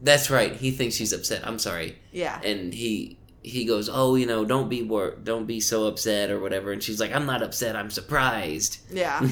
that's 0.00 0.28
right 0.28 0.54
he 0.56 0.70
thinks 0.72 0.94
she's 0.96 1.12
upset 1.12 1.46
I'm 1.46 1.58
sorry 1.58 1.96
Yeah. 2.12 2.40
and 2.42 2.74
he 2.74 3.16
he 3.42 3.64
goes 3.64 3.88
oh 3.92 4.16
you 4.16 4.26
know 4.26 4.44
don't 4.44 4.68
be 4.68 4.82
wor- 4.82 5.16
don't 5.22 5.46
be 5.46 5.60
so 5.60 5.86
upset 5.86 6.30
or 6.30 6.40
whatever 6.40 6.72
and 6.72 6.82
she's 6.82 6.98
like 7.00 7.12
I'm 7.14 7.24
not 7.26 7.42
upset 7.42 7.76
I'm 7.76 7.90
surprised 7.90 8.78
Yeah. 8.92 9.28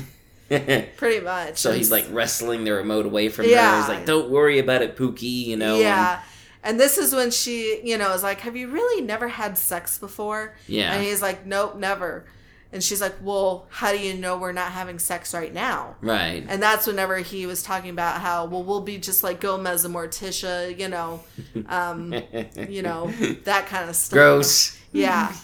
Pretty 0.48 1.20
much. 1.20 1.56
So 1.58 1.72
he's 1.72 1.90
like 1.90 2.04
wrestling 2.10 2.64
the 2.64 2.72
remote 2.72 3.06
away 3.06 3.28
from 3.28 3.46
her 3.46 3.50
Yeah. 3.50 3.80
he's 3.80 3.88
like 3.88 4.06
don't 4.06 4.30
worry 4.30 4.58
about 4.58 4.82
it 4.82 4.96
Pookie 4.96 5.46
you 5.46 5.56
know 5.56 5.78
Yeah. 5.78 6.14
And 6.14 6.22
this 6.78 6.98
is 6.98 7.14
when 7.14 7.30
she, 7.30 7.80
you 7.84 7.98
know, 7.98 8.12
is 8.12 8.22
like, 8.22 8.40
Have 8.40 8.56
you 8.56 8.68
really 8.68 9.02
never 9.02 9.28
had 9.28 9.58
sex 9.58 9.98
before? 9.98 10.54
Yeah. 10.66 10.92
And 10.92 11.04
he's 11.04 11.22
like, 11.22 11.46
Nope, 11.46 11.76
never. 11.76 12.24
And 12.72 12.82
she's 12.82 13.00
like, 13.00 13.14
Well, 13.20 13.66
how 13.68 13.92
do 13.92 13.98
you 13.98 14.14
know 14.14 14.38
we're 14.38 14.52
not 14.52 14.72
having 14.72 14.98
sex 14.98 15.34
right 15.34 15.52
now? 15.52 15.96
right 16.00 16.44
And 16.48 16.62
that's 16.62 16.86
whenever 16.86 17.18
he 17.18 17.46
was 17.46 17.62
talking 17.62 17.90
about 17.90 18.20
how, 18.20 18.46
well, 18.46 18.62
we'll 18.62 18.80
be 18.80 18.98
just 18.98 19.22
like 19.22 19.40
Gomez 19.40 19.84
and 19.84 19.94
Morticia, 19.94 20.78
you 20.78 20.88
know, 20.88 21.22
um, 21.66 22.14
you 22.68 22.82
know, 22.82 23.10
that 23.44 23.66
kind 23.66 23.88
of 23.90 23.96
stuff. 23.96 24.16
gross 24.16 24.78
Yeah. 24.92 25.32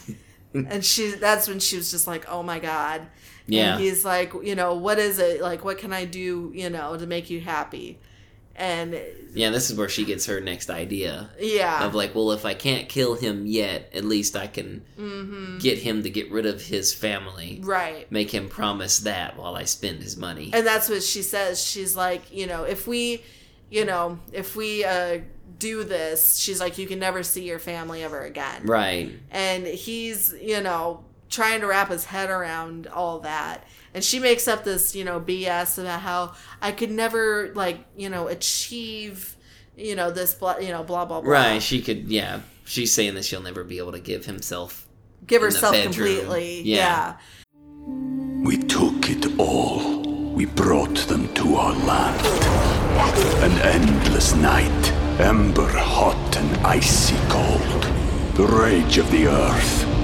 And 0.51 0.83
she, 0.83 1.11
that's 1.11 1.47
when 1.47 1.59
she 1.59 1.77
was 1.77 1.91
just 1.91 2.07
like, 2.07 2.27
oh 2.27 2.41
my 2.41 2.57
God. 2.57 3.03
Yeah. 3.45 3.73
And 3.73 3.81
he's 3.83 4.03
like, 4.03 4.33
you 4.43 4.55
know, 4.55 4.73
what 4.73 4.97
is 4.97 5.19
it? 5.19 5.41
Like, 5.41 5.63
what 5.63 5.77
can 5.77 5.93
I 5.93 6.05
do, 6.05 6.51
you 6.55 6.71
know, 6.71 6.97
to 6.97 7.05
make 7.05 7.29
you 7.29 7.39
happy? 7.39 7.99
And 8.59 8.99
Yeah, 9.33 9.51
this 9.51 9.71
is 9.71 9.77
where 9.77 9.87
she 9.89 10.03
gets 10.05 10.25
her 10.25 10.39
next 10.41 10.69
idea. 10.69 11.29
yeah. 11.39 11.85
Of 11.85 11.95
like, 11.95 12.13
well, 12.13 12.31
if 12.33 12.45
I 12.45 12.53
can't 12.53 12.89
kill 12.89 13.15
him 13.15 13.45
yet, 13.45 13.89
at 13.93 14.03
least 14.03 14.35
I 14.35 14.47
can 14.47 14.83
Mm-hmm. 14.99 15.57
get 15.59 15.77
him 15.79 16.03
to 16.03 16.09
get 16.09 16.29
rid 16.29 16.45
of 16.45 16.61
his 16.61 16.93
family. 16.93 17.61
right. 17.63 18.11
Make 18.11 18.31
him 18.31 18.49
promise 18.49 18.99
that 18.99 19.37
while 19.37 19.55
I 19.55 19.63
spend 19.63 20.03
his 20.03 20.17
money. 20.17 20.49
And 20.53 20.67
that's 20.67 20.89
what 20.89 21.01
she 21.03 21.21
says. 21.21 21.63
She's 21.63 21.95
like, 21.95 22.31
you 22.33 22.47
know, 22.47 22.63
if 22.63 22.85
we, 22.85 23.23
you 23.71 23.85
know, 23.85 24.19
if 24.33 24.55
we 24.57 24.83
uh, 24.83 25.19
do 25.57 25.83
this, 25.85 26.37
she's 26.37 26.59
like, 26.59 26.77
you 26.77 26.85
can 26.87 26.99
never 26.99 27.23
see 27.23 27.45
your 27.45 27.59
family 27.59 28.03
ever 28.03 28.21
again. 28.21 28.65
right. 28.65 29.11
and 29.31 29.65
he's 29.65 30.33
you 30.41 30.61
know 30.61 31.03
trying 31.29 31.61
to 31.61 31.67
wrap 31.67 31.89
his 31.89 32.05
head 32.05 32.29
around 32.29 32.87
all 32.87 33.19
that 33.19 33.63
and 33.93 34.03
she 34.03 34.19
makes 34.19 34.47
up 34.47 34.63
this 34.63 34.95
you 34.95 35.03
know 35.03 35.19
bs 35.19 35.77
about 35.79 35.99
how 36.01 36.33
i 36.61 36.71
could 36.71 36.91
never 36.91 37.51
like 37.55 37.79
you 37.95 38.09
know 38.09 38.27
achieve 38.27 39.35
you 39.75 39.95
know 39.95 40.11
this 40.11 40.33
blah 40.33 40.57
you 40.57 40.69
know 40.69 40.83
blah 40.83 41.05
blah 41.05 41.21
blah 41.21 41.31
Right. 41.31 41.61
She 41.63 41.81
could, 41.81 42.09
yeah. 42.09 42.41
She's 42.65 42.93
saying 42.93 43.15
that 43.15 43.23
she'll 43.25 43.41
never 43.41 43.63
be 43.63 43.77
able 43.77 43.93
to 43.93 43.99
give 43.99 44.25
himself. 44.25 44.87
give 45.25 45.41
herself 45.41 45.75
completely 45.81 46.61
Yeah. 46.63 46.75
yeah. 46.75 47.15
We 48.43 48.57
took 48.57 49.09
it 49.09 49.39
all. 49.39 50.01
We 50.33 50.45
brought 50.45 50.97
them 51.07 51.33
to 51.35 51.55
our 51.55 51.73
land. 51.73 52.19
An 53.43 53.51
endless 53.61 54.33
night, 54.35 54.91
ember 55.19 55.67
hot 55.67 56.37
and 56.37 56.57
icy 56.65 57.15
cold. 57.29 57.83
The 58.35 58.45
rage 58.45 58.97
of 58.97 59.09
the 59.11 59.27
earth. 59.27 59.98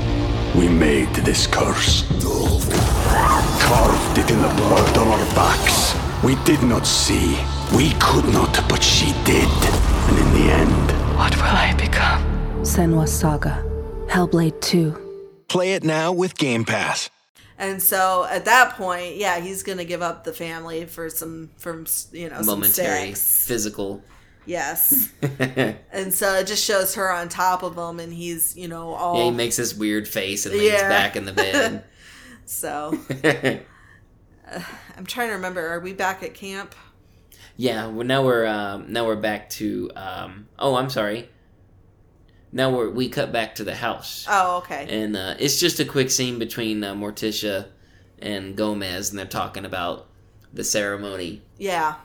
We 0.58 0.68
made 0.70 1.14
this 1.16 1.47
curse. 1.47 2.03
Carved 3.62 4.18
it 4.18 4.30
in 4.32 4.41
the 4.41 4.53
blood 4.56 4.97
on 4.97 5.08
our 5.08 5.26
backs. 5.36 5.95
We 6.24 6.36
did 6.45 6.64
not 6.64 6.86
see. 6.88 7.38
We 7.76 7.91
could 7.99 8.26
not, 8.34 8.53
but 8.70 8.82
she 8.84 9.12
did. 9.24 9.49
And 10.08 10.18
in 10.18 10.34
the 10.34 10.51
end, 10.53 10.91
What 11.18 11.36
will 11.36 11.43
I 11.43 11.74
become? 11.78 12.22
Senua's 12.64 13.12
Saga. 13.12 13.64
Hellblade 14.08 14.60
2. 14.62 15.45
Play 15.47 15.74
it 15.74 15.84
now 15.84 16.12
with 16.12 16.38
Game 16.38 16.66
Pass. 16.66 17.10
and 17.58 17.82
so 17.82 18.26
at 18.30 18.43
that 18.43 18.74
point 18.76 19.16
yeah 19.16 19.39
he's 19.39 19.64
gonna 19.64 19.86
give 19.86 20.01
up 20.01 20.26
the 20.26 20.34
family 20.34 20.86
for 20.86 21.10
some 21.10 21.49
from 21.58 21.86
you 22.12 22.28
know 22.30 22.41
Momentary 22.43 23.14
sex. 23.14 23.45
physical. 23.47 24.01
Yes 24.46 25.12
and 25.91 26.14
so 26.14 26.36
it 26.36 26.48
just 26.48 26.64
shows 26.64 26.96
her 26.96 27.12
on 27.12 27.28
top 27.30 27.64
of 27.64 27.76
him 27.78 28.00
and 28.00 28.14
he's 28.14 28.56
you 28.56 28.68
know 28.68 28.93
all 28.93 29.18
Yeah, 29.18 29.24
he 29.26 29.32
makes 29.32 29.58
this 29.58 29.74
weird 29.74 30.08
face 30.08 30.46
and 30.46 30.54
leans 30.56 30.74
Yeah. 30.74 30.89
back 30.89 31.16
in 31.16 31.26
the 31.26 31.34
bed. 31.34 31.84
so 32.46 32.98
i'm 34.96 35.06
trying 35.06 35.30
to 35.30 35.34
remember 35.36 35.68
are 35.68 35.80
we 35.80 35.93
back 35.93 36.22
at 36.24 36.34
camp 36.34 36.76
yeah, 37.58 37.88
well, 37.88 38.06
now 38.06 38.22
we're 38.22 38.46
um, 38.46 38.91
now 38.91 39.06
we're 39.06 39.16
back 39.16 39.50
to. 39.52 39.89
Um, 39.96 40.50
oh, 40.60 40.76
I'm 40.76 40.89
sorry. 40.89 41.30
Now 42.52 42.70
we're 42.70 42.89
we 42.89 43.08
cut 43.08 43.32
back 43.32 43.56
to 43.56 43.64
the 43.64 43.74
house. 43.74 44.26
oh 44.30 44.58
okay 44.58 44.86
and 44.89 45.16
uh, 45.16 45.36
it's 45.39 45.58
just 45.58 45.80
a 45.80 45.86
quick 45.86 46.12
scene 46.12 46.38
between 46.38 46.84
uh, 46.84 46.93
Morticia 46.96 47.68
and 48.20 48.58
Gomez, 48.58 49.10
and 49.10 49.18
they're 49.18 49.26
talking 49.26 49.64
about 49.64 50.08
the 50.52 50.66
ceremony. 50.66 51.43
yeah 51.58 51.96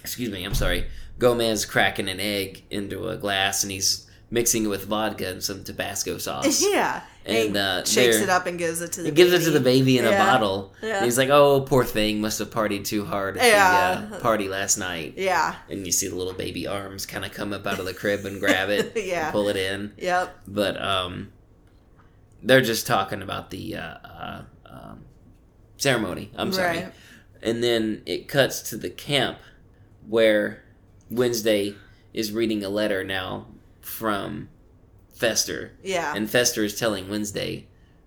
Excuse 0.00 0.30
me, 0.30 0.44
I'm 0.44 0.54
sorry. 0.54 0.86
Gomez 1.18 1.64
cracking 1.64 2.08
an 2.08 2.20
egg 2.20 2.62
into 2.70 3.08
a 3.08 3.16
glass, 3.16 3.62
and 3.62 3.72
he's 3.72 4.06
mixing 4.30 4.64
it 4.64 4.68
with 4.68 4.84
vodka 4.86 5.28
and 5.28 5.42
some 5.42 5.64
Tabasco 5.64 6.18
sauce. 6.18 6.64
Yeah. 6.70 7.02
And, 7.28 7.56
uh, 7.56 7.84
shakes 7.84 8.18
it 8.18 8.28
up 8.28 8.46
and 8.46 8.56
gives 8.56 8.80
it 8.80 8.92
to 8.92 9.02
the 9.02 9.08
He 9.08 9.12
gives 9.12 9.32
it 9.32 9.42
to 9.46 9.50
the 9.50 9.58
baby 9.58 9.98
in 9.98 10.04
a 10.04 10.12
bottle. 10.12 10.72
Yeah. 10.80 10.98
And 10.98 11.04
he's 11.04 11.18
like, 11.18 11.28
"Oh, 11.28 11.60
poor 11.62 11.82
thing, 11.82 12.20
must 12.20 12.38
have 12.38 12.50
partied 12.50 12.84
too 12.84 13.04
hard 13.04 13.36
at 13.36 13.44
Yeah. 13.44 14.06
the 14.10 14.16
uh, 14.16 14.20
party 14.20 14.48
last 14.48 14.78
night." 14.78 15.14
Yeah. 15.16 15.56
And 15.68 15.84
you 15.84 15.90
see 15.90 16.06
the 16.06 16.14
little 16.14 16.34
baby 16.34 16.68
arms 16.68 17.04
kind 17.04 17.24
of 17.24 17.32
come 17.32 17.52
up 17.52 17.66
out 17.66 17.80
of 17.80 17.84
the 17.84 17.94
crib 17.94 18.24
and 18.26 18.38
grab 18.38 18.70
it, 18.70 18.92
Yeah. 19.04 19.32
pull 19.32 19.48
it 19.48 19.56
in. 19.56 19.92
Yep. 19.98 20.38
But 20.46 20.80
um, 20.80 21.32
they're 22.44 22.60
just 22.60 22.86
talking 22.86 23.22
about 23.22 23.50
the 23.50 23.74
uh, 23.74 23.80
uh, 24.04 24.42
um, 24.66 25.04
ceremony. 25.78 26.30
I'm 26.36 26.52
sorry. 26.52 26.76
Right. 26.76 26.92
And 27.42 27.60
then 27.60 28.02
it 28.06 28.28
cuts 28.28 28.62
to 28.70 28.76
the 28.76 28.88
camp 28.90 29.38
where 30.08 30.62
Wednesday 31.10 31.74
is 32.12 32.32
reading 32.32 32.64
a 32.64 32.68
letter 32.68 33.04
now 33.04 33.46
from 33.80 34.48
Fester. 35.14 35.72
Yeah. 35.82 36.14
And 36.14 36.28
Fester 36.28 36.64
is 36.64 36.78
telling 36.78 37.08
Wednesday 37.08 37.66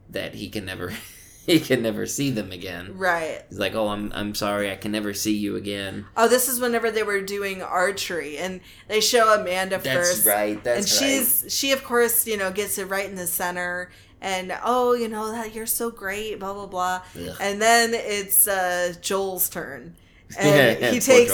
that 0.10 0.36
he 0.36 0.50
can 0.50 0.66
never 0.66 0.94
he 1.46 1.60
can 1.60 1.82
never 1.82 2.06
see 2.06 2.30
them 2.30 2.52
again. 2.52 2.98
Right. 2.98 3.44
He's 3.50 3.60
like, 3.60 3.74
"Oh, 3.76 3.88
I'm 3.88 4.12
I'm 4.14 4.36
sorry. 4.36 4.72
I 4.72 4.76
can 4.76 4.92
never 4.92 5.14
see 5.14 5.36
you 5.36 5.56
again." 5.56 6.06
Oh, 6.16 6.28
this 6.28 6.48
is 6.48 6.60
whenever 6.60 6.92
they 6.92 7.04
were 7.04 7.22
doing 7.22 7.62
archery, 7.62 8.38
and 8.38 8.62
they 8.88 9.02
show 9.02 9.34
Amanda 9.34 9.80
That's 9.80 9.88
first. 9.88 10.26
right, 10.26 10.64
that's 10.64 10.80
and 10.80 10.88
she's 10.88 11.46
she 11.54 11.72
of 11.72 11.84
course 11.84 12.28
you 12.28 12.38
know 12.38 12.52
gets 12.52 12.78
it 12.78 12.86
right 12.86 13.10
in 13.10 13.16
the 13.16 13.28
center, 13.28 13.90
and 14.22 14.56
oh 14.64 14.94
you 14.94 15.08
know 15.08 15.32
that 15.32 15.56
you're 15.56 15.66
so 15.66 15.90
great, 15.90 16.40
blah 16.40 16.54
blah 16.54 16.68
blah, 16.68 17.02
Ugh. 17.16 17.36
and 17.40 17.62
then 17.62 17.92
it's 17.94 18.48
uh, 18.48 18.94
Joel's 19.02 19.50
turn. 19.50 19.96
And 20.38 20.80
Yeah, 20.80 20.92
he 20.92 21.00
takes, 21.00 21.32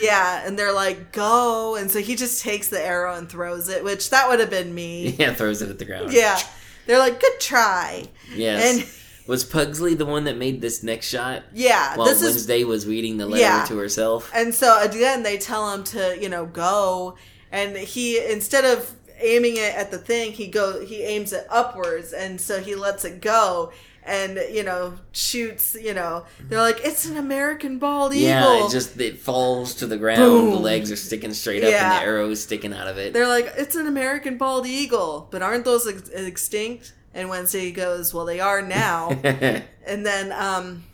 yeah, 0.00 0.46
and 0.46 0.58
they're 0.58 0.72
like, 0.72 1.10
"Go!" 1.12 1.74
And 1.76 1.90
so 1.90 1.98
he 2.00 2.14
just 2.14 2.42
takes 2.42 2.68
the 2.68 2.80
arrow 2.80 3.14
and 3.16 3.28
throws 3.28 3.68
it, 3.68 3.82
which 3.82 4.10
that 4.10 4.28
would 4.28 4.38
have 4.40 4.50
been 4.50 4.74
me. 4.74 5.08
Yeah, 5.18 5.34
throws 5.34 5.62
it 5.62 5.70
at 5.70 5.78
the 5.80 5.84
ground. 5.84 6.12
Yeah, 6.12 6.38
they're 6.86 6.98
like, 7.00 7.18
"Good 7.20 7.40
try." 7.40 8.04
Yes. 8.34 8.78
And- 8.80 8.86
was 9.26 9.42
Pugsley 9.42 9.94
the 9.94 10.06
one 10.06 10.22
that 10.24 10.36
made 10.36 10.60
this 10.60 10.84
next 10.84 11.08
shot? 11.08 11.42
Yeah, 11.52 11.96
While 11.96 12.06
this 12.06 12.18
is 12.22 12.34
Wednesday 12.34 12.62
was 12.62 12.86
reading 12.86 13.16
the 13.16 13.26
letter 13.26 13.40
Yeah. 13.42 13.64
to 13.64 13.76
herself. 13.76 14.30
And 14.32 14.54
so 14.54 14.80
again, 14.80 15.24
they 15.24 15.36
tell 15.36 15.72
him 15.74 15.82
to, 15.84 16.16
you 16.20 16.28
know, 16.28 16.46
go. 16.46 17.16
and 17.50 17.76
he 17.76 18.24
instead 18.24 18.64
of 18.64 18.94
aiming 19.18 19.56
it 19.56 19.74
at 19.74 19.90
the 19.90 19.98
thing, 19.98 20.30
he 20.30 20.46
go 20.46 20.84
he 20.84 21.02
aims 21.02 21.32
it 21.32 21.44
upwards, 21.50 22.12
and 22.12 22.40
so 22.40 22.60
he 22.60 22.76
lets 22.76 23.04
it 23.04 23.20
go. 23.20 23.72
And 24.06 24.38
you 24.52 24.62
know, 24.62 24.94
shoots. 25.10 25.74
You 25.80 25.92
know, 25.92 26.24
they're 26.40 26.60
like, 26.60 26.80
"It's 26.84 27.06
an 27.06 27.16
American 27.16 27.78
bald 27.78 28.14
eagle." 28.14 28.28
Yeah, 28.28 28.64
it 28.66 28.70
just 28.70 29.00
it 29.00 29.18
falls 29.18 29.74
to 29.76 29.86
the 29.86 29.96
ground. 29.96 30.18
Boom. 30.20 30.50
The 30.50 30.56
legs 30.60 30.92
are 30.92 30.96
sticking 30.96 31.32
straight 31.34 31.64
up, 31.64 31.70
Yeah. 31.70 31.92
and 31.96 32.02
the 32.02 32.06
arrow 32.06 32.30
is 32.30 32.40
sticking 32.42 32.72
out 32.72 32.86
of 32.86 32.98
it. 32.98 33.12
They're 33.12 33.26
like, 33.26 33.52
it's 33.56 33.74
an 33.74 33.88
American 33.88 34.38
bald 34.38 34.64
eagle, 34.66 35.26
but 35.32 35.42
aren't 35.42 35.64
those 35.64 35.88
ex- 35.88 36.08
extinct? 36.10 36.92
And 37.14 37.28
Wednesday 37.28 37.72
goes, 37.72 38.14
well, 38.14 38.26
they 38.26 38.38
are 38.40 38.62
now. 38.62 39.08
and 39.24 40.06
then 40.06 40.30
um, 40.32 40.84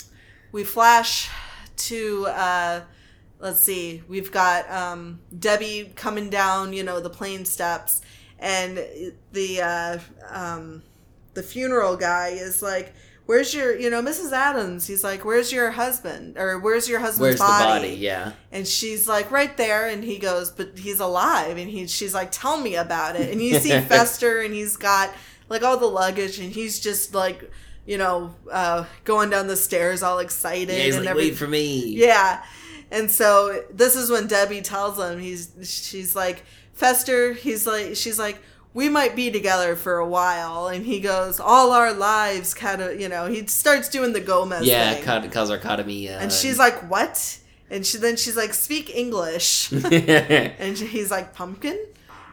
we 0.52 0.62
flash 0.64 1.28
to, 1.88 2.26
uh, 2.28 2.80
let's 3.40 3.60
see, 3.60 4.02
we've 4.08 4.30
got 4.30 4.70
um, 4.70 5.18
Debbie 5.36 5.92
coming 5.96 6.30
down, 6.30 6.72
you 6.72 6.84
know, 6.84 7.00
the 7.00 7.10
plane 7.10 7.44
steps, 7.44 8.00
and 8.38 8.78
the 9.32 9.60
uh, 9.60 9.98
um, 10.30 10.82
the 11.34 11.42
funeral 11.42 11.96
guy 11.96 12.28
is 12.28 12.62
like. 12.62 12.94
Where's 13.24 13.54
your, 13.54 13.78
you 13.78 13.88
know, 13.88 14.02
Mrs. 14.02 14.32
Addams? 14.32 14.88
He's 14.88 15.04
like, 15.04 15.24
"Where's 15.24 15.52
your 15.52 15.70
husband? 15.70 16.36
Or 16.36 16.58
where's 16.58 16.88
your 16.88 16.98
husband's 16.98 17.20
Where's 17.20 17.38
body?" 17.38 17.88
body? 17.90 17.94
Yeah. 17.94 18.32
And 18.50 18.66
she's 18.66 19.06
like, 19.06 19.30
right 19.30 19.56
there. 19.56 19.86
And 19.86 20.02
he 20.02 20.18
goes, 20.18 20.50
but 20.50 20.76
he's 20.76 20.98
alive. 20.98 21.56
And 21.56 21.70
he, 21.70 21.86
she's 21.86 22.14
like, 22.14 22.32
tell 22.32 22.58
me 22.60 22.74
about 22.74 23.14
it. 23.14 23.30
And 23.30 23.40
you 23.40 23.60
see 23.60 23.70
Fester, 23.88 24.40
and 24.40 24.52
he's 24.52 24.76
got 24.76 25.14
like 25.48 25.62
all 25.62 25.76
the 25.76 25.86
luggage, 25.86 26.40
and 26.40 26.52
he's 26.52 26.80
just 26.80 27.14
like, 27.14 27.48
you 27.86 27.96
know, 27.96 28.34
uh, 28.50 28.86
going 29.04 29.30
down 29.30 29.46
the 29.46 29.56
stairs 29.56 30.02
all 30.02 30.18
excited. 30.18 30.76
Yeah, 30.76 30.86
and 30.96 30.96
like, 30.96 31.06
every- 31.06 31.22
wait 31.28 31.36
for 31.36 31.46
me. 31.46 31.86
Yeah. 31.94 32.42
And 32.90 33.08
so 33.08 33.62
this 33.72 33.94
is 33.94 34.10
when 34.10 34.26
Debbie 34.26 34.62
tells 34.62 34.98
him, 34.98 35.20
he's, 35.20 35.52
she's 35.62 36.16
like, 36.16 36.42
Fester, 36.74 37.34
he's 37.34 37.68
like, 37.68 37.94
she's 37.94 38.18
like, 38.18 38.42
we 38.74 38.88
might 38.88 39.14
be 39.14 39.30
together 39.30 39.76
for 39.76 39.98
a 39.98 40.06
while. 40.06 40.68
And 40.68 40.84
he 40.86 41.00
goes, 41.00 41.38
all 41.40 41.72
our 41.72 41.92
lives 41.92 42.54
kind 42.54 42.80
of, 42.80 43.00
you 43.00 43.08
know, 43.08 43.26
he 43.26 43.46
starts 43.46 43.88
doing 43.88 44.12
the 44.12 44.20
Gomez 44.20 44.64
Yeah, 44.66 44.94
thing. 44.94 45.04
ca- 45.04 45.28
cause 45.28 45.50
arcotomy. 45.50 46.08
Uh, 46.08 46.18
And 46.20 46.32
she's 46.32 46.58
like, 46.58 46.90
"What?" 46.90 47.38
And 47.70 47.86
she 47.86 47.98
then 47.98 48.16
she's 48.16 48.36
like, 48.36 48.52
"Speak 48.54 48.94
English." 48.94 49.70
and 49.72 50.76
he's 50.78 51.10
like, 51.10 51.34
"Pumpkin." 51.34 51.78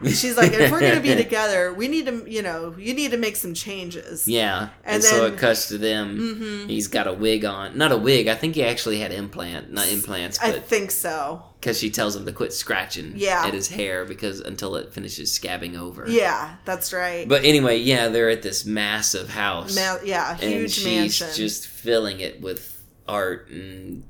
She's 0.06 0.36
like, 0.36 0.52
"If 0.52 0.70
we're 0.72 0.80
gonna 0.80 1.00
be 1.00 1.14
together, 1.24 1.72
we 1.74 1.86
need 1.88 2.06
to, 2.06 2.24
you 2.26 2.40
know, 2.42 2.74
you 2.78 2.94
need 2.94 3.10
to 3.10 3.16
make 3.18 3.36
some 3.36 3.52
changes." 3.54 4.26
Yeah, 4.26 4.70
and, 4.84 4.94
And 4.96 5.04
so 5.04 5.16
then- 5.16 5.24
Mm-hmm. 5.26 5.34
it 5.34 5.40
cuts 5.40 5.68
to 5.68 5.78
them. 5.78 6.68
He's 6.68 6.88
got 6.88 7.06
a 7.06 7.12
wig 7.12 7.44
on, 7.44 7.76
not 7.76 7.92
a 7.92 7.96
wig. 7.98 8.26
I 8.28 8.34
think 8.34 8.54
he 8.54 8.64
actually 8.64 8.98
had 8.98 9.12
implant, 9.12 9.72
not 9.72 9.88
implants, 9.88 10.38
I 10.40 10.52
think 10.52 10.90
so. 10.90 11.42
because 11.60 11.78
she 11.78 11.90
tells 11.90 12.16
him 12.16 12.24
to 12.24 12.32
quit 12.32 12.52
scratching 12.54 13.12
Yeah. 13.16 13.44
at 13.46 13.52
his 13.52 13.68
hair 13.68 14.04
because 14.06 14.40
until 14.40 14.76
it 14.76 14.92
finishes 14.94 15.38
scabbing 15.38 15.76
over. 15.76 16.08
Yeah, 16.08 16.54
that's 16.64 16.92
right. 16.94 17.28
But 17.28 17.44
anyway, 17.44 17.76
yeah, 17.78 18.08
they're 18.08 18.30
at 18.30 18.40
this 18.42 18.64
massive 18.64 19.28
house. 19.28 19.76
Ma- 19.76 19.98
yeah, 20.04 20.32
and 20.40 20.50
huge 20.52 20.72
she's 20.72 20.84
mansion. 20.86 21.28
just 21.34 21.66
filling 21.66 22.20
it 22.20 22.40
with 22.40 22.82
art 23.06 23.48
and 23.50 24.04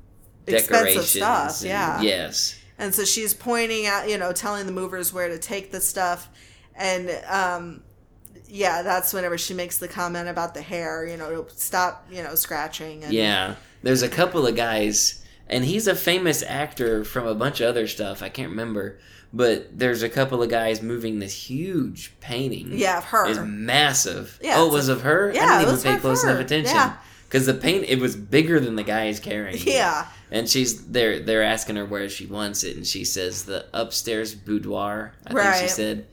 Expensive 0.46 0.70
decorations. 0.72 1.06
stuff, 1.08 1.60
and- 1.62 1.68
yeah. 1.68 2.00
Yes. 2.02 2.56
And 2.80 2.94
so 2.94 3.04
she's 3.04 3.34
pointing 3.34 3.86
out, 3.86 4.08
you 4.08 4.18
know, 4.18 4.32
telling 4.32 4.66
the 4.66 4.72
movers 4.72 5.12
where 5.12 5.28
to 5.28 5.38
take 5.38 5.70
the 5.70 5.80
stuff. 5.80 6.28
And 6.74 7.10
um 7.28 7.82
yeah, 8.48 8.82
that's 8.82 9.12
whenever 9.12 9.38
she 9.38 9.54
makes 9.54 9.78
the 9.78 9.86
comment 9.86 10.28
about 10.28 10.54
the 10.54 10.62
hair, 10.62 11.06
you 11.06 11.16
know, 11.16 11.46
stop, 11.54 12.06
you 12.10 12.22
know, 12.22 12.34
scratching 12.34 13.04
and 13.04 13.12
Yeah. 13.12 13.54
There's 13.82 14.02
a 14.02 14.08
couple 14.08 14.46
of 14.46 14.56
guys, 14.56 15.24
and 15.48 15.64
he's 15.64 15.86
a 15.86 15.94
famous 15.94 16.42
actor 16.42 17.04
from 17.04 17.26
a 17.26 17.34
bunch 17.34 17.60
of 17.60 17.68
other 17.68 17.86
stuff. 17.86 18.22
I 18.22 18.28
can't 18.28 18.50
remember. 18.50 18.98
But 19.32 19.78
there's 19.78 20.02
a 20.02 20.08
couple 20.08 20.42
of 20.42 20.50
guys 20.50 20.82
moving 20.82 21.20
this 21.20 21.32
huge 21.48 22.12
painting. 22.20 22.70
Yeah, 22.72 22.98
of 22.98 23.04
her. 23.04 23.28
It's 23.28 23.38
massive. 23.40 24.38
Yeah, 24.42 24.54
oh, 24.58 24.66
it 24.66 24.72
was 24.72 24.88
a- 24.88 24.94
of 24.94 25.02
her? 25.02 25.32
yeah, 25.32 25.44
I 25.44 25.64
didn't 25.64 25.78
even 25.78 25.94
pay 25.94 26.00
close 26.00 26.24
her. 26.24 26.30
enough 26.30 26.44
attention. 26.44 26.74
Yeah. 26.74 26.96
Because 27.30 27.46
the 27.46 27.54
paint, 27.54 27.84
it 27.86 28.00
was 28.00 28.16
bigger 28.16 28.58
than 28.58 28.74
the 28.74 28.82
guy 28.82 29.06
is 29.06 29.20
carrying. 29.20 29.62
Yeah. 29.64 30.08
And 30.32 30.48
she's 30.48 30.84
they're 30.88 31.20
they're 31.20 31.44
asking 31.44 31.76
her 31.76 31.84
where 31.84 32.08
she 32.08 32.26
wants 32.26 32.64
it, 32.64 32.76
and 32.76 32.84
she 32.84 33.04
says 33.04 33.44
the 33.44 33.66
upstairs 33.72 34.34
boudoir. 34.34 35.12
I 35.26 35.32
think 35.32 35.54
she 35.62 35.68
said. 35.68 36.06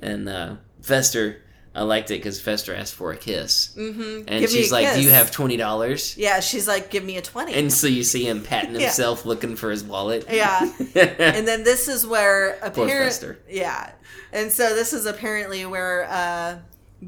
And 0.00 0.26
uh, 0.26 0.56
Fester, 0.80 1.42
I 1.74 1.82
liked 1.82 2.10
it 2.10 2.14
because 2.14 2.40
Fester 2.40 2.74
asked 2.74 2.94
for 2.94 3.12
a 3.12 3.16
kiss, 3.16 3.74
mm-hmm. 3.76 4.24
and 4.26 4.40
Give 4.40 4.48
she's 4.50 4.72
like, 4.72 4.94
"Do 4.94 5.02
you 5.02 5.10
have 5.10 5.30
twenty 5.30 5.58
dollars?" 5.58 6.16
Yeah, 6.16 6.40
she's 6.40 6.66
like, 6.66 6.90
give 6.90 7.04
me 7.04 7.18
a 7.18 7.22
20. 7.22 7.52
And 7.52 7.70
so 7.70 7.86
you 7.86 8.02
see 8.02 8.24
him 8.26 8.42
patting 8.42 8.72
Yeah. 8.74 8.86
himself, 8.86 9.26
looking 9.26 9.54
for 9.54 9.70
his 9.70 9.84
wallet. 9.84 10.24
yeah. 10.30 10.60
and 10.94 11.46
then 11.46 11.62
this 11.62 11.88
is 11.88 12.06
where 12.06 12.54
apparently. 12.62 12.88
Fester. 12.88 13.38
Yeah. 13.50 13.92
And 14.32 14.50
so 14.50 14.74
this 14.74 14.92
is 14.94 15.04
apparently 15.04 15.66
where 15.66 16.04
uh, 16.10 16.58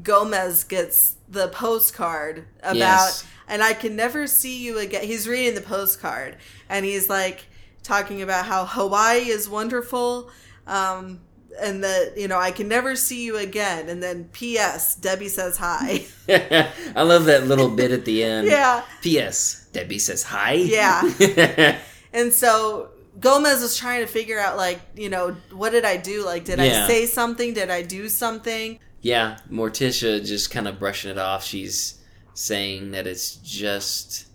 Gomez 0.03 0.63
gets 0.63 1.15
the 1.31 1.47
postcard 1.47 2.45
about, 2.61 2.75
Yes. 2.75 3.23
and 3.47 3.63
I 3.63 3.73
can 3.73 3.95
never 3.95 4.27
see 4.27 4.57
you 4.63 4.77
again. 4.77 5.03
He's 5.03 5.27
reading 5.27 5.55
the 5.55 5.61
postcard, 5.61 6.37
and 6.69 6.85
he's 6.85 7.09
like 7.09 7.45
talking 7.83 8.21
about 8.21 8.45
how 8.45 8.65
Hawaii 8.65 9.27
is 9.29 9.49
wonderful. 9.49 10.29
Um, 10.67 11.21
and 11.61 11.83
that 11.83 12.13
you 12.15 12.29
know 12.29 12.39
I 12.39 12.51
can 12.51 12.67
never 12.69 12.95
see 12.95 13.23
you 13.25 13.35
again, 13.37 13.89
and 13.89 14.01
then 14.01 14.29
P.S. 14.31 14.95
Debbie 14.95 15.27
says 15.27 15.57
hi. 15.57 16.05
I 16.29 17.03
love 17.03 17.25
that 17.25 17.45
little 17.47 17.69
bit 17.69 17.91
at 17.91 18.05
the 18.05 18.23
end. 18.23 18.47
Yeah. 18.47 18.83
P.S. 19.01 19.67
Debbie 19.73 19.99
says 19.99 20.23
hi. 20.23 20.53
Yeah. 20.53 21.77
And 22.13 22.33
so 22.33 22.89
Gomez 23.21 23.61
is 23.63 23.77
trying 23.77 24.01
to 24.01 24.07
figure 24.07 24.37
out, 24.37 24.57
like, 24.57 24.81
you 24.97 25.09
know, 25.09 25.35
what 25.53 25.69
did 25.71 25.85
I 25.85 25.95
do? 25.95 26.25
Like, 26.25 26.43
did 26.43 26.59
Yeah. 26.59 26.83
I 26.83 26.87
say 26.87 27.05
something? 27.05 27.53
Did 27.53 27.69
I 27.69 27.83
do 27.83 28.09
something? 28.09 28.79
Yeah. 29.01 29.37
Morticia 29.49 30.25
just 30.25 30.51
kind 30.51 30.67
of 30.67 30.79
brushing 30.79 31.11
it 31.11 31.17
off. 31.17 31.43
She's 31.43 31.99
saying 32.33 32.91
that 32.91 33.07
it's 33.07 33.35
just, 33.37 34.25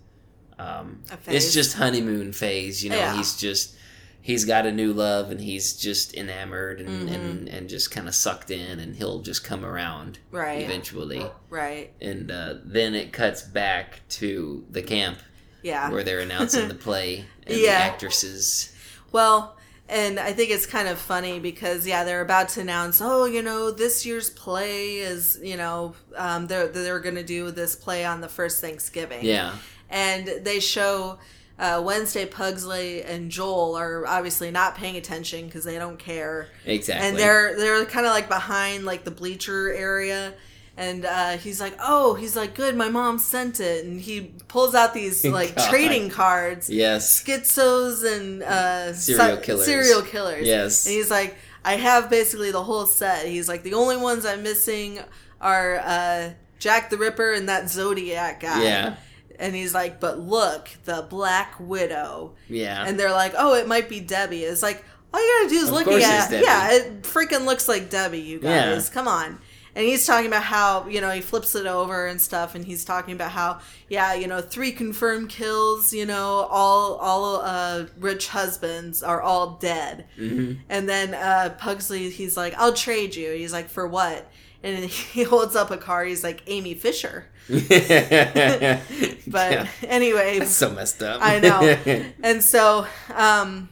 um, 0.59 1.01
it's 1.27 1.53
just 1.53 1.75
honeymoon 1.77 2.33
phase. 2.33 2.83
You 2.83 2.91
know, 2.91 2.97
Yeah. 2.97 3.15
he's 3.17 3.35
just. 3.37 3.75
He's 4.19 4.43
got 4.43 4.65
a 4.65 4.73
new 4.73 4.91
love 4.91 5.31
and 5.31 5.39
he's 5.39 5.71
just 5.77 6.13
enamored 6.13 6.81
and, 6.81 6.89
Mm-hmm. 7.07 7.15
and, 7.15 7.47
and 7.47 7.69
just 7.69 7.91
kind 7.91 8.09
of 8.09 8.13
sucked 8.15 8.51
in 8.51 8.77
and 8.77 8.93
he'll 8.93 9.21
just 9.21 9.45
come 9.45 9.63
around 9.63 10.19
Right. 10.31 10.63
eventually. 10.63 11.25
Right. 11.49 11.93
And 12.01 12.29
uh, 12.29 12.55
then 12.65 12.93
it 12.93 13.13
cuts 13.13 13.41
back 13.41 14.01
to 14.09 14.65
the 14.69 14.81
camp 14.81 15.19
Yeah. 15.63 15.89
where 15.89 16.03
they're 16.03 16.19
announcing 16.19 16.67
the 16.67 16.73
play 16.75 17.23
and 17.47 17.55
Yeah. 17.55 17.77
the 17.77 17.93
actresses. 17.93 18.73
Well, 19.13 19.55
and 19.89 20.19
I 20.19 20.33
think 20.33 20.51
it's 20.51 20.65
kind 20.65 20.87
of 20.87 20.97
funny 20.99 21.39
because 21.39 21.87
yeah, 21.87 22.03
they're 22.03 22.21
about 22.21 22.49
to 22.49 22.61
announce, 22.61 23.01
oh, 23.01 23.25
you 23.25 23.41
know, 23.41 23.71
this 23.71 24.05
year's 24.05 24.29
play 24.29 24.97
is, 24.97 25.39
you 25.41 25.55
know, 25.57 25.95
um, 26.15 26.47
they're 26.47 26.67
they're 26.67 26.99
going 26.99 27.15
to 27.15 27.23
do 27.23 27.51
this 27.51 27.75
play 27.75 28.03
on 28.05 28.21
the 28.21 28.27
first 28.27 28.59
Thanksgiving. 28.61 29.23
Yeah. 29.23 29.53
and 29.89 30.27
they 30.43 30.59
show 30.59 31.19
uh, 31.59 31.81
Wednesday 31.83 32.25
Pugsley 32.25 33.01
and 33.03 33.31
Joel 33.31 33.75
are 33.75 34.05
obviously 34.05 34.51
not 34.51 34.75
paying 34.75 34.95
attention 34.95 35.45
because 35.45 35.63
they 35.63 35.77
don't 35.77 35.97
care. 35.97 36.49
Exactly. 36.65 37.07
And 37.07 37.17
they're 37.17 37.55
they're 37.57 37.85
kind 37.85 38.05
of 38.05 38.11
like 38.11 38.27
behind 38.27 38.85
like 38.85 39.05
the 39.05 39.11
bleacher 39.11 39.73
area. 39.73 40.33
And 40.79 41.05
uh, 41.05 41.37
he's 41.37 41.59
like, 41.59 41.73
oh, 41.81 42.13
he's 42.13 42.35
like, 42.35 42.53
good, 42.53 42.75
my 42.77 42.87
mom 42.87 43.17
sent 43.17 43.59
it, 43.59 43.83
and 43.83 43.99
he 43.99 44.31
pulls 44.47 44.75
out 44.75 44.93
these 44.93 45.25
like 45.39 45.55
God. 45.55 45.69
trading 45.69 46.09
cards, 46.11 46.69
Yes. 46.69 47.23
schizos 47.23 48.03
and 48.05 48.43
uh, 48.43 48.93
Serial 48.93 49.37
si- 49.37 49.41
killers. 49.43 49.65
serial 49.65 50.01
killers. 50.03 50.45
Yes. 50.47 50.85
and 50.85 50.93
he's 50.93 51.09
like, 51.09 51.35
I 51.65 51.73
have 51.77 52.09
basically 52.11 52.51
the 52.51 52.63
whole 52.63 52.85
set. 52.85 53.25
He's 53.25 53.49
like, 53.49 53.63
the 53.63 53.73
only 53.73 53.97
ones 53.97 54.23
I'm 54.25 54.43
missing 54.43 54.99
are 55.41 55.79
uh, 55.83 56.29
Jack 56.59 56.91
the 56.91 56.97
Ripper 56.97 57.33
and 57.33 57.49
that 57.49 57.69
Zodiac 57.69 58.39
guy. 58.41 58.63
Yeah. 58.63 58.95
And 59.39 59.55
he's 59.55 59.73
like, 59.73 59.99
but 59.99 60.19
look, 60.19 60.69
the 60.85 61.05
Black 61.09 61.55
Widow. 61.59 62.35
Yeah. 62.49 62.85
And 62.87 62.99
they're 62.99 63.11
like, 63.11 63.33
oh, 63.37 63.55
it 63.55 63.67
might 63.67 63.89
be 63.89 63.99
Debbie. 63.99 64.43
It's 64.43 64.63
like, 64.63 64.83
all 65.13 65.19
you 65.21 65.39
gotta 65.41 65.49
do 65.49 65.55
is 65.61 65.69
Of 65.69 65.73
look 65.75 65.87
at 65.87 66.29
Debbie. 66.29 66.43
Yeah, 66.45 66.71
it 66.73 67.01
freaking 67.03 67.45
looks 67.45 67.67
like 67.67 67.89
Debbie, 67.89 68.19
you 68.19 68.39
Yeah. 68.41 68.73
guys. 68.73 68.89
Come 68.89 69.07
on. 69.07 69.39
And 69.77 69.85
he's 69.85 70.07
talking 70.07 70.25
about 70.25 70.41
how, 70.41 70.87
you 70.87 71.01
know, 71.01 71.11
he 71.11 71.21
flips 71.21 71.53
it 71.53 71.67
over 71.67 72.07
and 72.07 72.19
stuff, 72.19 72.55
and 72.55 72.65
he's 72.65 72.83
talking 72.83 73.13
about 73.13 73.29
how, 73.29 73.59
yeah, 73.89 74.15
you 74.15 74.25
know, 74.25 74.41
three 74.41 74.71
confirmed 74.71 75.29
kills, 75.29 75.93
you 75.93 76.07
know, 76.07 76.47
all 76.49 76.95
all 76.95 77.41
uh, 77.43 77.85
rich 77.99 78.27
husbands 78.29 79.03
are 79.03 79.21
all 79.21 79.51
dead. 79.57 80.07
Mm-hmm. 80.17 80.61
And 80.67 80.89
then 80.89 81.13
uh, 81.13 81.55
Pugsley, 81.59 82.09
he's 82.09 82.35
like, 82.35 82.55
I'll 82.57 82.73
trade 82.73 83.15
you. 83.15 83.31
He's 83.33 83.53
like, 83.53 83.69
for 83.69 83.85
what? 83.87 84.27
And 84.63 84.83
he 85.13 85.21
holds 85.21 85.55
up 85.55 85.69
a 85.69 85.77
car. 85.77 86.03
He's 86.05 86.23
like, 86.23 86.41
Amy 86.47 86.73
Fisher. 86.73 87.27
But 89.27 89.51
Yeah. 89.51 89.67
anyway, 89.83 90.39
That's 90.39 90.51
so 90.51 90.71
messed 90.71 91.03
up. 91.03 91.19
I 91.21 91.39
know. 91.39 91.61
and 92.23 92.43
so 92.43 92.87
um, 93.13 93.69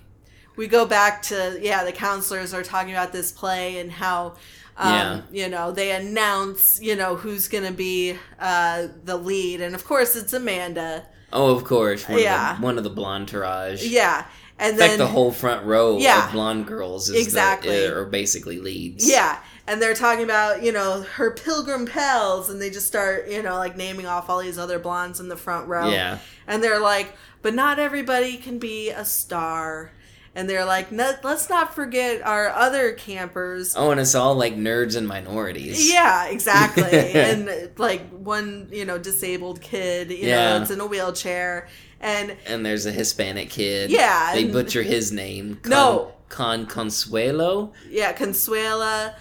we 0.55 0.67
go 0.67 0.85
back 0.85 1.23
to 1.23 1.57
yeah, 1.61 1.83
the 1.83 1.91
counselors 1.91 2.53
are 2.53 2.61
talking 2.63 2.91
about 2.91 3.11
this 3.11 3.31
play 3.31 3.79
and 3.79 3.91
how 3.91 4.35
um, 4.77 4.91
Yeah. 4.93 5.21
you 5.31 5.49
know 5.49 5.71
they 5.71 5.91
announce 5.91 6.79
you 6.81 6.95
know 6.95 7.15
who's 7.15 7.47
gonna 7.47 7.71
be 7.71 8.17
uh, 8.39 8.87
the 9.03 9.17
lead, 9.17 9.61
and 9.61 9.75
of 9.75 9.85
course 9.85 10.15
it's 10.15 10.33
Amanda. 10.33 11.05
oh, 11.33 11.55
of 11.55 11.63
course. 11.63 12.07
One 12.07 12.19
Yeah. 12.19 12.51
Of 12.53 12.57
the, 12.59 12.63
one 12.65 12.77
of 12.77 12.83
the 12.83 12.89
blonde 12.89 13.27
Taraj. 13.29 13.79
Yeah. 13.83 14.25
And 14.57 14.73
In 14.73 14.79
fact, 14.79 14.89
then 14.91 14.99
the 14.99 15.07
whole 15.07 15.33
front 15.33 15.65
row 15.65 15.97
Yeah. 15.97 16.27
of 16.27 16.31
blonde 16.31 16.65
girls 16.65 17.09
is 17.09 17.25
Exactly. 17.25 17.71
the, 17.87 17.93
are 17.93 18.05
basically 18.05 18.59
leads. 18.59 19.05
Yeah. 19.09 19.37
And 19.67 19.81
they're 19.81 19.95
talking 19.95 20.23
about, 20.23 20.63
you 20.63 20.71
know, 20.71 21.01
her 21.15 21.31
pilgrim 21.31 21.87
pals, 21.87 22.49
and 22.49 22.61
they 22.61 22.69
just 22.69 22.87
start, 22.87 23.27
you 23.27 23.43
know, 23.43 23.55
like 23.57 23.75
naming 23.75 24.05
off 24.05 24.29
all 24.29 24.39
these 24.39 24.57
other 24.57 24.79
blondes 24.79 25.19
in 25.19 25.27
the 25.27 25.35
front 25.35 25.67
row. 25.67 25.89
Yeah. 25.89 26.19
And 26.47 26.63
they're 26.63 26.79
like, 26.79 27.17
but 27.41 27.53
not 27.53 27.79
everybody 27.79 28.37
can 28.37 28.57
be 28.57 28.91
a 28.91 29.03
star. 29.03 29.91
And 30.37 30.49
they're 30.49 30.65
like, 30.65 30.91
let's 30.91 31.49
not 31.49 31.73
forget 31.73 32.21
our 32.21 32.49
other 32.49 32.91
campers. 32.91 33.73
Oh, 33.77 33.91
and 33.91 34.01
it's 34.01 34.15
all 34.15 34.35
like 34.35 34.55
nerds 34.57 34.97
and 34.97 35.07
minorities. 35.07 35.89
Yeah, 35.91 36.25
exactly. 36.27 36.83
and 37.13 37.69
like 37.77 38.09
one, 38.09 38.67
you 38.71 38.83
know, 38.83 38.97
disabled 38.97 39.61
kid, 39.61 40.11
you 40.11 40.27
Yeah. 40.27 40.57
know, 40.57 40.61
it's 40.61 40.71
in 40.71 40.81
a 40.81 40.85
wheelchair. 40.85 41.69
And 42.01 42.35
And 42.45 42.65
there's 42.65 42.85
a 42.85 42.91
Hispanic 42.91 43.49
kid. 43.49 43.89
Yeah, 43.91 44.33
They 44.33 44.43
butcher 44.43 44.83
his 44.83 45.11
name. 45.13 45.59
Con, 45.63 45.69
No. 45.71 46.11
Con 46.27 46.65
Consuelo. 46.65 47.71
yeah, 47.89 48.11
Consuela 48.13 49.13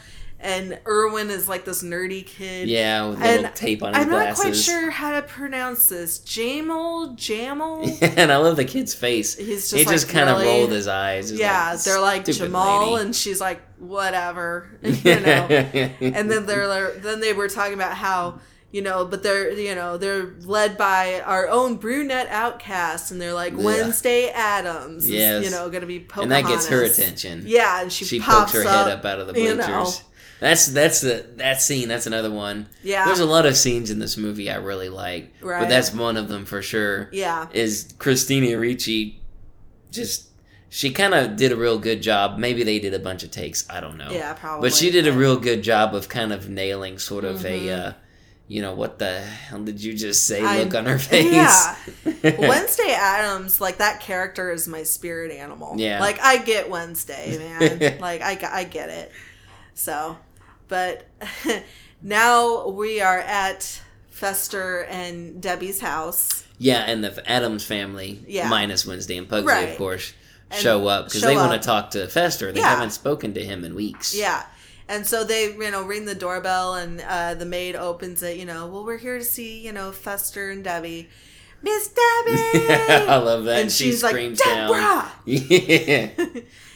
and 0.44 0.78
Irwin 0.86 1.30
is 1.30 1.48
like 1.48 1.64
this 1.64 1.82
nerdy 1.82 2.24
kid. 2.24 2.68
Yeah, 2.68 3.08
with 3.08 3.20
little 3.20 3.46
And 3.46 3.54
tape 3.56 3.82
on 3.82 3.94
his 3.94 4.04
I'm 4.04 4.10
not 4.10 4.34
quite 4.36 4.54
sure 4.54 4.90
how 4.90 5.12
to 5.18 5.22
pronounce 5.26 5.88
this. 5.88 6.18
Jamal, 6.20 7.14
Jamal. 7.16 7.82
and 8.02 8.30
I 8.30 8.36
love 8.36 8.56
the 8.56 8.64
kid's 8.64 8.94
face. 8.94 9.36
He's 9.36 9.70
just 9.70 9.74
he 9.74 9.84
just 9.84 10.08
kind 10.08 10.28
of 10.28 10.38
really? 10.38 10.48
rolled 10.60 10.70
his 10.70 10.86
eyes. 10.86 11.30
He's 11.30 11.40
yeah, 11.40 11.72
like, 11.72 11.82
they're 11.82 12.00
like 12.00 12.24
Jamal, 12.26 12.92
lady." 12.92 13.02
and 13.06 13.16
she's 13.16 13.40
like 13.40 13.62
whatever, 13.78 14.68
you 14.82 15.20
know. 15.20 15.46
and 16.00 16.30
then 16.30 16.46
they're 16.46 16.68
like- 16.68 17.02
then 17.02 17.20
they 17.20 17.32
were 17.32 17.48
talking 17.48 17.74
about 17.74 17.96
how 17.96 18.38
you 18.70 18.82
know, 18.82 19.04
but 19.04 19.22
they're 19.22 19.52
you 19.52 19.74
know 19.74 19.96
they're 19.96 20.34
led 20.40 20.76
by 20.76 21.20
our 21.24 21.48
own 21.48 21.76
brunette 21.76 22.26
outcast, 22.28 23.12
and 23.12 23.20
they're 23.20 23.32
like 23.32 23.52
Yeah. 23.52 23.62
Wednesday 23.64 24.30
Addams, 24.30 25.04
is, 25.04 25.10
Yes. 25.10 25.44
you 25.44 25.50
know, 25.52 25.70
gonna 25.70 25.86
be 25.86 26.00
Pocahontas. 26.00 26.36
and 26.36 26.46
that 26.46 26.50
gets 26.50 26.66
her 26.66 26.82
attention. 26.82 27.44
Yeah, 27.46 27.82
and 27.82 27.92
she, 27.92 28.04
she 28.04 28.18
pops 28.20 28.52
pokes 28.52 28.64
her 28.64 28.68
up, 28.68 28.88
head 28.88 28.98
up 28.98 29.04
out 29.04 29.20
of 29.20 29.28
the 29.28 29.40
you 29.40 29.54
bleachers. 29.54 29.68
know. 29.68 29.86
That's 30.40 30.66
that's 30.66 31.00
the 31.00 31.24
that 31.36 31.60
scene. 31.62 31.88
That's 31.88 32.06
another 32.06 32.30
one. 32.30 32.68
Yeah. 32.82 33.04
there's 33.06 33.20
a 33.20 33.26
lot 33.26 33.46
of 33.46 33.56
scenes 33.56 33.90
in 33.90 33.98
this 33.98 34.16
movie 34.16 34.50
I 34.50 34.56
really 34.56 34.88
like, 34.88 35.32
Right. 35.40 35.60
but 35.60 35.68
that's 35.68 35.92
one 35.94 36.16
of 36.16 36.28
them 36.28 36.44
for 36.44 36.60
sure. 36.62 37.08
Yeah. 37.12 37.46
is 37.52 37.94
Christina 37.98 38.58
Ricci 38.58 39.20
just 39.90 40.28
she 40.68 40.90
kind 40.90 41.14
of 41.14 41.36
did 41.36 41.52
a 41.52 41.56
real 41.56 41.78
good 41.78 42.02
job. 42.02 42.36
Maybe 42.38 42.64
they 42.64 42.80
did 42.80 42.94
a 42.94 42.98
bunch 42.98 43.22
of 43.22 43.30
takes. 43.30 43.64
I 43.70 43.80
don't 43.80 43.96
know. 43.96 44.10
Yeah, 44.10 44.32
probably, 44.34 44.68
But 44.68 44.74
she 44.76 44.90
did 44.90 45.06
a 45.06 45.12
real 45.12 45.36
good 45.38 45.62
job 45.62 45.94
of 45.94 46.08
kind 46.08 46.32
of 46.32 46.48
nailing 46.48 46.98
sort 46.98 47.24
of 47.24 47.42
Mhm. 47.42 47.44
a, 47.68 47.70
uh, 47.72 47.92
you 48.48 48.60
know, 48.60 48.74
what 48.74 48.98
the 48.98 49.20
hell 49.20 49.62
did 49.62 49.80
you 49.82 49.94
just 49.94 50.26
say? 50.26 50.42
I- 50.42 50.64
Look 50.64 50.74
on 50.74 50.86
her 50.86 50.98
face. 51.10 51.32
Yeah. 51.32 51.76
Wednesday 52.38 52.90
Addams, 52.92 53.60
like 53.60 53.78
that 53.78 54.00
character 54.00 54.50
is 54.50 54.66
my 54.66 54.82
spirit 54.82 55.30
animal. 55.30 55.74
Yeah. 55.78 56.00
Like 56.00 56.18
I 56.20 56.38
get 56.38 56.68
Wednesday, 56.68 57.38
man. 57.38 57.98
like 58.00 58.20
I, 58.20 58.36
I 58.50 58.64
get 58.64 58.90
it. 58.90 59.12
So, 59.74 60.16
but 60.68 61.06
now 62.02 62.68
we 62.68 63.00
are 63.00 63.18
at 63.18 63.80
Fester 64.10 64.84
and 64.84 65.40
Debbie's 65.42 65.80
house. 65.80 66.44
Yeah, 66.58 66.84
and 66.86 67.02
the 67.02 67.28
Addams 67.30 67.64
family, 67.64 68.24
Yeah. 68.28 68.48
minus 68.48 68.86
Wednesday 68.86 69.16
and 69.16 69.28
Pugsley, 69.28 69.52
Right. 69.52 69.68
of 69.70 69.76
course, 69.78 70.12
And 70.50 70.60
show 70.62 70.86
up 70.86 71.06
because 71.06 71.22
they 71.22 71.34
want 71.36 71.60
to 71.60 71.66
talk 71.66 71.90
to 71.92 72.06
Fester. 72.06 72.52
They 72.52 72.60
Yeah. 72.60 72.70
haven't 72.70 72.90
spoken 72.90 73.34
to 73.34 73.44
him 73.44 73.64
in 73.64 73.74
weeks. 73.74 74.14
Yeah. 74.14 74.44
And 74.88 75.06
so 75.06 75.24
they, 75.24 75.52
you 75.52 75.70
know, 75.70 75.82
ring 75.82 76.04
the 76.04 76.14
doorbell 76.14 76.74
and 76.74 77.00
uh, 77.00 77.34
the 77.34 77.46
maid 77.46 77.74
opens 77.74 78.22
it, 78.22 78.36
you 78.36 78.44
know, 78.44 78.66
well, 78.66 78.84
we're 78.84 78.98
here 78.98 79.18
to 79.18 79.24
see, 79.24 79.60
you 79.60 79.72
know, 79.72 79.90
Fester 79.92 80.50
and 80.50 80.62
Debbie. 80.62 81.08
Miss 81.62 81.88
Debbie! 81.88 82.68
I 83.08 83.16
love 83.16 83.44
that. 83.44 83.52
And 83.52 83.60
And 83.62 83.72
she 83.72 83.84
she's 83.84 84.02
like, 84.02 84.10
screams 84.12 84.38
"Deborah!" 84.38 84.78
down. 84.80 85.10
Yeah. 85.24 86.10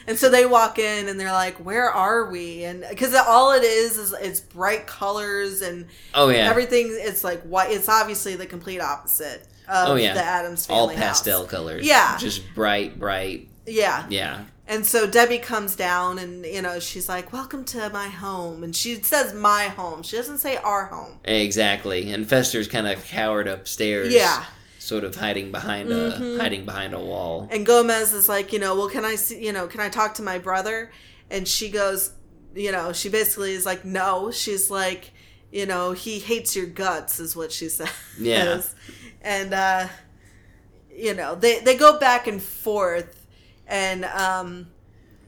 And 0.09 0.17
so 0.17 0.27
they 0.27 0.45
walk 0.45 0.79
in 0.79 1.07
and 1.07 1.17
they're 1.19 1.31
like, 1.31 1.55
"Where 1.63 1.89
are 1.89 2.29
we?" 2.29 2.63
And 2.65 2.83
because 2.89 3.13
all 3.15 3.51
it 3.53 3.63
is 3.63 3.97
is 3.97 4.11
it's 4.19 4.39
bright 4.41 4.87
colors 4.87 5.61
and 5.61 5.85
Oh, 6.13 6.27
yeah. 6.29 6.49
everything. 6.49 6.87
It's 6.91 7.23
like 7.23 7.41
white. 7.43 7.71
It's 7.71 7.87
obviously 7.87 8.35
the 8.35 8.45
complete 8.47 8.81
opposite 8.81 9.45
of 9.67 9.89
oh 9.89 9.95
yeah, 9.95 10.15
the 10.15 10.23
Addams 10.23 10.67
all 10.69 10.87
family 10.87 10.95
house. 10.99 11.19
pastel 11.19 11.45
colors. 11.45 11.85
Yeah. 11.85 12.17
just 12.17 12.41
bright, 12.55 12.97
bright. 12.99 13.47
Yeah. 13.67 14.07
Yeah, 14.09 14.45
And 14.67 14.83
so 14.83 15.05
Debbie 15.05 15.37
comes 15.37 15.75
down 15.75 16.17
and 16.17 16.43
you 16.43 16.63
know 16.63 16.79
she's 16.79 17.07
like, 17.07 17.31
"Welcome 17.31 17.63
to 17.65 17.89
my 17.91 18.07
home," 18.07 18.63
and 18.63 18.75
she 18.75 18.95
says 19.03 19.35
"my 19.35 19.65
home." 19.65 20.01
She 20.01 20.17
doesn't 20.17 20.39
say 20.39 20.57
"our 20.57 20.85
home." 20.85 21.19
exactly. 21.23 22.11
And 22.11 22.27
Fester's 22.27 22.67
kind 22.67 22.87
of 22.87 23.05
cowered 23.07 23.47
upstairs. 23.47 24.11
Yeah. 24.11 24.43
Sort 24.89 25.03
of 25.03 25.15
hiding 25.15 25.51
behind 25.51 25.89
Mhm. 25.89 26.37
a 26.37 26.41
hiding 26.43 26.65
behind 26.65 26.93
a 26.93 26.99
wall. 26.99 27.47
And 27.51 27.65
Gomez 27.65 28.11
is 28.13 28.27
like, 28.27 28.51
you 28.51 28.59
know, 28.59 28.75
well, 28.75 28.89
can 28.89 29.05
I 29.05 29.15
see, 29.15 29.39
you 29.45 29.53
know, 29.53 29.67
can 29.67 29.79
I 29.79 29.89
talk 29.89 30.15
to 30.15 30.21
my 30.23 30.37
brother? 30.39 30.91
And 31.29 31.47
she 31.47 31.69
goes, 31.69 32.11
you 32.55 32.71
know, 32.71 32.91
she 32.91 33.07
basically 33.09 33.53
is 33.53 33.65
like, 33.65 33.85
no. 33.85 34.31
She's 34.31 34.69
like, 34.71 35.11
you 35.51 35.65
know, 35.67 35.91
he 35.93 36.17
hates 36.19 36.55
your 36.55 36.65
guts, 36.65 37.19
is 37.19 37.35
what 37.35 37.51
she 37.51 37.69
says. 37.77 37.89
Yeah. 38.19 38.61
And, 39.21 39.53
uh, 39.53 39.87
you 40.93 41.13
know, 41.13 41.35
they, 41.35 41.59
they 41.59 41.77
go 41.77 41.99
back 41.99 42.27
and 42.27 42.41
forth. 42.41 43.15
And, 43.67 44.05
um, 44.05 44.67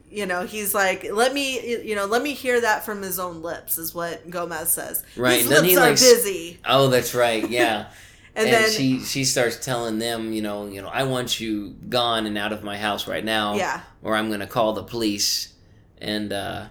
you 0.10 0.26
know, 0.26 0.46
he's 0.46 0.74
like, 0.74 1.06
let 1.14 1.34
me, 1.34 1.84
you 1.84 1.96
know, 1.96 2.06
let 2.06 2.22
me 2.24 2.34
hear 2.34 2.60
that 2.62 2.84
from 2.84 3.02
his 3.02 3.20
own 3.20 3.42
lips, 3.44 3.78
is 3.78 3.94
what 3.94 4.28
Gomez 4.30 4.70
says. 4.72 5.04
Right, 5.16 5.36
His 5.38 5.44
and 5.46 5.52
then 5.56 5.62
lips 5.62 5.72
he 5.72 5.78
are 5.78 5.82
like 5.82 6.00
busy. 6.00 6.60
Oh, 6.66 6.88
that's 6.90 7.14
right. 7.14 7.48
Yeah. 7.50 7.86
And 8.36 8.48
and 8.48 8.56
then- 8.56 8.72
she 8.72 9.00
she 9.00 9.26
starts 9.26 9.58
telling 9.64 10.00
them, 10.00 10.34
you 10.34 10.42
know, 10.42 10.68
you 10.68 10.82
know, 10.82 10.88
I 10.88 11.04
want 11.04 11.40
you 11.40 11.76
gone 11.90 12.26
and 12.26 12.38
out 12.38 12.54
of 12.54 12.64
my 12.64 12.78
house 12.78 13.08
right 13.08 13.24
now. 13.26 13.56
Yeah. 13.56 13.82
Or 14.02 14.16
I'm 14.16 14.30
gonna 14.30 14.48
call 14.48 14.74
the 14.74 14.84
police. 14.84 15.54
And 16.00 16.32
uh 16.34 16.68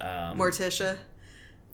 um, 0.00 0.38
Morticia. 0.38 0.98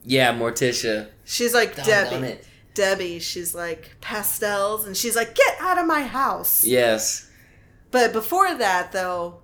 Yeah, 0.04 0.32
Morticia. 0.32 1.08
She's 1.24 1.54
like 1.54 1.76
Doggone 1.76 2.22
Debbie. 2.22 2.38
Debbie. 2.74 3.18
She's 3.18 3.54
like 3.54 3.96
pastels, 4.00 4.86
and 4.86 4.96
she's 4.96 5.16
like, 5.16 5.34
"Get 5.34 5.56
out 5.60 5.78
of 5.78 5.86
my 5.86 6.02
house!" 6.02 6.64
Yes. 6.64 7.28
But 7.90 8.12
before 8.12 8.54
that, 8.54 8.92
though, 8.92 9.40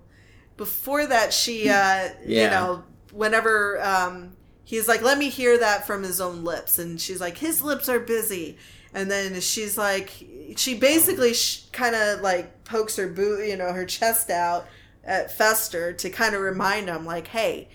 before 0.56 1.06
that, 1.06 1.32
she, 1.32 1.68
uh, 1.68 2.10
you 2.26 2.48
know, 2.48 2.84
whenever 3.12 3.82
um, 3.82 4.36
he's 4.64 4.86
like, 4.88 5.02
"Let 5.02 5.18
me 5.18 5.28
hear 5.28 5.58
that 5.58 5.86
from 5.86 6.02
his 6.02 6.20
own 6.20 6.44
lips," 6.44 6.78
and 6.78 7.00
she's 7.00 7.20
like, 7.20 7.38
"His 7.38 7.60
lips 7.60 7.88
are 7.88 8.00
busy," 8.00 8.56
and 8.96 9.08
then 9.10 9.40
she's 9.40 9.78
like, 9.78 10.10
she 10.56 10.74
basically 10.76 11.34
sh- 11.34 11.66
kind 11.72 11.94
of 11.94 12.20
like 12.22 12.64
pokes 12.64 12.96
her 12.96 13.06
boot, 13.06 13.46
you 13.46 13.56
know, 13.56 13.72
her 13.72 13.84
chest 13.84 14.30
out 14.30 14.66
at 15.04 15.30
Fester 15.30 15.92
to 15.92 16.10
kind 16.10 16.34
of 16.34 16.40
remind 16.40 16.88
him, 16.88 17.04
like, 17.06 17.28
"Hey." 17.28 17.68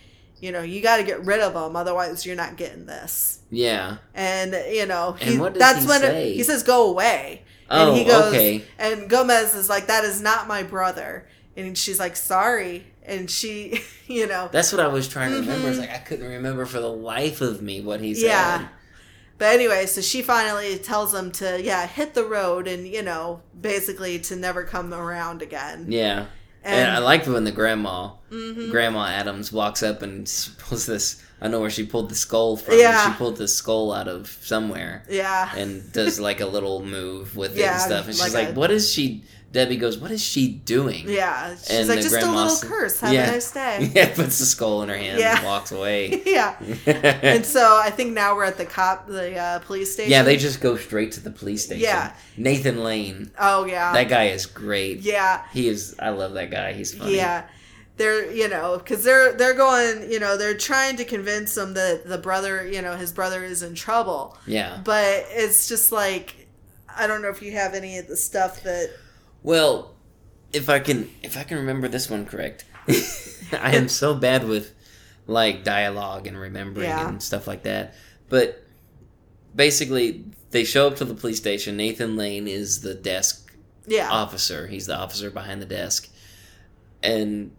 You 0.43 0.51
know, 0.51 0.63
you 0.63 0.81
got 0.81 0.97
to 0.97 1.03
get 1.03 1.23
rid 1.23 1.39
of 1.39 1.53
him, 1.53 1.75
otherwise 1.75 2.25
you're 2.25 2.35
not 2.35 2.55
getting 2.57 2.87
this 2.87 3.41
Yeah. 3.51 3.97
and 4.15 4.55
you 4.75 4.87
know 4.87 5.15
And 5.21 5.29
he, 5.29 5.37
what 5.37 5.53
does 5.53 5.59
that's 5.59 5.81
he 5.83 5.87
when 5.87 6.01
say? 6.01 6.33
he 6.33 6.41
says 6.41 6.63
go 6.63 6.89
away 6.89 7.43
Oh, 7.69 7.89
and 7.89 7.95
he 7.99 8.05
oh, 8.05 8.07
goes 8.07 8.33
okay. 8.33 8.63
and 8.79 9.07
gomez 9.07 9.53
is 9.53 9.69
like 9.69 9.85
that 9.85 10.03
is 10.03 10.19
not 10.19 10.47
my 10.47 10.63
brother 10.63 11.27
and 11.55 11.77
she's 11.77 11.99
like 11.99 12.15
sorry 12.15 12.87
and 13.05 13.29
she 13.29 13.81
you 14.07 14.25
know 14.25 14.49
That's 14.51 14.71
what 14.71 14.81
I 14.81 14.87
was 14.87 15.07
trying 15.07 15.29
to 15.29 15.41
remember. 15.41 15.67
Mm-hmm. 15.67 15.79
It's 15.79 15.79
like 15.79 15.91
I 15.91 15.99
couldn't 15.99 16.27
remember 16.27 16.65
for 16.65 16.79
the 16.79 16.89
life 16.91 17.41
of 17.41 17.61
me 17.61 17.79
what 17.81 18.01
he 18.01 18.15
said. 18.15 18.25
yeah 18.25 18.67
but 19.41 19.53
anyway 19.55 19.87
so 19.87 20.01
she 20.01 20.21
finally 20.21 20.77
tells 20.77 21.13
him 21.13 21.31
to 21.31 21.59
yeah 21.63 21.87
hit 21.87 22.13
the 22.13 22.23
road 22.23 22.67
and 22.67 22.87
you 22.87 23.01
know 23.01 23.41
basically 23.59 24.19
to 24.19 24.35
never 24.35 24.63
come 24.63 24.93
around 24.93 25.41
again 25.41 25.85
Yeah. 25.89 26.27
And, 26.63 26.75
And- 26.81 26.91
I 26.91 26.99
liked 26.99 27.25
when 27.27 27.43
the 27.43 27.51
grandma, 27.51 28.11
Mhm. 28.31 28.69
Grandma 28.69 29.07
Addams, 29.07 29.51
walks 29.51 29.81
up 29.81 30.03
and 30.03 30.31
pulls 30.59 30.85
this. 30.85 31.15
I 31.41 31.47
know 31.47 31.59
where 31.59 31.71
she 31.71 31.83
pulled 31.87 32.09
the 32.09 32.15
skull 32.15 32.55
from. 32.55 32.77
Yeah. 32.77 33.03
She 33.11 33.17
pulled 33.17 33.37
the 33.37 33.47
skull 33.47 33.91
out 33.91 34.07
of 34.07 34.37
somewhere. 34.43 35.03
Yeah. 35.09 35.49
And 35.55 35.91
does 35.91 36.19
like 36.19 36.39
a 36.39 36.45
little 36.45 36.85
move 36.85 37.35
with 37.35 37.57
it 37.57 37.63
and 37.63 37.81
stuff. 37.81 38.05
And 38.05 38.13
she's 38.15 38.21
like 38.35 38.45
like, 38.45 38.49
a- 38.55 38.59
"What 38.59 38.69
is 38.69 38.91
she?" 38.93 39.23
Debbie 39.51 39.75
goes, 39.77 39.97
"What 39.97 40.11
is 40.11 40.23
she 40.23 40.47
doing?" 40.47 41.09
yeah 41.09 41.49
she's 41.55 41.69
And 41.71 41.87
like 41.89 42.01
just 42.01 42.15
a 42.15 42.31
little 42.31 42.57
curse 42.69 42.99
have 43.01 43.11
a 43.11 43.31
nice 43.31 43.51
day 43.51 43.91
Yeah, 43.95 44.13
puts 44.13 44.39
the 44.39 44.45
skull 44.45 44.81
in 44.83 44.89
her 44.89 44.97
hand 44.97 45.19
Yeah. 45.19 45.37
and 45.37 45.45
walks 45.45 45.71
away. 45.71 46.21
yeah 46.25 46.55
and 46.85 47.45
so 47.45 47.79
i 47.83 47.89
think 47.89 48.13
now 48.13 48.35
we're 48.35 48.45
at 48.45 48.57
the 48.57 48.65
cop 48.65 49.07
the 49.07 49.35
uh, 49.37 49.59
police 49.59 49.91
station 49.93 50.11
Yeah, 50.11 50.23
they 50.23 50.37
just 50.37 50.61
go 50.61 50.77
straight 50.77 51.11
to 51.13 51.19
the 51.19 51.31
police 51.31 51.65
station. 51.65 51.83
Yeah. 51.83 52.13
Nathan 52.37 52.83
Lane. 52.83 53.31
oh 53.39 53.65
yeah 53.65 53.91
That 53.93 54.07
guy 54.09 54.25
is 54.29 54.45
great. 54.45 54.99
yeah 55.01 55.43
He 55.53 55.67
is. 55.67 55.95
I 55.99 56.09
love 56.09 56.33
that 56.33 56.49
guy. 56.51 56.73
He's 56.73 56.93
funny. 56.93 57.15
Yeah. 57.17 57.43
They're, 57.97 58.31
you 58.31 58.47
know, 58.47 58.77
because 58.79 59.03
they're 59.03 59.33
they're 59.33 59.53
going, 59.53 60.09
you 60.09 60.19
know, 60.19 60.35
they're 60.37 60.57
trying 60.57 60.95
to 60.95 61.05
convince 61.05 61.55
him 61.55 61.73
that 61.75 62.07
the 62.07 62.17
brother, 62.17 62.65
you 62.67 62.81
know, 62.81 62.95
his 62.95 63.11
brother 63.11 63.43
is 63.43 63.61
in 63.61 63.75
trouble. 63.75 64.37
Yeah. 64.47 64.79
But 64.83 65.25
it's 65.29 65.67
just 65.67 65.91
like, 65.91 66.47
I 66.89 67.05
don't 67.05 67.21
know 67.21 67.29
if 67.29 67.41
you 67.43 67.51
have 67.51 67.73
any 67.75 67.97
of 67.99 68.07
the 68.07 68.15
stuff 68.15 68.63
that. 68.63 68.89
Well, 69.43 69.95
if 70.53 70.69
I 70.69 70.79
can, 70.79 71.09
if 71.23 71.37
I 71.37 71.43
can 71.43 71.57
remember 71.57 71.87
this 71.87 72.09
one 72.09 72.25
correct, 72.25 72.65
I 73.53 73.75
am 73.75 73.87
so 73.89 74.13
bad 74.15 74.47
with 74.47 74.73
like 75.27 75.63
dialogue 75.63 76.27
and 76.27 76.37
remembering 76.37 76.89
Yeah. 76.89 77.07
and 77.07 77.21
stuff 77.23 77.47
like 77.47 77.63
that. 77.63 77.95
But 78.29 78.63
basically, 79.55 80.25
they 80.51 80.63
show 80.63 80.87
up 80.87 80.95
to 80.97 81.05
the 81.05 81.13
police 81.13 81.37
station. 81.37 81.77
Nathan 81.77 82.15
Lane 82.17 82.47
is 82.47 82.81
the 82.81 82.93
desk 82.93 83.53
Yeah. 83.87 84.09
officer. 84.09 84.67
He's 84.67 84.85
the 84.87 84.95
officer 84.97 85.29
behind 85.29 85.61
the 85.61 85.65
desk. 85.65 86.09
and 87.03 87.51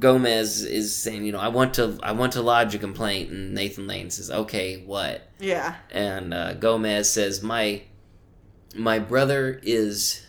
Gomez 0.00 0.64
is 0.64 0.96
saying, 0.96 1.24
you 1.24 1.30
know, 1.30 1.38
I 1.38 1.46
want 1.46 1.74
to 1.74 1.96
I 2.02 2.10
want 2.10 2.32
to 2.32 2.42
lodge 2.42 2.74
a 2.74 2.78
complaint, 2.78 3.30
and 3.30 3.54
Nathan 3.54 3.86
Lane 3.86 4.10
says, 4.10 4.28
okay, 4.28 4.82
what? 4.84 5.30
Yeah. 5.38 5.76
And 5.92 6.34
uh, 6.34 6.54
Gomez 6.54 7.08
says, 7.12 7.40
my 7.44 7.82
my 8.74 8.98
brother 8.98 9.60
is 9.62 10.25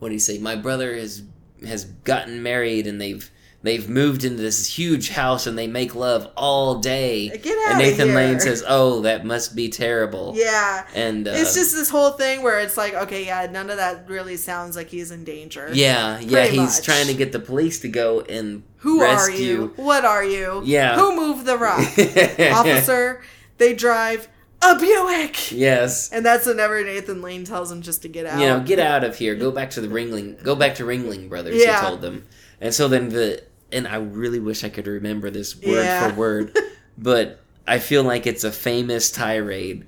what 0.00 0.08
do 0.08 0.14
you 0.14 0.20
say? 0.20 0.38
My 0.38 0.56
brother 0.56 0.94
has 0.94 1.22
has 1.66 1.84
gotten 1.84 2.42
married, 2.42 2.86
and 2.86 3.00
they've 3.00 3.30
they've 3.62 3.88
moved 3.88 4.24
into 4.24 4.42
this 4.42 4.66
huge 4.66 5.10
house, 5.10 5.46
and 5.46 5.56
they 5.56 5.66
make 5.66 5.94
love 5.94 6.30
all 6.36 6.76
day. 6.80 7.28
Get 7.28 7.46
and 7.46 7.74
outta 7.74 7.78
Nathan 7.78 8.06
here. 8.08 8.16
Lane 8.16 8.40
says, 8.40 8.64
oh, 8.66 9.02
that 9.02 9.24
must 9.26 9.54
be 9.54 9.68
terrible. 9.68 10.32
Yeah. 10.34 10.86
And 10.94 11.28
uh, 11.28 11.32
it's 11.34 11.54
just 11.54 11.74
this 11.74 11.90
whole 11.90 12.12
thing 12.12 12.42
where 12.42 12.60
it's 12.60 12.76
like, 12.78 12.94
okay, 12.94 13.26
yeah, 13.26 13.46
none 13.50 13.68
of 13.68 13.76
that 13.76 14.08
really 14.08 14.38
sounds 14.38 14.76
like 14.76 14.88
he's 14.88 15.10
in 15.10 15.24
danger. 15.24 15.68
yeah, 15.72 16.18
yeah. 16.20 16.46
He's 16.46 16.76
much. 16.78 16.82
trying 16.82 17.06
to 17.08 17.14
get 17.14 17.32
the 17.32 17.38
police 17.40 17.80
to 17.80 17.88
go 17.88 18.22
and 18.22 18.62
Who 18.78 19.02
rescue. 19.02 19.34
are 19.34 19.38
you? 19.38 19.72
What 19.76 20.04
are 20.06 20.24
you? 20.24 20.62
Yeah. 20.64 20.96
Who 20.96 21.14
moved 21.14 21.44
the 21.44 21.58
rock? 21.58 21.80
Officer, 22.58 23.20
they 23.58 23.74
drive 23.74 24.28
a 24.62 24.78
Buick. 24.78 25.52
Yes. 25.52 26.10
And 26.12 26.24
that's 26.24 26.46
whenever 26.46 26.82
Nathan 26.84 27.22
Lane 27.22 27.44
tells 27.44 27.70
him 27.72 27.82
just 27.82 28.02
to 28.02 28.08
get 28.08 28.26
out. 28.26 28.40
you 28.40 28.46
know, 28.46 28.60
get 28.60 28.78
out 28.78 29.04
of 29.04 29.16
here. 29.16 29.34
Go 29.34 29.50
back 29.50 29.70
to 29.70 29.80
the 29.80 29.88
Ringling. 29.88 30.42
Go 30.42 30.54
back 30.54 30.74
to 30.76 30.84
Ringling 30.84 31.28
Brothers. 31.28 31.56
Yeah. 31.56 31.80
He 31.80 31.86
told 31.86 32.00
them, 32.00 32.26
and 32.60 32.74
so 32.74 32.88
then 32.88 33.08
the 33.08 33.42
and 33.72 33.86
I 33.86 33.96
really 33.96 34.40
wish 34.40 34.64
I 34.64 34.68
could 34.68 34.86
remember 34.86 35.30
this 35.30 35.54
word 35.56 35.84
Yeah. 35.84 36.10
for 36.10 36.14
word, 36.16 36.56
but 36.98 37.40
I 37.66 37.78
feel 37.78 38.02
like 38.02 38.26
it's 38.26 38.44
a 38.44 38.50
famous 38.52 39.10
tirade. 39.10 39.86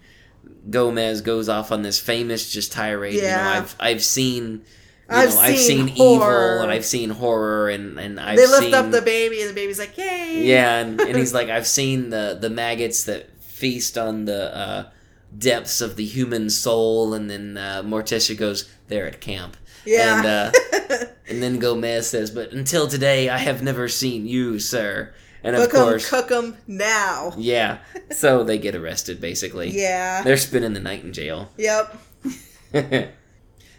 Gomez 0.70 1.20
goes 1.22 1.48
off 1.48 1.72
on 1.72 1.82
this 1.82 1.98
famous 1.98 2.50
just 2.50 2.72
tirade. 2.72 3.14
You 3.14 3.22
know, 3.22 3.26
Yeah. 3.28 3.58
I've 3.62 3.76
I've 3.80 4.02
seen. 4.04 4.62
You 5.10 5.18
I've 5.18 5.34
know, 5.34 5.40
I've 5.40 5.58
seen 5.58 5.88
seen 5.88 5.96
horror. 5.96 6.14
evil 6.54 6.62
and 6.62 6.70
I've 6.70 6.84
seen 6.84 7.10
horror 7.10 7.68
and 7.68 7.98
and 7.98 8.18
I've 8.20 8.38
seen. 8.38 8.46
they 8.46 8.52
lift 8.52 8.62
seen, 8.64 8.74
up 8.74 8.90
the 8.90 9.02
baby, 9.02 9.40
and 9.42 9.50
the 9.50 9.54
baby's 9.54 9.78
like, 9.78 9.98
"Yay!" 9.98 10.44
yeah, 10.46 10.78
and, 10.78 10.98
and 11.00 11.16
he's 11.18 11.34
like, 11.38 11.50
I've 11.50 11.66
seen 11.66 12.08
the 12.10 12.38
the 12.40 12.48
maggots 12.48 13.04
that 13.04 13.28
feast 13.62 13.96
on 13.96 14.24
the 14.24 14.54
uh, 14.56 14.90
depths 15.38 15.80
of 15.80 15.94
the 15.94 16.04
human 16.04 16.50
soul, 16.50 17.14
and 17.14 17.30
then 17.30 17.56
uh, 17.56 17.80
Morticia 17.84 18.36
goes, 18.36 18.68
"They're 18.88 19.06
at 19.06 19.20
camp." 19.20 19.56
Yeah. 19.86 20.16
And 20.16 20.26
uh, 20.26 21.06
and 21.28 21.40
then 21.40 21.60
Gomez 21.60 22.10
says, 22.10 22.32
"But 22.32 22.50
until 22.52 22.88
today, 22.88 23.28
I 23.28 23.38
have 23.38 23.62
never 23.62 23.86
seen 23.88 24.26
you, 24.26 24.58
sir." 24.58 25.14
And 25.44 25.54
of 25.54 25.62
cook 25.70 25.74
'em, 25.74 25.84
course, 25.84 26.10
cook 26.10 26.30
'em 26.32 26.56
now. 26.66 27.32
yeah. 27.38 27.78
So 28.10 28.42
they 28.44 28.58
get 28.58 28.74
arrested, 28.74 29.20
basically. 29.20 29.70
Yeah. 29.70 30.22
They're 30.22 30.36
spending 30.36 30.72
the 30.72 30.80
night 30.80 31.04
in 31.04 31.12
jail. 31.12 31.50
Yep. 31.56 31.98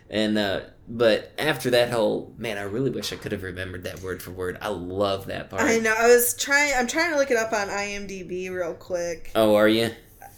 and 0.09 0.37
uh, 0.37 0.61
but 0.87 1.31
after 1.37 1.69
that 1.71 1.91
whole 1.91 2.33
man, 2.37 2.57
I 2.57 2.63
really 2.63 2.89
wish 2.89 3.13
I 3.13 3.15
could 3.15 3.31
have 3.31 3.43
remembered 3.43 3.83
that 3.83 4.01
word 4.01 4.21
for 4.21 4.31
word. 4.31 4.57
I 4.61 4.67
love 4.67 5.27
that 5.27 5.49
part. 5.49 5.61
I 5.61 5.79
know. 5.79 5.93
I 5.97 6.07
was 6.07 6.35
trying. 6.35 6.73
I'm 6.75 6.87
trying 6.87 7.11
to 7.11 7.17
look 7.17 7.31
it 7.31 7.37
up 7.37 7.53
on 7.53 7.69
IMDb 7.69 8.49
real 8.51 8.73
quick. 8.73 9.31
Oh, 9.35 9.55
are 9.55 9.67
you? 9.67 9.91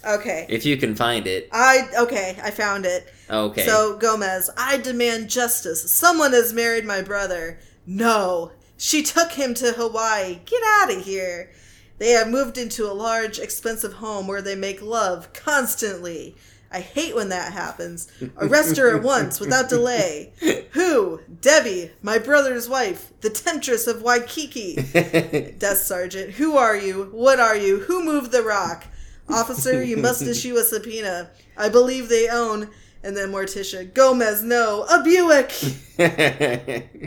Okay. 0.05 0.45
If 0.47 0.65
you 0.65 0.77
can 0.77 0.95
find 0.95 1.25
it. 1.25 1.49
I 1.51 1.89
okay. 1.99 2.37
I 2.43 2.51
found 2.51 2.85
it. 2.85 3.11
Okay. 3.29 3.65
So 3.65 3.97
Gomez, 3.97 4.49
I 4.55 4.77
demand 4.77 5.29
justice. 5.29 5.91
Someone 5.91 6.31
has 6.33 6.53
married 6.53 6.85
my 6.85 7.01
brother. 7.01 7.59
No, 7.87 8.51
she 8.77 9.01
took 9.01 9.31
him 9.31 9.53
to 9.55 9.71
Hawaii. 9.73 10.39
Get 10.45 10.61
out 10.63 10.95
of 10.95 11.03
here. 11.03 11.51
They 11.97 12.11
have 12.11 12.27
moved 12.27 12.57
into 12.57 12.85
a 12.85 12.93
large, 12.93 13.39
expensive 13.39 13.93
home 13.93 14.27
where 14.27 14.41
they 14.41 14.55
make 14.55 14.81
love 14.81 15.31
constantly. 15.33 16.35
I 16.75 16.81
hate 16.81 17.15
when 17.15 17.29
that 17.29 17.53
happens. 17.53 18.09
Arrest 18.35 18.75
her 18.75 18.93
at 18.93 19.01
once, 19.01 19.39
without 19.39 19.69
delay. 19.69 20.33
Who? 20.71 21.21
Debbie, 21.39 21.91
my 22.01 22.17
brother's 22.17 22.67
wife, 22.67 23.13
the 23.21 23.29
temptress 23.29 23.87
of 23.87 24.01
Waikiki. 24.01 24.75
Death 25.57 25.77
Sergeant, 25.77 26.31
who 26.31 26.57
are 26.57 26.75
you? 26.75 27.05
What 27.13 27.39
are 27.39 27.55
you? 27.55 27.79
Who 27.79 28.03
moved 28.03 28.33
the 28.33 28.43
rock? 28.43 28.87
Officer, 29.29 29.81
you 29.81 29.95
must 29.95 30.21
issue 30.27 30.57
a 30.57 30.63
subpoena. 30.63 31.29
I 31.57 31.69
believe 31.69 32.09
they 32.09 32.27
own. 32.27 32.69
And 33.01 33.15
then 33.15 33.31
Morticia, 33.31 33.93
Gomez, 33.93 34.43
no, 34.43 34.83
a 34.89 35.01
Buick. 35.01 35.51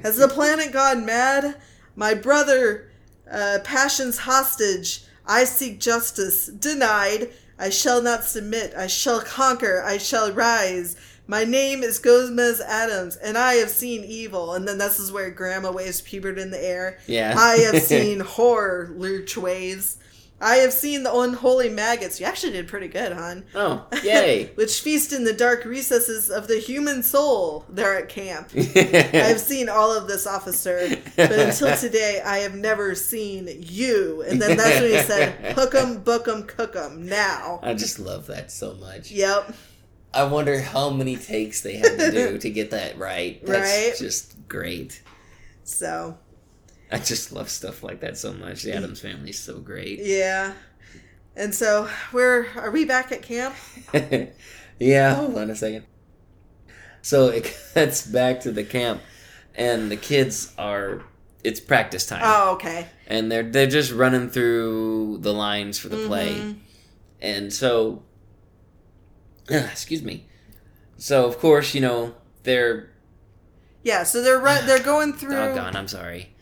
Has 0.03 0.17
the 0.17 0.31
planet 0.33 0.73
gone 0.73 1.05
mad? 1.05 1.61
My 1.95 2.15
brother, 2.15 2.91
uh, 3.31 3.59
passion's 3.65 4.17
hostage. 4.17 5.05
I 5.27 5.45
seek 5.45 5.79
justice. 5.79 6.47
Denied. 6.47 7.33
I 7.59 7.71
shall 7.71 8.01
not 8.03 8.25
submit. 8.25 8.75
I 8.77 8.87
shall 8.87 9.21
conquer. 9.21 9.83
I 9.83 9.99
shall 9.99 10.33
rise. 10.33 10.97
My 11.27 11.45
name 11.45 11.83
is 11.83 11.99
Gomez 11.99 12.61
Addams, 12.61 13.17
and 13.17 13.37
I 13.37 13.55
have 13.55 13.69
seen 13.69 14.03
evil. 14.03 14.55
And 14.55 14.67
then 14.67 14.79
this 14.79 14.99
is 14.99 15.13
where 15.13 15.31
Grandma 15.31 15.71
waves 15.71 16.01
Pubert 16.01 16.39
in 16.39 16.51
the 16.51 16.65
air. 16.65 16.99
Yeah. 17.07 17.35
I 17.37 17.57
have 17.57 17.83
seen 17.83 18.21
horror, 18.21 18.91
Lurch 18.95 19.37
waves. 19.37 19.98
I 20.41 20.57
have 20.57 20.73
seen 20.73 21.03
the 21.03 21.13
unholy 21.13 21.69
maggots. 21.69 22.21
You 22.21 22.27
actually 22.27 22.53
did 22.53 22.69
pretty 22.69 22.87
good, 22.87 23.13
hon. 23.13 23.45
Oh, 23.57 23.87
yay. 24.05 24.47
Which 24.55 24.81
feast 24.81 25.13
in 25.13 25.25
the 25.25 25.33
dark 25.33 25.65
recesses 25.65 26.31
of 26.31 26.47
the 26.47 26.59
human 26.59 27.03
soul 27.03 27.65
there 27.69 27.97
at 27.99 28.09
camp. 28.09 28.51
I've 28.57 29.41
seen 29.41 29.69
all 29.69 29.91
of 29.97 30.07
this, 30.07 30.27
officer, 30.29 30.97
but 31.17 31.33
until 31.33 31.77
today, 31.77 32.21
I 32.25 32.39
have 32.39 32.55
never 32.55 32.95
seen 32.95 33.49
you. 33.61 34.23
And 34.29 34.41
then 34.41 34.57
that's 34.57 34.81
when 34.81 34.91
he 34.93 34.99
said, 34.99 35.55
hook 35.57 35.75
'em, 35.75 35.99
book 36.03 36.29
'em, 36.29 36.45
cook 36.45 36.77
'em, 36.77 37.07
now. 37.07 37.59
I 37.63 37.75
just 37.75 37.99
love 37.99 38.27
that 38.29 38.53
so 38.53 38.75
much. 38.75 39.11
Yep. 39.11 39.55
I 40.15 40.25
wonder 40.25 40.61
how 40.61 40.91
many 40.91 41.17
takes 41.17 41.61
they 41.63 41.77
had 41.79 41.99
to 41.99 42.11
do 42.13 42.39
to 42.39 42.51
get 42.51 42.71
that 42.71 42.97
right. 42.97 43.45
That's 43.45 43.61
Right. 43.69 43.95
just 43.99 44.37
great. 44.49 45.03
So, 45.65 46.17
I 46.93 46.99
just 46.99 47.33
love 47.33 47.49
stuff 47.51 47.83
like 47.83 48.01
that 48.01 48.17
so 48.19 48.33
much. 48.33 48.63
The 48.63 48.75
Addams 48.75 49.01
family 49.01 49.31
is 49.31 49.39
so 49.39 49.59
great. 49.61 50.01
yeah. 50.01 50.53
And 51.37 51.55
so, 51.55 51.89
we're, 52.13 52.47
are 52.57 52.71
we 52.73 52.85
back 52.85 53.13
at 53.13 53.23
camp? 53.23 53.55
yeah, 54.81 55.15
hold 55.15 55.39
on 55.39 55.51
a 55.51 55.55
second. 55.57 55.85
So 57.03 57.29
it 57.29 57.55
cuts 57.75 58.05
back 58.07 58.41
to 58.41 58.51
the 58.51 58.65
camp, 58.65 59.03
and 59.55 59.91
the 59.91 59.97
kids 59.97 60.53
are. 60.59 61.03
It's 61.45 61.61
practice 61.61 62.05
time. 62.07 62.23
Oh, 62.25 62.55
okay. 62.55 62.89
and 63.07 63.31
they're 63.31 63.45
they're 63.45 63.69
just 63.69 63.93
running 63.93 64.29
through 64.29 65.19
the 65.21 65.33
lines 65.33 65.79
for 65.79 65.89
the 65.89 66.05
play, 66.09 66.35
Mm-hmm. 66.35 66.59
and 67.23 67.53
so, 67.53 68.03
excuse 69.49 70.03
me. 70.03 70.27
So 70.97 71.27
of 71.27 71.39
course 71.39 71.75
you 71.75 71.81
know 71.81 72.15
they're 72.43 72.91
Yeah, 73.85 74.03
so 74.03 74.21
they're 74.23 74.41
run, 74.41 74.67
they're 74.67 74.83
going 74.83 75.13
through. 75.21 75.31
doggone. 75.37 75.77
I'm 75.77 75.87
sorry. 75.89 76.35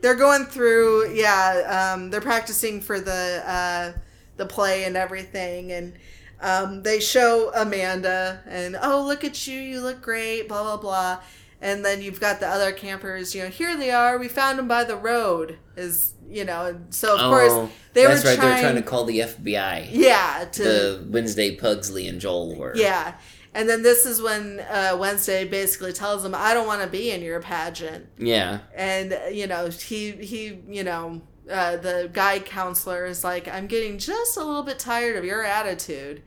They're 0.00 0.14
going 0.14 0.44
through 0.44 1.12
yeah 1.12 1.92
um, 1.94 2.10
they're 2.10 2.20
practicing 2.20 2.80
for 2.80 3.00
the 3.00 3.42
uh, 3.46 3.92
the 4.36 4.46
play 4.46 4.84
and 4.84 4.96
everything 4.96 5.72
and 5.72 5.92
um, 6.40 6.82
they 6.82 6.98
show 7.00 7.52
amanda 7.54 8.40
and 8.48 8.76
oh 8.82 9.04
look 9.06 9.24
at 9.24 9.46
you 9.46 9.58
you 9.60 9.80
look 9.80 10.00
great 10.02 10.48
blah 10.48 10.62
blah 10.62 10.76
blah 10.76 11.18
and 11.60 11.84
then 11.84 12.02
you've 12.02 12.20
got 12.20 12.40
the 12.40 12.46
other 12.48 12.72
campers 12.72 13.34
you 13.34 13.42
know 13.42 13.48
here 13.48 13.76
they 13.76 13.90
are 13.90 14.18
we 14.18 14.28
found 14.28 14.58
them 14.58 14.66
by 14.68 14.82
the 14.84 14.96
road 14.96 15.58
is 15.76 16.14
you 16.28 16.44
know 16.44 16.78
so 16.90 17.14
of 17.14 17.20
oh, 17.20 17.28
course 17.30 17.70
they 17.92 18.04
that's 18.06 18.24
were 18.24 18.30
right. 18.30 18.38
trying, 18.38 18.50
They're 18.54 18.62
trying 18.62 18.82
to 18.82 18.82
call 18.82 19.04
the 19.04 19.20
FBI. 19.20 19.88
yeah 19.90 20.46
to 20.52 20.62
The 20.62 21.06
Wednesday 21.08 21.54
Pugsley 21.56 22.08
and 22.08 22.20
Joel 22.20 22.56
were. 22.56 22.72
yeah 22.74 23.14
and 23.54 23.68
then 23.68 23.82
this 23.82 24.06
is 24.06 24.20
when 24.22 24.60
uh, 24.60 24.96
wednesday 24.98 25.44
basically 25.44 25.92
tells 25.92 26.22
them 26.22 26.34
i 26.34 26.54
don't 26.54 26.66
want 26.66 26.80
to 26.82 26.88
be 26.88 27.10
in 27.10 27.22
your 27.22 27.40
pageant 27.40 28.06
Yeah. 28.18 28.60
and 28.74 29.18
you 29.34 29.46
know 29.46 29.68
he 29.68 30.12
he 30.12 30.58
you 30.68 30.84
know 30.84 31.20
uh, 31.50 31.76
the 31.76 32.08
guide 32.12 32.44
counselor 32.46 33.04
is 33.04 33.24
like 33.24 33.48
i'm 33.48 33.66
getting 33.66 33.98
just 33.98 34.36
a 34.36 34.44
little 34.44 34.62
bit 34.62 34.78
tired 34.78 35.16
of 35.16 35.24
your 35.24 35.42
attitude 35.44 36.22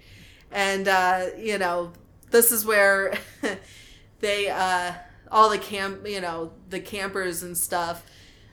and 0.52 0.88
uh, 0.88 1.28
you 1.38 1.58
know 1.58 1.92
this 2.32 2.52
is 2.52 2.66
where 2.66 3.14
they 4.20 4.50
uh, 4.50 4.94
all 5.32 5.50
the 5.50 5.58
camp 5.58 6.08
you 6.08 6.22
know 6.22 6.52
the 6.70 6.80
campers 6.80 7.44
and 7.44 7.58
stuff 7.58 8.04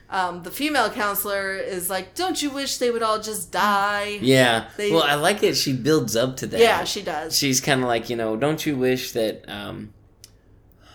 um, 0.09 0.43
the 0.43 0.51
female 0.51 0.89
counselor 0.89 1.53
is 1.55 1.89
like 1.89 2.13
don't 2.15 2.41
you 2.41 2.49
wish 2.49 2.77
they 2.77 2.91
would 2.91 3.01
all 3.03 3.19
just 3.19 3.51
die 3.51 4.19
Yeah. 4.21 4.65
They- 4.77 4.91
well, 4.91 5.03
I 5.03 5.15
like 5.15 5.41
that 5.41 5.55
she 5.57 5.73
builds 5.73 6.15
up 6.15 6.37
to 6.37 6.47
that. 6.47 6.59
Yeah, 6.59 6.83
she 6.83 7.01
does. 7.01 7.37
She's 7.37 7.59
kind 7.61 7.81
of 7.81 7.87
like, 7.87 8.09
you 8.09 8.15
know, 8.15 8.35
don't 8.35 8.63
you 8.65 8.75
wish 8.77 9.11
that. 9.13 9.43
Um, 9.49 9.93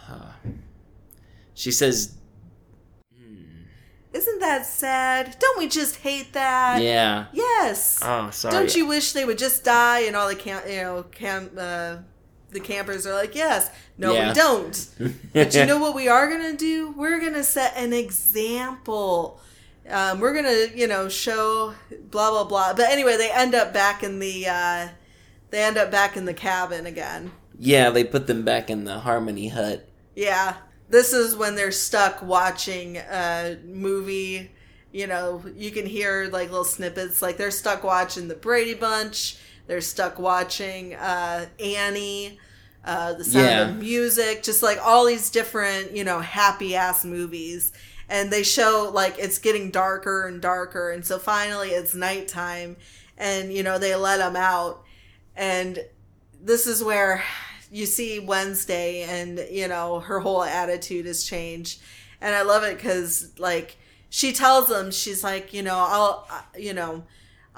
uh, 0.08 0.32
she 1.54 1.72
says, 1.72 2.14
isn't 4.12 4.40
that 4.40 4.64
sad 4.66 5.36
don't 5.38 5.58
we 5.58 5.68
just 5.68 5.96
hate 5.96 6.32
that 6.32 6.80
yeah. 6.82 7.26
yes 7.32 8.00
Oh, 8.02 8.30
sorry. 8.30 8.52
Don't 8.52 8.74
you 8.74 8.86
wish 8.86 9.12
they 9.12 9.24
would 9.24 9.38
just 9.38 9.64
die 9.64 10.00
and 10.00 10.16
all 10.16 10.28
the 10.28 10.34
camp, 10.34 10.64
you 10.68 10.76
know, 10.82 11.02
camp, 11.04 11.52
uh, 11.58 11.98
the 12.50 12.60
campers 12.60 13.06
are 13.06 13.14
like, 13.14 13.34
yes, 13.34 13.70
no, 13.96 14.14
Yeah. 14.14 14.28
we 14.28 14.34
don't. 14.34 14.88
but 15.32 15.54
you 15.54 15.66
know 15.66 15.78
what 15.78 15.94
we 15.94 16.08
are 16.08 16.28
gonna 16.30 16.56
do? 16.56 16.92
We're 16.92 17.20
gonna 17.20 17.44
set 17.44 17.76
an 17.76 17.92
example. 17.92 19.40
Um, 19.88 20.20
we're 20.20 20.34
gonna, 20.34 20.66
you 20.74 20.86
know, 20.86 21.08
show 21.08 21.74
blah 22.10 22.30
blah 22.30 22.44
blah. 22.44 22.74
But 22.74 22.90
anyway, 22.90 23.16
they 23.16 23.30
end 23.30 23.54
up 23.54 23.72
back 23.72 24.02
in 24.02 24.18
the, 24.18 24.46
uh, 24.46 24.88
they 25.50 25.62
end 25.62 25.78
up 25.78 25.90
back 25.90 26.16
in 26.16 26.24
the 26.26 26.34
cabin 26.34 26.86
again. 26.86 27.32
Yeah, 27.58 27.90
they 27.90 28.04
put 28.04 28.26
them 28.26 28.44
back 28.44 28.70
in 28.70 28.84
the 28.84 29.00
Harmony 29.00 29.48
hut. 29.48 29.88
Yeah, 30.14 30.56
this 30.88 31.12
is 31.12 31.36
when 31.36 31.54
they're 31.54 31.72
stuck 31.72 32.22
watching 32.22 32.96
a 32.98 33.56
movie. 33.64 34.50
You 34.92 35.06
know, 35.06 35.42
you 35.56 35.70
can 35.70 35.84
hear 35.86 36.28
like 36.32 36.50
little 36.50 36.64
snippets. 36.64 37.20
Like 37.20 37.36
they're 37.36 37.50
stuck 37.50 37.82
watching 37.84 38.28
the 38.28 38.34
Brady 38.34 38.74
Bunch. 38.74 39.38
They're 39.68 39.80
stuck 39.80 40.18
watching 40.18 40.94
uh, 40.94 41.46
Annie, 41.60 42.40
uh, 42.84 43.12
The 43.12 43.24
Sound 43.24 43.46
Yeah. 43.46 43.68
of 43.68 43.76
Music, 43.76 44.42
just 44.42 44.62
like 44.62 44.78
all 44.82 45.06
these 45.06 45.30
different, 45.30 45.94
you 45.94 46.02
know, 46.02 46.20
happy 46.20 46.74
ass 46.74 47.04
movies. 47.04 47.70
And 48.08 48.32
they 48.32 48.42
show 48.42 48.90
like 48.92 49.18
it's 49.18 49.38
getting 49.38 49.70
darker 49.70 50.26
and 50.26 50.40
darker. 50.40 50.90
And 50.90 51.04
so 51.04 51.18
finally 51.18 51.68
it's 51.68 51.94
nighttime 51.94 52.76
and, 53.18 53.52
you 53.52 53.62
know, 53.62 53.78
they 53.78 53.94
let 53.94 54.16
them 54.16 54.34
out. 54.34 54.82
And 55.36 55.78
this 56.42 56.66
is 56.66 56.82
where 56.82 57.22
you 57.70 57.84
see 57.84 58.18
Wednesday 58.18 59.02
and, 59.02 59.38
you 59.50 59.68
know, 59.68 60.00
her 60.00 60.20
whole 60.20 60.42
attitude 60.42 61.04
has 61.04 61.24
changed. 61.24 61.82
And 62.22 62.34
I 62.34 62.42
love 62.42 62.64
it 62.64 62.78
because, 62.78 63.38
like, 63.38 63.76
she 64.08 64.32
tells 64.32 64.68
them, 64.68 64.90
she's 64.90 65.22
like, 65.22 65.52
you 65.52 65.62
know, 65.62 65.76
I'll, 65.76 66.26
uh, 66.30 66.40
you 66.58 66.72
know, 66.72 67.04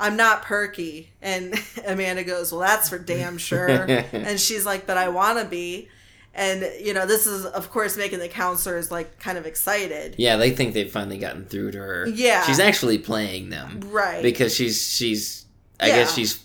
I'm 0.01 0.17
not 0.17 0.43
perky. 0.43 1.11
And 1.23 1.55
Amanda 1.87 2.25
goes, 2.25 2.51
well, 2.51 2.63
that's 2.63 2.89
for 2.89 2.99
damn 2.99 3.39
sure. 3.39 3.69
and 4.13 4.41
she's 4.41 4.65
like, 4.67 4.87
but 4.87 4.97
I 4.97 5.11
want 5.11 5.39
to 5.39 5.45
be. 5.45 5.89
And, 6.35 6.63
you 6.81 6.95
know, 6.95 7.07
this 7.07 7.27
is, 7.27 7.45
of 7.45 7.71
course, 7.71 7.97
making 7.97 8.21
the 8.21 8.29
counselors, 8.29 8.91
like, 8.91 9.19
kind 9.19 9.37
of 9.37 9.47
excited. 9.47 10.15
Yeah, 10.17 10.37
they 10.37 10.53
think 10.53 10.75
they've 10.75 10.91
finally 10.91 11.19
gotten 11.19 11.45
through 11.45 11.73
to 11.73 11.79
her. 11.79 12.07
Yeah. 12.09 12.45
she's 12.47 12.61
actually 12.61 12.99
playing 12.99 13.51
them, 13.51 13.81
Right. 13.87 14.23
Because 14.23 14.55
she's 14.55 14.83
she's. 14.89 15.45
I 15.81 15.89
Yeah. 15.89 15.97
guess 15.97 16.15
she's. 16.15 16.45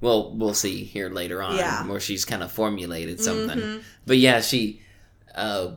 Well, 0.00 0.32
we'll 0.34 0.54
see 0.54 0.84
here 0.84 1.08
later 1.10 1.42
on, 1.42 1.56
Yeah. 1.56 1.86
where 1.86 2.00
she's 2.00 2.24
kind 2.24 2.42
of 2.42 2.50
formulated 2.50 3.20
something. 3.20 3.58
Mhm. 3.58 3.82
But 4.06 4.18
yeah, 4.18 4.40
she. 4.40 4.82
Uh, 5.34 5.72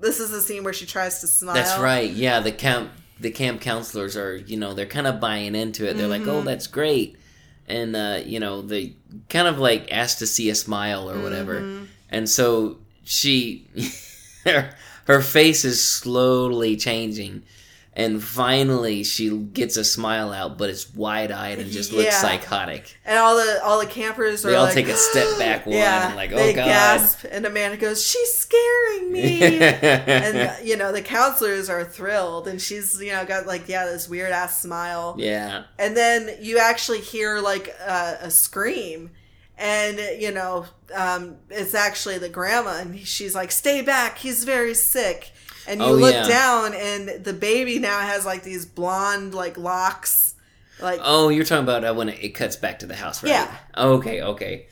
This 0.00 0.18
is 0.18 0.30
the 0.30 0.40
scene 0.40 0.64
where 0.64 0.72
she 0.72 0.86
tries 0.86 1.20
to 1.20 1.26
smile. 1.26 1.54
That's 1.54 1.78
right. 1.78 2.10
Yeah, 2.10 2.40
the 2.40 2.52
camp 2.52 2.90
the 3.20 3.30
camp 3.30 3.60
counselors 3.60 4.16
are, 4.16 4.36
you 4.36 4.56
know, 4.56 4.74
they're 4.74 4.86
kind 4.86 5.06
of 5.06 5.20
buying 5.20 5.54
into 5.54 5.88
it. 5.88 5.96
They're 5.96 6.08
like, 6.08 6.26
"Oh, 6.26 6.42
Mhm. 6.42 6.44
that's 6.44 6.66
great." 6.66 7.16
And 7.68 7.96
uh, 7.96 8.20
you 8.24 8.38
know, 8.40 8.62
they 8.62 8.94
kind 9.28 9.48
of 9.48 9.58
like 9.58 9.90
ask 9.92 10.18
to 10.18 10.26
see 10.26 10.50
a 10.50 10.54
smile 10.54 11.10
or 11.10 11.20
whatever. 11.22 11.62
Mhm. 11.62 11.86
And 12.10 12.28
so 12.28 12.78
she 13.04 13.66
her, 14.44 14.70
her 15.06 15.20
face 15.20 15.64
is 15.64 15.82
slowly 15.84 16.76
changing. 16.76 17.42
And 17.98 18.22
finally 18.22 19.04
she 19.04 19.30
gets 19.30 19.78
a 19.78 19.82
smile 19.84 20.30
out, 20.30 20.58
but 20.58 20.68
it's 20.68 20.94
wide-eyed 20.94 21.58
and 21.58 21.70
just 21.70 21.94
looks 21.94 22.14
psychotic. 22.14 22.94
And 23.06 23.18
all 23.18 23.36
the 23.36 23.60
all 23.64 23.80
the 23.80 23.86
campers 23.86 24.44
are 24.44 24.50
They 24.50 24.54
all 24.54 24.64
like, 24.66 24.74
take 24.74 24.88
a 24.88 24.96
step 24.96 25.38
back 25.38 25.64
one 25.66 25.76
yeah, 25.76 26.08
and 26.08 26.14
like, 26.16 26.30
"Oh 26.30 26.36
they 26.36 26.52
god." 26.52 26.66
gasp, 26.66 27.24
and 27.30 27.46
Amanda 27.46 27.78
goes, 27.78 28.06
"She's 28.06 28.34
scaring 28.34 29.10
me," 29.12 29.40
and 29.62 30.36
uh, 30.36 30.52
you 30.62 30.76
know 30.76 30.92
the 30.92 31.00
counselors 31.00 31.70
are 31.70 31.84
thrilled, 31.84 32.48
and 32.48 32.60
she's 32.60 33.00
you 33.00 33.12
know 33.12 33.24
got 33.24 33.46
like 33.46 33.66
yeah 33.66 33.86
this 33.86 34.10
weird 34.10 34.30
ass 34.30 34.60
smile, 34.60 35.14
Yeah. 35.18 35.64
and 35.78 35.96
then 35.96 36.36
you 36.38 36.58
actually 36.58 37.00
hear 37.00 37.38
like 37.40 37.68
a, 37.80 38.18
a 38.24 38.30
scream, 38.30 39.10
and 39.56 39.98
you 40.20 40.32
know 40.32 40.66
um, 40.94 41.36
it's 41.48 41.74
actually 41.74 42.18
the 42.18 42.28
grandma, 42.28 42.78
and 42.80 42.98
she's 43.06 43.34
like, 43.34 43.50
"Stay 43.52 43.80
back, 43.80 44.18
he's 44.18 44.44
very 44.44 44.74
sick." 44.74 45.32
And 45.68 45.80
you 45.80 45.86
Oh, 45.86 45.92
look 45.92 46.14
yeah. 46.14 46.28
down, 46.28 46.74
and 46.74 47.24
the 47.24 47.32
baby 47.32 47.78
now 47.78 48.00
has 48.00 48.24
like 48.24 48.42
these 48.42 48.64
blonde 48.66 49.34
like 49.34 49.56
locks, 49.58 50.34
like 50.80 51.00
Oh, 51.02 51.28
you're 51.28 51.44
talking 51.44 51.64
about 51.64 51.84
uh, 51.84 51.94
when 51.94 52.08
it, 52.08 52.34
cuts 52.34 52.56
back 52.56 52.78
to 52.80 52.86
the 52.86 52.94
house, 52.96 53.22
right? 53.22 53.30
Yeah. 53.30 53.54
Okay, 53.76 54.22
okay. 54.22 54.66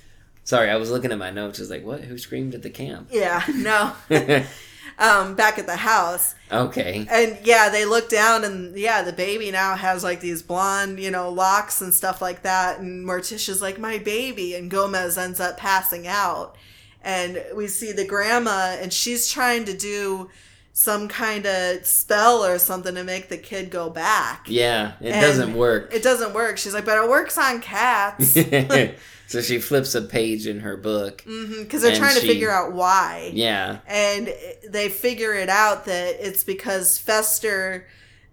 Sorry, 0.44 0.70
I 0.70 0.76
was 0.76 0.90
looking 0.90 1.10
at 1.10 1.18
my 1.18 1.30
notes. 1.30 1.58
I 1.58 1.62
was 1.62 1.70
like, 1.70 1.84
what? 1.84 2.02
Who 2.02 2.18
screamed 2.18 2.54
at 2.54 2.62
the 2.62 2.70
camp? 2.70 3.08
yeah, 3.10 3.42
no, 3.48 3.92
um, 4.98 5.34
back 5.34 5.58
at 5.58 5.66
the 5.66 5.76
house. 5.76 6.34
okay. 6.52 7.06
And 7.10 7.38
yeah, 7.44 7.70
they 7.70 7.84
look 7.86 8.08
down 8.08 8.44
and 8.44 8.76
yeah, 8.76 9.02
the 9.02 9.12
baby 9.12 9.50
now 9.50 9.74
has 9.74 10.04
like 10.04 10.20
these 10.20 10.42
blonde, 10.42 11.00
you 11.00 11.10
know, 11.10 11.30
locks 11.30 11.80
and 11.80 11.92
stuff 11.94 12.20
like 12.22 12.42
that. 12.42 12.78
And 12.78 13.04
Morticia's 13.06 13.60
like, 13.62 13.78
my 13.78 13.98
baby. 13.98 14.54
And 14.54 14.70
Gomez 14.70 15.16
ends 15.18 15.40
up 15.40 15.56
passing 15.56 16.06
out. 16.06 16.56
And 17.02 17.42
we 17.56 17.66
see 17.66 17.92
the 17.92 18.04
grandma 18.06 18.76
and 18.80 18.92
she's 18.92 19.28
trying 19.28 19.64
to 19.66 19.76
do 19.76 20.30
some 20.76 21.06
kind 21.06 21.46
of 21.46 21.86
spell 21.86 22.44
or 22.44 22.59
something 22.59 22.96
to 22.96 23.05
make 23.05 23.28
the 23.28 23.38
kid 23.38 23.70
go 23.70 23.88
back. 23.88 24.46
Yeah, 24.48 24.94
it 25.01 25.12
And 25.12 25.20
doesn't 25.20 25.55
work. 25.55 25.94
It 25.94 26.02
doesn't 26.02 26.34
work. 26.34 26.59
She's 26.59 26.74
like, 26.74 26.84
but 26.84 26.98
it 27.02 27.09
works 27.09 27.38
on 27.38 27.60
cats. 27.60 28.36
so 29.28 29.40
she 29.40 29.60
flips 29.60 29.94
a 29.94 30.02
page 30.02 30.48
in 30.48 30.60
her 30.60 30.76
book. 30.76 31.22
Because 31.24 31.82
they're 31.82 31.92
and 31.92 32.01
trying 32.01 32.16
to 32.16 32.20
figure 32.26 32.51
out 32.51 32.72
why. 32.72 33.30
Yeah. 33.32 33.78
and 33.86 34.34
they 34.68 34.88
figure 34.88 35.32
it 35.32 35.48
out 35.48 35.84
that 35.84 36.16
it's 36.18 36.42
because 36.42 36.98
Fester 36.98 37.86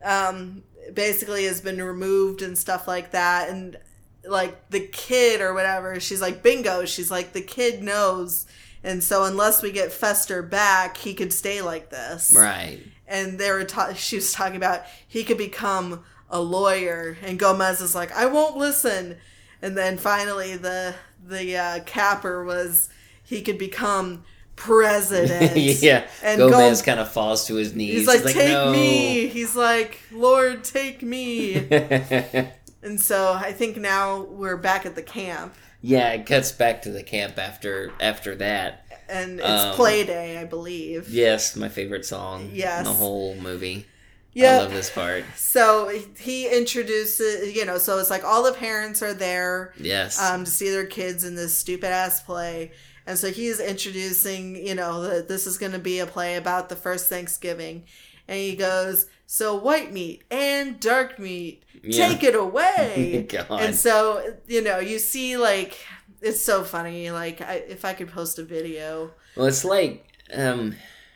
um, 0.03 0.63
basically 0.95 1.45
has 1.45 1.61
been 1.61 1.80
removed 1.81 2.41
and 2.41 2.57
stuff 2.57 2.88
like 2.88 3.11
that, 3.11 3.49
and 3.49 3.77
like 4.26 4.69
the 4.72 4.80
kid 4.80 5.41
or 5.41 5.53
whatever, 5.53 5.99
she's 5.99 6.22
like 6.22 6.41
bingo. 6.41 6.85
She's 6.85 7.11
like 7.11 7.34
the 7.34 7.41
kid 7.41 7.84
knows, 7.84 8.47
and 8.83 9.03
so 9.03 9.23
unless 9.23 9.61
we 9.61 9.71
get 9.71 9.91
Fester 9.91 10.41
back, 10.41 10.97
he 10.97 11.13
could 11.13 11.33
stay 11.33 11.61
like 11.61 11.89
this, 11.89 12.33
Right. 12.35 12.79
And 13.07 13.37
they 13.37 13.51
were 13.51 13.65
ta- 13.65 13.93
she 13.93 14.15
was 14.15 14.31
talking 14.31 14.55
about 14.55 14.83
he 15.05 15.23
could 15.23 15.37
become 15.37 16.03
a 16.29 16.39
lawyer, 16.39 17.17
and 17.23 17.37
Gomez 17.37 17.81
is 17.81 17.93
like, 17.93 18.11
I 18.13 18.25
won't 18.27 18.55
listen, 18.55 19.17
and 19.61 19.77
then 19.77 19.97
finally 19.97 20.55
the 20.55 20.95
the 21.27 21.57
uh, 21.57 21.79
capper 21.85 22.43
was 22.43 22.89
he 23.23 23.41
could 23.41 23.57
become 23.57 24.23
president. 24.55 25.57
yeah. 25.81 26.07
And 26.23 26.37
Gomez 26.37 26.81
Gom- 26.81 26.85
kind 26.85 26.99
of 26.99 27.11
falls 27.11 27.47
to 27.47 27.55
his 27.55 27.75
knees. 27.75 27.99
He's 27.99 28.07
like, 28.07 28.23
take 28.23 28.49
no. 28.49 28.71
me. 28.71 29.27
He's 29.27 29.55
like, 29.55 29.99
Lord, 30.11 30.63
take 30.63 31.01
me. 31.01 31.55
and 32.83 32.99
so 32.99 33.33
I 33.33 33.51
think 33.53 33.77
now 33.77 34.21
we're 34.21 34.57
back 34.57 34.85
at 34.85 34.95
the 34.95 35.01
camp, 35.01 35.55
yeah, 35.81 36.09
it 36.13 36.25
cuts 36.25 36.51
back 36.51 36.81
to 36.83 36.91
the 36.91 37.03
camp 37.03 37.37
after 37.37 37.91
after 37.99 38.35
that. 38.35 38.85
and 39.09 39.39
it's 39.39 39.47
Um, 39.47 39.75
play 39.75 40.05
day, 40.05 40.37
I 40.37 40.45
believe. 40.45 41.09
Yes, 41.09 41.55
my 41.57 41.67
favorite 41.67 42.05
song 42.05 42.49
Yes. 42.53 42.79
in 42.79 42.83
the 42.85 42.93
whole 42.93 43.35
movie. 43.35 43.85
Yep. 44.33 44.53
I 44.53 44.63
love 44.63 44.71
this 44.73 44.89
part. 44.89 45.25
So 45.35 45.91
he 46.17 46.47
introduces, 46.47 47.53
you 47.53 47.65
know, 47.65 47.77
so 47.77 47.99
it's 47.99 48.09
like 48.09 48.23
all 48.23 48.43
the 48.43 48.53
parents 48.53 49.01
are 49.01 49.13
there, 49.13 49.73
Yes. 49.77 50.17
um, 50.21 50.45
to 50.45 50.49
see 50.51 50.69
their 50.69 50.85
kids 50.85 51.25
in 51.25 51.35
this 51.35 51.57
stupid 51.57 51.89
ass 51.89 52.21
play. 52.21 52.71
And 53.05 53.19
so 53.19 53.29
he's 53.31 53.59
introducing, 53.59 54.55
you 54.65 54.75
know, 54.75 55.01
that 55.01 55.27
this 55.27 55.45
is 55.45 55.57
going 55.57 55.73
to 55.73 55.79
be 55.79 55.99
a 55.99 56.05
play 56.05 56.37
about 56.37 56.69
the 56.69 56.77
first 56.77 57.09
Thanksgiving. 57.09 57.83
And 58.29 58.37
he 58.39 58.55
goes, 58.55 59.07
So 59.33 59.55
white 59.55 59.93
meat 59.93 60.23
and 60.29 60.77
dark 60.77 61.17
meat, 61.17 61.63
Yeah. 61.81 62.09
take 62.09 62.21
it 62.21 62.35
away. 62.35 63.25
And 63.49 63.73
so, 63.73 64.35
you 64.45 64.61
know, 64.61 64.79
you 64.79 64.99
see, 64.99 65.37
like, 65.37 65.77
it's 66.21 66.41
so 66.41 66.65
funny. 66.65 67.11
Like, 67.11 67.39
I, 67.39 67.53
if 67.65 67.85
I 67.85 67.93
could 67.93 68.09
post 68.09 68.39
a 68.39 68.43
video, 68.43 69.11
well, 69.37 69.45
it's 69.47 69.63
like 69.63 70.05
um 70.33 70.75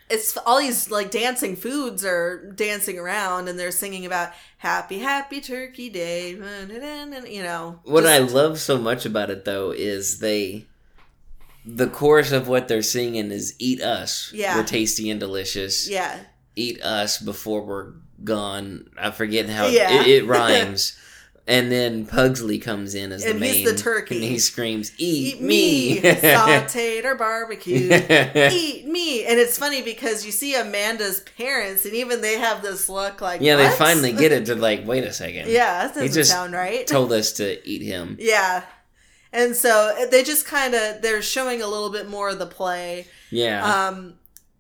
it's 0.09 0.37
all 0.45 0.59
these 0.59 0.89
like 0.89 1.11
dancing 1.11 1.57
foods 1.57 2.05
are 2.05 2.51
dancing 2.55 2.97
around 2.97 3.49
and 3.49 3.59
they're 3.59 3.69
singing 3.71 4.05
about 4.05 4.31
happy, 4.59 4.99
happy 4.99 5.41
turkey 5.41 5.89
day. 5.89 6.35
and 6.39 7.27
You 7.27 7.43
know, 7.43 7.81
What 7.83 8.03
just- 8.05 8.13
I 8.13 8.19
love 8.19 8.59
so 8.59 8.77
much 8.77 9.05
about 9.05 9.29
it 9.29 9.43
though 9.43 9.71
is 9.71 10.19
they 10.19 10.67
the 11.65 11.87
chorus 11.87 12.31
of 12.31 12.47
what 12.47 12.69
they're 12.69 12.81
singing 12.81 13.29
is 13.31 13.55
eat 13.59 13.81
us. 13.81 14.31
Yeah. 14.33 14.55
We're 14.55 14.63
tasty 14.63 15.09
and 15.09 15.19
delicious. 15.19 15.89
yeah. 15.89 16.19
Eat 16.55 16.81
us 16.81 17.17
before 17.17 17.61
we're 17.65 17.91
gone. 18.23 18.89
I 18.97 19.11
forget 19.11 19.49
how 19.49 19.67
Yeah. 19.67 20.01
it, 20.01 20.07
it 20.07 20.25
rhymes. 20.27 20.97
and 21.47 21.71
then 21.71 22.07
Pugsley 22.07 22.57
comes 22.57 22.95
in 22.95 23.11
as 23.11 23.23
the 23.23 23.29
And 23.31 23.39
main 23.39 23.53
he's 23.53 23.71
the 23.71 23.77
turkey. 23.77 24.15
and 24.15 24.23
he 24.23 24.39
screams, 24.39 24.91
Eat, 24.97 25.35
Eat 25.35 25.41
me, 25.41 25.99
sauteed 26.01 27.05
or 27.05 27.13
barbecued. 27.15 27.91
Eat 28.51 28.87
me, 28.87 29.25
and 29.25 29.37
it's 29.39 29.57
funny 29.57 29.83
because 29.83 30.25
you 30.25 30.31
see 30.31 30.55
Amanda's 30.55 31.19
parents, 31.37 31.85
and 31.85 31.93
even 31.93 32.21
they 32.21 32.39
have 32.39 32.63
this 32.63 32.89
look 32.89 33.21
like, 33.21 33.41
yeah, 33.41 33.57
they 33.57 33.69
finally 33.69 34.11
get 34.11 34.31
it. 34.31 34.45
They're 34.47 34.55
like, 34.55 34.87
wait 34.87 35.03
a 35.03 35.13
second. 35.13 35.49
yeah, 35.49 35.85
that 35.87 35.93
He 36.01 36.07
doesn't 36.07 36.13
just 36.21 36.31
sound 36.31 36.53
right. 36.53 36.87
told 36.87 37.11
us 37.13 37.33
to 37.33 37.67
eat 37.69 37.83
him. 37.83 38.17
yeah, 38.19 38.63
and 39.31 39.55
so 39.55 40.07
they 40.09 40.23
just 40.23 40.47
kind 40.47 40.73
of 40.73 41.01
they're 41.03 41.21
showing 41.21 41.61
a 41.61 41.67
little 41.67 41.91
bit 41.91 42.09
more 42.09 42.29
of 42.29 42.39
the 42.39 42.47
play. 42.47 43.05
Yeah. 43.29 43.87
um, 43.89 44.13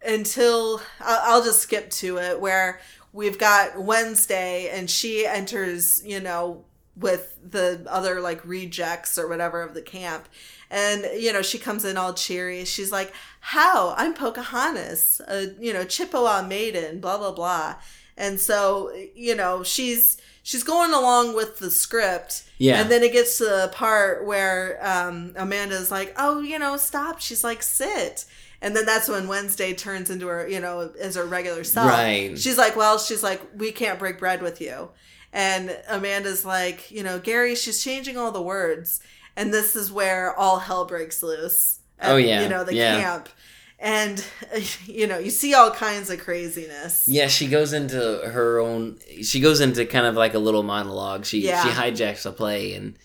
until 0.05 0.81
I'll, 0.99 1.37
I'll 1.37 1.43
just 1.43 1.61
skip 1.61 1.89
to 1.91 2.17
it 2.17 2.39
where 2.39 2.79
we've 3.15 3.39
got 3.39 3.81
Wednesday 3.81 4.69
and 4.69 4.89
she 4.89 5.25
enters, 5.25 6.05
you 6.05 6.19
know, 6.19 6.65
with 6.97 7.39
the 7.49 7.85
other 7.89 8.19
like 8.19 8.45
rejects 8.45 9.17
or 9.17 9.27
whatever 9.27 9.61
of 9.61 9.73
the 9.73 9.81
camp. 9.81 10.27
And, 10.69 11.07
you 11.17 11.31
know, 11.31 11.41
she 11.41 11.57
comes 11.57 11.85
in 11.85 11.95
all 11.95 12.13
cheery. 12.13 12.65
She's 12.65 12.91
like, 12.91 13.13
How? 13.39 13.95
I'm 13.97 14.13
Pocahontas, 14.13 15.21
a, 15.27 15.47
you 15.59 15.71
know, 15.71 15.85
Chippewa 15.85 16.41
maiden, 16.41 16.99
blah, 16.99 17.17
blah, 17.17 17.31
blah. 17.31 17.75
And 18.17 18.39
so, 18.39 18.93
you 19.15 19.35
know, 19.35 19.63
she's 19.63 20.17
she's 20.43 20.63
going 20.63 20.93
along 20.93 21.35
with 21.35 21.59
the 21.59 21.71
script. 21.71 22.43
Yeah. 22.57 22.81
And 22.81 22.91
then 22.91 23.01
it 23.01 23.13
gets 23.13 23.37
to 23.37 23.45
the 23.45 23.71
part 23.73 24.25
where 24.25 24.79
um, 24.85 25.33
Amanda's 25.37 25.89
like, 25.89 26.13
oh, 26.17 26.41
you 26.41 26.59
know, 26.59 26.77
stop. 26.77 27.21
She's 27.21 27.43
like, 27.43 27.63
sit. 27.63 28.25
And 28.61 28.75
then 28.75 28.85
that's 28.85 29.07
when 29.07 29.27
Wednesday 29.27 29.73
turns 29.73 30.09
into 30.09 30.27
her, 30.27 30.47
you 30.47 30.59
know, 30.59 30.91
as 30.99 31.15
her 31.15 31.25
regular 31.25 31.63
self. 31.63 31.89
Right. 31.89 32.37
She's 32.37 32.57
like, 32.57 32.75
well, 32.75 32.97
she's 32.97 33.21
like, 33.23 33.41
we 33.55 33.71
can't 33.71 33.99
break 33.99 34.17
bread 34.17 34.41
with 34.41 34.59
you. 34.61 34.89
And 35.33 35.77
Amanda's 35.89 36.45
like, 36.45 36.89
you 36.91 37.03
know, 37.03 37.19
Gary, 37.19 37.55
she's 37.55 37.83
changing 37.83 38.17
all 38.17 38.31
the 38.31 38.41
words. 38.41 39.01
And 39.35 39.53
this 39.53 39.75
is 39.75 39.91
where 39.91 40.33
all 40.35 40.59
hell 40.59 40.85
breaks 40.85 41.21
loose. 41.21 41.79
at, 41.99 42.11
Oh, 42.11 42.15
yeah. 42.17 42.41
You 42.43 42.49
know, 42.49 42.63
the 42.63 42.73
Yeah. 42.73 43.01
camp. 43.01 43.29
And, 43.77 44.23
you 44.85 45.05
know, 45.07 45.17
you 45.17 45.29
see 45.29 45.53
all 45.53 45.71
kinds 45.71 46.09
of 46.09 46.19
craziness. 46.21 47.07
Yeah, 47.07 47.27
she 47.27 47.47
goes 47.47 47.73
into 47.73 47.99
her 47.99 48.59
own. 48.59 48.97
She 49.21 49.41
goes 49.41 49.59
into 49.59 49.85
kind 49.85 50.05
of 50.05 50.15
like 50.15 50.33
a 50.33 50.39
little 50.39 50.63
monologue. 50.63 51.25
She 51.25 51.39
Yeah. 51.41 51.61
she 51.63 51.69
hijacks 51.69 52.25
a 52.25 52.31
play 52.31 52.73
and 52.73 52.97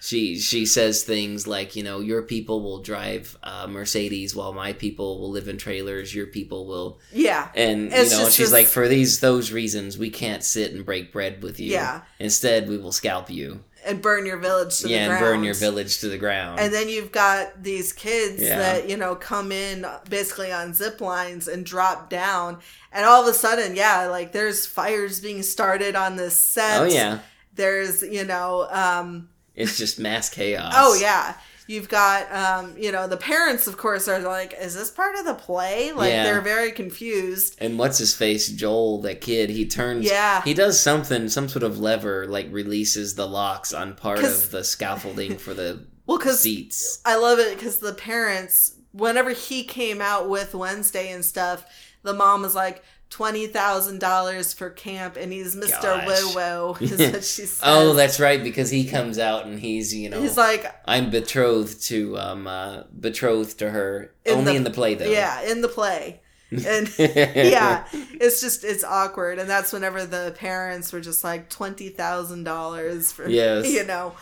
she 0.00 0.38
she 0.38 0.64
says 0.66 1.04
things 1.04 1.46
like, 1.46 1.76
you 1.76 1.82
know, 1.82 2.00
your 2.00 2.22
people 2.22 2.62
will 2.62 2.80
drive 2.82 3.36
uh, 3.42 3.66
Mercedes 3.68 4.34
while 4.34 4.52
my 4.52 4.72
people 4.72 5.20
will 5.20 5.30
live 5.30 5.46
in 5.48 5.58
trailers. 5.58 6.14
Your 6.14 6.26
people 6.26 6.66
will, 6.66 6.98
Yeah. 7.12 7.48
and 7.54 7.92
It's 7.92 8.10
you 8.10 8.16
know, 8.18 8.24
just 8.24 8.36
she's 8.36 8.46
this- 8.46 8.52
like, 8.52 8.66
for 8.66 8.88
these 8.88 9.20
those 9.20 9.52
reasons, 9.52 9.98
we 9.98 10.10
can't 10.10 10.42
sit 10.42 10.72
and 10.72 10.84
break 10.84 11.12
bread 11.12 11.42
with 11.42 11.60
you. 11.60 11.72
Yeah. 11.72 12.00
Instead, 12.18 12.68
we 12.68 12.78
will 12.78 12.92
scalp 12.92 13.30
you. 13.30 13.60
And 13.82 14.02
burn 14.02 14.26
your 14.26 14.36
village 14.36 14.78
to 14.80 14.88
yeah, 14.90 15.06
the 15.06 15.10
and 15.14 15.18
ground. 15.20 15.34
burn 15.36 15.44
your 15.44 15.54
village 15.54 16.00
to 16.00 16.08
the 16.10 16.18
ground. 16.18 16.60
And 16.60 16.70
then 16.70 16.90
you've 16.90 17.12
got 17.12 17.62
these 17.62 17.94
kids 17.94 18.42
Yeah. 18.42 18.58
that, 18.58 18.90
you 18.90 18.98
know, 18.98 19.14
come 19.14 19.50
in 19.52 19.86
basically 20.10 20.52
on 20.52 20.74
zip 20.74 21.00
lines 21.00 21.48
and 21.48 21.64
drop 21.64 22.10
down. 22.10 22.58
And 22.92 23.06
all 23.06 23.22
of 23.22 23.26
a 23.28 23.32
sudden, 23.32 23.74
yeah, 23.76 24.06
like 24.08 24.32
there's 24.32 24.66
fires 24.66 25.20
being 25.20 25.42
started 25.42 25.96
on 25.96 26.16
this 26.16 26.36
set. 26.38 26.78
oh 26.82 26.84
yeah, 26.84 27.20
There's, 27.54 28.02
you 28.02 28.24
know, 28.24 28.66
um, 28.70 29.29
it's 29.54 29.76
just 29.78 29.98
mass 29.98 30.28
chaos. 30.28 30.72
oh 30.76 30.94
yeah. 31.00 31.34
You've 31.66 31.88
got, 31.88 32.26
um, 32.32 32.74
you 32.76 32.90
know, 32.90 33.06
the 33.06 33.16
parents, 33.16 33.68
of 33.68 33.76
course, 33.76 34.08
are 34.08 34.18
like, 34.18 34.54
is 34.60 34.74
this 34.74 34.90
part 34.90 35.14
of 35.14 35.24
the 35.24 35.34
play? 35.34 35.92
Like, 35.92 36.10
Yeah. 36.10 36.24
they're 36.24 36.40
very 36.40 36.72
confused. 36.72 37.54
And 37.60 37.78
what's 37.78 37.98
his 37.98 38.12
face? 38.12 38.48
Joel, 38.48 39.00
that 39.02 39.20
kid, 39.20 39.50
he 39.50 39.66
turns. 39.66 40.04
Yeah. 40.04 40.42
He 40.42 40.52
does 40.52 40.80
something, 40.80 41.28
some 41.28 41.48
sort 41.48 41.62
of 41.62 41.78
lever, 41.78 42.26
like 42.26 42.48
releases 42.50 43.14
the 43.14 43.28
locks 43.28 43.72
on 43.72 43.94
part 43.94 44.18
'Cause- 44.18 44.46
of 44.46 44.50
the 44.50 44.64
scaffolding 44.64 45.38
for 45.38 45.54
the 45.54 45.86
Well, 46.06 46.18
because 46.18 46.40
seats. 46.40 46.98
I 47.04 47.14
love 47.14 47.38
it 47.38 47.56
because 47.56 47.78
the 47.78 47.92
parents, 47.94 48.72
whenever 48.90 49.30
he 49.30 49.62
came 49.62 50.00
out 50.00 50.28
with 50.28 50.54
Wednesday 50.56 51.12
and 51.12 51.24
stuff, 51.24 51.64
the 52.02 52.14
mom 52.14 52.42
was 52.42 52.56
like, 52.56 52.82
twenty 53.10 53.46
thousand 53.48 53.98
dollars 54.00 54.52
for 54.54 54.70
camp, 54.70 55.16
and 55.16 55.32
he's 55.32 55.54
Mister 55.54 55.82
Gosh. 55.82 56.06
Woo 56.06 56.34
Woo. 56.34 56.76
Is 56.80 57.12
what 57.12 57.24
she 57.24 57.42
says. 57.46 57.60
Oh, 57.62 57.92
that's 57.94 58.18
right, 58.20 58.42
because 58.42 58.70
he 58.70 58.84
comes 58.86 59.18
out 59.18 59.44
and 59.46 59.58
he's, 59.60 59.94
you 59.94 60.08
know, 60.08 60.22
he's 60.22 60.36
like 60.38 60.64
I'm 60.86 61.10
betrothed 61.10 61.82
to, 61.88 62.16
um, 62.18 62.46
uh, 62.46 62.84
betrothed 62.98 63.58
to 63.58 63.70
her. 63.70 64.12
In 64.24 64.38
only 64.38 64.52
the- 64.52 64.56
in 64.58 64.64
the 64.64 64.70
play, 64.70 64.94
though. 64.94 65.10
yeah 65.10 65.42
in 65.42 65.60
the 65.60 65.68
play, 65.68 66.20
and 66.50 66.90
yeah, 66.98 67.84
it's 67.92 68.40
just 68.40 68.64
it's 68.64 68.84
awkward, 68.84 69.38
and 69.38 69.48
that's 69.50 69.72
whenever 69.72 70.06
the 70.06 70.34
parents 70.38 70.92
were 70.92 71.00
just 71.00 71.22
like 71.24 71.48
twenty 71.50 71.88
thousand 71.88 72.44
dollars 72.44 73.12
for 73.12 73.28
Yes. 73.28 73.68
you 73.70 73.84
know, 73.84 74.14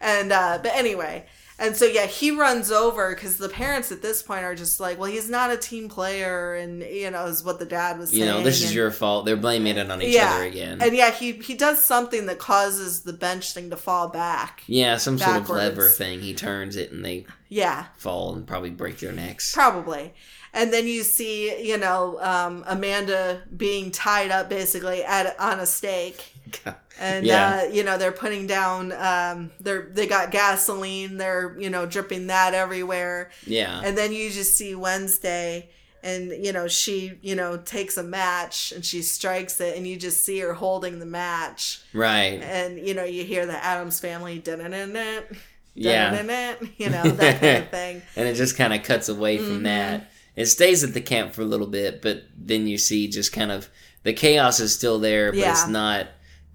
and 0.00 0.32
uh, 0.32 0.58
but 0.62 0.72
anyway. 0.74 1.26
And 1.58 1.74
so 1.74 1.86
yeah, 1.86 2.04
he 2.04 2.32
runs 2.32 2.70
over 2.70 3.14
because 3.14 3.38
the 3.38 3.48
parents 3.48 3.90
at 3.90 4.02
this 4.02 4.22
point 4.22 4.44
are 4.44 4.54
just 4.54 4.78
like, 4.78 4.98
well, 4.98 5.10
he's 5.10 5.30
not 5.30 5.50
a 5.50 5.56
team 5.56 5.88
player, 5.88 6.54
and 6.54 6.82
you 6.82 7.10
know 7.10 7.24
is 7.26 7.42
what 7.42 7.58
the 7.58 7.64
dad 7.64 7.98
was 7.98 8.10
saying. 8.10 8.20
You 8.20 8.26
know, 8.28 8.42
this 8.42 8.58
is 8.60 8.66
and- 8.66 8.74
your 8.74 8.90
fault. 8.90 9.24
They're 9.24 9.38
blaming 9.38 9.78
it 9.78 9.90
on 9.90 10.02
each 10.02 10.18
other 10.20 10.44
again. 10.44 10.82
And 10.82 10.94
yeah, 10.94 11.10
he 11.10 11.32
he 11.32 11.54
does 11.54 11.82
something 11.82 12.26
that 12.26 12.38
causes 12.38 13.02
the 13.02 13.14
bench 13.14 13.54
thing 13.54 13.70
to 13.70 13.76
fall 13.78 14.08
back. 14.08 14.64
yeah, 14.66 14.98
some 14.98 15.16
sort 15.18 15.36
of 15.36 15.42
backwards. 15.44 15.62
lever 15.62 15.88
thing. 15.88 16.20
He 16.20 16.34
turns 16.34 16.76
it 16.76 16.92
and 16.92 17.02
they 17.02 17.24
Yeah, 17.48 17.86
fall 17.96 18.34
and 18.34 18.46
probably 18.46 18.70
break 18.70 18.98
their 18.98 19.12
necks. 19.12 19.54
probably. 19.54 20.12
And 20.52 20.72
then 20.72 20.86
you 20.86 21.02
see, 21.04 21.62
you 21.66 21.76
know, 21.76 22.18
um, 22.22 22.64
Amanda 22.66 23.42
being 23.54 23.90
tied 23.90 24.30
up 24.30 24.48
basically 24.48 25.04
at 25.04 25.38
on 25.40 25.60
a 25.60 25.66
stake. 25.66 26.32
And 26.98 27.26
Yeah. 27.26 27.64
uh, 27.64 27.72
you 27.72 27.84
know 27.84 27.98
they're 27.98 28.10
putting 28.10 28.46
down 28.46 28.90
um, 28.92 29.50
they're 29.60 29.88
they 29.92 30.06
got 30.06 30.30
gasoline 30.30 31.18
they're 31.18 31.54
you 31.58 31.68
know 31.68 31.84
dripping 31.84 32.28
that 32.28 32.54
everywhere 32.54 33.30
Yeah. 33.46 33.82
and 33.84 33.96
then 33.98 34.12
you 34.12 34.30
just 34.30 34.56
see 34.56 34.74
Wednesday 34.74 35.68
and 36.02 36.30
you 36.42 36.52
know 36.54 36.68
she 36.68 37.12
you 37.20 37.34
know 37.34 37.58
takes 37.58 37.98
a 37.98 38.02
match 38.02 38.72
and 38.72 38.82
she 38.82 39.02
strikes 39.02 39.60
it 39.60 39.76
and 39.76 39.86
you 39.86 39.96
just 39.98 40.22
see 40.24 40.38
her 40.38 40.54
holding 40.54 40.98
the 40.98 41.04
match 41.06 41.82
right. 41.92 42.40
and 42.42 42.78
you 42.78 42.94
know 42.94 43.04
you 43.04 43.24
hear 43.24 43.44
the 43.44 43.62
Addams 43.62 44.00
family 44.00 44.38
dun-dun-dun-dun, 44.38 45.24
Yeah. 45.74 46.14
you 46.78 46.88
know 46.88 47.02
that 47.10 47.40
kind 47.40 47.56
of 47.64 47.68
thing 47.70 48.02
and 48.16 48.26
it 48.26 48.34
just 48.36 48.56
kind 48.56 48.72
of 48.72 48.82
cuts 48.84 49.10
away 49.10 49.36
from 49.36 49.60
Mhm. 49.60 49.64
that. 49.64 50.10
It 50.34 50.46
stays 50.46 50.82
at 50.84 50.92
the 50.94 51.00
camp 51.00 51.32
for 51.34 51.42
a 51.42 51.46
little 51.46 51.66
bit, 51.66 52.00
but 52.02 52.24
then 52.36 52.66
you 52.66 52.76
see 52.78 53.08
just 53.08 53.32
kind 53.32 53.50
of 53.52 53.68
the 54.02 54.12
chaos 54.12 54.60
is 54.60 54.74
still 54.74 54.98
there, 54.98 55.32
but 55.32 55.38
it's 55.38 55.64
Yeah. 55.66 55.70
not. 55.70 56.06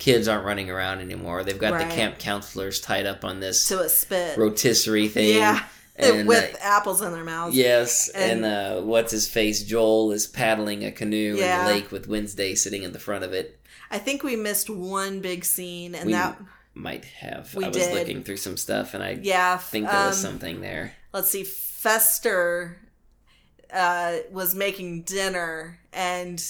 Kids 0.02 0.28
aren't 0.28 0.46
running 0.46 0.68
around 0.72 1.00
anymore. 1.00 1.44
They've 1.44 1.60
got 1.60 1.74
Right. 1.74 1.88
the 1.88 1.96
camp 1.96 2.18
counselors 2.18 2.82
tied 2.82 3.06
up 3.06 3.24
on 3.24 3.40
this 3.40 3.68
to 3.68 3.82
a 3.82 3.88
spit 3.88 4.36
rotisserie 4.36 5.08
thing. 5.10 5.36
yeah 5.38 5.64
and, 5.96 6.28
with 6.28 6.56
uh, 6.56 6.58
apples 6.64 7.04
in 7.04 7.12
their 7.12 7.24
mouths 7.24 7.56
Yes, 7.56 8.10
and, 8.10 8.44
And- 8.44 8.80
uh, 8.80 8.82
what's 8.82 9.12
his 9.12 9.28
face? 9.30 9.62
Joel 9.64 10.12
is 10.12 10.26
paddling 10.26 10.84
a 10.84 10.92
canoe 10.92 11.36
Yeah. 11.38 11.60
in 11.62 11.66
the 11.68 11.72
lake 11.74 11.92
with 11.92 12.08
Wednesday 12.08 12.56
sitting 12.56 12.82
in 12.82 12.94
the 12.94 13.00
front 13.00 13.24
of 13.24 13.32
it. 13.32 13.60
I 13.92 14.00
think 14.00 14.24
we 14.24 14.36
missed 14.36 14.72
one 14.72 15.20
big 15.20 15.46
scene 15.46 15.94
and 15.94 16.08
we 16.08 16.14
that 16.14 16.42
might 16.74 17.06
have. 17.06 17.54
We 17.54 17.66
I 17.66 17.68
was 17.68 17.78
did. 17.78 17.94
looking 17.94 18.24
through 18.24 18.38
some 18.38 18.58
stuff, 18.58 18.96
and 18.96 19.04
I 19.04 19.20
Yeah, 19.22 19.58
think 19.58 19.86
there 19.88 20.08
was 20.08 20.26
um, 20.26 20.32
something 20.32 20.62
there. 20.62 20.94
let's 21.14 21.30
see 21.30 21.44
Fester 21.44 22.80
uh, 23.72 24.18
was 24.32 24.56
making 24.56 25.04
dinner 25.04 25.80
and 25.94 26.44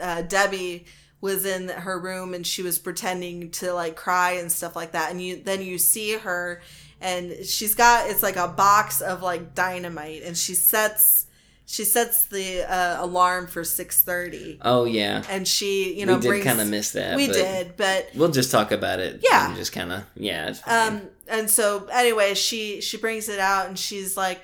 uh, 0.00 0.22
Debbie 0.22 0.84
was 1.20 1.44
in 1.44 1.68
her 1.68 1.98
room 1.98 2.32
and 2.34 2.46
she 2.46 2.62
was 2.62 2.78
pretending 2.78 3.50
to 3.50 3.72
like 3.72 3.94
cry 3.96 4.32
and 4.32 4.50
stuff 4.50 4.74
like 4.74 4.92
that 4.92 5.10
and 5.10 5.20
you 5.20 5.36
then 5.42 5.60
you 5.62 5.76
see 5.78 6.16
her 6.16 6.62
and 7.00 7.44
she's 7.44 7.74
got 7.74 8.08
it's 8.10 8.22
like 8.22 8.36
a 8.36 8.48
box 8.48 9.00
of 9.00 9.22
like 9.22 9.54
dynamite 9.54 10.22
and 10.22 10.36
she 10.36 10.54
sets 10.54 11.26
she 11.66 11.84
sets 11.84 12.26
the 12.26 12.64
uh, 12.68 13.04
alarm 13.04 13.46
for 13.46 13.62
6:30 13.62 14.58
Oh 14.62 14.86
yeah, 14.86 15.22
and 15.30 15.46
she 15.46 15.96
you 15.96 16.04
know 16.04 16.16
we 16.16 16.20
did 16.20 16.42
kind 16.42 16.60
of 16.60 16.68
miss 16.68 16.90
that. 16.92 17.14
we 17.14 17.28
but 17.28 17.32
did 17.34 17.76
but 17.76 18.10
We'll 18.16 18.32
just 18.32 18.50
talk 18.50 18.72
about 18.72 18.98
it. 18.98 19.20
Yeah. 19.22 19.46
and 19.46 19.56
just 19.56 19.72
kind 19.72 19.92
of 19.92 20.02
yeah. 20.16 20.54
Um 20.66 21.02
and 21.28 21.48
so 21.48 21.86
anyway 21.92 22.34
she 22.34 22.80
she 22.80 22.96
brings 22.96 23.28
it 23.28 23.38
out 23.38 23.68
and 23.68 23.78
she's 23.78 24.16
like 24.16 24.40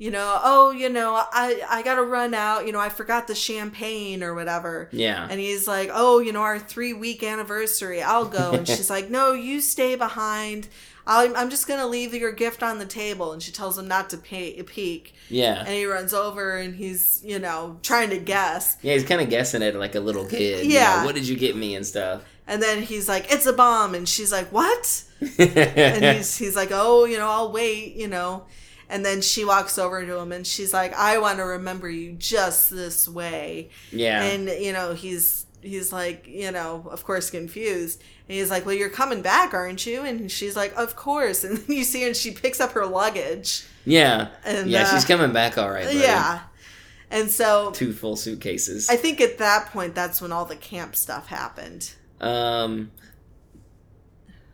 you 0.00 0.10
know 0.10 0.40
oh 0.42 0.70
you 0.70 0.88
know 0.88 1.14
i 1.14 1.62
i 1.68 1.82
gotta 1.82 2.02
run 2.02 2.32
out 2.34 2.66
you 2.66 2.72
know 2.72 2.80
i 2.80 2.88
forgot 2.88 3.26
the 3.28 3.34
champagne 3.34 4.22
or 4.22 4.34
whatever 4.34 4.88
yeah. 4.92 5.28
and 5.30 5.38
he's 5.38 5.68
like 5.68 5.90
oh 5.92 6.18
you 6.18 6.32
know 6.32 6.40
our 6.40 6.58
three 6.58 6.92
week 6.94 7.22
anniversary 7.22 8.02
i'll 8.02 8.24
go 8.24 8.52
and 8.52 8.66
she's 8.74 8.88
like 8.90 9.10
no 9.10 9.32
you 9.32 9.60
stay 9.60 9.94
behind 9.94 10.66
I'm, 11.06 11.34
I'm 11.34 11.50
just 11.50 11.66
gonna 11.68 11.86
leave 11.86 12.14
your 12.14 12.32
gift 12.32 12.62
on 12.62 12.78
the 12.78 12.86
table 12.86 13.32
and 13.32 13.42
she 13.42 13.52
tells 13.52 13.76
him 13.76 13.88
not 13.88 14.10
to 14.10 14.16
pay, 14.16 14.62
peek 14.62 15.14
yeah. 15.28 15.60
and 15.60 15.68
he 15.68 15.84
runs 15.84 16.14
over 16.14 16.56
and 16.56 16.74
he's 16.74 17.22
you 17.24 17.38
know 17.38 17.78
trying 17.82 18.10
to 18.10 18.18
guess 18.18 18.76
Yeah, 18.82 18.94
he's 18.94 19.04
kind 19.04 19.20
of 19.20 19.28
guessing 19.28 19.60
it 19.62 19.74
like 19.74 19.94
a 19.94 20.00
little 20.00 20.24
kid. 20.24 20.66
you 20.66 20.72
Yeah. 20.72 21.00
know, 21.00 21.06
what 21.06 21.14
did 21.14 21.28
you 21.28 21.36
get 21.36 21.56
me 21.56 21.74
and 21.74 21.86
stuff? 21.86 22.22
and 22.46 22.62
then 22.62 22.82
he's 22.82 23.08
like 23.08 23.32
it's 23.32 23.46
a 23.46 23.52
bomb 23.52 23.94
and 23.94 24.08
she's 24.08 24.32
like 24.32 24.50
what 24.52 25.04
and 25.38 26.04
he's 26.16 26.36
he's 26.38 26.56
like, 26.56 26.70
"Oh, 26.72 27.04
you 27.04 27.18
know, 27.18 27.28
I'll 27.28 27.52
wait," 27.52 27.94
you 27.94 28.08
know. 28.08 28.44
And 28.90 29.04
then 29.06 29.22
she 29.22 29.44
walks 29.44 29.78
over 29.78 30.04
to 30.04 30.18
him 30.18 30.32
and 30.32 30.46
she's 30.46 30.74
like, 30.74 30.92
"I 30.94 31.18
want 31.18 31.38
to 31.38 31.44
remember 31.44 31.88
you 31.88 32.12
just 32.12 32.70
this 32.70 33.08
way." 33.08 33.70
yeah. 33.92 34.22
And 34.24 34.48
you 34.48 34.72
know, 34.72 34.94
he's 34.94 35.46
he's 35.62 35.92
like, 35.92 36.26
you 36.26 36.50
know, 36.50 36.86
of 36.90 37.04
course 37.04 37.30
confused. 37.30 38.02
And 38.28 38.36
he's 38.36 38.50
like, 38.50 38.66
"Well, 38.66 38.74
you're 38.74 38.90
coming 38.90 39.22
back, 39.22 39.54
aren't 39.54 39.86
you?" 39.86 40.02
And 40.02 40.30
she's 40.30 40.56
like, 40.56 40.74
"Of 40.76 40.96
course." 40.96 41.44
And 41.50 41.56
then 41.58 41.76
you 41.76 41.84
see 41.84 42.02
her 42.02 42.08
and 42.08 42.16
she 42.16 42.32
picks 42.32 42.60
up 42.60 42.72
her 42.72 42.84
luggage. 42.84 43.64
yeah. 43.84 44.28
and, 44.44 44.68
yeah, 44.68 44.82
uh, 44.82 44.94
she's 44.94 45.04
coming 45.04 45.32
back 45.32 45.56
all 45.56 45.70
right. 45.70 45.84
buddy. 45.84 45.98
Yeah. 45.98 46.40
And 47.12 47.30
so 47.30 47.70
Two 47.72 47.92
full 47.92 48.16
suitcases. 48.16 48.88
I 48.90 48.96
think 48.96 49.20
at 49.20 49.38
that 49.38 49.66
point 49.72 49.94
that's 49.94 50.20
when 50.20 50.32
all 50.32 50.44
the 50.44 50.56
camp 50.56 50.96
stuff 50.96 51.28
happened. 51.28 51.92
um. 52.20 52.90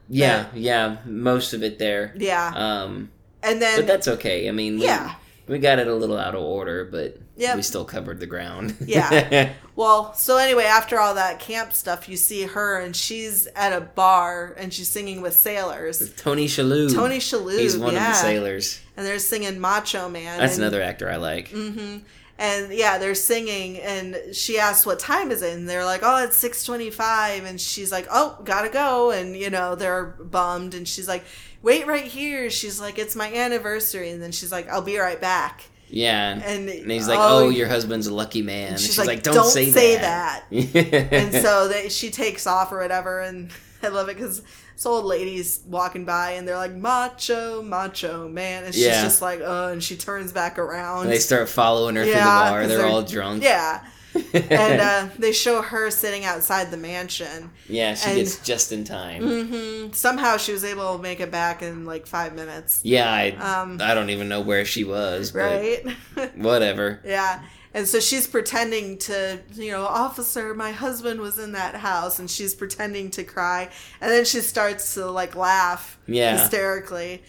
Yeah, 0.09 0.47
yeah, 0.55 0.99
most 1.05 1.53
of 1.53 1.63
it 1.65 1.79
there. 1.81 2.15
Yeah. 2.17 2.53
Um, 2.55 3.11
And 3.47 3.63
then 3.63 3.79
but 3.79 3.87
that's 3.87 4.09
okay. 4.09 4.49
I 4.49 4.53
mean, 4.53 4.79
Yeah. 4.79 5.15
we 5.47 5.59
got 5.59 5.79
it 5.79 5.87
a 5.89 5.95
little 5.95 6.19
out 6.19 6.35
of 6.35 6.43
order, 6.43 6.85
but 6.85 7.19
Yep. 7.37 7.57
we 7.57 7.63
still 7.63 7.85
covered 7.85 8.19
the 8.21 8.27
ground. 8.27 8.77
Yeah. 8.87 9.53
Well, 9.77 10.15
so 10.15 10.39
anyway, 10.39 10.65
after 10.65 10.99
all 10.99 11.15
that 11.15 11.39
camp 11.39 11.73
stuff, 11.75 12.09
you 12.09 12.17
see 12.17 12.45
her 12.45 12.81
and 12.81 12.97
she's 12.97 13.47
at 13.55 13.73
a 13.75 13.81
bar 13.83 14.55
and 14.59 14.73
she's 14.73 14.89
singing 14.89 15.21
with 15.21 15.35
sailors. 15.35 16.13
Tony 16.17 16.47
Shalhoub. 16.47 16.95
Tony 16.95 17.19
Shalhoub, 17.19 17.59
He's 17.59 17.77
one 17.77 17.93
yeah. 17.93 18.09
of 18.09 18.17
the 18.17 18.21
sailors. 18.23 18.81
And 18.97 19.07
they're 19.07 19.19
singing 19.19 19.61
Macho 19.61 20.09
Man. 20.09 20.39
That's 20.39 20.55
and, 20.55 20.63
another 20.63 20.81
actor 20.83 21.11
I 21.11 21.17
like. 21.17 21.51
Mm-hmm. 21.51 21.99
And 22.39 22.73
yeah, 22.73 22.99
they're 22.99 23.15
singing 23.15 23.79
and 23.81 24.35
she 24.35 24.59
asks 24.59 24.85
what 24.87 24.99
time 24.99 25.31
is 25.31 25.43
it? 25.43 25.55
And 25.55 25.69
they're 25.69 25.85
like, 25.87 26.01
oh, 26.03 26.23
it's 26.25 26.37
625. 26.37 27.45
And 27.45 27.61
she's 27.61 27.91
like, 27.93 28.07
oh, 28.11 28.39
gotta 28.45 28.69
go. 28.69 29.11
And, 29.11 29.37
you 29.37 29.51
know, 29.51 29.75
they're 29.75 30.05
bummed. 30.05 30.75
And 30.75 30.87
she's 30.87 31.09
like, 31.09 31.25
wait 31.67 31.87
right 31.87 32.05
here. 32.05 32.49
She's 32.49 32.81
like, 32.81 32.97
it's 32.99 33.17
my 33.17 33.33
anniversary. 33.33 34.11
And 34.11 34.23
then 34.23 34.31
she's 34.33 34.53
like, 34.53 34.69
I'll 34.71 34.83
be 34.83 34.97
right 34.99 35.21
back. 35.21 35.65
Yeah, 35.89 36.33
And- 36.45 36.69
and, 36.69 36.91
he's 36.91 37.07
like, 37.07 37.19
oh, 37.21 37.45
"Oh, 37.47 37.49
your 37.49 37.69
husband's 37.69 38.07
a 38.09 38.15
lucky 38.15 38.43
man." 38.43 38.73
She's 38.73 38.87
she's, 38.87 38.99
like, 38.99 39.07
like, 39.07 39.23
"Don't, 39.23 39.35
"Don't 39.35 39.51
say, 39.51 39.71
say 39.71 39.97
that." 39.97 40.45
and 40.51 41.33
so 41.33 41.69
they, 41.69 41.89
she 41.91 42.11
takes 42.11 42.45
off 42.47 42.73
or 42.73 42.79
whatever 42.81 43.21
and 43.21 43.53
i 43.85 43.89
love 43.89 44.09
it 44.09 44.17
because 44.17 44.43
this 44.75 44.85
old 44.87 45.05
lady's 45.05 45.61
walking 45.69 46.05
by 46.05 46.33
and 46.33 46.49
they're 46.49 46.57
like 46.57 46.75
macho 46.75 47.63
macho 47.63 48.29
man 48.29 48.65
and 48.65 48.75
she's 48.75 48.85
Yeah. 48.85 49.03
just 49.03 49.23
like 49.23 49.41
oh 49.45 49.69
and 49.69 49.83
she 49.85 49.97
turns 49.97 50.33
back 50.33 50.59
around 50.59 51.03
And 51.05 51.13
they 51.13 51.19
start 51.21 51.49
following 51.49 51.95
her 51.95 52.03
through 52.03 52.15
the 52.15 52.19
bar. 52.19 52.67
They're, 52.67 52.79
they're- 52.79 52.87
all 52.87 53.03
drunk. 53.03 53.45
yeah 53.45 53.85
and 54.35 54.81
uh, 54.81 55.09
they 55.19 55.33
show 55.33 55.63
her 55.63 55.91
sitting 55.91 56.25
outside 56.25 56.71
the 56.71 56.77
mansion 56.77 57.51
Yeah, 57.69 57.95
she 57.95 58.09
and- 58.11 58.19
gets 58.19 58.39
just 58.41 58.73
in 58.73 58.85
time. 58.85 59.93
somehow 59.93 60.37
she 60.37 60.53
was 60.53 60.65
able 60.65 60.97
to 60.97 61.03
make 61.03 61.21
it 61.21 61.31
back 61.31 61.63
in 61.63 61.85
like 61.85 62.07
five 62.07 62.35
minutes 62.35 62.81
Yeah, 62.85 63.11
I 63.13 63.31
Um, 63.31 63.79
I 63.81 63.95
don't 63.95 64.11
even 64.11 64.29
know 64.29 64.41
where 64.41 64.65
she 64.65 64.85
was, 64.85 65.35
right 65.35 65.85
whatever. 66.37 67.01
Yeah. 67.05 67.43
And 67.75 67.87
so 67.87 68.01
she's 68.01 68.27
pretending 68.27 68.97
to, 69.01 69.39
you 69.53 69.71
know, 69.71 69.85
officer, 69.85 70.55
my 70.55 70.73
husband 70.73 71.21
was 71.21 71.39
in 71.39 71.53
that 71.53 71.75
house, 71.75 72.19
and 72.19 72.31
she's 72.31 72.55
pretending 72.55 73.11
to 73.11 73.23
cry, 73.23 73.69
and 74.01 74.11
then 74.11 74.25
she 74.25 74.41
starts 74.41 74.95
to 74.95 75.11
like 75.11 75.37
laugh 75.37 75.99
Yeah. 76.07 76.39
hysterically. 76.39 77.23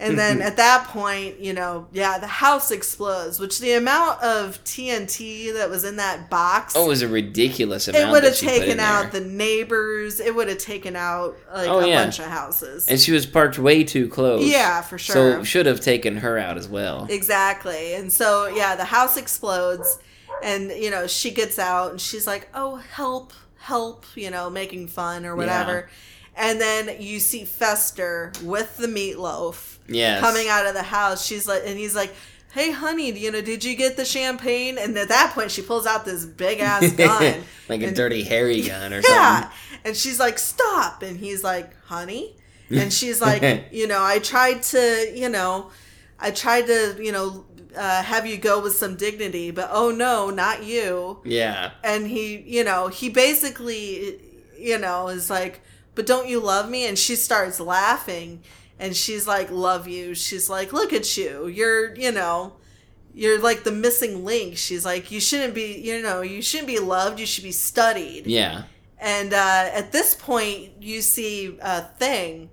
And 0.00 0.16
then 0.16 0.38
mm-hmm. 0.38 0.46
at 0.46 0.56
that 0.58 0.86
point, 0.88 1.40
you 1.40 1.52
know, 1.52 1.88
yeah, 1.92 2.18
the 2.18 2.28
house 2.28 2.70
explodes, 2.70 3.40
which 3.40 3.58
the 3.58 3.72
amount 3.72 4.22
of 4.22 4.62
TNT 4.62 5.52
that 5.54 5.70
was 5.70 5.82
in 5.82 5.96
that 5.96 6.30
box, 6.30 6.74
Oh, 6.76 6.84
it 6.84 6.88
was 6.88 7.02
a 7.02 7.08
ridiculous 7.08 7.88
amount. 7.88 8.08
it 8.08 8.12
would 8.12 8.22
have 8.22 8.36
she 8.36 8.46
put 8.46 8.54
in 8.54 8.60
taken 8.60 8.80
out 8.80 9.10
the 9.10 9.20
neighbors, 9.20 10.20
it 10.20 10.32
would 10.34 10.48
have 10.48 10.58
taken 10.58 10.94
out 10.94 11.36
like 11.52 11.68
Oh, 11.68 11.80
a 11.80 11.88
yeah. 11.88 12.04
bunch 12.04 12.20
of 12.20 12.26
houses. 12.26 12.86
And 12.88 13.00
she 13.00 13.10
was 13.10 13.26
parked 13.26 13.58
way 13.58 13.82
too 13.82 14.08
close. 14.08 14.44
Yeah, 14.44 14.82
for 14.82 14.98
sure. 14.98 15.38
So 15.38 15.44
should 15.44 15.66
have 15.66 15.80
taken 15.80 16.18
her 16.18 16.38
out 16.38 16.56
as 16.56 16.68
well. 16.68 17.08
Exactly. 17.10 17.94
And 17.94 18.12
so, 18.12 18.46
yeah, 18.46 18.76
the 18.76 18.84
house 18.84 19.16
explodes, 19.16 19.98
and, 20.44 20.70
you 20.70 20.90
know, 20.90 21.08
she 21.08 21.32
gets 21.32 21.58
out 21.58 21.90
and 21.90 22.00
she's 22.00 22.26
like, 22.26 22.48
oh, 22.54 22.76
help, 22.76 23.32
help, 23.56 24.06
you 24.14 24.30
know, 24.30 24.48
making 24.48 24.86
fun 24.86 25.26
or 25.26 25.34
whatever. 25.34 25.88
And 26.38 26.60
then 26.60 26.96
you 27.00 27.18
see 27.18 27.44
Fester 27.44 28.32
with 28.44 28.76
the 28.76 28.86
meatloaf 28.86 29.76
Yes. 29.88 30.20
coming 30.20 30.48
out 30.48 30.66
of 30.66 30.74
the 30.74 30.82
house. 30.82 31.24
She's 31.26 31.48
like, 31.48 31.62
and 31.66 31.76
he's 31.78 31.94
like, 31.96 32.14
hey, 32.52 32.70
honey, 32.70 33.10
you 33.10 33.30
know, 33.32 33.40
did 33.40 33.64
you 33.64 33.74
get 33.74 33.96
the 33.96 34.04
champagne? 34.04 34.78
And 34.78 34.96
at 34.96 35.08
that 35.08 35.32
point, 35.34 35.50
she 35.50 35.62
pulls 35.62 35.86
out 35.86 36.04
this 36.04 36.24
big 36.24 36.60
ass 36.60 36.92
gun. 36.96 37.42
like 37.68 37.82
a 37.82 37.90
Dirty 37.90 38.22
Harry 38.22 38.60
gun 38.68 38.92
or 38.92 39.00
yeah. 39.08 39.40
something. 39.40 39.58
And 39.84 39.96
she's 39.96 40.18
like, 40.20 40.38
stop. 40.38 41.02
And 41.02 41.18
he's 41.18 41.42
like, 41.42 41.74
honey? 41.84 42.36
And 42.70 42.92
she's 42.98 43.20
like, 43.20 43.72
you 43.72 43.86
know, 43.86 44.02
I 44.02 44.18
tried 44.18 44.62
to, 44.64 45.12
you 45.14 45.28
know, 45.28 45.70
I 46.20 46.30
tried 46.30 46.66
to, 46.66 46.96
you 47.00 47.12
know, 47.12 47.44
uh, 47.76 48.02
have 48.02 48.26
you 48.26 48.36
go 48.36 48.60
with 48.62 48.74
some 48.74 48.96
dignity, 48.96 49.50
but 49.50 49.68
oh 49.72 49.90
no, 49.90 50.30
not 50.30 50.64
you. 50.64 51.18
Yeah. 51.24 51.70
And 51.82 52.06
he, 52.06 52.36
you 52.38 52.64
know, 52.64 52.88
he 52.88 53.08
basically, 53.08 54.20
you 54.58 54.78
know, 54.78 55.08
is 55.08 55.30
like, 55.30 55.60
but 55.98 56.06
don't 56.06 56.28
you 56.28 56.38
love 56.38 56.70
me? 56.70 56.86
And 56.86 56.96
she 56.96 57.16
starts 57.16 57.58
laughing 57.58 58.40
and 58.78 58.94
she's 58.94 59.26
like, 59.26 59.50
love 59.50 59.88
you. 59.88 60.14
She's 60.14 60.48
like, 60.48 60.72
look 60.72 60.92
at 60.92 61.16
you. 61.16 61.48
You're, 61.48 61.92
you 61.96 62.12
know, 62.12 62.52
you're 63.12 63.40
like 63.40 63.64
the 63.64 63.72
missing 63.72 64.24
link. 64.24 64.56
She's 64.56 64.84
like, 64.84 65.10
you 65.10 65.18
shouldn't 65.18 65.54
be, 65.56 65.80
you 65.80 66.00
know, 66.00 66.20
you 66.20 66.40
shouldn't 66.40 66.68
be 66.68 66.78
loved. 66.78 67.18
You 67.18 67.26
should 67.26 67.42
be 67.42 67.50
studied. 67.50 68.28
Yeah. 68.28 68.62
And 68.96 69.34
uh, 69.34 69.70
at 69.72 69.90
this 69.90 70.14
point, 70.14 70.70
you 70.80 71.02
see 71.02 71.58
a 71.60 71.82
thing, 71.82 72.50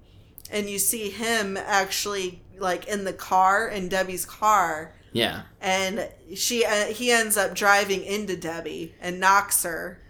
and 0.50 0.68
you 0.68 0.80
see 0.80 1.12
him 1.12 1.56
actually 1.56 2.42
like 2.58 2.88
in 2.88 3.04
the 3.04 3.14
car 3.14 3.68
in 3.68 3.90
Debbie's 3.90 4.26
car, 4.26 4.96
Yeah. 5.12 5.44
and 5.62 6.10
she 6.36 6.66
uh, 6.66 6.86
he 6.86 7.12
ends 7.12 7.38
up 7.38 7.54
driving 7.54 8.04
into 8.04 8.36
Debbie 8.36 8.96
and 9.00 9.20
knocks 9.20 9.62
her 9.62 10.02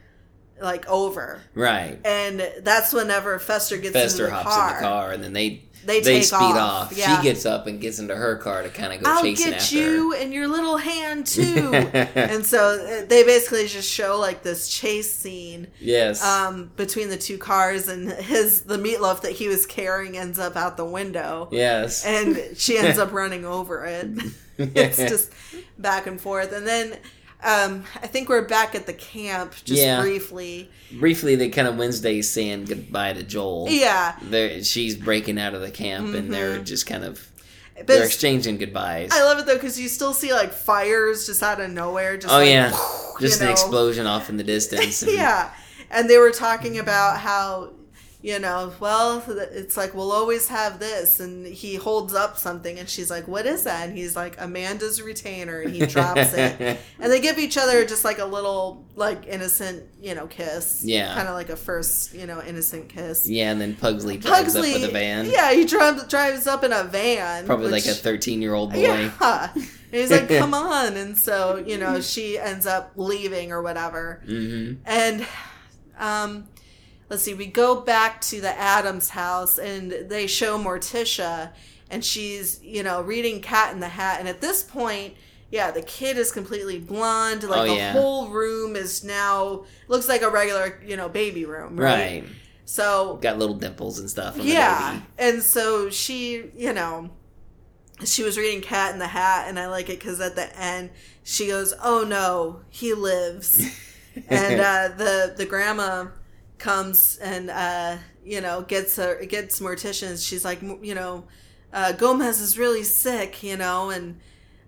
like 0.61 0.87
over, 0.87 1.41
Right. 1.53 1.99
and 2.05 2.49
that's 2.61 2.93
whenever 2.93 3.37
Fester 3.39 3.77
gets 3.77 3.93
Fester 3.93 4.25
into 4.25 4.35
the 4.37 4.43
hops 4.43 4.55
car. 4.55 4.69
in 4.69 4.75
the 4.75 4.81
car 4.81 5.11
and 5.11 5.23
then 5.23 5.33
they 5.33 5.61
They 5.85 5.99
they 5.99 6.15
take 6.15 6.23
speed 6.23 6.35
off, 6.37 6.91
off. 6.91 6.97
yeah. 6.97 7.17
She 7.17 7.23
gets 7.23 7.45
up 7.45 7.67
and 7.67 7.79
gets 7.81 7.99
into 7.99 8.15
her 8.15 8.37
car 8.37 8.63
to 8.63 8.69
kind 8.69 8.91
of 8.93 9.03
go 9.03 9.11
I'll 9.11 9.21
chasing 9.21 9.51
get 9.51 9.61
after 9.61 9.75
you 9.75 10.11
her. 10.13 10.17
and 10.17 10.33
your 10.33 10.47
little 10.47 10.77
hand 10.77 11.27
too. 11.37 11.73
and 12.15 12.43
so 12.45 12.59
uh, 12.79 13.05
they 13.05 13.23
basically 13.23 13.67
just 13.67 13.91
show 13.91 14.17
like 14.17 14.41
this 14.43 14.67
chase 14.69 15.13
scene 15.13 15.67
Yes. 15.79 16.23
um, 16.23 16.71
between 16.75 17.09
the 17.09 17.17
two 17.17 17.37
cars, 17.37 17.87
and 17.87 18.09
his 18.13 18.61
the 18.61 18.77
meatloaf 18.77 19.21
that 19.21 19.33
he 19.33 19.47
was 19.47 19.65
carrying 19.65 20.17
ends 20.17 20.39
up 20.39 20.55
out 20.55 20.77
the 20.77 20.85
window, 20.85 21.49
yes. 21.51 22.03
and 22.05 22.57
she 22.57 22.77
ends 22.77 22.97
up 23.03 23.11
running 23.11 23.45
over 23.45 23.85
it. 23.85 24.07
it's 24.57 24.97
just 24.97 25.31
back 25.77 26.07
and 26.07 26.19
forth, 26.19 26.51
and 26.53 26.65
then 26.65 26.97
um, 27.43 27.83
I 28.01 28.07
think 28.07 28.29
we're 28.29 28.47
back 28.47 28.73
at 28.75 28.85
the 28.87 28.93
camp 28.93 29.53
just 29.63 29.81
Yeah. 29.81 30.01
briefly. 30.01 30.69
Briefly, 30.91 31.35
they 31.35 31.49
kind 31.49 31.67
of 31.67 31.77
Wednesday 31.77 32.21
saying 32.21 32.65
goodbye 32.65 33.13
to 33.13 33.23
Joel. 33.23 33.67
Yeah, 33.69 34.13
Mm-hmm. 34.13 34.31
They're, 34.31 34.63
she's 34.63 34.95
breaking 34.95 35.39
out 35.39 35.53
of 35.53 35.61
the 35.61 35.71
camp 35.71 36.15
and 36.15 36.33
they're 36.33 36.59
just 36.59 36.85
kind 36.87 37.03
of 37.03 37.27
but 37.77 37.87
they're 37.87 38.05
exchanging 38.05 38.57
goodbyes. 38.57 39.09
I 39.11 39.23
love 39.23 39.37
it 39.37 39.45
though 39.45 39.55
because 39.55 39.77
you 39.79 39.89
still 39.89 40.13
see 40.13 40.33
like 40.33 40.53
fires 40.53 41.25
just 41.25 41.43
out 41.43 41.59
of 41.59 41.69
nowhere. 41.69 42.15
Just 42.17 42.33
oh 42.33 42.37
like, 42.37 42.47
yeah, 42.49 42.69
you 42.71 43.19
just 43.19 43.41
an 43.41 43.47
know. 43.47 43.51
explosion 43.51 44.07
off 44.07 44.29
in 44.29 44.37
the 44.37 44.43
distance. 44.45 45.01
and- 45.03 45.11
yeah 45.11 45.51
and 45.91 46.09
they 46.09 46.17
were 46.17 46.31
talking 46.31 46.79
about 46.79 47.19
how 47.19 47.71
you 48.25 48.39
know 48.39 48.73
well 48.79 49.23
it's 49.29 49.77
like 49.77 49.93
we'll 49.93 50.11
always 50.11 50.47
have 50.47 50.79
this 50.79 51.19
and 51.19 51.45
he 51.45 51.75
holds 51.75 52.13
up 52.15 52.37
something 52.39 52.79
and 52.79 52.89
she's 52.89 53.11
like 53.11 53.27
what 53.27 53.45
is 53.45 53.65
that 53.65 53.87
and 53.87 53.95
he's 53.95 54.15
like 54.15 54.35
amanda's 54.41 54.99
retainer 54.99 55.59
and 55.61 55.71
he 55.75 55.85
drops 55.85 56.33
it 56.33 56.79
and 56.99 57.11
they 57.11 57.19
give 57.19 57.37
each 57.37 57.55
other 57.55 57.85
just 57.85 58.03
like 58.03 58.17
a 58.17 58.25
little 58.25 58.83
like 58.95 59.27
innocent 59.27 59.83
you 60.01 60.15
know 60.15 60.25
kiss 60.25 60.81
Yeah. 60.83 61.13
kind 61.13 61.27
of 61.27 61.35
like 61.35 61.49
a 61.49 61.55
first 61.55 62.15
you 62.15 62.25
know 62.25 62.41
innocent 62.41 62.89
kiss 62.89 63.27
Yeah, 63.29 63.51
and 63.51 63.61
then 63.61 63.75
Pugsley 63.75 64.17
drives 64.17 64.53
Pugsley, 64.55 64.73
up 64.73 64.81
with 64.81 64.89
a 64.89 64.93
van. 64.93 65.25
yeah 65.29 65.53
he 65.53 65.63
drives, 65.65 66.07
drives 66.07 66.47
up 66.47 66.63
in 66.63 66.73
a 66.73 66.83
van 66.83 67.45
Probably 67.45 67.69
like 67.69 67.85
a 67.85 67.93
13 67.93 68.41
year 68.41 68.55
old 68.55 68.73
boy. 68.73 68.79
yeah. 68.79 69.51
And 69.91 70.01
he's 70.01 70.11
like, 70.11 70.27
come 70.27 70.53
on. 70.77 70.97
And 70.97 71.17
so, 71.17 71.63
you 71.65 71.77
know, 71.77 72.01
she 72.01 72.37
ends 72.37 72.65
up 72.65 72.91
leaving 72.97 73.53
or 73.53 73.61
whatever. 73.61 74.21
hmm 74.25 74.73
And 74.83 75.25
um, 75.97 76.47
let's 77.09 77.23
see, 77.23 77.33
we 77.33 77.45
go 77.45 77.81
back 77.81 78.21
to 78.21 78.41
the 78.41 78.49
Addams 78.57 79.09
house 79.09 79.57
and 79.57 79.91
they 79.91 80.27
show 80.27 80.57
Morticia 80.57 81.51
and 81.89 82.03
she's, 82.03 82.61
you 82.63 82.83
know, 82.83 83.01
reading 83.01 83.41
Cat 83.41 83.73
in 83.73 83.79
the 83.79 83.89
Hat. 83.89 84.19
And 84.19 84.27
at 84.27 84.41
this 84.41 84.63
point, 84.63 85.13
yeah, 85.51 85.69
the 85.71 85.83
kid 85.83 86.17
is 86.17 86.31
completely 86.31 86.79
blonde. 86.79 87.43
Like 87.43 87.61
Oh, 87.61 87.73
the 87.73 87.75
yeah. 87.75 87.91
whole 87.93 88.29
room 88.29 88.75
is 88.75 89.03
now 89.03 89.65
looks 89.87 90.07
like 90.09 90.21
a 90.23 90.29
regular, 90.29 90.81
you 90.85 90.97
know, 90.97 91.07
baby 91.09 91.45
room, 91.45 91.77
right? 91.77 92.21
Right. 92.21 92.23
So 92.65 93.19
Got 93.21 93.37
little 93.37 93.55
dimples 93.55 93.99
and 93.99 94.09
stuff. 94.09 94.39
On 94.39 94.45
yeah, 94.45 94.93
The 94.93 94.97
baby. 94.99 95.35
and 95.35 95.43
so 95.43 95.89
she, 95.91 96.49
you 96.57 96.73
know, 96.73 97.11
she 98.03 98.23
was 98.23 98.37
reading 98.37 98.61
Cat 98.61 98.91
in 98.93 98.99
the 98.99 99.07
Hat, 99.07 99.45
and 99.47 99.57
I 99.59 99.67
like 99.67 99.89
it 99.89 99.99
because 99.99 100.19
at 100.19 100.35
the 100.35 100.53
end 100.59 100.89
she 101.23 101.47
goes, 101.47 101.73
"Oh 101.81 102.03
no, 102.03 102.59
he 102.69 102.93
lives," 102.93 103.57
and 104.27 104.59
uh, 104.59 104.89
the 104.97 105.33
the 105.37 105.45
grandma 105.45 106.07
comes 106.57 107.17
and 107.21 107.49
uh, 107.49 107.97
you 108.23 108.41
know 108.41 108.61
gets 108.61 108.95
her 108.97 109.23
gets 109.25 109.59
Morticians. 109.59 110.27
She's 110.27 110.43
like, 110.45 110.61
you 110.61 110.95
know, 110.95 111.25
uh, 111.73 111.91
Gomez 111.93 112.39
is 112.41 112.57
really 112.57 112.83
sick, 112.83 113.43
you 113.43 113.57
know, 113.57 113.89
and. 113.89 114.19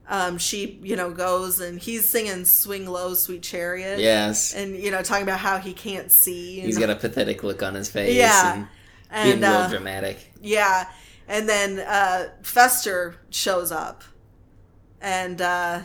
Um, 0.09 0.38
she, 0.38 0.80
you 0.84 0.95
know, 0.95 1.11
goes 1.11 1.59
and 1.59 1.77
he's 1.77 2.07
singing 2.07 2.45
"Swing 2.45 2.85
Low, 2.85 3.14
Sweet 3.14 3.43
Chariot." 3.43 3.99
Yes. 3.99 4.53
and 4.55 4.73
you 4.73 4.89
know, 4.89 5.01
talking 5.01 5.23
about 5.23 5.39
how 5.39 5.57
he 5.57 5.73
can't 5.73 6.09
see. 6.09 6.61
He's 6.61 6.77
and- 6.77 6.85
got 6.85 6.89
a 6.89 6.95
pathetic 6.95 7.43
look 7.43 7.61
on 7.61 7.73
his 7.73 7.89
face. 7.89 8.15
Yeah. 8.15 8.53
And 8.53 8.68
and 9.11 9.41
being 9.41 9.51
real 9.51 9.61
uh, 9.64 9.68
dramatic. 9.69 10.31
yeah, 10.41 10.88
and 11.27 11.49
then 11.49 11.80
uh, 11.80 12.30
Fester 12.41 13.15
shows 13.31 13.69
up, 13.69 14.01
and 15.01 15.41
uh, 15.41 15.81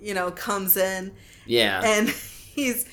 you 0.00 0.12
know 0.12 0.30
comes 0.30 0.76
in, 0.76 1.12
Yeah. 1.46 1.80
and 1.82 2.08
he's, 2.54 2.84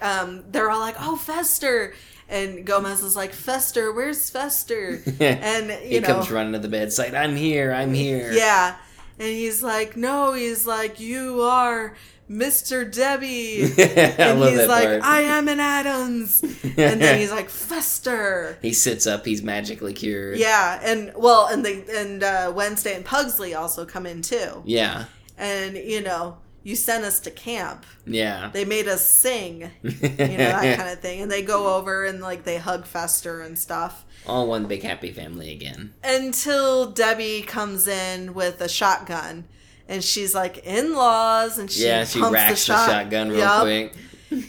um, 0.00 0.44
they're 0.50 0.70
all 0.70 0.80
like, 0.80 0.96
"Oh, 0.98 1.16
Fester," 1.16 1.94
and 2.28 2.64
Gomez 2.64 3.02
is 3.02 3.16
like, 3.16 3.32
"Fester, 3.32 3.92
where's 3.92 4.30
Fester?" 4.30 5.02
and 5.20 5.68
you 5.68 5.76
he 5.88 6.00
know, 6.00 6.06
comes 6.06 6.30
running 6.30 6.52
to 6.52 6.58
the 6.58 6.68
bedside. 6.68 7.14
I'm 7.14 7.36
here. 7.36 7.72
I'm 7.72 7.94
here. 7.94 8.32
yeah, 8.32 8.76
and 9.18 9.28
he's 9.28 9.62
like, 9.62 9.96
"No," 9.96 10.32
he's 10.32 10.66
like, 10.66 11.00
"You 11.00 11.42
are." 11.42 11.94
Mr. 12.30 12.88
Debbie, 12.88 13.64
I 13.76 13.82
and 14.18 14.38
he's 14.44 14.68
like, 14.68 14.84
part. 14.84 15.02
"I 15.02 15.22
am 15.22 15.48
an 15.48 15.58
Addams," 15.58 16.40
and 16.62 17.00
then 17.00 17.18
he's 17.18 17.32
like, 17.32 17.50
"Fester," 17.50 18.56
He 18.62 18.72
sits 18.72 19.04
up. 19.08 19.26
He's 19.26 19.42
magically 19.42 19.92
cured. 19.94 20.38
Yeah, 20.38 20.78
and 20.80 21.12
well, 21.16 21.48
and 21.48 21.64
the 21.64 21.84
and 21.92 22.22
uh, 22.22 22.52
Wednesday 22.54 22.94
and 22.94 23.04
Pugsley 23.04 23.54
also 23.54 23.84
come 23.84 24.06
in 24.06 24.22
too. 24.22 24.62
Yeah. 24.64 25.06
And 25.38 25.76
you 25.76 26.02
know, 26.02 26.36
you 26.62 26.76
sent 26.76 27.04
us 27.04 27.20
to 27.20 27.30
camp. 27.30 27.86
Yeah. 28.06 28.50
They 28.52 28.64
made 28.64 28.86
us 28.88 29.04
sing, 29.08 29.70
you 29.82 29.90
know 29.90 29.98
that 30.16 30.76
kind 30.78 30.90
of 30.90 31.00
thing. 31.00 31.22
And 31.22 31.30
they 31.30 31.42
go 31.42 31.76
over 31.76 32.04
and 32.04 32.20
like 32.20 32.44
they 32.44 32.58
hug 32.58 32.84
Fester 32.86 33.40
and 33.40 33.58
stuff 33.58 34.04
All 34.26 34.46
one 34.46 34.66
big 34.66 34.82
happy 34.82 35.10
family 35.10 35.52
again. 35.52 35.94
until 36.04 36.90
Debbie 36.90 37.42
comes 37.42 37.88
in 37.88 38.34
with 38.34 38.60
a 38.60 38.68
shotgun. 38.68 39.44
and 39.88 40.04
she's 40.04 40.34
like 40.34 40.58
in 40.64 40.94
laws, 40.94 41.58
and 41.58 41.70
she 41.70 41.84
yeah, 41.84 42.04
she 42.04 42.20
racks 42.22 42.50
the, 42.66 42.72
shot- 42.74 42.88
shotgun 42.90 43.30
real 43.30 43.38
Yup. 43.38 43.62
quick. 43.62 43.94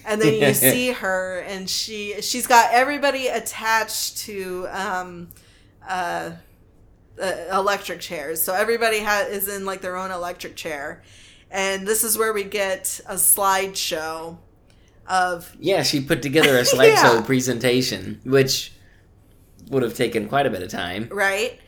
and 0.05 0.21
then 0.21 0.33
you 0.35 0.53
see 0.73 0.91
her 0.91 1.39
and 1.47 1.67
she 1.69 2.21
she's 2.21 2.45
got 2.45 2.71
everybody 2.73 3.27
attached 3.29 4.17
to 4.19 4.67
um 4.69 5.29
uh, 5.89 6.31
uh 7.21 7.31
electric 7.51 7.99
chairs 7.99 8.41
so 8.41 8.53
everybody 8.53 8.99
ha- 8.99 9.25
is 9.27 9.47
in 9.47 9.65
like 9.65 9.81
their 9.81 9.95
own 9.97 10.11
electric 10.11 10.55
chair 10.55 11.01
and 11.51 11.85
this 11.87 12.03
is 12.03 12.17
where 12.17 12.33
we 12.33 12.43
get 12.43 12.99
a 13.07 13.15
slideshow 13.15 14.37
of 15.07 15.55
Yeah, 15.59 15.83
she 15.83 16.01
put 16.01 16.21
together 16.21 16.57
a 16.57 16.61
slideshow 16.73 17.15
Yeah. 17.15 17.21
presentation, 17.21 18.19
which 18.23 18.71
would 19.69 19.83
have 19.83 19.93
taken 19.93 20.27
quite 20.27 20.45
a 20.45 20.49
bit 20.49 20.63
of 20.63 20.69
time. 20.69 21.07
right 21.11 21.59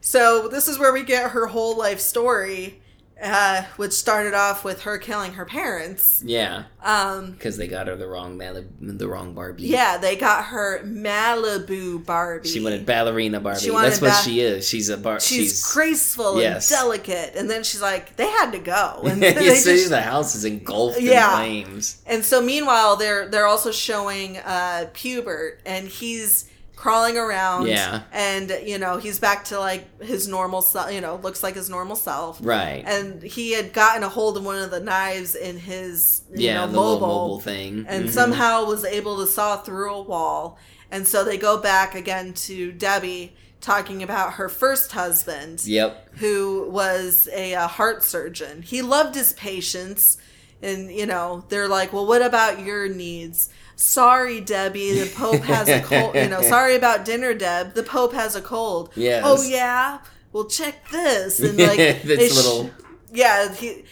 so 0.00 0.48
this 0.48 0.68
is 0.68 0.78
where 0.78 0.92
we 0.92 1.02
get 1.02 1.30
her 1.30 1.46
whole 1.46 1.76
life 1.78 1.98
story 2.00 2.80
uh, 3.22 3.62
which 3.76 3.92
started 3.92 4.34
off 4.34 4.64
with 4.64 4.82
her 4.82 4.98
killing 4.98 5.32
her 5.34 5.44
parents 5.44 6.22
Yeah, 6.26 6.64
um 6.82 7.30
because 7.32 7.56
they 7.56 7.68
got 7.68 7.86
her 7.86 7.96
the 7.96 8.06
wrong 8.08 8.36
Malib- 8.36 8.98
the 8.98 9.08
wrong 9.08 9.34
Barbie. 9.34 9.64
yeah 9.64 9.98
they 9.98 10.16
got 10.16 10.46
her 10.46 10.82
malibu 10.84 12.04
barbie 12.04 12.48
She 12.48 12.60
wanted 12.60 12.84
ballerina 12.86 13.40
Barbie. 13.40 13.70
Wanted 13.70 13.90
That's 13.90 14.00
what 14.00 14.24
she 14.24 14.40
is. 14.40 14.68
She's 14.68 14.88
a 14.88 14.96
bar. 14.96 15.20
she's, 15.20 15.64
graceful 15.72 16.40
yes. 16.40 16.70
and 16.70 16.78
delicate 16.80 17.34
and 17.36 17.48
then 17.48 17.62
she's 17.64 17.80
like 17.82 18.16
they 18.16 18.26
had 18.28 18.50
to 18.52 18.58
go 18.58 19.02
and 19.04 19.22
see 19.22 19.32
just- 19.76 19.88
the 19.90 20.00
house 20.02 20.34
is 20.34 20.44
engulfed 20.44 21.00
Yeah. 21.00 21.40
in 21.42 21.64
flames. 21.64 22.02
and 22.06 22.24
so 22.24 22.40
meanwhile 22.42 22.96
they're 22.96 23.28
they're 23.28 23.46
also 23.46 23.70
showing 23.70 24.38
uh 24.38 24.86
pubert 24.92 25.58
and 25.64 25.86
he's 25.88 26.50
crawling 26.76 27.16
around 27.16 27.66
Yeah. 27.66 28.02
and 28.12 28.50
you 28.64 28.78
know 28.78 28.98
he's 28.98 29.18
back 29.18 29.44
to 29.46 29.58
like 29.58 30.02
his 30.02 30.26
normal 30.28 30.60
self 30.60 30.92
you 30.92 31.00
know 31.00 31.16
looks 31.22 31.42
like 31.42 31.54
his 31.54 31.70
normal 31.70 31.96
self 31.96 32.38
Right. 32.42 32.82
and 32.86 33.22
he 33.22 33.52
had 33.52 33.72
gotten 33.72 34.02
a 34.02 34.08
hold 34.08 34.36
of 34.36 34.44
one 34.44 34.58
of 34.58 34.70
the 34.70 34.80
knives 34.80 35.34
in 35.34 35.56
his 35.58 36.22
you 36.34 36.46
yeah, 36.48 36.66
know 36.66 36.72
mobile, 36.72 37.06
mobile 37.06 37.40
thing. 37.40 37.86
and 37.88 38.06
Mhm. 38.06 38.10
somehow 38.12 38.64
was 38.64 38.84
able 38.84 39.16
to 39.18 39.26
saw 39.26 39.56
through 39.56 39.94
a 39.94 40.02
wall 40.02 40.58
and 40.90 41.06
so 41.08 41.24
they 41.24 41.36
go 41.38 41.56
back 41.58 41.94
again 41.94 42.32
to 42.34 42.72
debbie 42.72 43.34
talking 43.60 44.02
about 44.02 44.34
her 44.34 44.48
first 44.50 44.92
husband 44.92 45.64
Yep. 45.64 46.16
who 46.18 46.68
was 46.70 47.28
a, 47.32 47.54
uh 47.54 47.66
heart 47.66 48.04
surgeon. 48.04 48.60
He 48.60 48.82
loved 48.82 49.14
his 49.14 49.32
patients, 49.32 50.18
and 50.62 50.92
you 50.92 51.06
know 51.06 51.44
they're 51.48 51.68
like, 51.68 51.90
"Well, 51.92 52.04
what 52.06 52.20
about 52.20 52.60
your 52.60 52.88
needs?" 52.88 53.48
Sorry, 53.76 54.40
Debbie, 54.40 54.92
the 55.00 55.10
Pope 55.16 55.42
has 55.42 55.68
a 55.68 55.80
cold. 55.82 56.14
You 56.14 56.28
know, 56.28 56.42
sorry 56.42 56.76
about 56.76 57.04
dinner, 57.04 57.34
Deb. 57.34 57.74
The 57.74 57.82
Pope 57.82 58.12
has 58.14 58.36
a 58.36 58.42
cold. 58.42 58.90
Yes. 58.94 59.22
Oh 59.26 59.42
yeah. 59.42 59.98
Well, 60.32 60.46
check 60.46 60.88
this 60.90 61.40
and 61.40 61.58
like 61.58 61.76
This 62.02 62.02
they 62.04 62.28
sh- 62.28 62.34
little- 62.36 62.70
yeah, 63.12 63.52
he. 63.54 63.84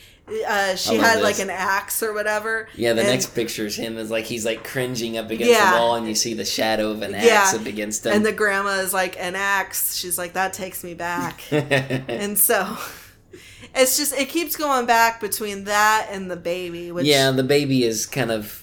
Uh, 0.48 0.74
she 0.76 0.94
had 0.96 1.20
like 1.20 1.40
an 1.40 1.50
axe 1.50 2.02
or 2.02 2.14
whatever. 2.14 2.68
Yeah, 2.76 2.92
the 2.94 3.00
and- 3.02 3.10
next 3.10 3.34
picture 3.34 3.66
is 3.66 3.76
him 3.76 3.98
is 3.98 4.10
like 4.10 4.24
he's 4.24 4.46
like 4.46 4.64
cringing 4.64 5.18
up 5.18 5.30
against 5.30 5.52
Yeah. 5.52 5.72
the 5.72 5.76
wall, 5.76 5.96
and 5.96 6.06
you 6.08 6.14
see 6.14 6.32
the 6.32 6.44
shadow 6.44 6.90
of 6.90 7.02
an 7.02 7.14
axe 7.14 7.26
Yeah. 7.26 7.60
up 7.60 7.66
against 7.66 8.06
him. 8.06 8.12
And 8.12 8.24
the 8.24 8.32
grandma 8.32 8.78
is 8.78 8.94
like 8.94 9.16
an 9.20 9.34
axe. 9.34 9.96
She's 9.96 10.16
like 10.16 10.32
that 10.34 10.52
takes 10.52 10.84
me 10.84 10.94
back. 10.94 11.42
and 11.52 12.38
so 12.38 12.78
it's 13.74 13.96
just 13.98 14.14
it 14.14 14.28
keeps 14.28 14.56
going 14.56 14.86
back 14.86 15.20
between 15.20 15.64
that 15.64 16.08
and 16.10 16.30
the 16.30 16.36
baby 16.36 16.92
which 16.92 17.04
yeah, 17.06 17.30
the 17.32 17.42
baby 17.44 17.84
is 17.84 18.06
kind 18.06 18.30
of 18.30 18.61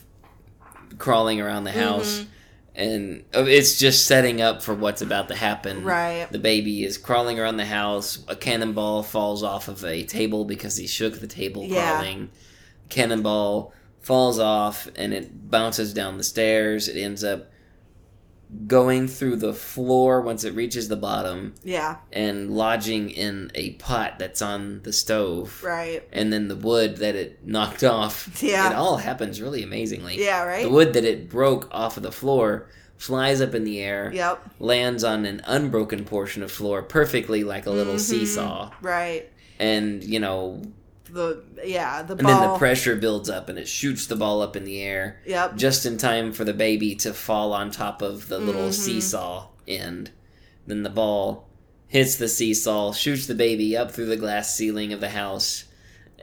crawling 0.99 1.41
around 1.41 1.63
the 1.63 1.71
house, 1.71 2.19
Mm-hmm. 2.19 2.29
and 2.75 3.23
uh, 3.35 3.45
it's 3.45 3.79
just 3.79 4.05
setting 4.05 4.41
up 4.41 4.61
for 4.61 4.73
what's 4.75 5.01
about 5.01 5.27
to 5.29 5.35
happen. 5.35 5.83
Right. 5.83 6.27
The 6.31 6.37
baby 6.39 6.83
is 6.83 6.97
crawling 6.97 7.39
around 7.39 7.57
the 7.57 7.65
house. 7.65 8.19
A 8.27 8.35
cannonball 8.35 9.01
falls 9.03 9.41
off 9.41 9.67
of 9.67 9.83
a 9.83 10.03
table 10.03 10.45
because 10.45 10.77
he 10.77 10.85
shook 10.85 11.19
the 11.19 11.27
table 11.27 11.63
Yeah. 11.65 11.91
crawling. 11.97 12.29
Cannonball 12.89 13.73
falls 14.01 14.39
off 14.39 14.87
and 14.95 15.13
it 15.13 15.49
bounces 15.51 15.93
down 15.93 16.17
the 16.17 16.23
stairs. 16.23 16.87
It 16.87 16.99
ends 16.99 17.23
up 17.23 17.51
going 18.65 19.07
through 19.07 19.35
the 19.35 19.53
floor 19.53 20.21
once 20.21 20.43
it 20.43 20.55
reaches 20.55 20.87
the 20.87 20.95
bottom 20.95 21.53
yeah 21.63 21.97
and 22.11 22.49
lodging 22.49 23.11
in 23.11 23.51
a 23.53 23.71
pot 23.73 24.17
that's 24.17 24.41
on 24.41 24.81
the 24.83 24.91
stove 24.91 25.61
right 25.63 26.01
and 26.11 26.33
then 26.33 26.47
the 26.47 26.55
wood 26.55 26.97
that 26.97 27.13
it 27.15 27.45
knocked 27.45 27.83
off. 27.83 28.41
Yeah. 28.41 28.71
It 28.71 28.75
all 28.75 28.97
happens 28.97 29.39
really 29.41 29.61
amazingly. 29.63 30.23
Yeah, 30.23 30.43
right? 30.43 30.63
The 30.63 30.69
wood 30.69 30.93
that 30.93 31.05
it 31.05 31.29
broke 31.29 31.67
off 31.71 31.97
of 31.97 32.03
the 32.03 32.11
floor 32.11 32.67
flies 32.97 33.39
up 33.39 33.53
in 33.55 33.63
the 33.63 33.79
air, 33.79 34.11
Yep. 34.13 34.55
lands 34.59 35.03
on 35.03 35.25
an 35.25 35.41
unbroken 35.45 36.03
portion 36.03 36.41
of 36.43 36.51
floor 36.51 36.81
perfectly 36.81 37.43
like 37.43 37.65
a 37.67 37.71
little 37.71 37.95
Mhm. 37.95 37.99
seesaw. 37.99 38.71
right 38.81 39.29
And, 39.59 40.03
you 40.03 40.19
know, 40.19 40.61
the 41.11 41.43
yeah 41.65 42.01
the 42.03 42.13
and 42.13 42.23
ball 42.23 42.39
then 42.41 42.49
the 42.53 42.57
pressure 42.57 42.95
builds 42.95 43.29
up 43.29 43.49
and 43.49 43.57
it 43.59 43.67
shoots 43.67 44.05
the 44.07 44.15
ball 44.15 44.41
up 44.41 44.55
in 44.55 44.63
the 44.65 44.81
air. 44.81 45.19
Yep. 45.25 45.55
Just 45.55 45.85
in 45.85 45.97
time 45.97 46.31
for 46.33 46.43
the 46.43 46.53
baby 46.53 46.95
to 46.95 47.13
fall 47.13 47.53
on 47.53 47.71
top 47.71 48.01
of 48.01 48.27
the 48.27 48.39
little 48.39 48.69
Mhm. 48.69 48.73
seesaw 48.73 49.47
end. 49.67 50.11
Then 50.67 50.83
the 50.83 50.89
ball 50.89 51.47
hits 51.87 52.15
the 52.15 52.27
seesaw, 52.27 52.93
shoots 52.93 53.25
the 53.25 53.33
baby 53.35 53.75
up 53.75 53.91
through 53.91 54.05
the 54.05 54.15
glass 54.17 54.53
ceiling 54.55 54.93
of 54.93 54.99
the 55.01 55.09
house. 55.09 55.65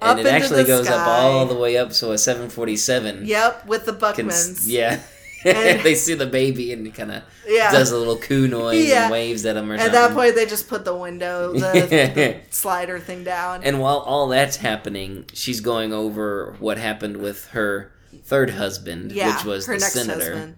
And 0.00 0.20
Up 0.20 0.26
it 0.26 0.26
actually 0.26 0.64
goes 0.64 0.86
up 0.88 1.06
all 1.08 1.46
the 1.46 1.54
way 1.54 1.76
up, 1.78 1.92
so 1.92 2.12
a 2.12 2.18
747 2.18 3.24
yep 3.24 3.66
with 3.66 3.86
the 3.86 3.92
can. 3.94 4.26
buckmans 4.28 4.62
Yeah. 4.66 5.00
And- 5.56 5.80
they 5.82 5.94
see 5.94 6.14
the 6.14 6.26
baby 6.26 6.72
and 6.72 6.92
kind 6.94 7.12
of 7.12 7.22
Yeah. 7.46 7.70
does 7.72 7.90
a 7.92 7.96
little 7.98 8.16
coo 8.18 8.48
noise 8.48 8.86
Yeah. 8.88 9.04
and 9.04 9.12
waves 9.12 9.44
at 9.46 9.56
him 9.56 9.70
or 9.70 9.74
at 9.74 9.80
something. 9.80 9.92
that 10.00 10.12
point 10.12 10.34
they 10.34 10.46
just 10.46 10.68
put 10.68 10.84
the 10.84 10.94
window 10.96 11.52
the, 11.52 11.58
the 12.14 12.36
slider 12.50 12.98
thing 12.98 13.24
down 13.24 13.62
And 13.62 13.80
while 13.80 13.98
all 13.98 14.28
that's 14.28 14.56
happening, 14.56 15.24
she's 15.32 15.60
going 15.60 15.92
over 15.92 16.56
what 16.58 16.78
happened 16.78 17.18
with 17.18 17.46
her 17.48 17.92
third 18.24 18.50
husband, 18.50 19.12
yeah 19.12 19.36
which 19.36 19.44
was 19.44 19.66
her 19.66 19.74
the 19.74 19.80
next 19.80 19.92
senator. 19.92 20.32
husband 20.34 20.56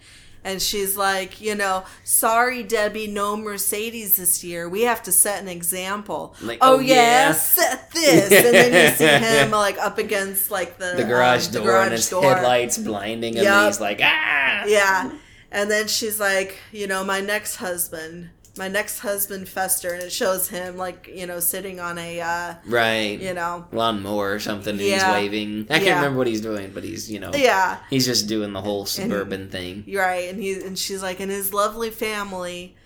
and 0.48 0.60
she's 0.62 0.96
like 0.96 1.40
you 1.40 1.54
know 1.54 1.84
sorry 2.04 2.62
debbie 2.62 3.06
no 3.06 3.36
mercedes 3.36 4.16
this 4.16 4.42
year 4.42 4.68
we 4.68 4.82
have 4.82 5.02
to 5.02 5.12
set 5.12 5.42
an 5.42 5.48
example 5.48 6.34
Like, 6.42 6.58
oh, 6.62 6.76
oh, 6.76 6.78
yeah, 6.80 6.94
yeah. 7.28 7.32
set 7.32 7.90
this 7.92 8.32
and 8.32 8.54
then 8.54 8.90
you 8.90 8.96
see 8.96 9.26
him 9.26 9.50
like 9.50 9.78
up 9.78 9.98
against 9.98 10.50
like 10.50 10.78
the 10.78 10.94
The 10.96 11.04
garage 11.04 11.46
um, 11.48 11.52
door 11.52 11.62
the 11.62 11.66
garage 11.68 11.84
and 11.86 11.92
his 11.92 12.08
door. 12.10 12.22
headlights 12.22 12.78
blinding 12.78 13.34
him. 13.34 13.46
And 13.46 13.66
he's 13.66 13.80
like, 13.80 14.00
ah! 14.02 14.64
yeah 14.66 15.10
and 15.50 15.70
then 15.70 15.86
she's 15.88 16.18
like 16.20 16.56
you 16.72 16.86
know 16.86 17.02
my 17.04 17.20
next 17.20 17.56
husband 17.56 18.30
my 18.58 18.68
next 18.68 18.98
husband 18.98 19.48
fester 19.48 19.92
and 19.94 20.02
it 20.02 20.10
shows 20.12 20.48
him 20.48 20.76
like 20.76 21.08
you 21.14 21.26
know 21.26 21.40
sitting 21.40 21.78
on 21.80 21.96
a 21.98 22.20
uh 22.20 22.54
Right. 22.66 23.18
you 23.20 23.32
know 23.32 23.66
Lawnmower 23.72 24.32
or 24.34 24.40
something, 24.40 24.74
and 24.74 24.80
Yeah. 24.82 24.94
he's 25.20 25.30
waving. 25.30 25.66
I 25.70 25.78
can't 25.78 25.96
remember 25.96 26.18
what 26.18 26.26
he's 26.26 26.40
doing, 26.40 26.72
but 26.74 26.84
he's, 26.84 27.10
you 27.10 27.20
know, 27.20 27.30
yeah 27.34 27.78
he's 27.88 28.04
just 28.04 28.26
doing 28.26 28.52
the 28.52 28.60
whole 28.60 28.84
suburban 28.86 29.48
thing. 29.48 29.84
Right 29.94 30.28
and 30.28 30.42
he 30.42 30.54
and 30.54 30.78
she's 30.78 31.02
like 31.02 31.20
in 31.20 31.28
his 31.28 31.54
lovely 31.54 31.90
family 31.90 32.76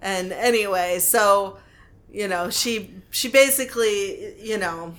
and 0.00 0.32
anyway 0.32 0.98
so 1.00 1.58
you 2.10 2.26
know 2.28 2.48
she 2.50 2.94
she 3.10 3.28
basically 3.28 4.34
you 4.40 4.56
know 4.56 4.94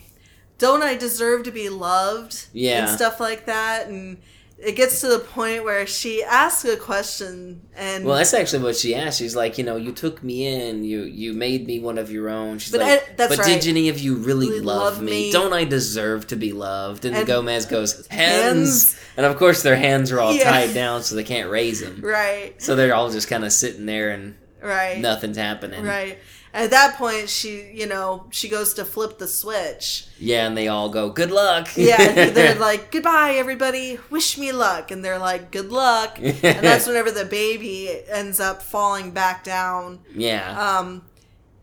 don't 0.57 0.83
i 0.83 0.93
deserve 0.95 1.43
to 1.43 1.51
be 1.51 1.69
loved 1.69 2.47
Yeah. 2.53 2.79
and 2.81 2.89
stuff 2.89 3.19
like 3.19 3.45
that 3.45 3.87
and 3.87 4.17
it 4.61 4.75
gets 4.75 4.99
to 5.01 5.07
the 5.07 5.19
point 5.19 5.63
where 5.63 5.87
she 5.87 6.21
asks 6.23 6.65
a 6.65 6.75
question 6.75 7.61
and 7.77 8.03
Well, 8.03 8.17
that's 8.17 8.33
actually 8.33 8.61
what 8.63 8.75
she 8.75 8.93
asked. 8.93 9.19
She's 9.19 9.35
like, 9.35 9.57
you 9.57 9.63
know, 9.63 9.77
you 9.77 9.91
took 9.93 10.21
me 10.21 10.45
in, 10.47 10.83
you 10.83 11.03
you 11.03 11.31
made 11.33 11.65
me 11.65 11.79
one 11.79 11.97
of 11.97 12.11
your 12.11 12.27
own. 12.29 12.59
She's 12.59 12.71
But 12.73 12.81
like, 12.81 13.01
I- 13.01 13.13
that's 13.15 13.35
but 13.37 13.45
right. 13.45 13.61
did 13.61 13.69
any 13.69 13.87
of 13.89 13.99
you 13.99 14.15
really, 14.15 14.47
Really 14.49 14.59
love, 14.61 14.95
love 14.95 15.01
me? 15.01 15.11
me? 15.11 15.31
Don't 15.31 15.53
I 15.53 15.63
deserve 15.63 16.27
to 16.27 16.35
be 16.35 16.51
loved? 16.51 17.05
And, 17.05 17.15
And- 17.15 17.25
Gomez 17.25 17.65
goes, 17.67 18.05
hands. 18.11 18.93
Hands. 18.93 18.95
and 19.17 19.25
of 19.25 19.37
course 19.37 19.63
their 19.63 19.77
hands 19.77 20.11
are 20.11 20.19
all 20.19 20.33
Yeah. 20.33 20.43
tied 20.51 20.73
down, 20.73 21.03
so 21.03 21.15
they 21.15 21.23
can't 21.23 21.49
raise 21.49 21.79
them. 21.81 22.01
right 22.03 22.61
So 22.61 22.75
they're 22.75 22.93
all 22.93 23.09
just 23.11 23.27
kind 23.29 23.45
of 23.45 23.53
sitting 23.53 23.85
there, 23.85 24.09
and 24.09 24.35
right 24.61 24.99
nothing's 24.99 25.37
happening. 25.37 25.83
right 25.85 26.17
at 26.53 26.71
that 26.71 26.95
point 26.97 27.29
she 27.29 27.71
you 27.73 27.85
know 27.85 28.25
she 28.31 28.49
goes 28.49 28.73
to 28.73 28.83
flip 28.85 29.17
the 29.19 29.27
switch 29.27 30.07
Yeah, 30.19 30.47
and 30.47 30.57
they 30.57 30.67
all 30.67 30.89
go, 30.89 31.09
good 31.09 31.31
luck. 31.31 31.69
Yeah, 31.75 32.29
they're 32.35 32.55
like, 32.59 32.91
goodbye, 32.91 33.33
everybody. 33.37 33.99
Wish 34.09 34.37
me 34.37 34.51
luck. 34.51 34.91
And 34.91 35.03
they're 35.05 35.19
like, 35.19 35.49
good 35.51 35.69
luck. 35.71 36.17
And 36.19 36.35
that's 36.65 36.87
whenever 36.89 37.09
the 37.11 37.23
baby 37.25 37.89
ends 38.09 38.39
up 38.41 38.61
falling 38.61 39.11
back 39.11 39.43
down. 39.45 39.99
yeah. 40.13 40.77
Um, 40.77 41.03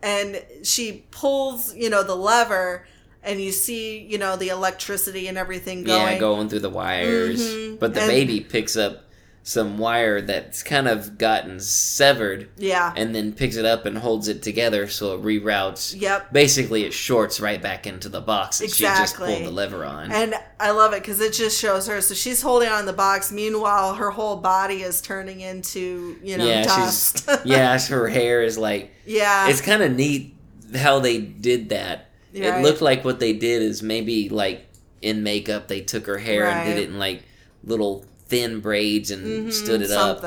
and 0.02 0.42
she 0.62 1.04
pulls, 1.10 1.74
you 1.74 1.90
know, 1.90 2.02
the 2.02 2.14
lever, 2.14 2.86
and 3.22 3.40
you 3.40 3.50
see, 3.52 3.98
you 4.04 4.18
know, 4.18 4.36
the 4.36 4.48
electricity 4.50 5.26
and 5.26 5.36
everything 5.36 5.82
going. 5.84 6.14
Yeah, 6.14 6.18
going 6.18 6.48
through 6.48 6.60
the 6.60 6.70
wires. 6.70 7.42
Mhm. 7.42 7.78
But 7.80 7.92
the 7.94 8.02
And- 8.02 8.10
baby 8.10 8.40
picks 8.40 8.76
up 8.76 9.05
some 9.48 9.78
wire 9.78 10.20
that's 10.20 10.64
kind 10.64 10.88
of 10.88 11.16
gotten 11.18 11.60
severed 11.60 12.48
Yeah. 12.56 12.92
and 12.96 13.14
then 13.14 13.32
picks 13.32 13.54
it 13.54 13.64
up 13.64 13.86
and 13.86 13.96
holds 13.96 14.26
it 14.26 14.42
together 14.42 14.88
so 14.88 15.14
it 15.14 15.22
reroutes. 15.22 15.94
Yep. 15.96 16.32
Basically, 16.32 16.82
it 16.82 16.92
shorts 16.92 17.38
right 17.38 17.62
back 17.62 17.86
into 17.86 18.08
the 18.08 18.20
box 18.20 18.58
that 18.58 18.70
she 18.72 18.82
just 18.82 19.14
pulled 19.14 19.44
the 19.44 19.50
lever 19.52 19.84
on. 19.84 20.10
And 20.10 20.34
I 20.58 20.72
love 20.72 20.94
it 20.94 21.02
because 21.02 21.20
it 21.20 21.32
just 21.32 21.60
shows 21.60 21.86
her. 21.86 22.00
So 22.00 22.12
she's 22.14 22.42
holding 22.42 22.70
on 22.70 22.86
the 22.86 22.92
box. 22.92 23.30
Meanwhile, 23.30 23.94
her 23.94 24.10
whole 24.10 24.34
body 24.34 24.82
is 24.82 25.00
turning 25.00 25.40
into, 25.42 26.16
you 26.24 26.36
know, 26.38 26.44
yeah, 26.44 26.64
dust. 26.64 27.24
she's 27.28 27.38
yeah, 27.44 27.78
her 27.78 28.08
hair 28.08 28.42
is 28.42 28.58
like 28.58 28.90
yeah. 29.06 29.48
it's 29.48 29.60
kind 29.60 29.80
of 29.80 29.94
neat 29.94 30.34
how 30.74 30.98
they 30.98 31.18
did 31.20 31.68
that. 31.68 32.10
It 32.32 32.50
Right. 32.50 32.64
looked 32.64 32.82
like 32.82 33.04
what 33.04 33.20
they 33.20 33.32
did 33.32 33.62
is 33.62 33.80
maybe 33.80 34.28
like 34.28 34.66
in 35.02 35.22
makeup 35.22 35.68
they 35.68 35.82
took 35.82 36.04
her 36.06 36.18
hair 36.18 36.46
and 36.46 36.68
did 36.68 36.82
it 36.82 36.88
in 36.90 36.98
like 36.98 37.22
little 37.62 38.04
thin 38.28 38.60
braids 38.60 39.10
and 39.10 39.48
Mhm, 39.48 39.52
stood 39.52 39.82
it 39.82 39.90
up 39.90 40.24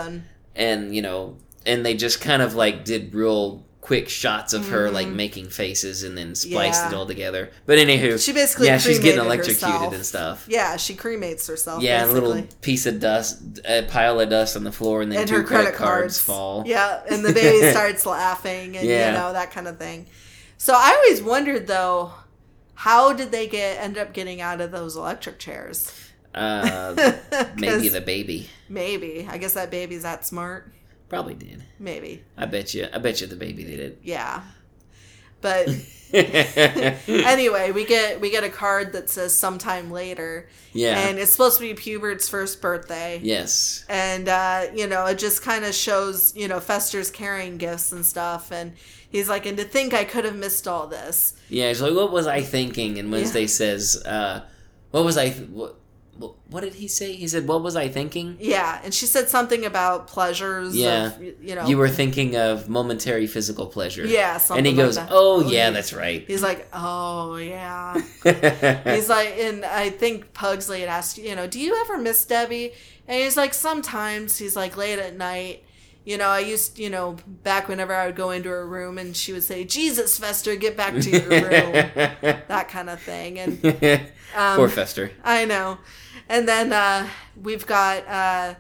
and 0.56 0.96
you 0.96 1.02
know 1.02 1.38
and 1.66 1.86
they 1.86 1.94
just 1.96 2.22
kind 2.22 2.42
of 2.42 2.56
like 2.56 2.86
did 2.86 3.14
real 3.14 3.64
quick 3.82 4.08
shots 4.08 4.54
of 4.54 4.70
her 4.70 4.92
like 4.92 5.08
Mhm. 5.08 5.16
making 5.16 5.50
faces 5.50 6.04
and 6.04 6.18
then 6.18 6.36
spliced 6.36 6.82
Yeah. 6.84 6.90
it 6.90 6.94
all 6.94 7.06
together. 7.08 7.50
But 7.66 7.80
anywho, 7.80 8.24
She 8.24 8.32
basically 8.34 8.68
yeah, 8.68 8.78
she's 8.78 9.00
getting 9.00 9.20
electrocuted 9.20 9.62
herself. 9.70 9.94
and 9.94 10.06
stuff. 10.06 10.46
Yeah, 10.48 10.78
she 10.78 10.94
cremates 10.96 11.48
herself. 11.48 11.82
Yeah, 11.82 12.06
a 12.06 12.12
little 12.12 12.44
piece 12.62 12.86
of 12.86 13.00
dust, 13.00 13.38
a 13.66 13.82
pile 13.84 14.20
of 14.20 14.30
dust 14.30 14.56
on 14.56 14.64
the 14.64 14.72
floor, 14.72 15.02
and 15.02 15.12
then 15.12 15.20
and 15.22 15.28
two 15.30 15.36
her 15.38 15.44
credit, 15.44 15.64
credit 15.74 15.78
cards, 15.78 16.02
cards 16.18 16.20
fall. 16.20 16.64
Yeah, 16.68 17.00
and 17.10 17.26
the 17.26 17.34
baby 17.34 17.70
starts 17.72 18.06
laughing 18.06 18.78
and 18.78 18.88
Yeah. 18.88 19.12
you 19.14 19.18
know 19.18 19.34
that 19.34 19.52
kind 19.52 19.68
of 19.68 19.78
thing. 19.80 20.06
So 20.58 20.74
I 20.76 20.94
always 20.96 21.22
wondered 21.24 21.66
though, 21.68 22.12
how 22.76 23.14
did 23.14 23.32
they 23.32 23.48
get 23.48 23.82
end 23.82 23.98
up 23.98 24.14
getting 24.14 24.40
out 24.40 24.62
of 24.62 24.72
those 24.72 24.96
electric 24.96 25.40
chairs? 25.40 25.92
Uh, 26.34 27.14
maybe 27.57 27.89
the 27.89 28.01
baby 28.01 28.49
Maybe. 28.69 29.27
I 29.30 29.38
guess 29.39 29.53
that 29.53 29.72
baby's 29.72 30.03
that 30.03 30.26
smart. 30.27 30.72
probably 31.10 31.34
did. 31.34 31.64
Maybe. 31.80 32.23
I 32.38 32.45
bet 32.45 32.73
you. 32.76 32.88
I 32.93 32.99
bet 32.99 33.19
you 33.22 33.27
the 33.27 33.35
baby 33.35 33.64
did 33.64 33.97
Yeah. 34.03 34.41
But 35.41 35.69
anyway, 37.07 37.72
we 37.72 37.85
get 37.85 38.19
we 38.22 38.30
get 38.30 38.43
a 38.43 38.49
card 38.49 38.93
that 38.93 39.10
says 39.10 39.35
sometime 39.35 39.91
later. 39.91 40.47
Yeah. 40.73 40.99
And 40.99 41.18
it's 41.18 41.31
supposed 41.31 41.57
to 41.60 41.61
be 41.64 41.73
Pubert's 41.73 42.30
first 42.30 42.61
birthday. 42.61 43.19
yes. 43.23 43.85
and 43.89 44.27
uh, 44.30 44.68
you 44.76 44.88
know 44.88 45.06
it 45.06 45.18
just 45.18 45.41
kind 45.41 45.65
of 45.65 45.73
shows 45.73 46.35
you 46.35 46.47
know 46.47 46.60
fester's 46.60 47.10
carrying 47.10 47.57
gifts 47.57 47.91
and 47.91 48.06
stuff 48.06 48.51
and 48.51 48.73
he's 49.10 49.27
like 49.30 49.45
and 49.47 49.57
to 49.57 49.64
think 49.64 49.93
i 49.93 50.03
could 50.03 50.26
have 50.26 50.35
missed 50.35 50.68
all 50.68 50.85
this 50.88 51.34
Yeah. 51.49 51.69
It's 51.72 51.81
like, 51.81 51.93
what 51.95 52.11
was 52.11 52.27
I 52.27 52.41
thinking? 52.41 52.99
And 52.99 53.11
Wednesday 53.11 53.41
Yeah. 53.41 53.47
says, 53.47 54.03
uh, 54.06 54.45
"What 54.91 55.03
was 55.06 55.18
I? 55.18 55.30
Th- 55.30 55.49
what, 55.49 55.76
what? 56.20 56.34
What 56.50 56.62
did 56.62 56.74
he 56.76 56.88
say? 56.88 57.14
He 57.14 57.28
said, 57.28 57.48
"What 57.48 57.62
was 57.64 57.76
I 57.76 57.88
thinking?" 57.88 58.38
yeah 58.40 58.82
and 58.84 58.94
she 58.94 59.06
said 59.06 59.30
something 59.30 59.66
about 59.66 60.08
pleasures 60.08 60.76
Yeah. 60.76 61.08
of, 61.16 61.22
you 61.22 61.56
know 61.56 61.66
You 61.66 61.78
were 61.78 61.90
thinking 61.90 62.36
of 62.36 62.68
momentary 62.70 63.28
physical 63.28 63.66
pleasure. 63.68 64.06
Yeah, 64.06 64.40
And 64.52 64.66
he 64.66 64.74
like 64.74 64.86
goes, 64.86 64.96
that. 64.96 65.10
"Oh 65.12 65.41
yeah, 65.41 65.50
yeah. 65.50 65.70
that's 65.72 65.94
right." 65.94 66.24
he's 66.28 66.44
like 66.44 66.68
oh 66.74 67.36
yeah 67.38 67.94
he's 68.96 69.10
like 69.10 69.30
and 69.40 69.64
i 69.66 69.90
think 69.90 70.34
pugsley 70.34 70.80
had 70.82 70.90
asked 70.90 71.18
you 71.18 71.36
know 71.36 71.48
do 71.48 71.60
you 71.60 71.76
ever 71.82 71.98
miss 71.98 72.26
debbie 72.26 72.72
and 73.08 73.24
he's 73.24 73.38
like 73.38 73.54
sometimes 73.54 74.38
he's 74.38 74.56
like 74.56 74.76
late 74.78 75.00
at 75.00 75.16
night 75.16 75.64
you 76.06 76.18
know, 76.18 76.30
I 76.30 76.40
used, 76.40 76.80
you 76.80 76.90
know, 76.90 77.18
back 77.44 77.68
whenever 77.68 77.94
I 77.94 78.08
would 78.08 78.16
go 78.16 78.32
into 78.32 78.50
her 78.50 78.66
room 78.66 78.98
and 78.98 79.16
she 79.16 79.32
would 79.34 79.44
say, 79.44 79.64
Jesus, 79.64 80.18
Fester, 80.18 80.56
get 80.56 80.76
back 80.76 80.94
to 80.96 81.10
your 81.10 81.22
room. 81.30 81.74
that 82.48 82.68
kind 82.70 82.90
of 82.90 83.00
thing. 83.02 83.38
And 83.38 83.64
um, 84.36 84.56
Poor 84.56 84.70
Fester. 84.70 85.12
I 85.24 85.46
know. 85.46 85.78
And 86.30 86.47
then 86.47 86.72
uh, 86.72 87.07
we've 87.41 87.65
got, 87.65 88.07
uh, 88.07 88.53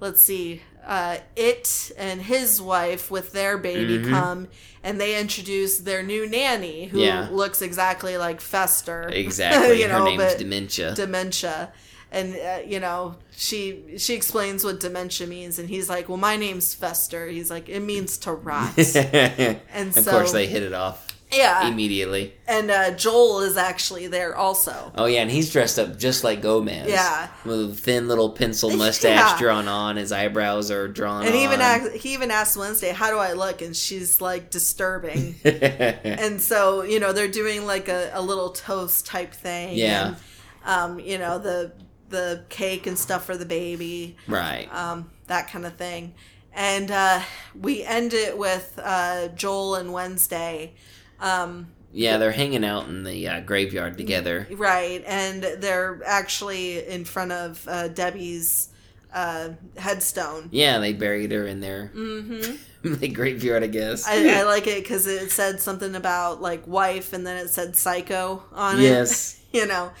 let's 0.00 0.20
see, 0.20 0.62
uh, 0.84 1.18
Itt 1.36 1.92
and 1.96 2.20
his 2.22 2.60
wife 2.60 3.10
with 3.10 3.32
their 3.32 3.56
baby 3.56 3.98
Mhm. 3.98 4.10
come 4.10 4.48
and 4.82 5.00
they 5.00 5.18
introduce 5.20 5.78
their 5.78 6.02
new 6.02 6.28
nanny 6.28 6.86
who 6.86 6.98
Yeah. 7.00 7.28
looks 7.30 7.62
exactly 7.62 8.18
like 8.18 8.40
Fester. 8.40 9.08
Exactly. 9.12 9.80
You 9.80 9.88
Her 9.88 10.00
know, 10.00 10.04
name's 10.04 10.34
Dementia. 10.34 10.94
Dementia. 10.94 11.72
And 12.10 12.34
uh, 12.36 12.58
you 12.66 12.78
know 12.80 13.14
she 13.34 13.84
she 13.96 14.12
explains 14.14 14.64
what 14.64 14.80
dementia 14.80 15.26
means, 15.26 15.58
and 15.58 15.70
he's 15.70 15.88
like, 15.88 16.10
"Well, 16.10 16.18
my 16.18 16.36
name's 16.36 16.74
Fester." 16.74 17.26
He's 17.28 17.50
like, 17.50 17.70
"It 17.70 17.80
means 17.80 18.18
to 18.18 18.32
rot." 18.32 18.76
and 18.76 19.94
so 19.94 20.00
of 20.00 20.04
so- 20.04 20.10
course 20.10 20.32
they 20.32 20.46
hit 20.46 20.62
it 20.62 20.74
off 20.74 21.11
yeah, 21.32 21.66
immediately. 21.68 22.34
and 22.46 22.70
uh, 22.70 22.90
Joel 22.92 23.40
is 23.40 23.56
actually 23.56 24.06
there 24.06 24.36
also. 24.36 24.92
Oh 24.94 25.06
yeah, 25.06 25.22
and 25.22 25.30
he's 25.30 25.50
dressed 25.52 25.78
up 25.78 25.98
just 25.98 26.24
like 26.24 26.42
Gomez. 26.42 26.88
Yeah. 26.88 27.28
with 27.44 27.70
a 27.70 27.74
thin 27.74 28.08
little 28.08 28.30
pencil 28.30 28.70
mustache 28.76 29.18
Yeah. 29.18 29.38
drawn 29.38 29.68
on. 29.68 29.96
His 29.96 30.12
eyebrows 30.12 30.70
are 30.70 30.88
drawn. 30.88 31.24
And 31.26 31.34
he 31.34 31.44
even 31.44 31.60
asked, 31.60 31.92
he 31.92 32.14
even 32.14 32.30
asked 32.30 32.56
Wednesday, 32.56 32.92
"How 32.92 33.10
do 33.10 33.18
I 33.18 33.32
look?" 33.32 33.62
And 33.62 33.74
she's 33.76 34.20
like, 34.20 34.50
"Disturbing." 34.50 35.36
and 35.44 36.40
so 36.40 36.82
you 36.82 37.00
know 37.00 37.12
they're 37.12 37.28
doing 37.28 37.66
like 37.66 37.88
a, 37.88 38.10
a 38.14 38.22
little 38.22 38.50
toast 38.50 39.06
type 39.06 39.32
thing. 39.32 39.76
Yeah. 39.76 40.14
And, 40.64 40.92
um, 40.92 41.00
you 41.00 41.18
know 41.18 41.38
the 41.38 41.72
the 42.08 42.44
cake 42.50 42.86
and 42.86 42.98
stuff 42.98 43.24
for 43.24 43.36
the 43.36 43.46
baby. 43.46 44.16
right. 44.28 44.68
um, 44.74 45.10
that 45.28 45.48
kind 45.48 45.64
of 45.64 45.76
thing. 45.76 46.12
And 46.54 46.90
uh, 46.90 47.22
we 47.58 47.82
end 47.82 48.12
it 48.12 48.36
with 48.36 48.78
uh, 48.82 49.28
Joel 49.28 49.76
and 49.76 49.94
Wednesday. 49.94 50.74
Um, 51.22 51.68
yeah, 51.92 52.16
they're 52.16 52.32
hanging 52.32 52.64
out 52.64 52.88
in 52.88 53.04
the 53.04 53.28
uh, 53.28 53.40
graveyard 53.40 53.96
together. 53.96 54.46
right. 54.52 55.02
And 55.06 55.42
they're 55.42 56.00
actually 56.04 56.86
in 56.86 57.04
front 57.04 57.32
of 57.32 57.66
uh, 57.68 57.88
Debbie's 57.88 58.70
uh, 59.12 59.50
headstone. 59.76 60.48
Yeah, 60.52 60.78
they 60.78 60.92
buried 60.92 61.32
her 61.32 61.46
in 61.46 61.60
there. 61.60 61.92
Mm-hmm. 61.94 62.94
the 62.94 63.08
graveyard, 63.08 63.62
I 63.62 63.68
guess. 63.68 64.06
I, 64.06 64.40
I 64.40 64.42
like 64.42 64.66
it 64.66 64.82
because 64.82 65.06
it 65.06 65.30
said 65.30 65.60
something 65.60 65.94
about 65.94 66.40
like 66.40 66.66
wife 66.66 67.12
and 67.12 67.26
then 67.26 67.36
it 67.36 67.50
said 67.50 67.76
psycho 67.76 68.42
on 68.52 68.78
it. 68.78 68.82
Yes. 68.82 69.40
you 69.52 69.66
know. 69.66 69.92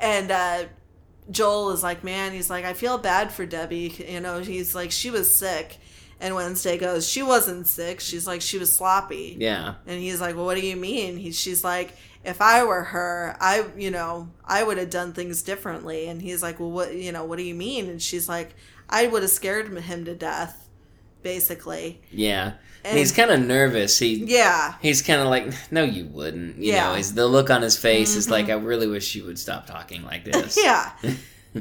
And 0.00 0.30
uh, 0.30 0.64
Joel 1.30 1.70
is 1.70 1.82
like, 1.82 2.02
man, 2.02 2.32
he's 2.32 2.50
like, 2.50 2.64
I 2.64 2.72
feel 2.72 2.98
bad 2.98 3.32
for 3.32 3.46
Debbie. 3.46 3.94
You 4.08 4.20
know, 4.20 4.40
he's 4.40 4.74
like, 4.74 4.90
she 4.90 5.10
was 5.10 5.34
sick. 5.34 5.78
And 6.24 6.34
Wednesday 6.34 6.78
goes, 6.78 7.06
she 7.06 7.22
wasn't 7.22 7.66
sick. 7.66 8.00
She's 8.00 8.26
like, 8.26 8.40
she 8.40 8.56
was 8.58 8.72
sloppy. 8.72 9.36
yeah. 9.38 9.74
And 9.86 10.00
he's 10.00 10.22
like, 10.22 10.34
well, 10.36 10.46
what 10.46 10.56
do 10.56 10.66
you 10.66 10.74
mean? 10.74 11.18
He, 11.18 11.32
she's 11.32 11.62
like, 11.62 11.92
if 12.24 12.40
I 12.40 12.64
were 12.64 12.82
her, 12.82 13.36
I, 13.40 13.66
you 13.76 13.90
know, 13.90 14.30
I 14.42 14.62
would 14.64 14.78
have 14.78 14.88
done 14.88 15.12
things 15.12 15.42
differently. 15.42 16.08
And 16.08 16.22
he's 16.22 16.42
like, 16.42 16.58
well, 16.58 16.70
what, 16.70 16.94
you 16.94 17.12
know, 17.12 17.24
what 17.24 17.36
do 17.36 17.44
you 17.44 17.54
mean? 17.54 17.90
And 17.90 18.00
she's 18.00 18.26
like, 18.26 18.54
I 18.88 19.06
would 19.06 19.20
have 19.20 19.30
scared 19.30 19.68
him 19.68 20.04
to 20.06 20.14
death, 20.14 20.66
basically. 21.22 22.00
Yeah. 22.10 22.54
And, 22.86 22.96
he's 22.98 23.12
kind 23.12 23.30
of 23.30 23.40
nervous. 23.40 23.98
He 23.98 24.14
Yeah. 24.24 24.76
He's 24.80 25.02
kind 25.02 25.20
of 25.20 25.28
like, 25.28 25.52
no, 25.70 25.84
you 25.84 26.06
wouldn't. 26.06 26.56
You 26.56 26.72
Yeah. 26.72 26.78
Mm-hmm. 26.84 26.90
know, 26.90 26.96
he's, 26.96 27.12
the 27.14 27.26
look 27.26 27.50
on 27.50 27.60
his 27.60 27.76
face 27.76 28.16
is 28.16 28.30
like, 28.30 28.48
I 28.48 28.54
really 28.54 28.86
wish 28.86 29.14
you 29.14 29.24
would 29.24 29.38
stop 29.38 29.66
talking 29.66 30.02
like 30.04 30.24
this. 30.24 30.58
Yeah. 30.62 30.90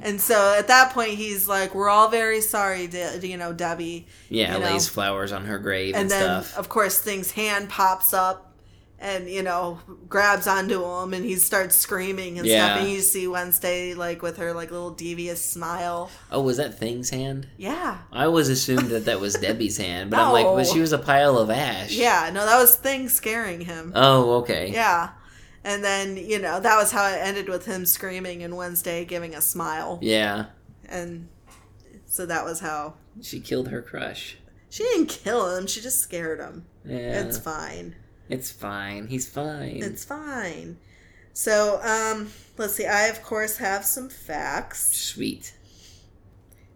and 0.01 0.19
so 0.19 0.55
at 0.57 0.67
that 0.67 0.91
point, 0.93 1.11
he's 1.11 1.47
like, 1.47 1.75
we're 1.75 1.89
all 1.89 2.09
very 2.09 2.41
sorry, 2.41 2.87
De- 2.87 3.27
you 3.27 3.37
know, 3.37 3.53
Debbie. 3.53 4.07
Yeah, 4.29 4.53
you 4.55 4.59
know. 4.63 4.71
lays 4.71 4.87
flowers 4.89 5.31
on 5.31 5.45
her 5.45 5.59
grave 5.59 5.93
and, 5.95 6.03
and 6.03 6.11
then 6.11 6.43
stuff. 6.43 6.57
of 6.57 6.69
course 6.69 6.99
thing's 6.99 7.31
hand 7.31 7.69
pops 7.69 8.13
up 8.13 8.49
and 8.99 9.29
you 9.29 9.43
know 9.43 9.79
grabs 10.07 10.47
onto 10.47 10.81
him 10.85 11.13
and 11.13 11.25
he 11.25 11.35
starts 11.35 11.75
screaming 11.75 12.39
and 12.39 12.47
Yeah. 12.47 12.67
stuff 12.67 12.79
and 12.83 12.89
you 12.89 13.01
see 13.01 13.27
wednesday 13.27 13.93
like 13.95 14.21
with 14.21 14.37
her 14.37 14.53
like 14.53 14.71
little 14.71 14.91
devious 14.91 15.43
smile 15.43 16.09
Oh, 16.31 16.41
was 16.41 16.55
that 16.57 16.79
Thing's 16.79 17.09
hand? 17.09 17.47
yeah 17.57 17.97
I 18.13 18.23
always 18.25 18.47
assumed 18.47 18.89
that 18.91 19.03
that 19.05 19.19
was 19.19 19.33
Debbie's 19.35 19.75
hand, 19.77 20.09
but 20.09 20.19
I'm 20.19 20.31
like, 20.31 20.45
No. 20.51 20.55
but 20.55 20.67
she 20.67 20.79
was 20.79 20.93
a 20.93 20.97
pile 20.99 21.37
of 21.37 21.49
ash. 21.49 21.91
yeah 21.91 22.29
no 22.33 22.45
that 22.45 22.57
was 22.57 22.75
thing 22.77 23.09
scaring 23.09 23.59
him 23.61 23.91
Oh, 23.93 24.35
okay. 24.37 24.71
yeah 24.71 25.09
and 25.63 25.83
then 25.83 26.17
you 26.17 26.39
know 26.39 26.59
that 26.59 26.77
was 26.77 26.91
how 26.91 27.07
it 27.07 27.17
ended 27.19 27.47
with 27.49 27.65
him 27.65 27.85
screaming 27.85 28.43
and 28.43 28.55
wednesday 28.57 29.05
giving 29.05 29.33
a 29.35 29.41
smile 29.41 29.99
Yeah. 30.01 30.45
and 30.89 31.27
so 32.05 32.25
that 32.25 32.43
was 32.45 32.59
how 32.59 32.95
She 33.21 33.39
killed 33.39 33.69
her 33.69 33.81
crush. 33.81 34.37
she 34.69 34.83
didn't 34.83 35.07
kill 35.09 35.55
him 35.55 35.67
she 35.67 35.81
just 35.81 35.99
scared 35.99 36.39
him 36.39 36.65
Yeah. 36.85 37.21
it's 37.23 37.37
fine 37.37 37.95
It's 38.29 38.51
fine. 38.51 39.07
He's 39.07 39.27
fine. 39.29 39.81
It's 39.83 40.05
fine. 40.05 40.77
So, 41.33 41.79
um, 41.83 42.29
let's 42.57 42.73
see. 42.75 42.85
I, 42.85 43.07
of 43.07 43.21
course, 43.21 43.57
have 43.57 43.83
some 43.85 44.07
facts. 44.07 44.95
Sweet. 44.95 45.53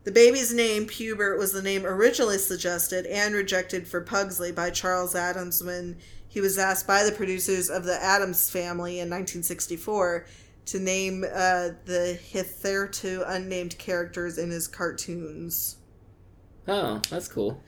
The 0.03 0.11
baby's 0.11 0.53
name, 0.53 0.87
Pubert, 0.87 1.37
was 1.37 1.53
the 1.53 1.61
name 1.61 1.85
originally 1.85 2.37
suggested 2.37 3.05
and 3.05 3.33
rejected 3.33 3.87
for 3.87 4.01
Pugsley 4.01 4.51
by 4.51 4.69
Charles 4.71 5.15
Addams 5.15 5.63
when 5.63 5.97
he 6.37 6.41
was 6.41 6.59
asked 6.59 6.85
by 6.85 7.03
the 7.03 7.11
producers 7.11 7.67
of 7.67 7.83
the 7.83 7.99
Addams 7.99 8.47
family 8.47 8.99
in 8.99 9.09
1964 9.09 10.27
to 10.67 10.79
name 10.79 11.23
uh, 11.23 11.69
the 11.85 12.13
hitherto 12.29 13.23
unnamed 13.25 13.75
characters 13.79 14.37
in 14.37 14.51
his 14.51 14.67
cartoons. 14.67 15.77
Oh, 16.67 17.01
that's 17.09 17.27
cool. 17.27 17.59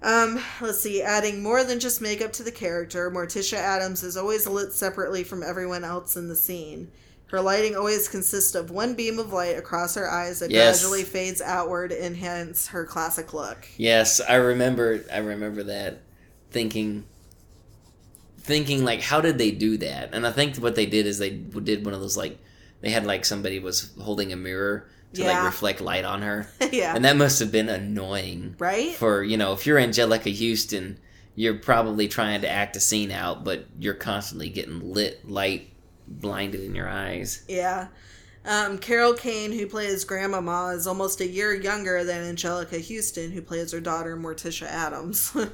Um, 0.00 0.42
let's 0.62 0.80
see, 0.80 1.02
adding 1.02 1.42
more 1.42 1.64
than 1.64 1.78
just 1.80 2.00
makeup 2.00 2.32
to 2.34 2.42
the 2.42 2.50
character, 2.50 3.10
Morticia 3.10 3.58
Addams 3.58 4.02
is 4.02 4.16
always 4.16 4.46
lit 4.46 4.72
separately 4.72 5.22
from 5.22 5.42
everyone 5.42 5.84
else 5.84 6.16
in 6.16 6.28
the 6.28 6.34
scene. 6.34 6.90
Her 7.26 7.42
lighting 7.42 7.76
always 7.76 8.08
consists 8.08 8.54
of 8.54 8.70
one 8.70 8.94
beam 8.94 9.18
of 9.18 9.34
light 9.34 9.58
across 9.58 9.96
her 9.96 10.10
eyes 10.10 10.38
that 10.38 10.50
Yes. 10.50 10.80
gradually 10.80 11.02
fades 11.04 11.42
outward, 11.42 11.92
and 11.92 12.16
hence 12.16 12.68
her 12.68 12.86
classic 12.86 13.34
look. 13.34 13.68
Yes, 13.76 14.18
I 14.26 14.36
remember. 14.36 15.04
I 15.12 15.18
remember 15.18 15.62
that. 15.64 16.00
Thinking. 16.50 17.04
Thinking 18.44 18.84
like, 18.84 19.00
how 19.00 19.20
did 19.20 19.38
they 19.38 19.50
do 19.50 19.76
that? 19.78 20.14
And 20.14 20.26
I 20.26 20.30
think 20.30 20.56
what 20.56 20.74
they 20.74 20.86
did 20.86 21.06
is 21.06 21.18
they 21.18 21.30
did 21.30 21.84
one 21.84 21.94
of 21.94 22.00
those 22.00 22.16
like, 22.16 22.38
they 22.80 22.90
had 22.90 23.06
like 23.06 23.24
somebody 23.24 23.58
was 23.58 23.92
holding 24.00 24.32
a 24.32 24.36
mirror 24.36 24.86
to 25.14 25.24
like 25.24 25.44
reflect 25.44 25.80
light 25.80 26.04
on 26.04 26.22
her. 26.22 26.46
yeah. 26.72 26.94
And 26.94 27.04
that 27.04 27.16
must 27.16 27.38
have 27.40 27.50
been 27.50 27.68
annoying. 27.68 28.54
Right? 28.58 28.92
For, 28.92 29.22
you 29.22 29.36
know, 29.36 29.52
if 29.52 29.66
you're 29.66 29.78
Anjelica 29.78 30.32
Huston, 30.36 30.98
you're 31.34 31.54
probably 31.54 32.06
trying 32.06 32.42
to 32.42 32.48
act 32.50 32.76
a 32.76 32.80
scene 32.80 33.10
out, 33.10 33.44
but 33.44 33.66
you're 33.78 33.94
constantly 33.94 34.50
getting 34.50 34.92
lit 34.92 35.28
light 35.28 35.72
blinded 36.06 36.62
in 36.62 36.74
your 36.74 36.88
eyes. 36.88 37.44
Yeah. 37.48 37.88
Um, 38.44 38.78
Carol 38.78 39.14
Kane, 39.14 39.52
who 39.52 39.66
plays 39.66 40.04
Grandmama, 40.04 40.74
is 40.74 40.86
almost 40.86 41.20
a 41.20 41.26
year 41.26 41.54
younger 41.54 42.04
than 42.04 42.36
Anjelica 42.36 42.86
Huston, 42.86 43.30
who 43.30 43.40
plays 43.40 43.72
her 43.72 43.80
daughter 43.80 44.16
Morticia 44.16 44.66
Addams. 44.66 45.36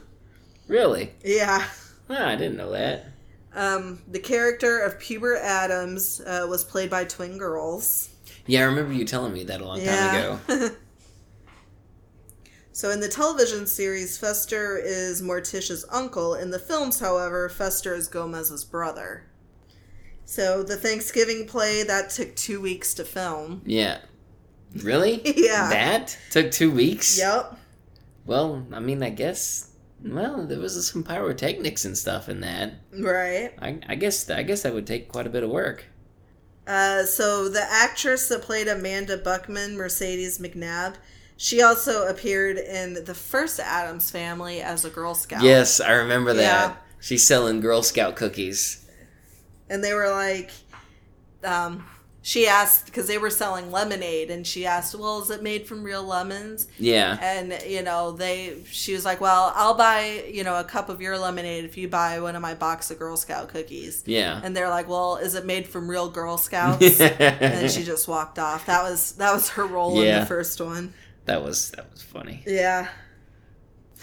Really? 0.69 1.11
yeah. 1.25 1.67
Ah, 2.11 2.29
I 2.29 2.37
didn't 2.37 2.57
know 2.57 2.73
that. 2.73 3.07
Um, 3.55 4.03
the 4.09 4.19
character 4.19 4.81
of 4.81 4.99
Pubert 4.99 5.41
Addams 5.41 6.21
uh, 6.21 6.47
was 6.49 6.65
played 6.65 6.91
by 6.91 7.05
twin 7.05 7.39
girls. 7.39 8.11
Yeah, 8.47 8.61
I 8.61 8.65
remember 8.65 8.93
you 8.93 9.05
telling 9.05 9.33
me 9.33 9.45
that 9.45 9.61
a 9.61 9.65
long 9.65 9.81
Yeah. 9.81 10.39
time 10.47 10.55
ago. 10.59 10.71
So 12.73 12.91
in 12.91 13.01
the 13.01 13.09
television 13.09 13.67
series, 13.67 14.17
Fester 14.17 14.79
is 14.79 15.21
Morticia's 15.21 15.85
uncle. 15.91 16.35
In 16.35 16.51
the 16.51 16.59
films, 16.59 16.99
however, 17.01 17.49
Fester 17.51 17.95
is 17.95 18.09
Gomez's 18.09 18.65
brother. 18.65 19.27
So 20.25 20.63
the 20.63 20.77
Thanksgiving 20.77 21.47
play 21.47 21.83
that 21.83 22.09
took 22.11 22.35
two 22.37 22.61
weeks 22.61 22.95
to 22.95 23.05
film. 23.05 23.61
Yeah. 23.67 23.99
Really? 24.83 25.21
Yeah. 25.37 25.69
That 25.69 26.17
took 26.31 26.53
two 26.53 26.71
weeks? 26.71 27.19
Yep. 27.19 27.59
Well, 28.25 28.65
I 28.73 28.81
mean, 28.81 29.03
I 29.03 29.11
guess. 29.11 29.70
Well, 30.05 30.47
there 30.47 30.59
was 30.59 30.89
some 30.91 31.05
pyrotechnics 31.05 31.85
and 31.85 31.97
stuff 31.97 32.29
in 32.29 32.41
that. 32.41 32.75
Right. 32.99 33.53
I, 33.61 33.79
I 33.87 33.95
guess. 33.97 34.29
I 34.31 34.43
guess 34.43 34.63
that 34.63 34.73
would 34.75 34.87
take 34.87 35.09
quite 35.09 35.27
a 35.27 35.31
bit 35.31 35.43
of 35.43 35.51
work. 35.51 35.85
Uh, 36.67 37.05
so 37.05 37.49
the 37.49 37.63
actress 37.63 38.29
that 38.29 38.43
played 38.43 38.69
Amanda 38.69 39.17
Buckman, 39.19 39.77
Mercedes 39.77 40.39
McNabb, 40.39 40.95
she 41.37 41.63
also 41.63 42.07
appeared 42.07 42.59
in 42.59 43.05
the 43.05 43.15
first 43.15 43.59
Addams 43.61 44.11
Family 44.11 44.61
as 44.61 44.85
a 44.85 44.91
Girl 44.91 45.15
Scout. 45.15 45.43
Yes, 45.43 45.81
I 45.81 45.93
remember 45.93 46.33
that. 46.35 46.43
Yeah. 46.43 46.77
She's 47.01 47.27
selling 47.27 47.61
Girl 47.61 47.83
Scout 47.83 48.15
cookies. 48.17 48.87
and 49.69 49.83
they 49.83 49.95
were 49.95 50.11
like, 50.11 50.51
um, 51.45 51.85
she 52.23 52.47
asked 52.47 52.87
because 52.87 53.07
they 53.07 53.17
were 53.17 53.31
selling 53.31 53.73
lemonade, 53.73 54.31
and 54.31 54.47
she 54.47 54.67
asked, 54.67 54.95
"Well, 54.95 55.23
is 55.23 55.31
it 55.31 55.43
made 55.43 55.67
from 55.67 55.83
real 55.83 56.03
lemons?" 56.03 56.67
Yeah. 56.79 57.19
And 57.21 57.59
you 57.67 57.83
know, 57.83 58.13
they 58.13 58.59
she 58.71 58.93
was 58.93 59.05
like, 59.05 59.21
"Well, 59.21 59.53
I'll 59.55 59.75
buy 59.75 60.25
you 60.31 60.45
know 60.45 60.57
a 60.61 60.65
cup 60.65 60.89
of 60.91 61.01
your 61.01 61.17
lemonade 61.19 61.65
if 61.65 61.77
you 61.79 61.89
buy 61.89 62.21
one 62.21 62.37
of 62.37 62.43
my 62.43 62.55
box 62.55 62.91
of 62.91 62.99
Girl 62.99 63.17
Scout 63.17 63.49
cookies." 63.49 64.03
Yeah. 64.07 64.41
And 64.45 64.55
they're 64.55 64.69
like, 64.69 64.89
"Well, 64.89 65.17
is 65.17 65.35
it 65.35 65.47
made 65.47 65.67
from 65.67 65.89
real 65.89 66.11
Girl 66.11 66.37
Scouts?" 66.49 67.01
and 67.01 67.19
then 67.19 67.69
she 67.71 67.85
just 67.85 68.07
walked 68.07 68.39
off. 68.39 68.67
That 68.67 68.83
was 68.83 69.13
that 69.13 69.33
was 69.33 69.49
her 69.51 69.67
role 69.67 70.01
in 70.01 70.21
the 70.21 70.27
first 70.27 70.61
one. 70.61 70.93
That 71.25 71.43
was 71.43 71.71
that 71.71 71.91
was 71.91 72.03
funny. 72.03 72.43
Yeah. 72.47 72.89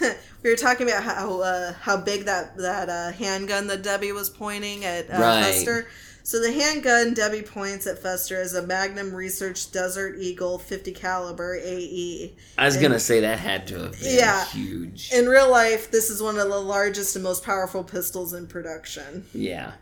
we 0.00 0.50
were 0.50 0.56
talking 0.56 0.88
about 0.88 1.02
how 1.02 1.40
uh, 1.40 1.72
how 1.74 1.96
big 1.96 2.24
that 2.24 2.56
that 2.56 2.88
uh, 2.88 3.12
handgun 3.12 3.66
that 3.68 3.82
Debbie 3.82 4.12
was 4.12 4.30
pointing 4.30 4.84
at 4.84 5.10
uh, 5.10 5.20
Right. 5.20 5.44
Fester. 5.44 5.88
So 6.22 6.40
the 6.40 6.52
handgun 6.52 7.14
Debbie 7.14 7.42
points 7.42 7.86
at 7.86 7.98
Fester 7.98 8.40
is 8.40 8.54
a 8.54 8.60
Magnum 8.66 9.14
Research 9.14 9.72
Desert 9.72 10.16
Eagle 10.18 10.58
50 10.58 10.92
caliber 10.92 11.56
AE. 11.56 12.36
I 12.58 12.66
was 12.66 12.74
And 12.76 12.82
gonna 12.82 13.00
say 13.00 13.20
that 13.20 13.38
had 13.38 13.66
to 13.68 13.78
have 13.84 13.92
been 13.98 14.14
Yeah. 14.16 14.44
huge. 14.46 15.10
In 15.12 15.26
real 15.26 15.50
life, 15.50 15.90
this 15.90 16.10
is 16.10 16.22
one 16.22 16.38
of 16.38 16.48
the 16.48 16.58
largest 16.60 17.16
and 17.16 17.22
most 17.22 17.44
powerful 17.44 17.82
pistols 17.82 18.34
in 18.34 18.46
production. 18.46 19.24
yeah. 19.32 19.72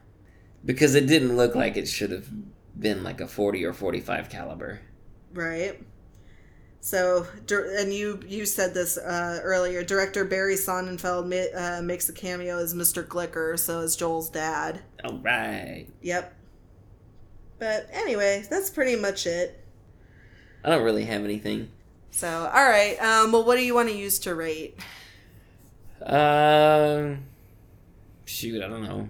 Because 0.65 0.95
it 0.97 1.07
didn't 1.07 1.37
look 1.37 1.55
like 1.55 1.77
it 1.77 1.87
should 1.89 2.11
have 2.11 2.27
been 2.79 3.03
like 3.05 3.21
a 3.21 3.29
40 3.29 3.65
or 3.65 3.73
45 3.73 4.29
caliber. 4.29 4.81
Right. 5.33 5.81
So, 6.81 7.27
and 7.51 7.93
you 7.93 8.21
you 8.27 8.47
said 8.47 8.73
this 8.75 8.97
uh, 8.97 9.41
earlier. 9.43 9.83
Director 9.83 10.25
Barry 10.25 10.55
Sonnenfeld 10.55 11.27
ma- 11.29 11.59
uh, 11.61 11.83
makes 11.83 12.09
a 12.09 12.13
cameo 12.13 12.59
as 12.59 12.75
Mr. 12.75 13.05
Glicker, 13.05 13.59
so 13.59 13.81
as 13.81 13.97
Joel's 13.97 14.31
dad. 14.31 14.83
All 15.07 15.19
right. 15.19 15.87
Yep. 16.03 16.35
But 17.59 17.89
anyway, 17.93 18.45
that's 18.51 18.71
pretty 18.71 18.97
much 18.97 19.27
it. 19.27 19.63
I 20.65 20.71
don't 20.71 20.83
really 20.83 21.05
have 21.05 21.25
anything. 21.25 21.71
So, 22.11 22.29
all 22.29 22.69
right. 22.69 22.97
Um, 23.01 23.31
well, 23.31 23.45
what 23.45 23.57
do 23.57 23.63
you 23.63 23.75
want 23.75 23.89
to 23.89 23.95
use 23.95 24.19
to 24.21 24.35
rate? 24.35 24.79
Um, 26.03 27.25
shoot, 28.25 28.63
I 28.63 28.69
don't 28.69 28.83
know. 28.83 29.09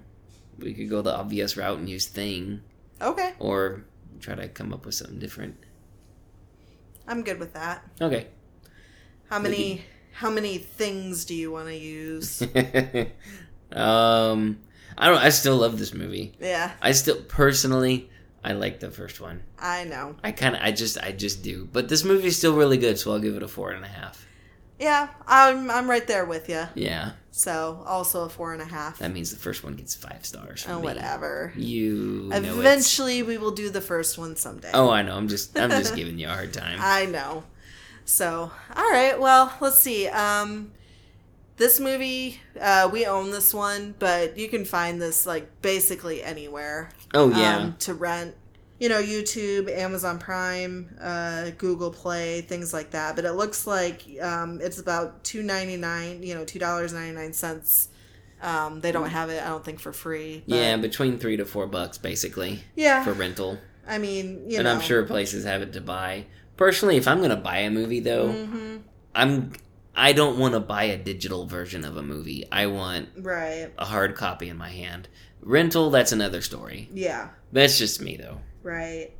We 0.58 0.74
could 0.74 0.90
go 0.90 1.02
the 1.02 1.14
obvious 1.14 1.56
route 1.56 1.78
and 1.78 1.88
use 1.88 2.06
thing, 2.06 2.62
Okay, 3.00 3.32
or 3.38 3.84
try 4.20 4.34
to 4.34 4.48
come 4.48 4.72
up 4.72 4.86
with 4.86 4.94
something 4.94 5.18
different. 5.18 5.56
I'm 7.06 7.22
good 7.22 7.38
with 7.38 7.52
that. 7.54 7.84
Okay. 8.00 8.26
How 9.28 9.38
many 9.38 9.82
how 10.12 10.30
many 10.30 10.58
things 10.58 11.24
do 11.24 11.34
you 11.34 11.52
want 11.52 11.68
to 11.68 11.76
use? 11.76 12.42
um, 13.72 14.58
I 14.98 15.08
don't. 15.08 15.18
I 15.18 15.28
still 15.30 15.56
love 15.56 15.78
this 15.78 15.92
movie. 15.94 16.32
yeah, 16.40 16.72
I 16.80 16.92
still 16.92 17.20
personally, 17.22 18.10
I 18.44 18.52
like 18.52 18.80
the 18.80 18.90
first 18.90 19.20
one. 19.20 19.42
I 19.58 19.84
know. 19.84 20.16
I 20.24 20.32
kind 20.32 20.54
of, 20.54 20.62
I 20.62 20.72
just, 20.72 20.98
I 21.02 21.12
just 21.12 21.42
do. 21.42 21.68
But 21.72 21.88
this 21.88 22.04
movie's 22.04 22.36
still 22.38 22.56
really 22.56 22.78
good, 22.78 22.98
so 22.98 23.12
I'll 23.12 23.18
give 23.20 23.36
it 23.36 23.42
a 23.42 23.48
four 23.48 23.70
and 23.72 23.84
a 23.84 23.88
half. 23.88 24.24
Yeah, 24.78 25.08
I'm 25.26 25.70
I'm 25.70 25.88
right 25.88 26.06
there 26.06 26.26
with 26.26 26.50
you. 26.50 26.64
Yeah, 26.74 27.12
So, 27.30 27.82
also 27.86 28.24
a 28.24 28.28
four 28.28 28.52
and 28.52 28.60
a 28.60 28.66
half. 28.66 28.98
that 28.98 29.10
means 29.10 29.30
the 29.30 29.38
first 29.38 29.64
one 29.64 29.74
gets 29.74 29.94
five 29.94 30.26
stars. 30.26 30.64
From 30.64 30.72
Oh, 30.72 30.78
me. 30.80 30.84
whatever. 30.84 31.52
You 31.56 32.28
Eventually, 32.32 33.22
we 33.22 33.38
will 33.38 33.52
do 33.52 33.70
the 33.70 33.80
first 33.80 34.18
one 34.18 34.36
someday. 34.36 34.70
Oh, 34.74 34.90
I 34.90 35.00
know. 35.00 35.16
I'm 35.16 35.28
just, 35.28 35.58
I'm 35.58 35.70
just 35.70 35.96
giving 36.00 36.18
you 36.18 36.26
a 36.28 36.30
hard 36.32 36.52
time. 36.52 36.78
I 36.82 37.06
know. 37.06 37.44
So, 38.04 38.50
all 38.76 38.90
right. 38.90 39.18
Well, 39.18 39.52
let's 39.60 39.80
see. 39.80 40.08
Um, 40.08 40.72
this 41.56 41.80
movie, 41.80 42.40
uh, 42.60 42.88
we 42.92 43.06
own 43.06 43.30
this 43.30 43.54
one, 43.54 43.94
but 43.98 44.36
you 44.36 44.48
can 44.48 44.64
find 44.64 45.00
this 45.00 45.26
like 45.26 45.62
basically 45.62 46.22
anywhere. 46.22 46.90
Oh, 47.14 47.30
yeah. 47.30 47.56
Um, 47.56 47.76
to 47.80 47.94
rent, 47.94 48.34
you 48.78 48.88
know, 48.88 49.02
YouTube, 49.02 49.70
Amazon 49.70 50.18
Prime, 50.18 50.94
uh, 51.00 51.50
Google 51.56 51.90
Play, 51.90 52.42
things 52.42 52.72
like 52.72 52.90
that. 52.90 53.16
But 53.16 53.24
it 53.24 53.32
looks 53.32 53.66
like 53.66 54.04
um, 54.20 54.60
it's 54.62 54.78
about 54.78 55.24
two 55.24 55.42
ninety 55.42 55.76
nine. 55.76 56.22
You 56.22 56.34
know, 56.34 56.44
two 56.44 56.58
dollars 56.58 56.92
ninety 56.92 57.14
nine 57.14 57.32
cents. 57.32 57.88
Um, 58.42 58.82
they 58.82 58.92
don't 58.92 59.08
have 59.08 59.30
it, 59.30 59.42
I 59.42 59.48
don't 59.48 59.64
think, 59.64 59.80
for 59.80 59.94
free. 59.94 60.44
But, 60.46 60.56
yeah, 60.56 60.76
between 60.76 61.18
three 61.18 61.38
to 61.38 61.46
four 61.46 61.66
bucks, 61.66 61.96
basically. 61.96 62.62
Yeah. 62.74 63.02
For 63.02 63.14
rental. 63.14 63.58
I 63.88 63.96
mean, 63.96 64.44
you 64.50 64.52
know. 64.52 64.56
and 64.58 64.64
know, 64.64 64.74
I'm 64.74 64.80
sure 64.82 65.04
places 65.04 65.44
have 65.44 65.62
it 65.62 65.72
to 65.72 65.80
buy. 65.80 66.26
Personally, 66.58 66.96
if 66.96 67.08
I'm 67.08 67.22
gonna 67.22 67.36
buy 67.36 67.58
a 67.58 67.70
movie, 67.70 68.00
though, 68.00 68.28
Mm-hmm. 68.28 68.76
I'm 69.14 69.52
I 69.96 70.12
don't 70.12 70.38
want 70.38 70.54
to 70.54 70.60
buy 70.60 70.84
a 70.84 70.98
digital 70.98 71.46
version 71.46 71.84
of 71.84 71.96
a 71.96 72.02
movie. 72.02 72.44
I 72.52 72.66
want 72.66 73.08
Right. 73.16 73.70
a 73.78 73.84
hard 73.86 74.14
copy 74.14 74.48
in 74.48 74.56
my 74.58 74.68
hand. 74.68 75.08
Rental, 75.40 75.90
that's 75.90 76.12
another 76.12 76.42
story. 76.42 76.88
Yeah. 76.92 77.30
That's 77.52 77.78
just 77.78 78.02
me, 78.02 78.16
though. 78.16 78.40
Right. 78.62 79.12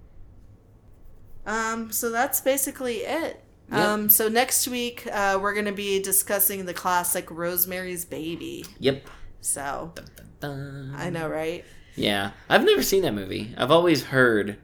Um, 1.47 1.93
so 1.93 2.11
that's 2.11 2.41
basically 2.41 2.97
it. 2.99 3.43
Yep. 3.71 3.79
Um, 3.81 4.09
so 4.11 4.29
next 4.29 4.69
week 4.69 5.07
uh, 5.11 5.39
we're 5.41 5.53
going 5.55 5.67
to 5.67 5.73
be 5.73 6.01
discussing 6.03 6.67
the 6.67 6.75
classic 6.75 7.31
Rosemary's 7.31 8.05
Baby. 8.05 8.65
Yep. 8.79 9.07
So 9.41 9.93
Dun. 10.41 10.93
I 10.97 11.11
know, 11.11 11.29
right? 11.29 11.65
Yeah, 11.95 12.33
I've 12.49 12.65
never 12.65 12.83
seen 12.83 13.03
that 13.03 13.15
movie. 13.15 13.55
I've 13.57 13.71
always 13.71 14.05
heard 14.05 14.59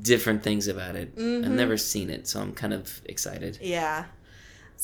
different 0.00 0.42
things 0.42 0.68
about 0.68 0.94
it. 0.94 1.12
I've 1.16 1.22
Mm-hmm. 1.22 1.56
never 1.56 1.76
seen 1.76 2.10
it, 2.10 2.28
so 2.28 2.40
I'm 2.40 2.52
kind 2.52 2.72
of 2.72 3.00
excited. 3.06 3.58
Yeah. 3.60 4.04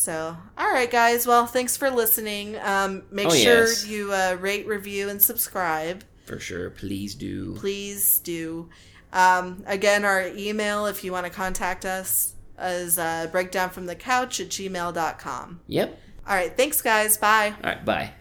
So, 0.01 0.35
all 0.57 0.71
right, 0.73 0.91
guys. 0.91 1.27
Well, 1.27 1.47
thanks 1.47 1.77
for 1.77 1.91
listening. 1.91 2.57
Um, 2.59 3.03
make 3.11 3.27
Oh, 3.27 3.35
sure 3.35 3.67
yes. 3.67 3.87
you 3.87 4.11
uh, 4.15 4.39
rate, 4.41 4.67
review, 4.67 5.11
and 5.11 5.21
subscribe. 5.21 6.05
For 6.25 6.39
sure, 6.39 6.71
please 6.71 7.15
do. 7.15 7.55
Please 7.57 8.19
do. 8.21 8.71
Um, 9.13 9.63
again, 9.67 10.07
our 10.07 10.29
email, 10.29 10.87
if 10.87 11.05
you 11.05 11.13
want 11.13 11.27
to 11.27 11.31
contact 11.31 11.85
us, 11.85 12.33
is 12.59 12.99
uh, 12.99 13.29
breakdownfromthecouch 13.31 14.41
at 14.41 14.49
gmail.com. 14.49 15.61
Yep. 15.67 15.99
All 16.27 16.35
right. 16.35 16.57
Thanks, 16.57 16.81
guys. 16.81 17.19
Bye. 17.19 17.55
All 17.63 17.71
right, 17.71 17.85
bye. 17.85 18.13